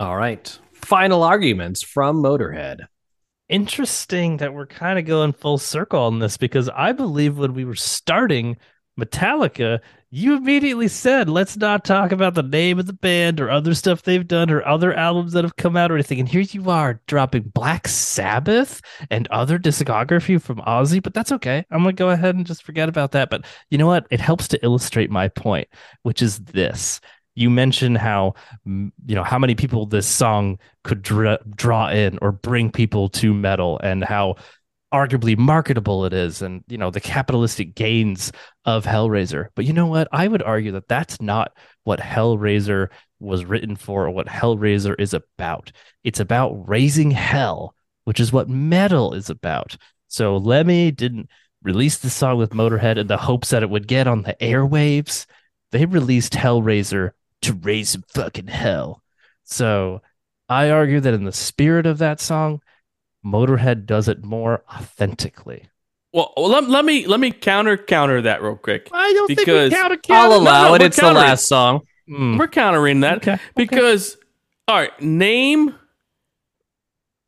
All 0.00 0.16
right. 0.16 0.58
Final 0.72 1.22
arguments 1.22 1.82
from 1.82 2.22
Motorhead. 2.22 2.86
interesting 3.48 4.38
that 4.38 4.54
we're 4.54 4.66
kind 4.66 4.98
of 4.98 5.04
going 5.04 5.32
full 5.32 5.58
circle 5.58 6.00
on 6.00 6.18
this 6.18 6.36
because 6.36 6.68
I 6.70 6.92
believe 6.92 7.38
when 7.38 7.54
we 7.54 7.64
were 7.64 7.74
starting 7.74 8.56
Metallica, 8.98 9.80
you 10.16 10.36
immediately 10.36 10.86
said, 10.86 11.28
let's 11.28 11.56
not 11.56 11.84
talk 11.84 12.12
about 12.12 12.34
the 12.34 12.42
name 12.44 12.78
of 12.78 12.86
the 12.86 12.92
band 12.92 13.40
or 13.40 13.50
other 13.50 13.74
stuff 13.74 14.02
they've 14.02 14.28
done 14.28 14.48
or 14.48 14.64
other 14.64 14.94
albums 14.94 15.32
that 15.32 15.42
have 15.42 15.56
come 15.56 15.76
out 15.76 15.90
or 15.90 15.94
anything. 15.94 16.20
And 16.20 16.28
here 16.28 16.42
you 16.42 16.70
are 16.70 17.00
dropping 17.08 17.42
Black 17.52 17.88
Sabbath 17.88 18.80
and 19.10 19.26
other 19.32 19.58
discography 19.58 20.40
from 20.40 20.58
Ozzy, 20.58 21.02
but 21.02 21.14
that's 21.14 21.32
okay. 21.32 21.64
I'm 21.72 21.82
going 21.82 21.96
to 21.96 21.98
go 21.98 22.10
ahead 22.10 22.36
and 22.36 22.46
just 22.46 22.62
forget 22.62 22.88
about 22.88 23.10
that. 23.10 23.28
But 23.28 23.44
you 23.70 23.78
know 23.78 23.88
what? 23.88 24.06
It 24.12 24.20
helps 24.20 24.46
to 24.48 24.64
illustrate 24.64 25.10
my 25.10 25.26
point, 25.26 25.66
which 26.04 26.22
is 26.22 26.38
this. 26.38 27.00
You 27.34 27.50
mentioned 27.50 27.98
how, 27.98 28.34
you 28.64 28.92
know, 29.16 29.24
how 29.24 29.40
many 29.40 29.56
people 29.56 29.84
this 29.84 30.06
song 30.06 30.60
could 30.84 31.02
dra- 31.02 31.40
draw 31.56 31.88
in 31.88 32.20
or 32.22 32.30
bring 32.30 32.70
people 32.70 33.08
to 33.08 33.34
metal 33.34 33.80
and 33.82 34.04
how 34.04 34.36
arguably 34.94 35.36
marketable 35.36 36.04
it 36.04 36.12
is 36.12 36.40
and 36.40 36.62
you 36.68 36.78
know 36.78 36.90
the 36.90 37.00
capitalistic 37.00 37.74
gains 37.74 38.32
of 38.64 38.84
hellraiser. 38.84 39.48
But 39.54 39.64
you 39.64 39.72
know 39.72 39.86
what? 39.86 40.08
I 40.12 40.28
would 40.28 40.42
argue 40.42 40.72
that 40.72 40.88
that's 40.88 41.20
not 41.20 41.52
what 41.82 42.00
hellraiser 42.00 42.88
was 43.18 43.44
written 43.44 43.76
for 43.76 44.06
or 44.06 44.10
what 44.10 44.26
hellraiser 44.26 44.94
is 44.98 45.12
about. 45.12 45.72
It's 46.04 46.20
about 46.20 46.68
raising 46.68 47.10
hell 47.10 47.74
which 48.04 48.20
is 48.20 48.32
what 48.32 48.48
metal 48.48 49.14
is 49.14 49.28
about. 49.30 49.76
So 50.08 50.36
lemmy 50.36 50.90
didn't 50.90 51.28
release 51.62 51.98
the 51.98 52.10
song 52.10 52.38
with 52.38 52.50
motorhead 52.50 52.98
in 52.98 53.06
the 53.06 53.16
hopes 53.16 53.50
that 53.50 53.62
it 53.62 53.70
would 53.70 53.88
get 53.88 54.06
on 54.06 54.22
the 54.22 54.36
airwaves. 54.40 55.26
They 55.72 55.86
released 55.86 56.34
hellraiser 56.34 57.10
to 57.42 57.54
raise 57.54 57.90
some 57.90 58.04
fucking 58.14 58.48
hell. 58.48 59.02
So 59.44 60.02
i 60.46 60.70
argue 60.70 61.00
that 61.00 61.14
in 61.14 61.24
the 61.24 61.32
spirit 61.32 61.86
of 61.86 61.98
that 61.98 62.20
song 62.20 62.60
Motorhead 63.24 63.86
does 63.86 64.08
it 64.08 64.24
more 64.24 64.62
authentically. 64.72 65.68
Well, 66.12 66.32
well, 66.36 66.48
let, 66.48 66.68
let 66.68 66.84
me 66.84 67.06
let 67.06 67.18
me 67.18 67.32
counter 67.32 67.76
counter 67.76 68.22
that 68.22 68.42
real 68.42 68.56
quick. 68.56 68.88
I 68.92 69.12
don't 69.12 69.28
Because 69.28 69.72
count 69.72 69.92
a 69.92 70.12
I'll 70.12 70.32
allow 70.34 70.68
no, 70.68 70.74
it. 70.74 70.80
we're 70.80 70.86
It's 70.86 70.96
the 71.00 71.12
last 71.12 71.46
song. 71.46 71.80
Mm. 72.08 72.38
We're 72.38 72.48
countering 72.48 73.00
that 73.00 73.18
Okay, 73.18 73.32
okay. 73.32 73.42
because 73.56 74.16
all 74.68 74.76
right, 74.76 75.00
name 75.00 75.74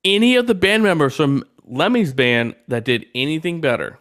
any 0.04 0.36
of 0.36 0.46
the 0.46 0.54
band 0.54 0.82
members 0.84 1.16
from 1.16 1.44
Lemmy's 1.64 2.12
band 2.12 2.54
that 2.68 2.84
did 2.84 3.06
anything 3.14 3.60
better. 3.60 3.98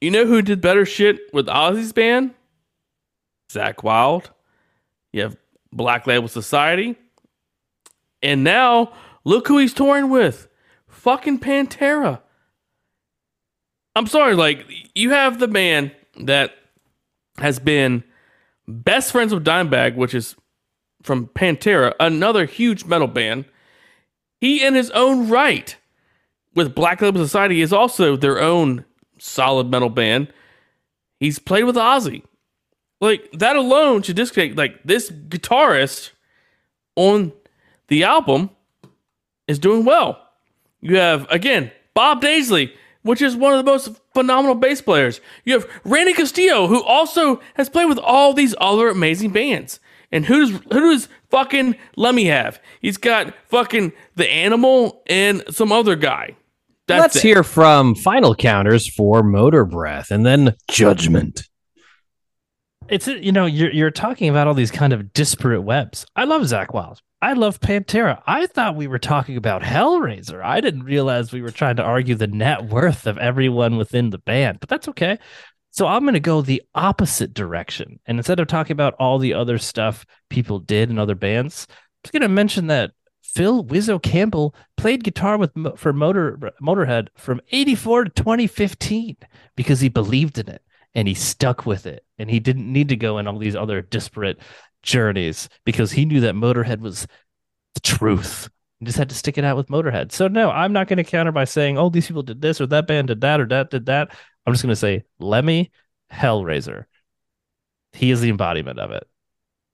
You 0.00 0.10
know 0.10 0.26
who 0.26 0.42
did 0.42 0.60
better 0.60 0.84
shit 0.86 1.20
with 1.32 1.46
Ozzy's 1.46 1.92
band? 1.92 2.34
Zakk 3.50 3.82
Wylde. 3.82 4.30
You 5.12 5.22
have 5.22 5.36
Black 5.72 6.06
Label 6.06 6.28
Society. 6.28 6.96
And 8.22 8.44
now 8.44 8.92
look 9.24 9.48
who 9.48 9.58
he's 9.58 9.74
touring 9.74 10.10
with. 10.10 10.48
Fucking 10.88 11.40
Pantera. 11.40 12.20
I'm 13.94 14.06
sorry, 14.06 14.34
like 14.34 14.64
you 14.94 15.10
have 15.10 15.38
the 15.38 15.48
man 15.48 15.92
that 16.20 16.54
has 17.38 17.58
been 17.58 18.04
best 18.66 19.12
friends 19.12 19.34
with 19.34 19.44
Dimebag, 19.44 19.96
which 19.96 20.14
is 20.14 20.36
from 21.02 21.26
Pantera, 21.28 21.94
another 22.00 22.46
huge 22.46 22.84
metal 22.84 23.08
band. 23.08 23.44
He, 24.40 24.64
in 24.64 24.74
his 24.74 24.90
own 24.90 25.28
right, 25.28 25.76
with 26.54 26.74
Black 26.74 27.00
Label 27.00 27.22
Society, 27.22 27.60
is 27.60 27.72
also 27.72 28.16
their 28.16 28.40
own 28.40 28.84
solid 29.18 29.70
metal 29.70 29.88
band. 29.88 30.32
He's 31.20 31.38
played 31.38 31.64
with 31.64 31.76
Ozzy. 31.76 32.22
Like 33.00 33.30
that 33.32 33.56
alone 33.56 34.02
should 34.02 34.16
disconnect. 34.16 34.56
Like 34.56 34.82
this 34.84 35.10
guitarist 35.10 36.10
on 36.96 37.32
the 37.88 38.04
album 38.04 38.50
is 39.52 39.58
doing 39.60 39.84
well. 39.84 40.28
You 40.80 40.96
have 40.96 41.30
again 41.30 41.70
Bob 41.94 42.20
Daisley, 42.20 42.72
which 43.02 43.22
is 43.22 43.36
one 43.36 43.52
of 43.52 43.64
the 43.64 43.70
most 43.70 43.90
phenomenal 44.14 44.56
bass 44.56 44.80
players. 44.80 45.20
You 45.44 45.54
have 45.54 45.70
Randy 45.84 46.12
Castillo, 46.12 46.66
who 46.66 46.82
also 46.82 47.40
has 47.54 47.68
played 47.68 47.86
with 47.88 47.98
all 47.98 48.32
these 48.32 48.54
other 48.60 48.88
amazing 48.88 49.30
bands. 49.30 49.78
And 50.10 50.26
who 50.26 50.40
does 50.40 50.50
who 50.72 50.92
does 50.92 51.08
fucking 51.30 51.76
Lemmy 51.96 52.26
have? 52.26 52.60
He's 52.80 52.98
got 52.98 53.34
fucking 53.48 53.92
the 54.16 54.30
Animal 54.30 55.02
and 55.06 55.42
some 55.50 55.72
other 55.72 55.96
guy. 55.96 56.36
That's 56.88 57.00
Let's 57.00 57.16
it. 57.16 57.22
hear 57.22 57.42
from 57.44 57.94
final 57.94 58.34
counters 58.34 58.92
for 58.92 59.22
Motor 59.22 59.64
Breath 59.64 60.10
and 60.10 60.26
then 60.26 60.56
Judgment. 60.68 61.48
It's 62.88 63.06
you 63.06 63.32
know 63.32 63.46
you're 63.46 63.72
you're 63.72 63.90
talking 63.90 64.28
about 64.28 64.46
all 64.46 64.54
these 64.54 64.70
kind 64.70 64.92
of 64.92 65.12
disparate 65.12 65.62
webs. 65.62 66.04
I 66.16 66.24
love 66.24 66.42
Zakk 66.42 66.74
Wylde. 66.74 67.00
I 67.22 67.34
love 67.34 67.60
Pantera. 67.60 68.20
I 68.26 68.46
thought 68.46 68.74
we 68.74 68.88
were 68.88 68.98
talking 68.98 69.36
about 69.36 69.62
Hellraiser. 69.62 70.42
I 70.42 70.60
didn't 70.60 70.82
realize 70.82 71.32
we 71.32 71.40
were 71.40 71.52
trying 71.52 71.76
to 71.76 71.82
argue 71.84 72.16
the 72.16 72.26
net 72.26 72.64
worth 72.64 73.06
of 73.06 73.16
everyone 73.16 73.76
within 73.76 74.10
the 74.10 74.18
band, 74.18 74.58
but 74.58 74.68
that's 74.68 74.88
okay. 74.88 75.18
So 75.70 75.86
I'm 75.86 76.02
going 76.02 76.14
to 76.14 76.20
go 76.20 76.42
the 76.42 76.62
opposite 76.74 77.32
direction. 77.32 78.00
And 78.06 78.18
instead 78.18 78.40
of 78.40 78.48
talking 78.48 78.74
about 78.74 78.94
all 78.98 79.18
the 79.18 79.34
other 79.34 79.56
stuff 79.56 80.04
people 80.28 80.58
did 80.58 80.90
in 80.90 80.98
other 80.98 81.14
bands, 81.14 81.66
I'm 81.70 81.76
just 82.04 82.12
going 82.12 82.22
to 82.22 82.28
mention 82.28 82.66
that 82.66 82.90
Phil 83.22 83.64
Wizzo 83.64 84.02
Campbell 84.02 84.54
played 84.76 85.04
guitar 85.04 85.38
with 85.38 85.52
for 85.78 85.92
Motor 85.92 86.52
Motorhead 86.60 87.08
from 87.16 87.40
84 87.52 88.04
to 88.04 88.10
2015 88.10 89.16
because 89.56 89.80
he 89.80 89.88
believed 89.88 90.38
in 90.38 90.48
it 90.48 90.62
and 90.94 91.08
he 91.08 91.14
stuck 91.14 91.64
with 91.64 91.86
it 91.86 92.04
and 92.22 92.30
he 92.30 92.38
didn't 92.38 92.72
need 92.72 92.88
to 92.88 92.96
go 92.96 93.18
in 93.18 93.26
all 93.26 93.36
these 93.36 93.56
other 93.56 93.82
disparate 93.82 94.38
journeys 94.82 95.48
because 95.64 95.90
he 95.90 96.04
knew 96.04 96.20
that 96.20 96.36
Motorhead 96.36 96.78
was 96.78 97.08
the 97.74 97.80
truth. 97.80 98.48
He 98.78 98.86
just 98.86 98.96
had 98.96 99.08
to 99.08 99.14
stick 99.14 99.38
it 99.38 99.44
out 99.44 99.56
with 99.56 99.66
Motorhead. 99.66 100.12
So 100.12 100.28
no, 100.28 100.48
I'm 100.48 100.72
not 100.72 100.86
going 100.86 100.98
to 100.98 101.04
counter 101.04 101.32
by 101.32 101.44
saying, 101.44 101.78
"Oh, 101.78 101.90
these 101.90 102.06
people 102.06 102.22
did 102.22 102.40
this 102.40 102.60
or 102.60 102.66
that 102.68 102.86
band 102.86 103.08
did 103.08 103.20
that 103.22 103.40
or 103.40 103.46
that 103.46 103.70
did 103.70 103.86
that." 103.86 104.14
I'm 104.46 104.52
just 104.52 104.62
going 104.62 104.70
to 104.70 104.76
say 104.76 105.04
Lemmy 105.18 105.72
Hellraiser. 106.12 106.84
He 107.92 108.12
is 108.12 108.20
the 108.20 108.30
embodiment 108.30 108.78
of 108.78 108.92
it. 108.92 109.06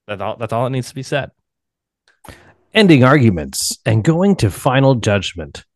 That's 0.07 0.23
all. 0.23 0.37
That's 0.37 0.53
all 0.53 0.65
that 0.65 0.71
needs 0.71 0.89
to 0.89 0.95
be 0.95 1.03
said. 1.03 1.31
Ending 2.73 3.05
arguments 3.05 3.79
and 3.85 4.03
going 4.03 4.37
to 4.37 4.51
final 4.51 4.95
judgment. 4.95 5.67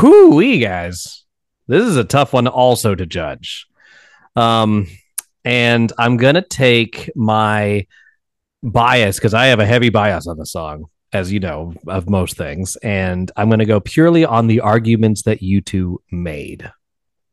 Whoo, 0.00 0.36
we 0.36 0.60
guys. 0.60 1.24
This 1.66 1.82
is 1.82 1.96
a 1.96 2.04
tough 2.04 2.32
one 2.32 2.46
also 2.46 2.94
to 2.94 3.04
judge. 3.04 3.66
Um, 4.36 4.86
and 5.44 5.92
I'm 5.98 6.16
gonna 6.16 6.42
take 6.46 7.10
my 7.14 7.86
bias 8.62 9.16
because 9.16 9.34
I 9.34 9.46
have 9.46 9.60
a 9.60 9.66
heavy 9.66 9.90
bias 9.90 10.26
on 10.26 10.38
the 10.38 10.46
song, 10.46 10.86
as 11.12 11.32
you 11.32 11.40
know, 11.40 11.74
of 11.86 12.08
most 12.08 12.36
things, 12.36 12.76
and 12.76 13.30
I'm 13.36 13.50
gonna 13.50 13.66
go 13.66 13.80
purely 13.80 14.24
on 14.24 14.46
the 14.46 14.60
arguments 14.60 15.22
that 15.22 15.42
you 15.42 15.60
two 15.60 16.00
made. 16.10 16.70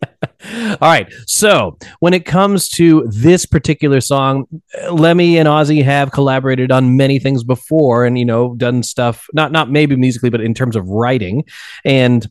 All 0.72 0.78
right. 0.82 1.12
So 1.26 1.78
when 2.00 2.14
it 2.14 2.26
comes 2.26 2.68
to 2.70 3.08
this 3.08 3.46
particular 3.46 4.02
song, 4.02 4.48
Lemmy 4.92 5.38
and 5.38 5.48
Ozzy 5.48 5.84
have 5.84 6.12
collaborated 6.12 6.72
on 6.72 6.98
many 6.98 7.20
things 7.20 7.44
before, 7.44 8.06
and 8.06 8.18
you 8.18 8.26
know, 8.26 8.56
done 8.56 8.84
stuff 8.84 9.28
not 9.34 9.52
not 9.52 9.70
maybe 9.70 9.96
musically, 9.96 10.30
but 10.30 10.42
in 10.42 10.54
terms 10.54 10.76
of 10.76 10.88
writing. 10.88 11.44
And 11.86 12.28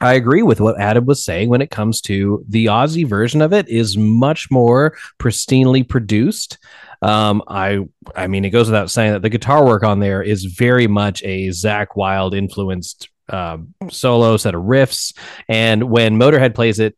I 0.00 0.14
agree 0.14 0.42
with 0.42 0.60
what 0.60 0.80
Adam 0.80 1.06
was 1.06 1.24
saying 1.24 1.48
when 1.48 1.60
it 1.60 1.70
comes 1.70 2.00
to 2.02 2.44
the 2.48 2.66
Ozzy 2.66 3.06
version 3.06 3.42
of 3.42 3.52
it 3.52 3.68
is 3.68 3.96
much 3.96 4.50
more 4.50 4.96
pristinely 5.18 5.88
produced. 5.88 6.58
Um, 7.02 7.42
I 7.48 7.86
I 8.14 8.26
mean, 8.26 8.44
it 8.44 8.50
goes 8.50 8.68
without 8.68 8.90
saying 8.90 9.12
that 9.12 9.22
the 9.22 9.28
guitar 9.28 9.64
work 9.64 9.82
on 9.82 10.00
there 10.00 10.22
is 10.22 10.44
very 10.44 10.86
much 10.86 11.22
a 11.22 11.48
Zakk 11.48 11.88
Wylde 11.96 12.34
influenced 12.34 13.08
uh, 13.28 13.58
solo 13.90 14.36
set 14.36 14.54
of 14.54 14.62
riffs, 14.62 15.16
and 15.48 15.84
when 15.90 16.18
Motorhead 16.18 16.54
plays 16.54 16.78
it, 16.78 16.96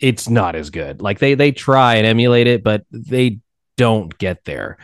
it's 0.00 0.28
not 0.28 0.54
as 0.54 0.70
good. 0.70 1.00
Like 1.00 1.18
they 1.18 1.34
they 1.34 1.52
try 1.52 1.96
and 1.96 2.06
emulate 2.06 2.46
it, 2.46 2.62
but 2.62 2.84
they 2.90 3.40
don't 3.76 4.16
get 4.18 4.44
there. 4.44 4.78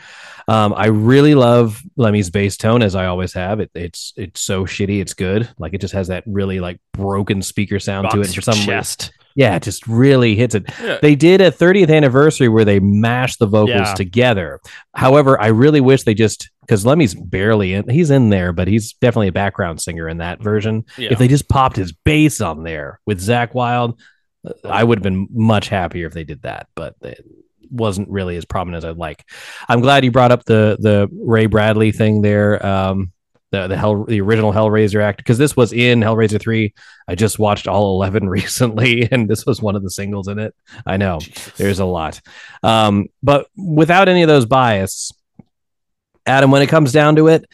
Um, 0.49 0.75
I 0.77 0.87
really 0.87 1.35
love 1.35 1.81
Lemmy's 1.97 2.31
bass 2.31 2.57
tone, 2.57 2.83
as 2.83 2.95
I 2.97 3.07
always 3.07 3.33
have. 3.35 3.61
It, 3.61 3.71
it's 3.75 4.13
it's 4.17 4.41
so 4.41 4.65
shitty, 4.65 5.01
it's 5.01 5.15
good. 5.15 5.49
Like 5.59 5.75
it 5.75 5.81
just 5.81 5.95
has 5.95 6.09
that 6.09 6.25
really 6.27 6.61
like 6.61 6.81
broken 6.93 7.43
speaker 7.43 7.79
sound 7.79 8.11
to 8.11 8.21
it 8.21 8.35
for 8.35 8.41
some 8.41 8.59
reason. 8.69 9.11
Yeah, 9.37 9.55
it 9.55 9.63
just 9.63 9.87
really 9.87 10.35
hits 10.35 10.57
it. 10.57 10.65
Yeah. 10.83 10.99
They 11.01 11.15
did 11.15 11.41
a 11.41 11.53
30th 11.53 11.89
anniversary 11.95 12.49
where 12.49 12.65
they 12.65 12.81
mashed 12.81 13.39
the 13.39 13.47
vocals 13.47 13.69
Yeah. 13.87 13.95
together. 13.95 14.59
However, 14.93 15.41
I 15.41 15.47
really 15.49 15.81
wish 15.81 16.03
they 16.03 16.15
just 16.15 16.51
because 16.63 16.85
Lemmy's 16.85 17.15
barely 17.15 17.75
in. 17.75 17.89
He's 17.89 18.11
in 18.11 18.31
there, 18.31 18.53
but 18.53 18.67
he's 18.67 18.93
definitely 18.95 19.29
a 19.29 19.33
background 19.33 19.81
singer 19.81 20.09
in 20.09 20.19
that 20.19 20.43
version. 20.43 20.85
Yeah. 20.99 21.11
If 21.13 21.19
they 21.19 21.29
just 21.29 21.49
popped 21.49 21.77
his 21.77 21.93
bass 21.93 22.41
on 22.41 22.65
there 22.65 23.01
with 23.07 23.21
Zakk 23.21 23.55
Wylde, 23.55 24.01
I 24.65 24.83
would 24.83 24.99
have 24.99 25.03
been 25.05 25.29
much 25.31 25.69
happier 25.69 26.07
if 26.09 26.13
they 26.13 26.25
did 26.25 26.43
that. 26.43 26.67
But 26.75 26.97
it 27.03 27.25
wasn't 27.71 28.09
really 28.09 28.37
as 28.37 28.45
prominent 28.45 28.85
as 28.85 28.91
I'd 28.91 28.97
like. 28.97 29.25
I'm 29.69 29.81
glad 29.81 30.05
you 30.05 30.11
brought 30.11 30.33
up 30.33 30.45
the 30.45 30.77
the 30.81 31.09
Ray 31.13 31.47
Bradley 31.47 31.93
thing 31.93 32.23
there. 32.23 32.65
Um, 32.65 33.13
the 33.53 33.67
the 33.67 33.77
hell 33.77 34.05
the 34.05 34.21
original 34.21 34.53
Hellraiser 34.53 35.03
act 35.03 35.19
because 35.19 35.39
this 35.39 35.57
was 35.57 35.73
in 35.73 36.01
Hellraiser 36.01 36.41
three. 36.41 36.73
I 37.09 37.15
just 37.15 37.39
watched 37.39 37.67
all 37.67 37.95
eleven 37.97 38.29
recently, 38.39 39.09
and 39.11 39.29
this 39.29 39.45
was 39.45 39.61
one 39.61 39.77
of 39.77 39.83
the 39.83 39.91
singles 39.91 40.29
in 40.29 40.39
it. 40.39 40.55
I 40.87 40.97
know 40.97 41.19
Jesus. 41.21 41.53
there's 41.57 41.79
a 41.81 41.85
lot, 41.85 42.21
um, 42.63 43.07
but 43.23 43.49
without 43.57 44.09
any 44.09 44.23
of 44.23 44.29
those 44.29 44.47
bias, 44.47 45.13
Adam, 46.27 46.51
when 46.51 46.63
it 46.63 46.69
comes 46.69 46.93
down 46.93 47.17
to 47.17 47.29
it, 47.29 47.45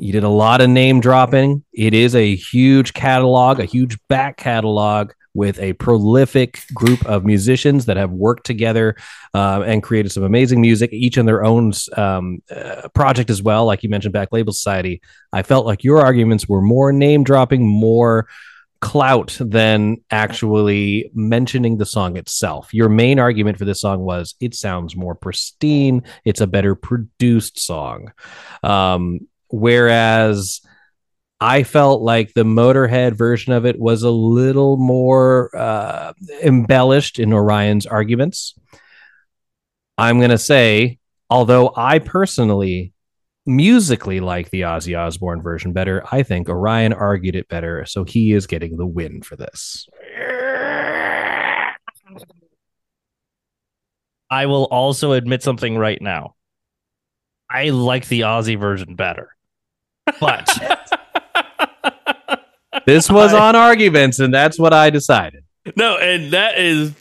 You 0.00 0.12
did 0.12 0.22
a 0.22 0.28
lot 0.28 0.60
of 0.60 0.70
name 0.70 1.00
dropping. 1.00 1.64
It 1.72 1.92
is 1.92 2.14
a 2.14 2.36
huge 2.36 2.92
catalog, 2.92 3.58
a 3.58 3.64
huge 3.64 3.98
back 4.08 4.36
catalog 4.36 5.12
with 5.38 5.60
a 5.60 5.72
prolific 5.74 6.60
group 6.74 7.06
of 7.06 7.24
musicians 7.24 7.86
that 7.86 7.96
have 7.96 8.10
worked 8.10 8.44
together 8.44 8.96
uh, 9.34 9.62
and 9.64 9.84
created 9.84 10.10
some 10.10 10.24
amazing 10.24 10.60
music, 10.60 10.92
each 10.92 11.16
in 11.16 11.26
their 11.26 11.44
own 11.44 11.72
um, 11.96 12.42
uh, 12.50 12.88
project 12.92 13.30
as 13.30 13.40
well. 13.40 13.64
Like 13.64 13.84
you 13.84 13.88
mentioned, 13.88 14.12
Black 14.12 14.32
Label 14.32 14.52
Society. 14.52 15.00
I 15.32 15.42
felt 15.44 15.64
like 15.64 15.84
your 15.84 16.00
arguments 16.00 16.48
were 16.48 16.60
more 16.60 16.92
name 16.92 17.22
dropping, 17.22 17.64
more 17.64 18.26
clout 18.80 19.36
than 19.40 19.98
actually 20.10 21.08
mentioning 21.14 21.78
the 21.78 21.86
song 21.86 22.16
itself. 22.16 22.74
Your 22.74 22.88
main 22.88 23.20
argument 23.20 23.58
for 23.58 23.64
this 23.64 23.80
song 23.80 24.00
was 24.00 24.34
it 24.40 24.56
sounds 24.56 24.96
more 24.96 25.14
pristine, 25.14 26.02
it's 26.24 26.40
a 26.40 26.48
better 26.48 26.74
produced 26.74 27.60
song. 27.60 28.12
Um, 28.64 29.28
whereas 29.50 30.60
I 31.40 31.62
felt 31.62 32.02
like 32.02 32.34
the 32.34 32.44
Motorhead 32.44 33.16
version 33.16 33.52
of 33.52 33.64
it 33.64 33.78
was 33.78 34.02
a 34.02 34.10
little 34.10 34.76
more 34.76 35.56
uh, 35.56 36.12
embellished 36.42 37.18
in 37.18 37.32
Orion's 37.32 37.86
arguments. 37.86 38.54
I'm 39.96 40.18
going 40.18 40.30
to 40.30 40.38
say, 40.38 40.98
although 41.30 41.72
I 41.76 42.00
personally 42.00 42.92
musically 43.46 44.20
like 44.20 44.50
the 44.50 44.62
Ozzy 44.62 44.98
Osbourne 44.98 45.42
version 45.42 45.72
better, 45.72 46.04
I 46.10 46.24
think 46.24 46.48
Orion 46.48 46.92
argued 46.92 47.36
it 47.36 47.48
better. 47.48 47.84
So 47.86 48.04
he 48.04 48.32
is 48.32 48.46
getting 48.46 48.76
the 48.76 48.86
win 48.86 49.22
for 49.22 49.36
this. 49.36 49.88
I 54.30 54.46
will 54.46 54.64
also 54.64 55.12
admit 55.12 55.42
something 55.42 55.76
right 55.76 56.00
now. 56.02 56.34
I 57.50 57.70
like 57.70 58.08
the 58.08 58.22
Ozzy 58.22 58.58
version 58.58 58.94
better. 58.94 59.30
But 60.20 60.48
This 62.88 63.10
was 63.18 63.34
I- 63.34 63.48
on 63.48 63.56
arguments, 63.56 64.18
and 64.18 64.32
that's 64.32 64.58
what 64.58 64.72
I 64.72 64.90
decided. 64.90 65.44
No, 65.76 65.98
and 65.98 66.32
that 66.32 66.58
is 66.58 66.94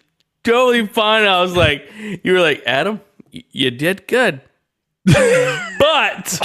totally 0.43 0.85
fine. 0.87 1.23
I 1.25 1.41
was 1.41 1.55
like, 1.55 1.89
you 2.23 2.33
were 2.33 2.41
like, 2.41 2.61
Adam, 2.65 2.99
y- 3.33 3.43
you 3.51 3.71
did 3.71 4.07
good. 4.07 4.41
but 5.05 6.39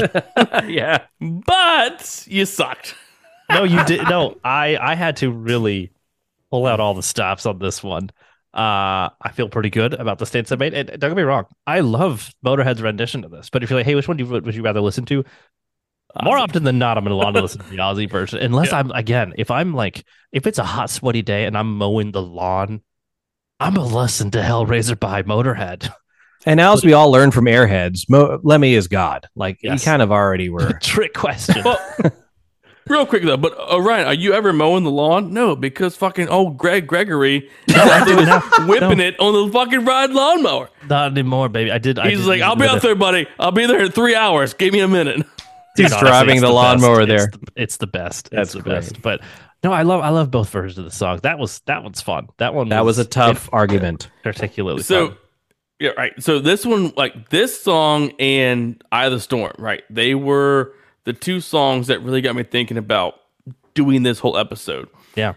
yeah. 0.69 1.03
but 1.21 2.25
you 2.29 2.45
sucked. 2.47 2.95
no, 3.51 3.65
you 3.65 3.85
did 3.85 4.03
no, 4.09 4.39
I 4.45 4.77
I 4.81 4.95
had 4.95 5.17
to 5.17 5.31
really 5.33 5.91
pull 6.51 6.67
out 6.67 6.79
all 6.79 6.95
the 6.95 7.03
stops 7.03 7.45
on 7.45 7.59
this 7.59 7.83
one. 7.83 8.11
Uh 8.55 9.09
I 9.21 9.33
feel 9.33 9.49
pretty 9.49 9.71
good 9.71 9.95
about 9.95 10.19
the 10.21 10.27
states 10.27 10.53
I 10.53 10.57
made. 10.57 10.75
And 10.75 10.89
don't 11.01 11.11
get 11.11 11.17
me 11.17 11.23
wrong, 11.25 11.47
I 11.67 11.81
love 11.81 12.31
Motorhead's 12.47 12.83
rendition 12.83 13.25
of 13.25 13.33
this. 13.33 13.51
But 13.51 13.65
if 13.65 13.71
you're 13.71 13.79
like, 13.81 13.87
hey, 13.87 13.97
which 13.97 14.07
one 14.07 14.17
do 14.17 14.25
you, 14.25 14.31
would 14.31 14.55
you 14.55 14.63
rather 14.63 14.81
listen 14.81 15.05
to? 15.07 15.25
More 16.23 16.37
often 16.39 16.65
than 16.65 16.79
not, 16.79 16.99
I'm 16.99 17.05
gonna 17.05 17.17
want 17.17 17.37
to 17.37 17.43
listen 17.43 17.61
to 17.63 17.71
the 17.71 17.77
Ozzy 17.79 18.09
version. 18.11 18.39
Unless 18.41 18.73
Yeah. 18.73 18.79
I'm 18.79 18.91
again, 18.91 19.33
if 19.39 19.51
I'm 19.51 19.75
like, 19.75 20.05
if 20.33 20.47
it's 20.47 20.59
a 20.59 20.65
hot, 20.65 20.91
sweaty 20.91 21.23
day 21.23 21.45
and 21.47 21.57
I'm 21.57 21.77
mowing 21.79 22.13
the 22.13 22.23
lawn, 22.23 22.83
I'm 23.61 23.75
gonna 23.75 23.87
listen 23.95 24.31
to 24.33 24.39
Hellraiser 24.43 24.99
by 24.99 25.23
Motorhead. 25.23 25.91
And 26.45 26.61
as 26.61 26.85
we 26.85 26.93
all 26.93 27.11
learned 27.13 27.33
from 27.35 27.45
Airheads, 27.45 28.11
Mo- 28.11 28.41
Lemmy 28.43 28.75
is 28.75 28.89
God. 28.89 29.29
Like 29.37 29.59
Yes. 29.63 29.81
you 29.81 29.91
kind 29.91 30.03
of 30.03 30.11
already 30.11 30.49
were. 30.49 30.73
Trick 30.83 31.15
question. 31.15 31.63
Well, 31.65 31.79
real 32.89 33.07
quick 33.07 33.23
though, 33.23 33.37
but 33.37 33.57
uh, 33.73 33.81
Ryan, 33.81 34.07
are 34.09 34.15
you 34.15 34.33
ever 34.33 34.53
mowing 34.53 34.83
the 34.85 34.91
lawn? 34.91 35.33
No, 35.33 35.55
because 35.55 35.97
fucking 35.97 36.29
old 36.29 36.59
Greg 36.59 36.87
Gregory 36.89 37.49
I 37.69 38.05
do 38.07 38.17
now. 38.17 38.41
whipping 38.67 38.99
it 39.01 39.19
on 39.21 39.47
the 39.47 39.53
fucking 39.53 39.85
ride 39.85 40.11
lawnmower. 40.11 40.69
Not 40.89 41.13
anymore, 41.13 41.49
baby. 41.49 41.71
I 41.71 41.79
did. 41.79 41.99
I 41.99 42.11
He's 42.11 42.19
did 42.19 42.27
like, 42.27 42.43
I'll 42.43 42.57
be 42.57 42.63
bit 42.63 42.71
out 42.71 42.83
there, 42.83 42.97
buddy. 42.97 43.29
I'll 43.39 43.53
be 43.53 43.67
there 43.67 43.85
in 43.85 43.93
three 43.93 44.17
hours. 44.17 44.53
Give 44.55 44.73
me 44.73 44.81
a 44.81 44.89
minute. 44.89 45.25
He's 45.77 45.87
Honestly, 45.93 46.09
driving 46.09 46.31
it's 46.37 46.41
the 46.43 46.47
best. 46.49 46.55
lawnmower 46.55 47.01
It's 47.03 47.09
there. 47.09 47.27
the- 47.33 47.63
It's 47.63 47.77
the 47.79 47.87
best. 47.87 48.27
It's 48.27 48.35
That's 48.37 48.53
the 48.53 48.61
great. 48.61 48.75
best. 48.75 49.03
But 49.03 49.21
no, 49.65 49.73
I 49.73 49.83
love 49.83 50.03
I 50.03 50.11
love 50.11 50.31
both 50.31 50.51
versions 50.51 50.79
of 50.79 50.85
the 50.85 50.91
song. 50.91 51.21
That 51.23 51.39
was 51.39 51.61
that 51.67 51.83
one's 51.83 52.01
fun. 52.01 52.29
That 52.39 52.53
one 52.55 52.69
That 52.71 52.85
was 52.85 52.99
a 52.99 53.05
tough 53.05 53.49
argument. 53.53 54.11
particularly 54.23 54.83
So, 54.83 55.09
fun. 55.09 55.17
yeah, 55.81 55.91
right. 55.97 56.13
So 56.23 56.41
this 56.41 56.67
one, 56.67 56.93
like 56.97 57.31
this 57.31 57.59
song 57.61 58.13
and 58.19 58.83
"Eye 58.93 59.07
of 59.07 59.13
the 59.13 59.21
Storm," 59.21 59.53
right? 59.59 59.83
They 59.89 60.15
were 60.15 60.75
the 61.05 61.13
two 61.13 61.41
songs 61.41 61.87
that 61.87 62.03
really 62.03 62.21
got 62.21 62.37
me 62.37 62.43
thinking 62.43 62.77
about 62.77 63.15
doing 63.75 64.03
this 64.03 64.19
whole 64.19 64.37
episode. 64.37 64.89
Yeah. 65.17 65.35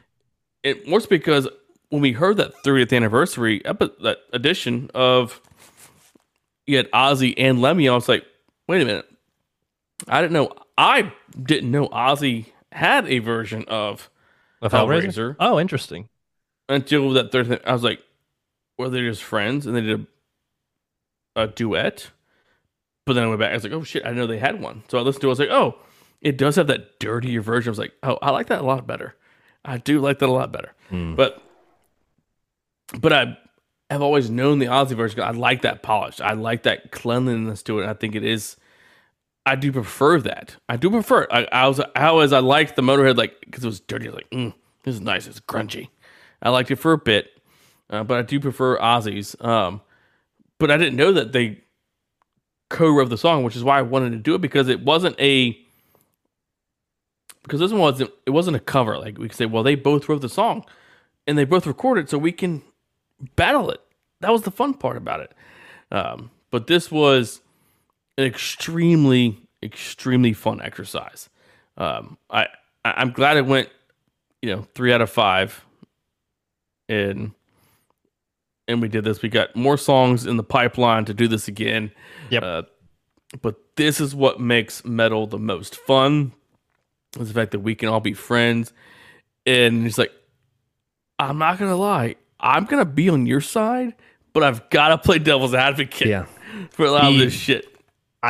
It 0.63 0.87
more 0.87 0.99
so 0.99 1.07
because 1.07 1.47
when 1.89 2.01
we 2.01 2.11
heard 2.11 2.37
that 2.37 2.53
30th 2.63 2.91
anniversary 2.95 3.63
epi- 3.63 3.91
that 4.01 4.17
edition 4.33 4.89
of 4.95 5.39
you 6.67 6.77
had 6.77 6.91
Ozzy 6.91 7.35
and 7.37 7.61
Lemmy, 7.61 7.87
I 7.87 7.93
was 7.93 8.09
like, 8.09 8.25
wait 8.67 8.81
a 8.81 8.85
minute. 8.85 9.05
I 10.07 10.21
didn't 10.21 10.33
know. 10.33 10.51
I 10.77 11.11
didn't 11.41 11.71
know 11.71 11.87
Ozzy 11.89 12.47
had 12.71 13.07
a 13.07 13.19
version 13.19 13.65
of 13.67 14.09
Of 14.61 14.71
Hellraiser. 14.73 15.35
Oh, 15.39 15.59
interesting. 15.59 16.09
until 16.69 17.11
that 17.11 17.31
third 17.31 17.47
thing. 17.47 17.59
I 17.65 17.73
was 17.73 17.83
like, 17.83 17.99
were 18.77 18.89
they 18.89 19.01
just 19.01 19.23
friends? 19.23 19.65
And 19.65 19.75
they 19.75 19.81
did 19.81 20.07
a, 21.35 21.43
a 21.43 21.47
duet. 21.47 22.09
But 23.05 23.13
then 23.13 23.23
I 23.23 23.27
went 23.27 23.39
back. 23.39 23.51
I 23.51 23.53
was 23.53 23.63
like, 23.63 23.73
oh 23.73 23.83
shit, 23.83 24.05
I 24.05 24.11
know 24.11 24.25
they 24.27 24.39
had 24.39 24.61
one. 24.61 24.83
So 24.89 24.97
I 24.97 25.01
listened 25.01 25.21
to 25.21 25.27
it. 25.27 25.29
I 25.29 25.33
was 25.33 25.39
like, 25.39 25.49
oh, 25.49 25.75
it 26.21 26.37
does 26.37 26.55
have 26.55 26.67
that 26.67 26.99
dirtier 26.99 27.41
version. 27.41 27.69
I 27.69 27.71
was 27.71 27.79
like, 27.79 27.93
oh, 28.03 28.17
I 28.21 28.31
like 28.31 28.47
that 28.47 28.61
a 28.61 28.65
lot 28.65 28.87
better. 28.87 29.15
I 29.63 29.77
do 29.77 29.99
like 29.99 30.19
that 30.19 30.29
a 30.29 30.31
lot 30.31 30.51
better. 30.51 30.73
Hmm. 30.89 31.15
But 31.15 31.41
but 32.99 33.13
I 33.13 33.37
have 33.89 34.01
always 34.01 34.29
known 34.29 34.59
the 34.59 34.65
Ozzy 34.67 34.95
version. 34.95 35.21
I 35.21 35.31
like 35.31 35.61
that 35.61 35.83
polish. 35.83 36.19
I 36.19 36.33
like 36.33 36.63
that 36.63 36.91
cleanliness 36.91 37.61
to 37.63 37.79
it. 37.79 37.87
I 37.87 37.93
think 37.93 38.15
it 38.15 38.23
is. 38.23 38.57
I 39.45 39.55
do 39.55 39.71
prefer 39.71 40.19
that. 40.21 40.55
I 40.67 40.77
do 40.77 40.89
prefer 40.89 41.23
it. 41.23 41.29
I, 41.31 41.47
I 41.51 41.67
was 41.67 41.79
how 41.95 42.19
as 42.19 42.33
I 42.33 42.39
liked 42.39 42.75
the 42.75 42.81
Motorhead 42.81 43.17
like 43.17 43.39
because 43.41 43.63
it 43.63 43.67
was 43.67 43.79
dirty. 43.79 44.07
Was 44.07 44.15
like, 44.15 44.29
mm, 44.31 44.53
this 44.83 44.95
is 44.95 45.01
nice. 45.01 45.27
It's 45.27 45.39
grungy. 45.39 45.89
I 46.41 46.49
liked 46.49 46.71
it 46.71 46.77
for 46.77 46.93
a 46.93 46.97
bit, 46.97 47.29
uh, 47.89 48.03
but 48.03 48.17
I 48.17 48.21
do 48.23 48.39
prefer 48.39 48.77
Ozzy's. 48.79 49.35
Um, 49.39 49.81
but 50.57 50.71
I 50.71 50.77
didn't 50.77 50.95
know 50.95 51.11
that 51.13 51.31
they 51.31 51.61
co-wrote 52.69 53.09
the 53.09 53.17
song, 53.17 53.43
which 53.43 53.55
is 53.55 53.63
why 53.63 53.79
I 53.79 53.83
wanted 53.83 54.11
to 54.11 54.17
do 54.17 54.35
it 54.35 54.41
because 54.41 54.67
it 54.67 54.81
wasn't 54.81 55.19
a 55.19 55.57
because 57.43 57.59
this 57.59 57.71
one 57.71 57.81
wasn't 57.81 58.11
it 58.25 58.31
wasn't 58.31 58.57
a 58.57 58.61
cover. 58.61 58.97
Like 58.97 59.17
we 59.17 59.27
could 59.27 59.37
say, 59.37 59.45
well, 59.45 59.63
they 59.63 59.75
both 59.75 60.09
wrote 60.09 60.21
the 60.21 60.29
song 60.29 60.65
and 61.27 61.37
they 61.37 61.45
both 61.45 61.67
recorded, 61.67 62.09
so 62.09 62.17
we 62.17 62.31
can 62.31 62.63
battle 63.35 63.69
it. 63.69 63.81
That 64.21 64.31
was 64.31 64.41
the 64.41 64.51
fun 64.51 64.73
part 64.73 64.97
about 64.97 65.19
it. 65.19 65.33
Um, 65.91 66.31
but 66.49 66.67
this 66.67 66.91
was 66.91 67.41
an 68.17 68.25
extremely, 68.25 69.37
extremely 69.63 70.33
fun 70.33 70.61
exercise. 70.61 71.29
Um, 71.77 72.17
I 72.29 72.47
I'm 72.83 73.11
glad 73.11 73.37
it 73.37 73.45
went, 73.45 73.69
you 74.41 74.55
know, 74.55 74.67
three 74.75 74.93
out 74.93 75.01
of 75.01 75.09
five, 75.09 75.65
and 76.87 77.31
and 78.67 78.81
we 78.81 78.87
did 78.87 79.03
this. 79.03 79.21
We 79.21 79.29
got 79.29 79.55
more 79.55 79.77
songs 79.77 80.25
in 80.25 80.37
the 80.37 80.43
pipeline 80.43 81.05
to 81.05 81.13
do 81.13 81.27
this 81.27 81.47
again. 81.47 81.91
Yep. 82.29 82.43
Uh, 82.43 82.61
but 83.41 83.55
this 83.75 83.99
is 83.99 84.15
what 84.15 84.39
makes 84.39 84.85
metal 84.85 85.27
the 85.27 85.39
most 85.39 85.75
fun. 85.75 86.31
Is 87.19 87.27
the 87.29 87.33
fact 87.33 87.51
that 87.51 87.59
we 87.59 87.75
can 87.75 87.89
all 87.89 87.99
be 87.99 88.13
friends, 88.13 88.71
and 89.45 89.83
he's 89.83 89.97
like, 89.97 90.11
I'm 91.19 91.37
not 91.37 91.57
gonna 91.59 91.75
lie, 91.75 92.15
I'm 92.39 92.65
gonna 92.65 92.85
be 92.85 93.09
on 93.09 93.25
your 93.25 93.41
side, 93.41 93.95
but 94.33 94.43
I've 94.43 94.69
got 94.69 94.89
to 94.89 94.97
play 94.97 95.19
devil's 95.19 95.53
advocate 95.53 96.07
Yeah. 96.07 96.25
for 96.71 96.85
a 96.85 96.91
lot 96.91 97.05
of 97.05 97.17
this 97.17 97.33
shit. 97.33 97.74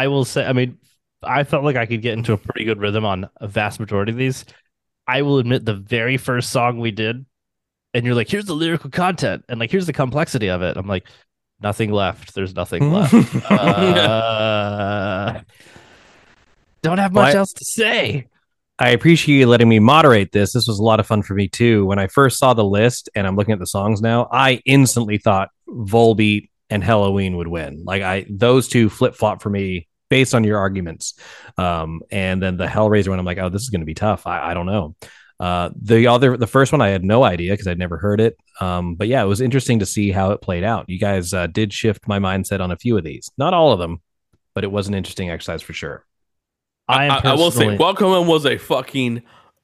I 0.04 0.08
will 0.08 0.26
say, 0.26 0.46
I 0.46 0.54
mean, 0.54 0.78
I 1.24 1.44
felt 1.44 1.64
like 1.64 1.76
I 1.76 1.86
could 1.86 2.02
get 2.02 2.14
into 2.18 2.34
a 2.34 2.38
pretty 2.38 2.66
good 2.66 2.80
rhythm 2.80 3.06
on 3.06 3.30
a 3.38 3.48
vast 3.48 3.80
majority 3.80 4.12
of 4.12 4.18
these. 4.18 4.46
I 5.08 5.22
will 5.22 5.38
admit, 5.40 5.66
the 5.66 5.74
very 5.76 6.18
first 6.18 6.50
song 6.52 6.80
we 6.80 6.92
did, 6.92 7.26
and 7.94 8.06
you're 8.06 8.16
like, 8.16 8.30
here's 8.30 8.46
the 8.46 8.54
lyrical 8.56 8.90
content, 8.90 9.46
and 9.50 9.60
like, 9.60 9.72
here's 9.72 9.86
the 9.86 9.94
complexity 9.94 10.50
of 10.50 10.62
it. 10.62 10.78
I'm 10.78 10.88
like, 10.88 11.08
nothing 11.62 11.92
left. 11.92 12.34
There's 12.36 12.56
nothing 12.56 12.92
left. 12.98 13.14
uh, 13.52 15.42
don't 16.82 16.98
have 16.98 17.14
much 17.14 17.26
Well, 17.28 17.36
I- 17.36 17.40
else 17.40 17.54
to 17.54 17.66
say. 17.66 18.28
I 18.78 18.90
appreciate 18.90 19.38
you 19.38 19.48
letting 19.48 19.70
me 19.70 19.80
moderate 19.80 20.34
this. 20.34 20.52
This 20.52 20.68
was 20.68 20.80
a 20.80 20.84
lot 20.84 21.00
of 21.00 21.08
fun 21.08 21.24
for 21.24 21.34
me 21.34 21.48
too. 21.48 21.86
When 21.86 21.98
I 21.98 22.08
first 22.08 22.38
saw 22.38 22.54
the 22.54 22.66
list 22.66 23.10
and 23.16 23.26
I'm 23.26 23.38
looking 23.38 23.54
at 23.54 23.60
the 23.60 23.66
songs 23.66 24.02
now, 24.02 24.28
I 24.34 24.62
instantly 24.66 25.18
thought 25.18 25.48
Volbeat 25.70 26.50
and 26.70 26.84
Helloween 26.84 27.38
would 27.38 27.48
win. 27.48 27.84
Like 27.86 28.02
I 28.02 28.26
those 28.30 28.68
two 28.68 28.90
flip 28.90 29.16
flop 29.16 29.42
for 29.42 29.50
me 29.50 29.88
based 30.10 30.36
on 30.36 30.44
your 30.44 30.58
arguments. 30.60 31.16
Um, 31.58 32.02
and 32.12 32.42
then 32.42 32.58
the 32.58 32.68
Hellraiser 32.68 33.10
one, 33.10 33.20
I'm 33.20 33.26
like, 33.26 33.38
oh, 33.38 33.50
this 33.50 33.64
is 33.64 33.70
going 33.70 33.82
to 33.82 33.86
be 33.86 33.94
tough. 33.94 34.28
I, 34.28 34.52
I 34.52 34.54
don't 34.54 34.66
know. 34.66 34.96
Uh, 35.40 35.70
the 35.82 36.08
other, 36.08 36.38
the 36.38 36.48
first 36.48 36.72
one, 36.72 36.82
I 36.82 36.90
had 36.90 37.04
no 37.04 37.24
idea 37.24 37.52
because 37.52 37.68
I'd 37.68 37.80
never 37.80 37.98
heard 37.98 38.22
it. 38.22 38.38
Um, 38.62 38.96
but 38.96 39.08
yeah, 39.08 39.22
it 39.22 39.28
was 39.28 39.42
interesting 39.42 39.80
to 39.80 39.86
see 39.86 40.12
how 40.12 40.32
it 40.32 40.42
played 40.42 40.64
out. 40.64 40.90
You 40.90 41.00
guys 41.00 41.34
uh, 41.34 41.48
did 41.48 41.74
shift 41.74 42.08
my 42.08 42.20
mindset 42.20 42.62
on 42.62 42.72
a 42.72 42.78
few 42.78 42.98
of 42.98 43.04
these, 43.04 43.30
not 43.38 43.54
all 43.54 43.74
of 43.74 43.80
them, 43.80 44.02
but 44.54 44.64
it 44.64 44.72
was 44.72 44.88
an 44.88 44.94
interesting 44.94 45.30
exercise 45.30 45.62
for 45.62 45.74
sure. 45.74 46.06
I 46.88 47.08
I, 47.08 47.22
I 47.32 47.34
will 47.34 47.52
say, 47.52 47.76
Welcome 47.76 48.08
Home 48.08 48.28
was 48.28 48.46
a 48.46 48.58
fucking 48.58 49.24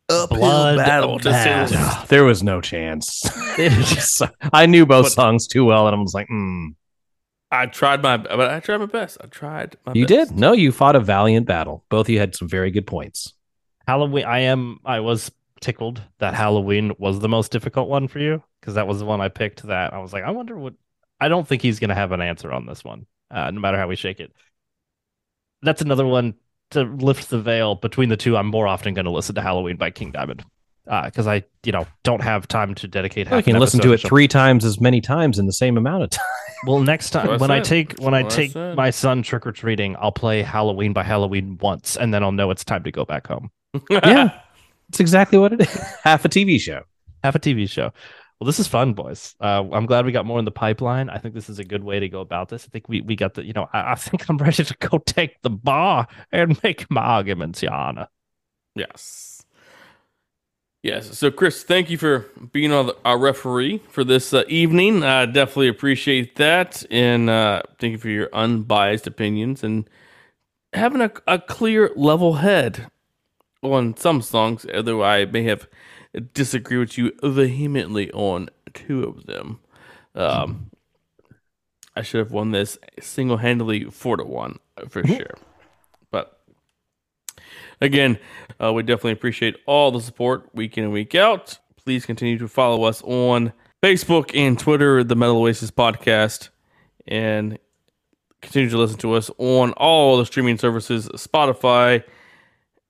uphill 0.09 0.39
Blood 0.39 0.77
battle 0.77 1.19
to 1.19 1.31
say 1.31 1.45
bath. 1.75 2.09
There 2.09 2.23
was 2.23 2.43
no 2.43 2.59
chance. 2.59 3.21
I 4.53 4.65
knew 4.65 4.85
both 4.85 5.11
songs 5.11 5.47
too 5.47 5.63
well, 5.63 5.87
and 5.87 5.95
I 5.95 5.99
was 5.99 6.13
like, 6.13 6.27
hmm. 6.27 6.69
I 7.51 7.65
tried 7.65 8.01
my, 8.01 8.17
but 8.17 8.39
I 8.39 8.59
tried 8.61 8.77
my 8.77 8.85
best. 8.85 9.17
I 9.21 9.27
tried. 9.27 9.75
My 9.85 9.93
You 9.93 10.05
best. 10.07 10.29
did. 10.29 10.39
No, 10.39 10.53
you 10.53 10.71
fought 10.71 10.95
a 10.95 10.99
valiant 10.99 11.45
battle. 11.45 11.83
Both 11.89 12.05
of 12.07 12.09
you 12.11 12.19
had 12.19 12.35
some 12.35 12.47
very 12.47 12.71
good 12.71 12.87
points. 12.87 13.33
Halloween. 13.87 14.25
I 14.25 14.39
am. 14.39 14.79
I 14.85 15.01
was 15.01 15.31
tickled 15.59 16.01
that 16.19 16.33
Halloween 16.33 16.93
was 16.97 17.19
the 17.19 17.29
most 17.29 17.51
difficult 17.51 17.89
one 17.89 18.07
for 18.07 18.19
you 18.19 18.41
because 18.59 18.75
that 18.75 18.87
was 18.87 18.99
the 18.99 19.05
one 19.05 19.19
I 19.21 19.27
picked. 19.27 19.63
That 19.63 19.93
I 19.93 19.99
was 19.99 20.13
like, 20.13 20.23
I 20.23 20.31
wonder 20.31 20.57
what. 20.57 20.73
I 21.19 21.27
don't 21.27 21.47
think 21.47 21.61
he's 21.61 21.79
gonna 21.79 21.93
have 21.95 22.13
an 22.13 22.21
answer 22.21 22.51
on 22.51 22.65
this 22.65 22.83
one, 22.83 23.05
uh, 23.29 23.51
no 23.51 23.59
matter 23.59 23.77
how 23.77 23.87
we 23.87 23.95
shake 23.95 24.19
it. 24.19 24.31
That's 25.61 25.81
another 25.81 26.05
one 26.05 26.35
to 26.71 26.83
lift 26.83 27.29
the 27.29 27.39
veil 27.39 27.75
between 27.75 28.09
the 28.09 28.17
two. 28.17 28.37
I'm 28.37 28.47
more 28.47 28.67
often 28.67 28.93
going 28.93 29.05
to 29.05 29.11
listen 29.11 29.35
to 29.35 29.41
Halloween 29.41 29.75
by 29.75 29.91
King 29.91 30.11
Diamond 30.11 30.43
because 31.05 31.25
I, 31.25 31.43
you 31.63 31.71
know, 31.71 31.87
don't 32.03 32.21
have 32.21 32.47
time 32.47 32.75
to 32.75 32.87
dedicate. 32.87 33.31
I 33.31 33.41
can 33.41 33.55
an 33.55 33.61
listen 33.61 33.79
to 33.79 33.93
it 33.93 33.99
three 34.01 34.27
times 34.27 34.65
as 34.65 34.81
many 34.81 34.99
times 34.99 35.39
in 35.39 35.45
the 35.45 35.53
same 35.53 35.77
amount 35.77 36.03
of 36.03 36.09
time. 36.11 36.25
Well, 36.63 36.79
next 36.79 37.09
time 37.09 37.25
what 37.25 37.37
I 37.37 37.37
when 37.37 37.49
I 37.49 37.59
take 37.59 37.97
when 37.97 38.13
I 38.13 38.19
I 38.19 38.23
take 38.23 38.51
said. 38.51 38.77
my 38.77 38.91
son 38.91 39.23
trick 39.23 39.47
or 39.47 39.51
treating, 39.51 39.95
I'll 39.99 40.11
play 40.11 40.43
Halloween 40.43 40.93
by 40.93 41.01
Helloween 41.01 41.59
once, 41.59 41.97
and 41.97 42.13
then 42.13 42.21
I'll 42.21 42.31
know 42.31 42.51
it's 42.51 42.63
time 42.63 42.83
to 42.83 42.91
go 42.91 43.03
back 43.03 43.25
home. 43.25 43.49
yeah, 43.89 44.39
it's 44.87 44.99
exactly 44.99 45.39
what 45.39 45.53
it 45.53 45.61
is. 45.61 45.73
Half 46.03 46.23
a 46.23 46.29
TV 46.29 46.61
show. 46.61 46.83
Half 47.23 47.33
a 47.33 47.39
TV 47.39 47.67
show. 47.67 47.91
Well, 48.39 48.45
this 48.45 48.59
is 48.59 48.67
fun, 48.67 48.93
boys. 48.93 49.33
Uh, 49.41 49.63
I'm 49.71 49.87
glad 49.87 50.05
we 50.05 50.11
got 50.11 50.27
more 50.27 50.37
in 50.37 50.45
the 50.45 50.51
pipeline. 50.51 51.09
I 51.09 51.17
think 51.17 51.33
this 51.33 51.49
is 51.49 51.57
a 51.57 51.63
good 51.63 51.83
way 51.83 51.99
to 51.99 52.09
go 52.09 52.21
about 52.21 52.49
this. 52.49 52.65
I 52.65 52.69
think 52.69 52.87
we, 52.87 53.01
we 53.01 53.15
got 53.15 53.33
the, 53.33 53.43
you 53.43 53.53
know, 53.53 53.67
I, 53.73 53.93
I 53.93 53.95
think 53.95 54.29
I'm 54.29 54.37
ready 54.37 54.63
to 54.63 54.75
go 54.79 54.99
take 54.99 55.41
the 55.41 55.49
bar 55.49 56.07
and 56.31 56.61
make 56.63 56.91
my 56.91 57.01
arguments, 57.01 57.63
Your 57.63 57.73
Honor. 57.73 58.07
Yes. 58.75 59.30
Yes. 60.83 61.15
So, 61.15 61.29
Chris, 61.29 61.61
thank 61.63 61.91
you 61.91 61.97
for 61.97 62.25
being 62.51 62.73
our, 62.73 63.17
referee 63.17 63.83
for 63.89 64.03
this 64.03 64.33
uh, 64.33 64.43
evening. 64.47 65.03
I 65.03 65.27
definitely 65.27 65.67
appreciate 65.67 66.37
that. 66.37 66.83
And 66.89 67.29
uh, 67.29 67.61
thank 67.77 67.91
you 67.91 67.97
for 67.99 68.09
your 68.09 68.29
unbiased 68.33 69.05
opinions 69.05 69.63
and 69.63 69.87
having 70.73 71.01
a, 71.01 71.11
a 71.27 71.37
clear, 71.37 71.91
level 71.95 72.35
head 72.35 72.87
on 73.61 73.95
some 73.95 74.23
songs, 74.23 74.65
although 74.73 75.03
I 75.03 75.25
may 75.25 75.43
have 75.43 75.67
disagreed 76.33 76.79
with 76.79 76.97
you 76.97 77.11
vehemently 77.21 78.11
on 78.11 78.49
two 78.73 79.03
of 79.03 79.27
them. 79.27 79.59
Um, 80.15 80.71
I 81.95 82.01
should 82.01 82.19
have 82.19 82.31
won 82.31 82.51
this 82.51 82.79
single 82.99 83.37
handedly 83.37 83.83
four 83.85 84.17
to 84.17 84.23
one 84.23 84.57
for 84.89 85.05
sure. 85.05 85.35
Again, 87.81 88.19
uh, 88.61 88.71
we 88.71 88.83
definitely 88.83 89.13
appreciate 89.13 89.57
all 89.65 89.91
the 89.91 89.99
support 89.99 90.47
week 90.53 90.77
in 90.77 90.83
and 90.83 90.93
week 90.93 91.15
out. 91.15 91.57
Please 91.83 92.05
continue 92.05 92.37
to 92.37 92.47
follow 92.47 92.83
us 92.83 93.01
on 93.01 93.51
Facebook 93.81 94.31
and 94.35 94.57
Twitter, 94.57 95.03
the 95.03 95.15
Metal 95.15 95.37
Oasis 95.37 95.71
Podcast, 95.71 96.49
and 97.07 97.57
continue 98.41 98.69
to 98.69 98.77
listen 98.77 98.99
to 98.99 99.13
us 99.13 99.31
on 99.39 99.73
all 99.73 100.17
the 100.17 100.25
streaming 100.27 100.59
services 100.59 101.09
Spotify, 101.09 102.03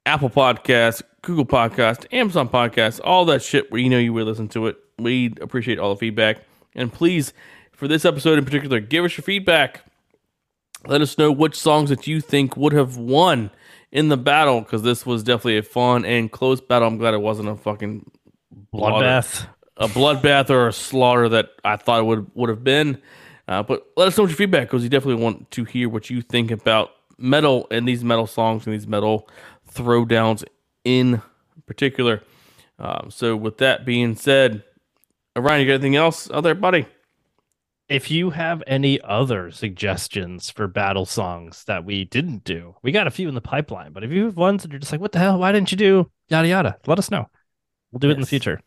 Apple 0.05 0.29
Podcasts, 0.29 1.01
Google 1.21 1.45
Podcast, 1.45 2.05
Amazon 2.11 2.49
Podcast, 2.49 2.99
all 3.05 3.23
that 3.25 3.41
shit 3.41 3.71
where 3.71 3.79
you 3.79 3.89
know 3.89 3.97
you 3.97 4.11
would 4.11 4.25
listen 4.25 4.49
to 4.49 4.67
it. 4.67 4.75
We 4.99 5.33
appreciate 5.39 5.79
all 5.79 5.93
the 5.93 5.99
feedback. 5.99 6.39
And 6.75 6.91
please, 6.91 7.31
for 7.71 7.87
this 7.87 8.03
episode 8.03 8.37
in 8.37 8.43
particular, 8.43 8.81
give 8.81 9.05
us 9.05 9.15
your 9.15 9.23
feedback. 9.23 9.85
Let 10.85 10.99
us 10.99 11.17
know 11.17 11.31
which 11.31 11.55
songs 11.55 11.89
that 11.89 12.07
you 12.07 12.19
think 12.19 12.57
would 12.57 12.73
have 12.73 12.97
won 12.97 13.51
in 13.91 14.09
the 14.09 14.17
battle 14.17 14.61
because 14.61 14.83
this 14.83 15.05
was 15.05 15.23
definitely 15.23 15.57
a 15.57 15.63
fun 15.63 16.05
and 16.05 16.31
close 16.31 16.61
battle. 16.61 16.87
I'm 16.87 16.97
glad 16.97 17.13
it 17.13 17.21
wasn't 17.21 17.49
a 17.49 17.55
fucking 17.55 18.09
Bloodbath. 18.73 19.45
a 19.77 19.87
bloodbath 19.87 20.49
or 20.49 20.69
a 20.69 20.73
slaughter 20.73 21.27
that 21.29 21.49
I 21.65 21.75
thought 21.75 21.99
it 21.99 22.05
would 22.05 22.29
would 22.35 22.49
have 22.49 22.63
been. 22.63 23.01
Uh, 23.47 23.63
but 23.63 23.85
let 23.97 24.07
us 24.07 24.17
know 24.17 24.23
what 24.23 24.29
your 24.29 24.37
feedback 24.37 24.67
because 24.67 24.83
you 24.83 24.89
definitely 24.89 25.21
want 25.21 25.51
to 25.51 25.65
hear 25.65 25.89
what 25.89 26.09
you 26.09 26.21
think 26.21 26.51
about 26.51 26.91
metal 27.17 27.67
and 27.69 27.87
these 27.87 28.03
metal 28.03 28.27
songs 28.27 28.65
and 28.65 28.73
these 28.73 28.87
metal 28.87 29.27
throwdowns 29.73 30.43
in 30.85 31.21
particular. 31.65 32.23
Um, 32.79 33.09
so 33.09 33.35
with 33.35 33.57
that 33.57 33.85
being 33.85 34.15
said, 34.15 34.63
Ryan, 35.35 35.61
you 35.61 35.67
got 35.67 35.73
anything 35.73 35.95
else 35.95 36.31
out 36.31 36.41
there, 36.41 36.55
buddy? 36.55 36.85
If 37.91 38.09
you 38.09 38.29
have 38.29 38.63
any 38.67 39.01
other 39.01 39.51
suggestions 39.51 40.49
for 40.49 40.65
battle 40.67 41.05
songs 41.05 41.65
that 41.65 41.83
we 41.83 42.05
didn't 42.05 42.45
do, 42.45 42.75
we 42.81 42.93
got 42.93 43.05
a 43.05 43.11
few 43.11 43.27
in 43.27 43.35
the 43.35 43.41
pipeline. 43.41 43.91
But 43.91 44.05
if 44.05 44.11
you 44.11 44.23
have 44.23 44.37
ones 44.37 44.63
that 44.63 44.71
you're 44.71 44.79
just 44.79 44.93
like, 44.93 45.01
what 45.01 45.11
the 45.11 45.19
hell? 45.19 45.37
Why 45.37 45.51
didn't 45.51 45.73
you 45.73 45.77
do 45.77 46.09
yada 46.29 46.47
yada? 46.47 46.77
Let 46.87 46.99
us 46.99 47.11
know. 47.11 47.29
We'll 47.91 47.99
do 47.99 48.09
it 48.09 48.13
in 48.13 48.21
the 48.21 48.27
future. 48.27 48.61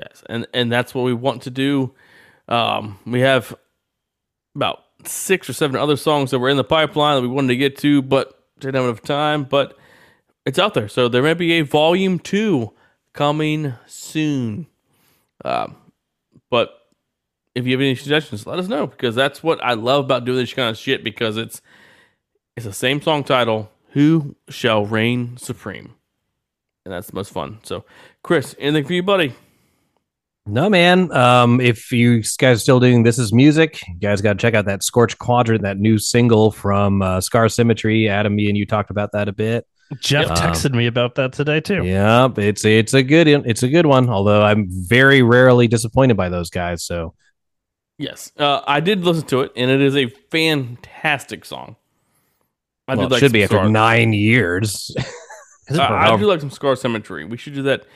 Yes, 0.00 0.24
and 0.28 0.44
and 0.52 0.72
that's 0.72 0.92
what 0.92 1.04
we 1.04 1.14
want 1.14 1.42
to 1.42 1.50
do. 1.50 1.94
Um, 2.48 2.98
we 3.06 3.20
have 3.20 3.54
about 4.56 4.80
six 5.04 5.48
or 5.48 5.52
seven 5.52 5.76
other 5.76 5.96
songs 5.96 6.32
that 6.32 6.40
were 6.40 6.48
in 6.48 6.56
the 6.56 6.64
pipeline 6.64 7.16
that 7.16 7.22
we 7.22 7.32
wanted 7.32 7.48
to 7.48 7.56
get 7.56 7.78
to, 7.78 8.02
but 8.02 8.42
didn't 8.58 8.74
have 8.74 8.84
enough 8.86 9.02
time. 9.02 9.44
But 9.44 9.78
it's 10.44 10.58
out 10.58 10.74
there, 10.74 10.88
so 10.88 11.08
there 11.08 11.22
may 11.22 11.34
be 11.34 11.52
a 11.52 11.60
volume 11.62 12.18
two 12.18 12.72
coming 13.12 13.74
soon. 13.86 14.66
Um, 15.44 15.76
but 16.50 16.75
if 17.56 17.66
you 17.66 17.72
have 17.72 17.80
any 17.80 17.94
suggestions, 17.94 18.46
let 18.46 18.58
us 18.58 18.68
know 18.68 18.86
because 18.86 19.14
that's 19.14 19.42
what 19.42 19.62
I 19.64 19.72
love 19.74 20.04
about 20.04 20.24
doing 20.26 20.38
this 20.38 20.52
kind 20.52 20.68
of 20.70 20.76
shit 20.76 21.02
because 21.02 21.36
it's 21.38 21.60
it's 22.56 22.66
the 22.66 22.72
same 22.72 23.00
song 23.02 23.24
title. 23.24 23.70
Who 23.92 24.36
shall 24.48 24.84
reign 24.84 25.36
supreme? 25.38 25.94
And 26.84 26.92
that's 26.92 27.08
the 27.08 27.16
most 27.16 27.32
fun. 27.32 27.58
So, 27.62 27.84
Chris, 28.22 28.54
anything 28.58 28.84
for 28.84 28.92
you, 28.92 29.02
buddy? 29.02 29.34
No, 30.46 30.68
man. 30.70 31.10
Um, 31.10 31.60
if 31.60 31.90
you 31.90 32.18
guys 32.38 32.58
are 32.58 32.60
still 32.60 32.78
doing 32.78 33.02
this 33.02 33.18
is 33.18 33.32
music, 33.32 33.80
you 33.88 33.94
guys 33.98 34.20
got 34.20 34.34
to 34.34 34.38
check 34.38 34.54
out 34.54 34.66
that 34.66 34.84
Scorch 34.84 35.18
Quadrant, 35.18 35.62
that 35.62 35.78
new 35.78 35.98
single 35.98 36.52
from 36.52 37.02
uh, 37.02 37.20
Scar 37.20 37.48
Symmetry. 37.48 38.08
Adam, 38.08 38.36
me 38.36 38.48
and 38.48 38.56
you 38.56 38.66
talked 38.66 38.90
about 38.90 39.12
that 39.12 39.28
a 39.28 39.32
bit. 39.32 39.66
Jeff 40.00 40.28
Yep. 40.28 40.38
texted 40.38 40.74
me 40.74 40.86
about 40.86 41.14
that 41.16 41.32
today 41.32 41.60
too. 41.60 41.84
Yeah, 41.84 42.28
it's 42.36 42.64
it's 42.64 42.92
a 42.94 43.02
good 43.02 43.28
it's 43.28 43.62
a 43.62 43.68
good 43.68 43.86
one. 43.86 44.08
Although 44.08 44.42
I'm 44.42 44.68
very 44.70 45.22
rarely 45.22 45.68
disappointed 45.68 46.16
by 46.16 46.28
those 46.28 46.50
guys. 46.50 46.84
So 46.84 47.14
Yes, 47.98 48.30
uh, 48.38 48.60
I 48.66 48.80
did 48.80 49.04
listen 49.04 49.26
to 49.28 49.40
it, 49.40 49.52
and 49.56 49.70
it 49.70 49.80
is 49.80 49.96
a 49.96 50.06
fantastic 50.30 51.44
song. 51.44 51.76
I 52.88 52.94
well, 52.94 53.08
did 53.08 53.12
it 53.12 53.14
like 53.14 53.20
should 53.20 53.32
be 53.32 53.46
some 53.46 53.56
after 53.58 53.68
nine 53.70 54.12
years. 54.12 54.94
Uh, 55.68 55.80
I 55.82 55.88
Bernard? 55.88 56.20
do 56.20 56.26
like 56.26 56.38
some 56.40 56.50
Scar 56.52 56.76
Symmetry. 56.76 57.24
We 57.24 57.36
should 57.36 57.54
do 57.54 57.62
that. 57.62 57.86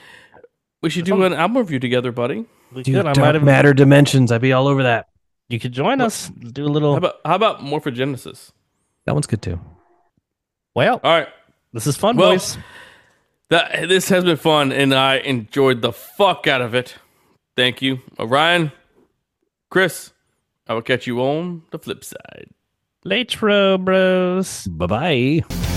We 0.82 0.90
should 0.90 1.04
do 1.04 1.22
an 1.22 1.32
album 1.32 1.58
review 1.58 1.78
together, 1.78 2.10
buddy. 2.10 2.44
We 2.72 2.82
Dude, 2.82 2.96
could. 2.96 3.06
I 3.06 3.12
Dark 3.12 3.18
might 3.18 3.34
have. 3.36 3.44
Matter 3.44 3.72
Dimensions. 3.72 4.32
I'd 4.32 4.40
be 4.40 4.52
all 4.52 4.66
over 4.66 4.82
that. 4.82 5.06
You 5.48 5.60
could 5.60 5.70
join 5.70 6.00
us. 6.00 6.30
Do 6.30 6.64
a 6.64 6.66
How 6.66 6.72
little. 6.72 6.96
about 6.96 7.20
how 7.24 7.36
about 7.36 7.60
Morphogenesis? 7.60 8.50
That 9.06 9.12
one's 9.12 9.28
good 9.28 9.40
too. 9.40 9.60
Well, 10.74 10.98
All 11.04 11.12
right, 11.16 11.28
this 11.72 11.86
is 11.86 11.96
fun, 11.96 12.16
Well- 12.16 12.32
boys. 12.32 12.58
that 13.50 13.88
this 13.88 14.08
has 14.08 14.24
been 14.24 14.36
fun, 14.36 14.72
and 14.72 14.92
I 14.92 15.18
enjoyed 15.18 15.80
the 15.80 15.92
fuck 15.92 16.48
out 16.48 16.62
of 16.62 16.74
it. 16.74 16.96
Thank 17.56 17.82
you, 17.82 18.00
uh, 18.18 18.26
Ryan, 18.26 18.72
Chris. 19.70 20.12
I 20.68 20.74
will 20.74 20.82
catch 20.82 21.06
you 21.06 21.20
on 21.20 21.62
the 21.70 21.78
flip 21.78 22.04
side. 22.04 22.50
Late 23.04 23.36
bros. 23.78 24.66
Bye 24.66 24.86
bye. 24.86 25.69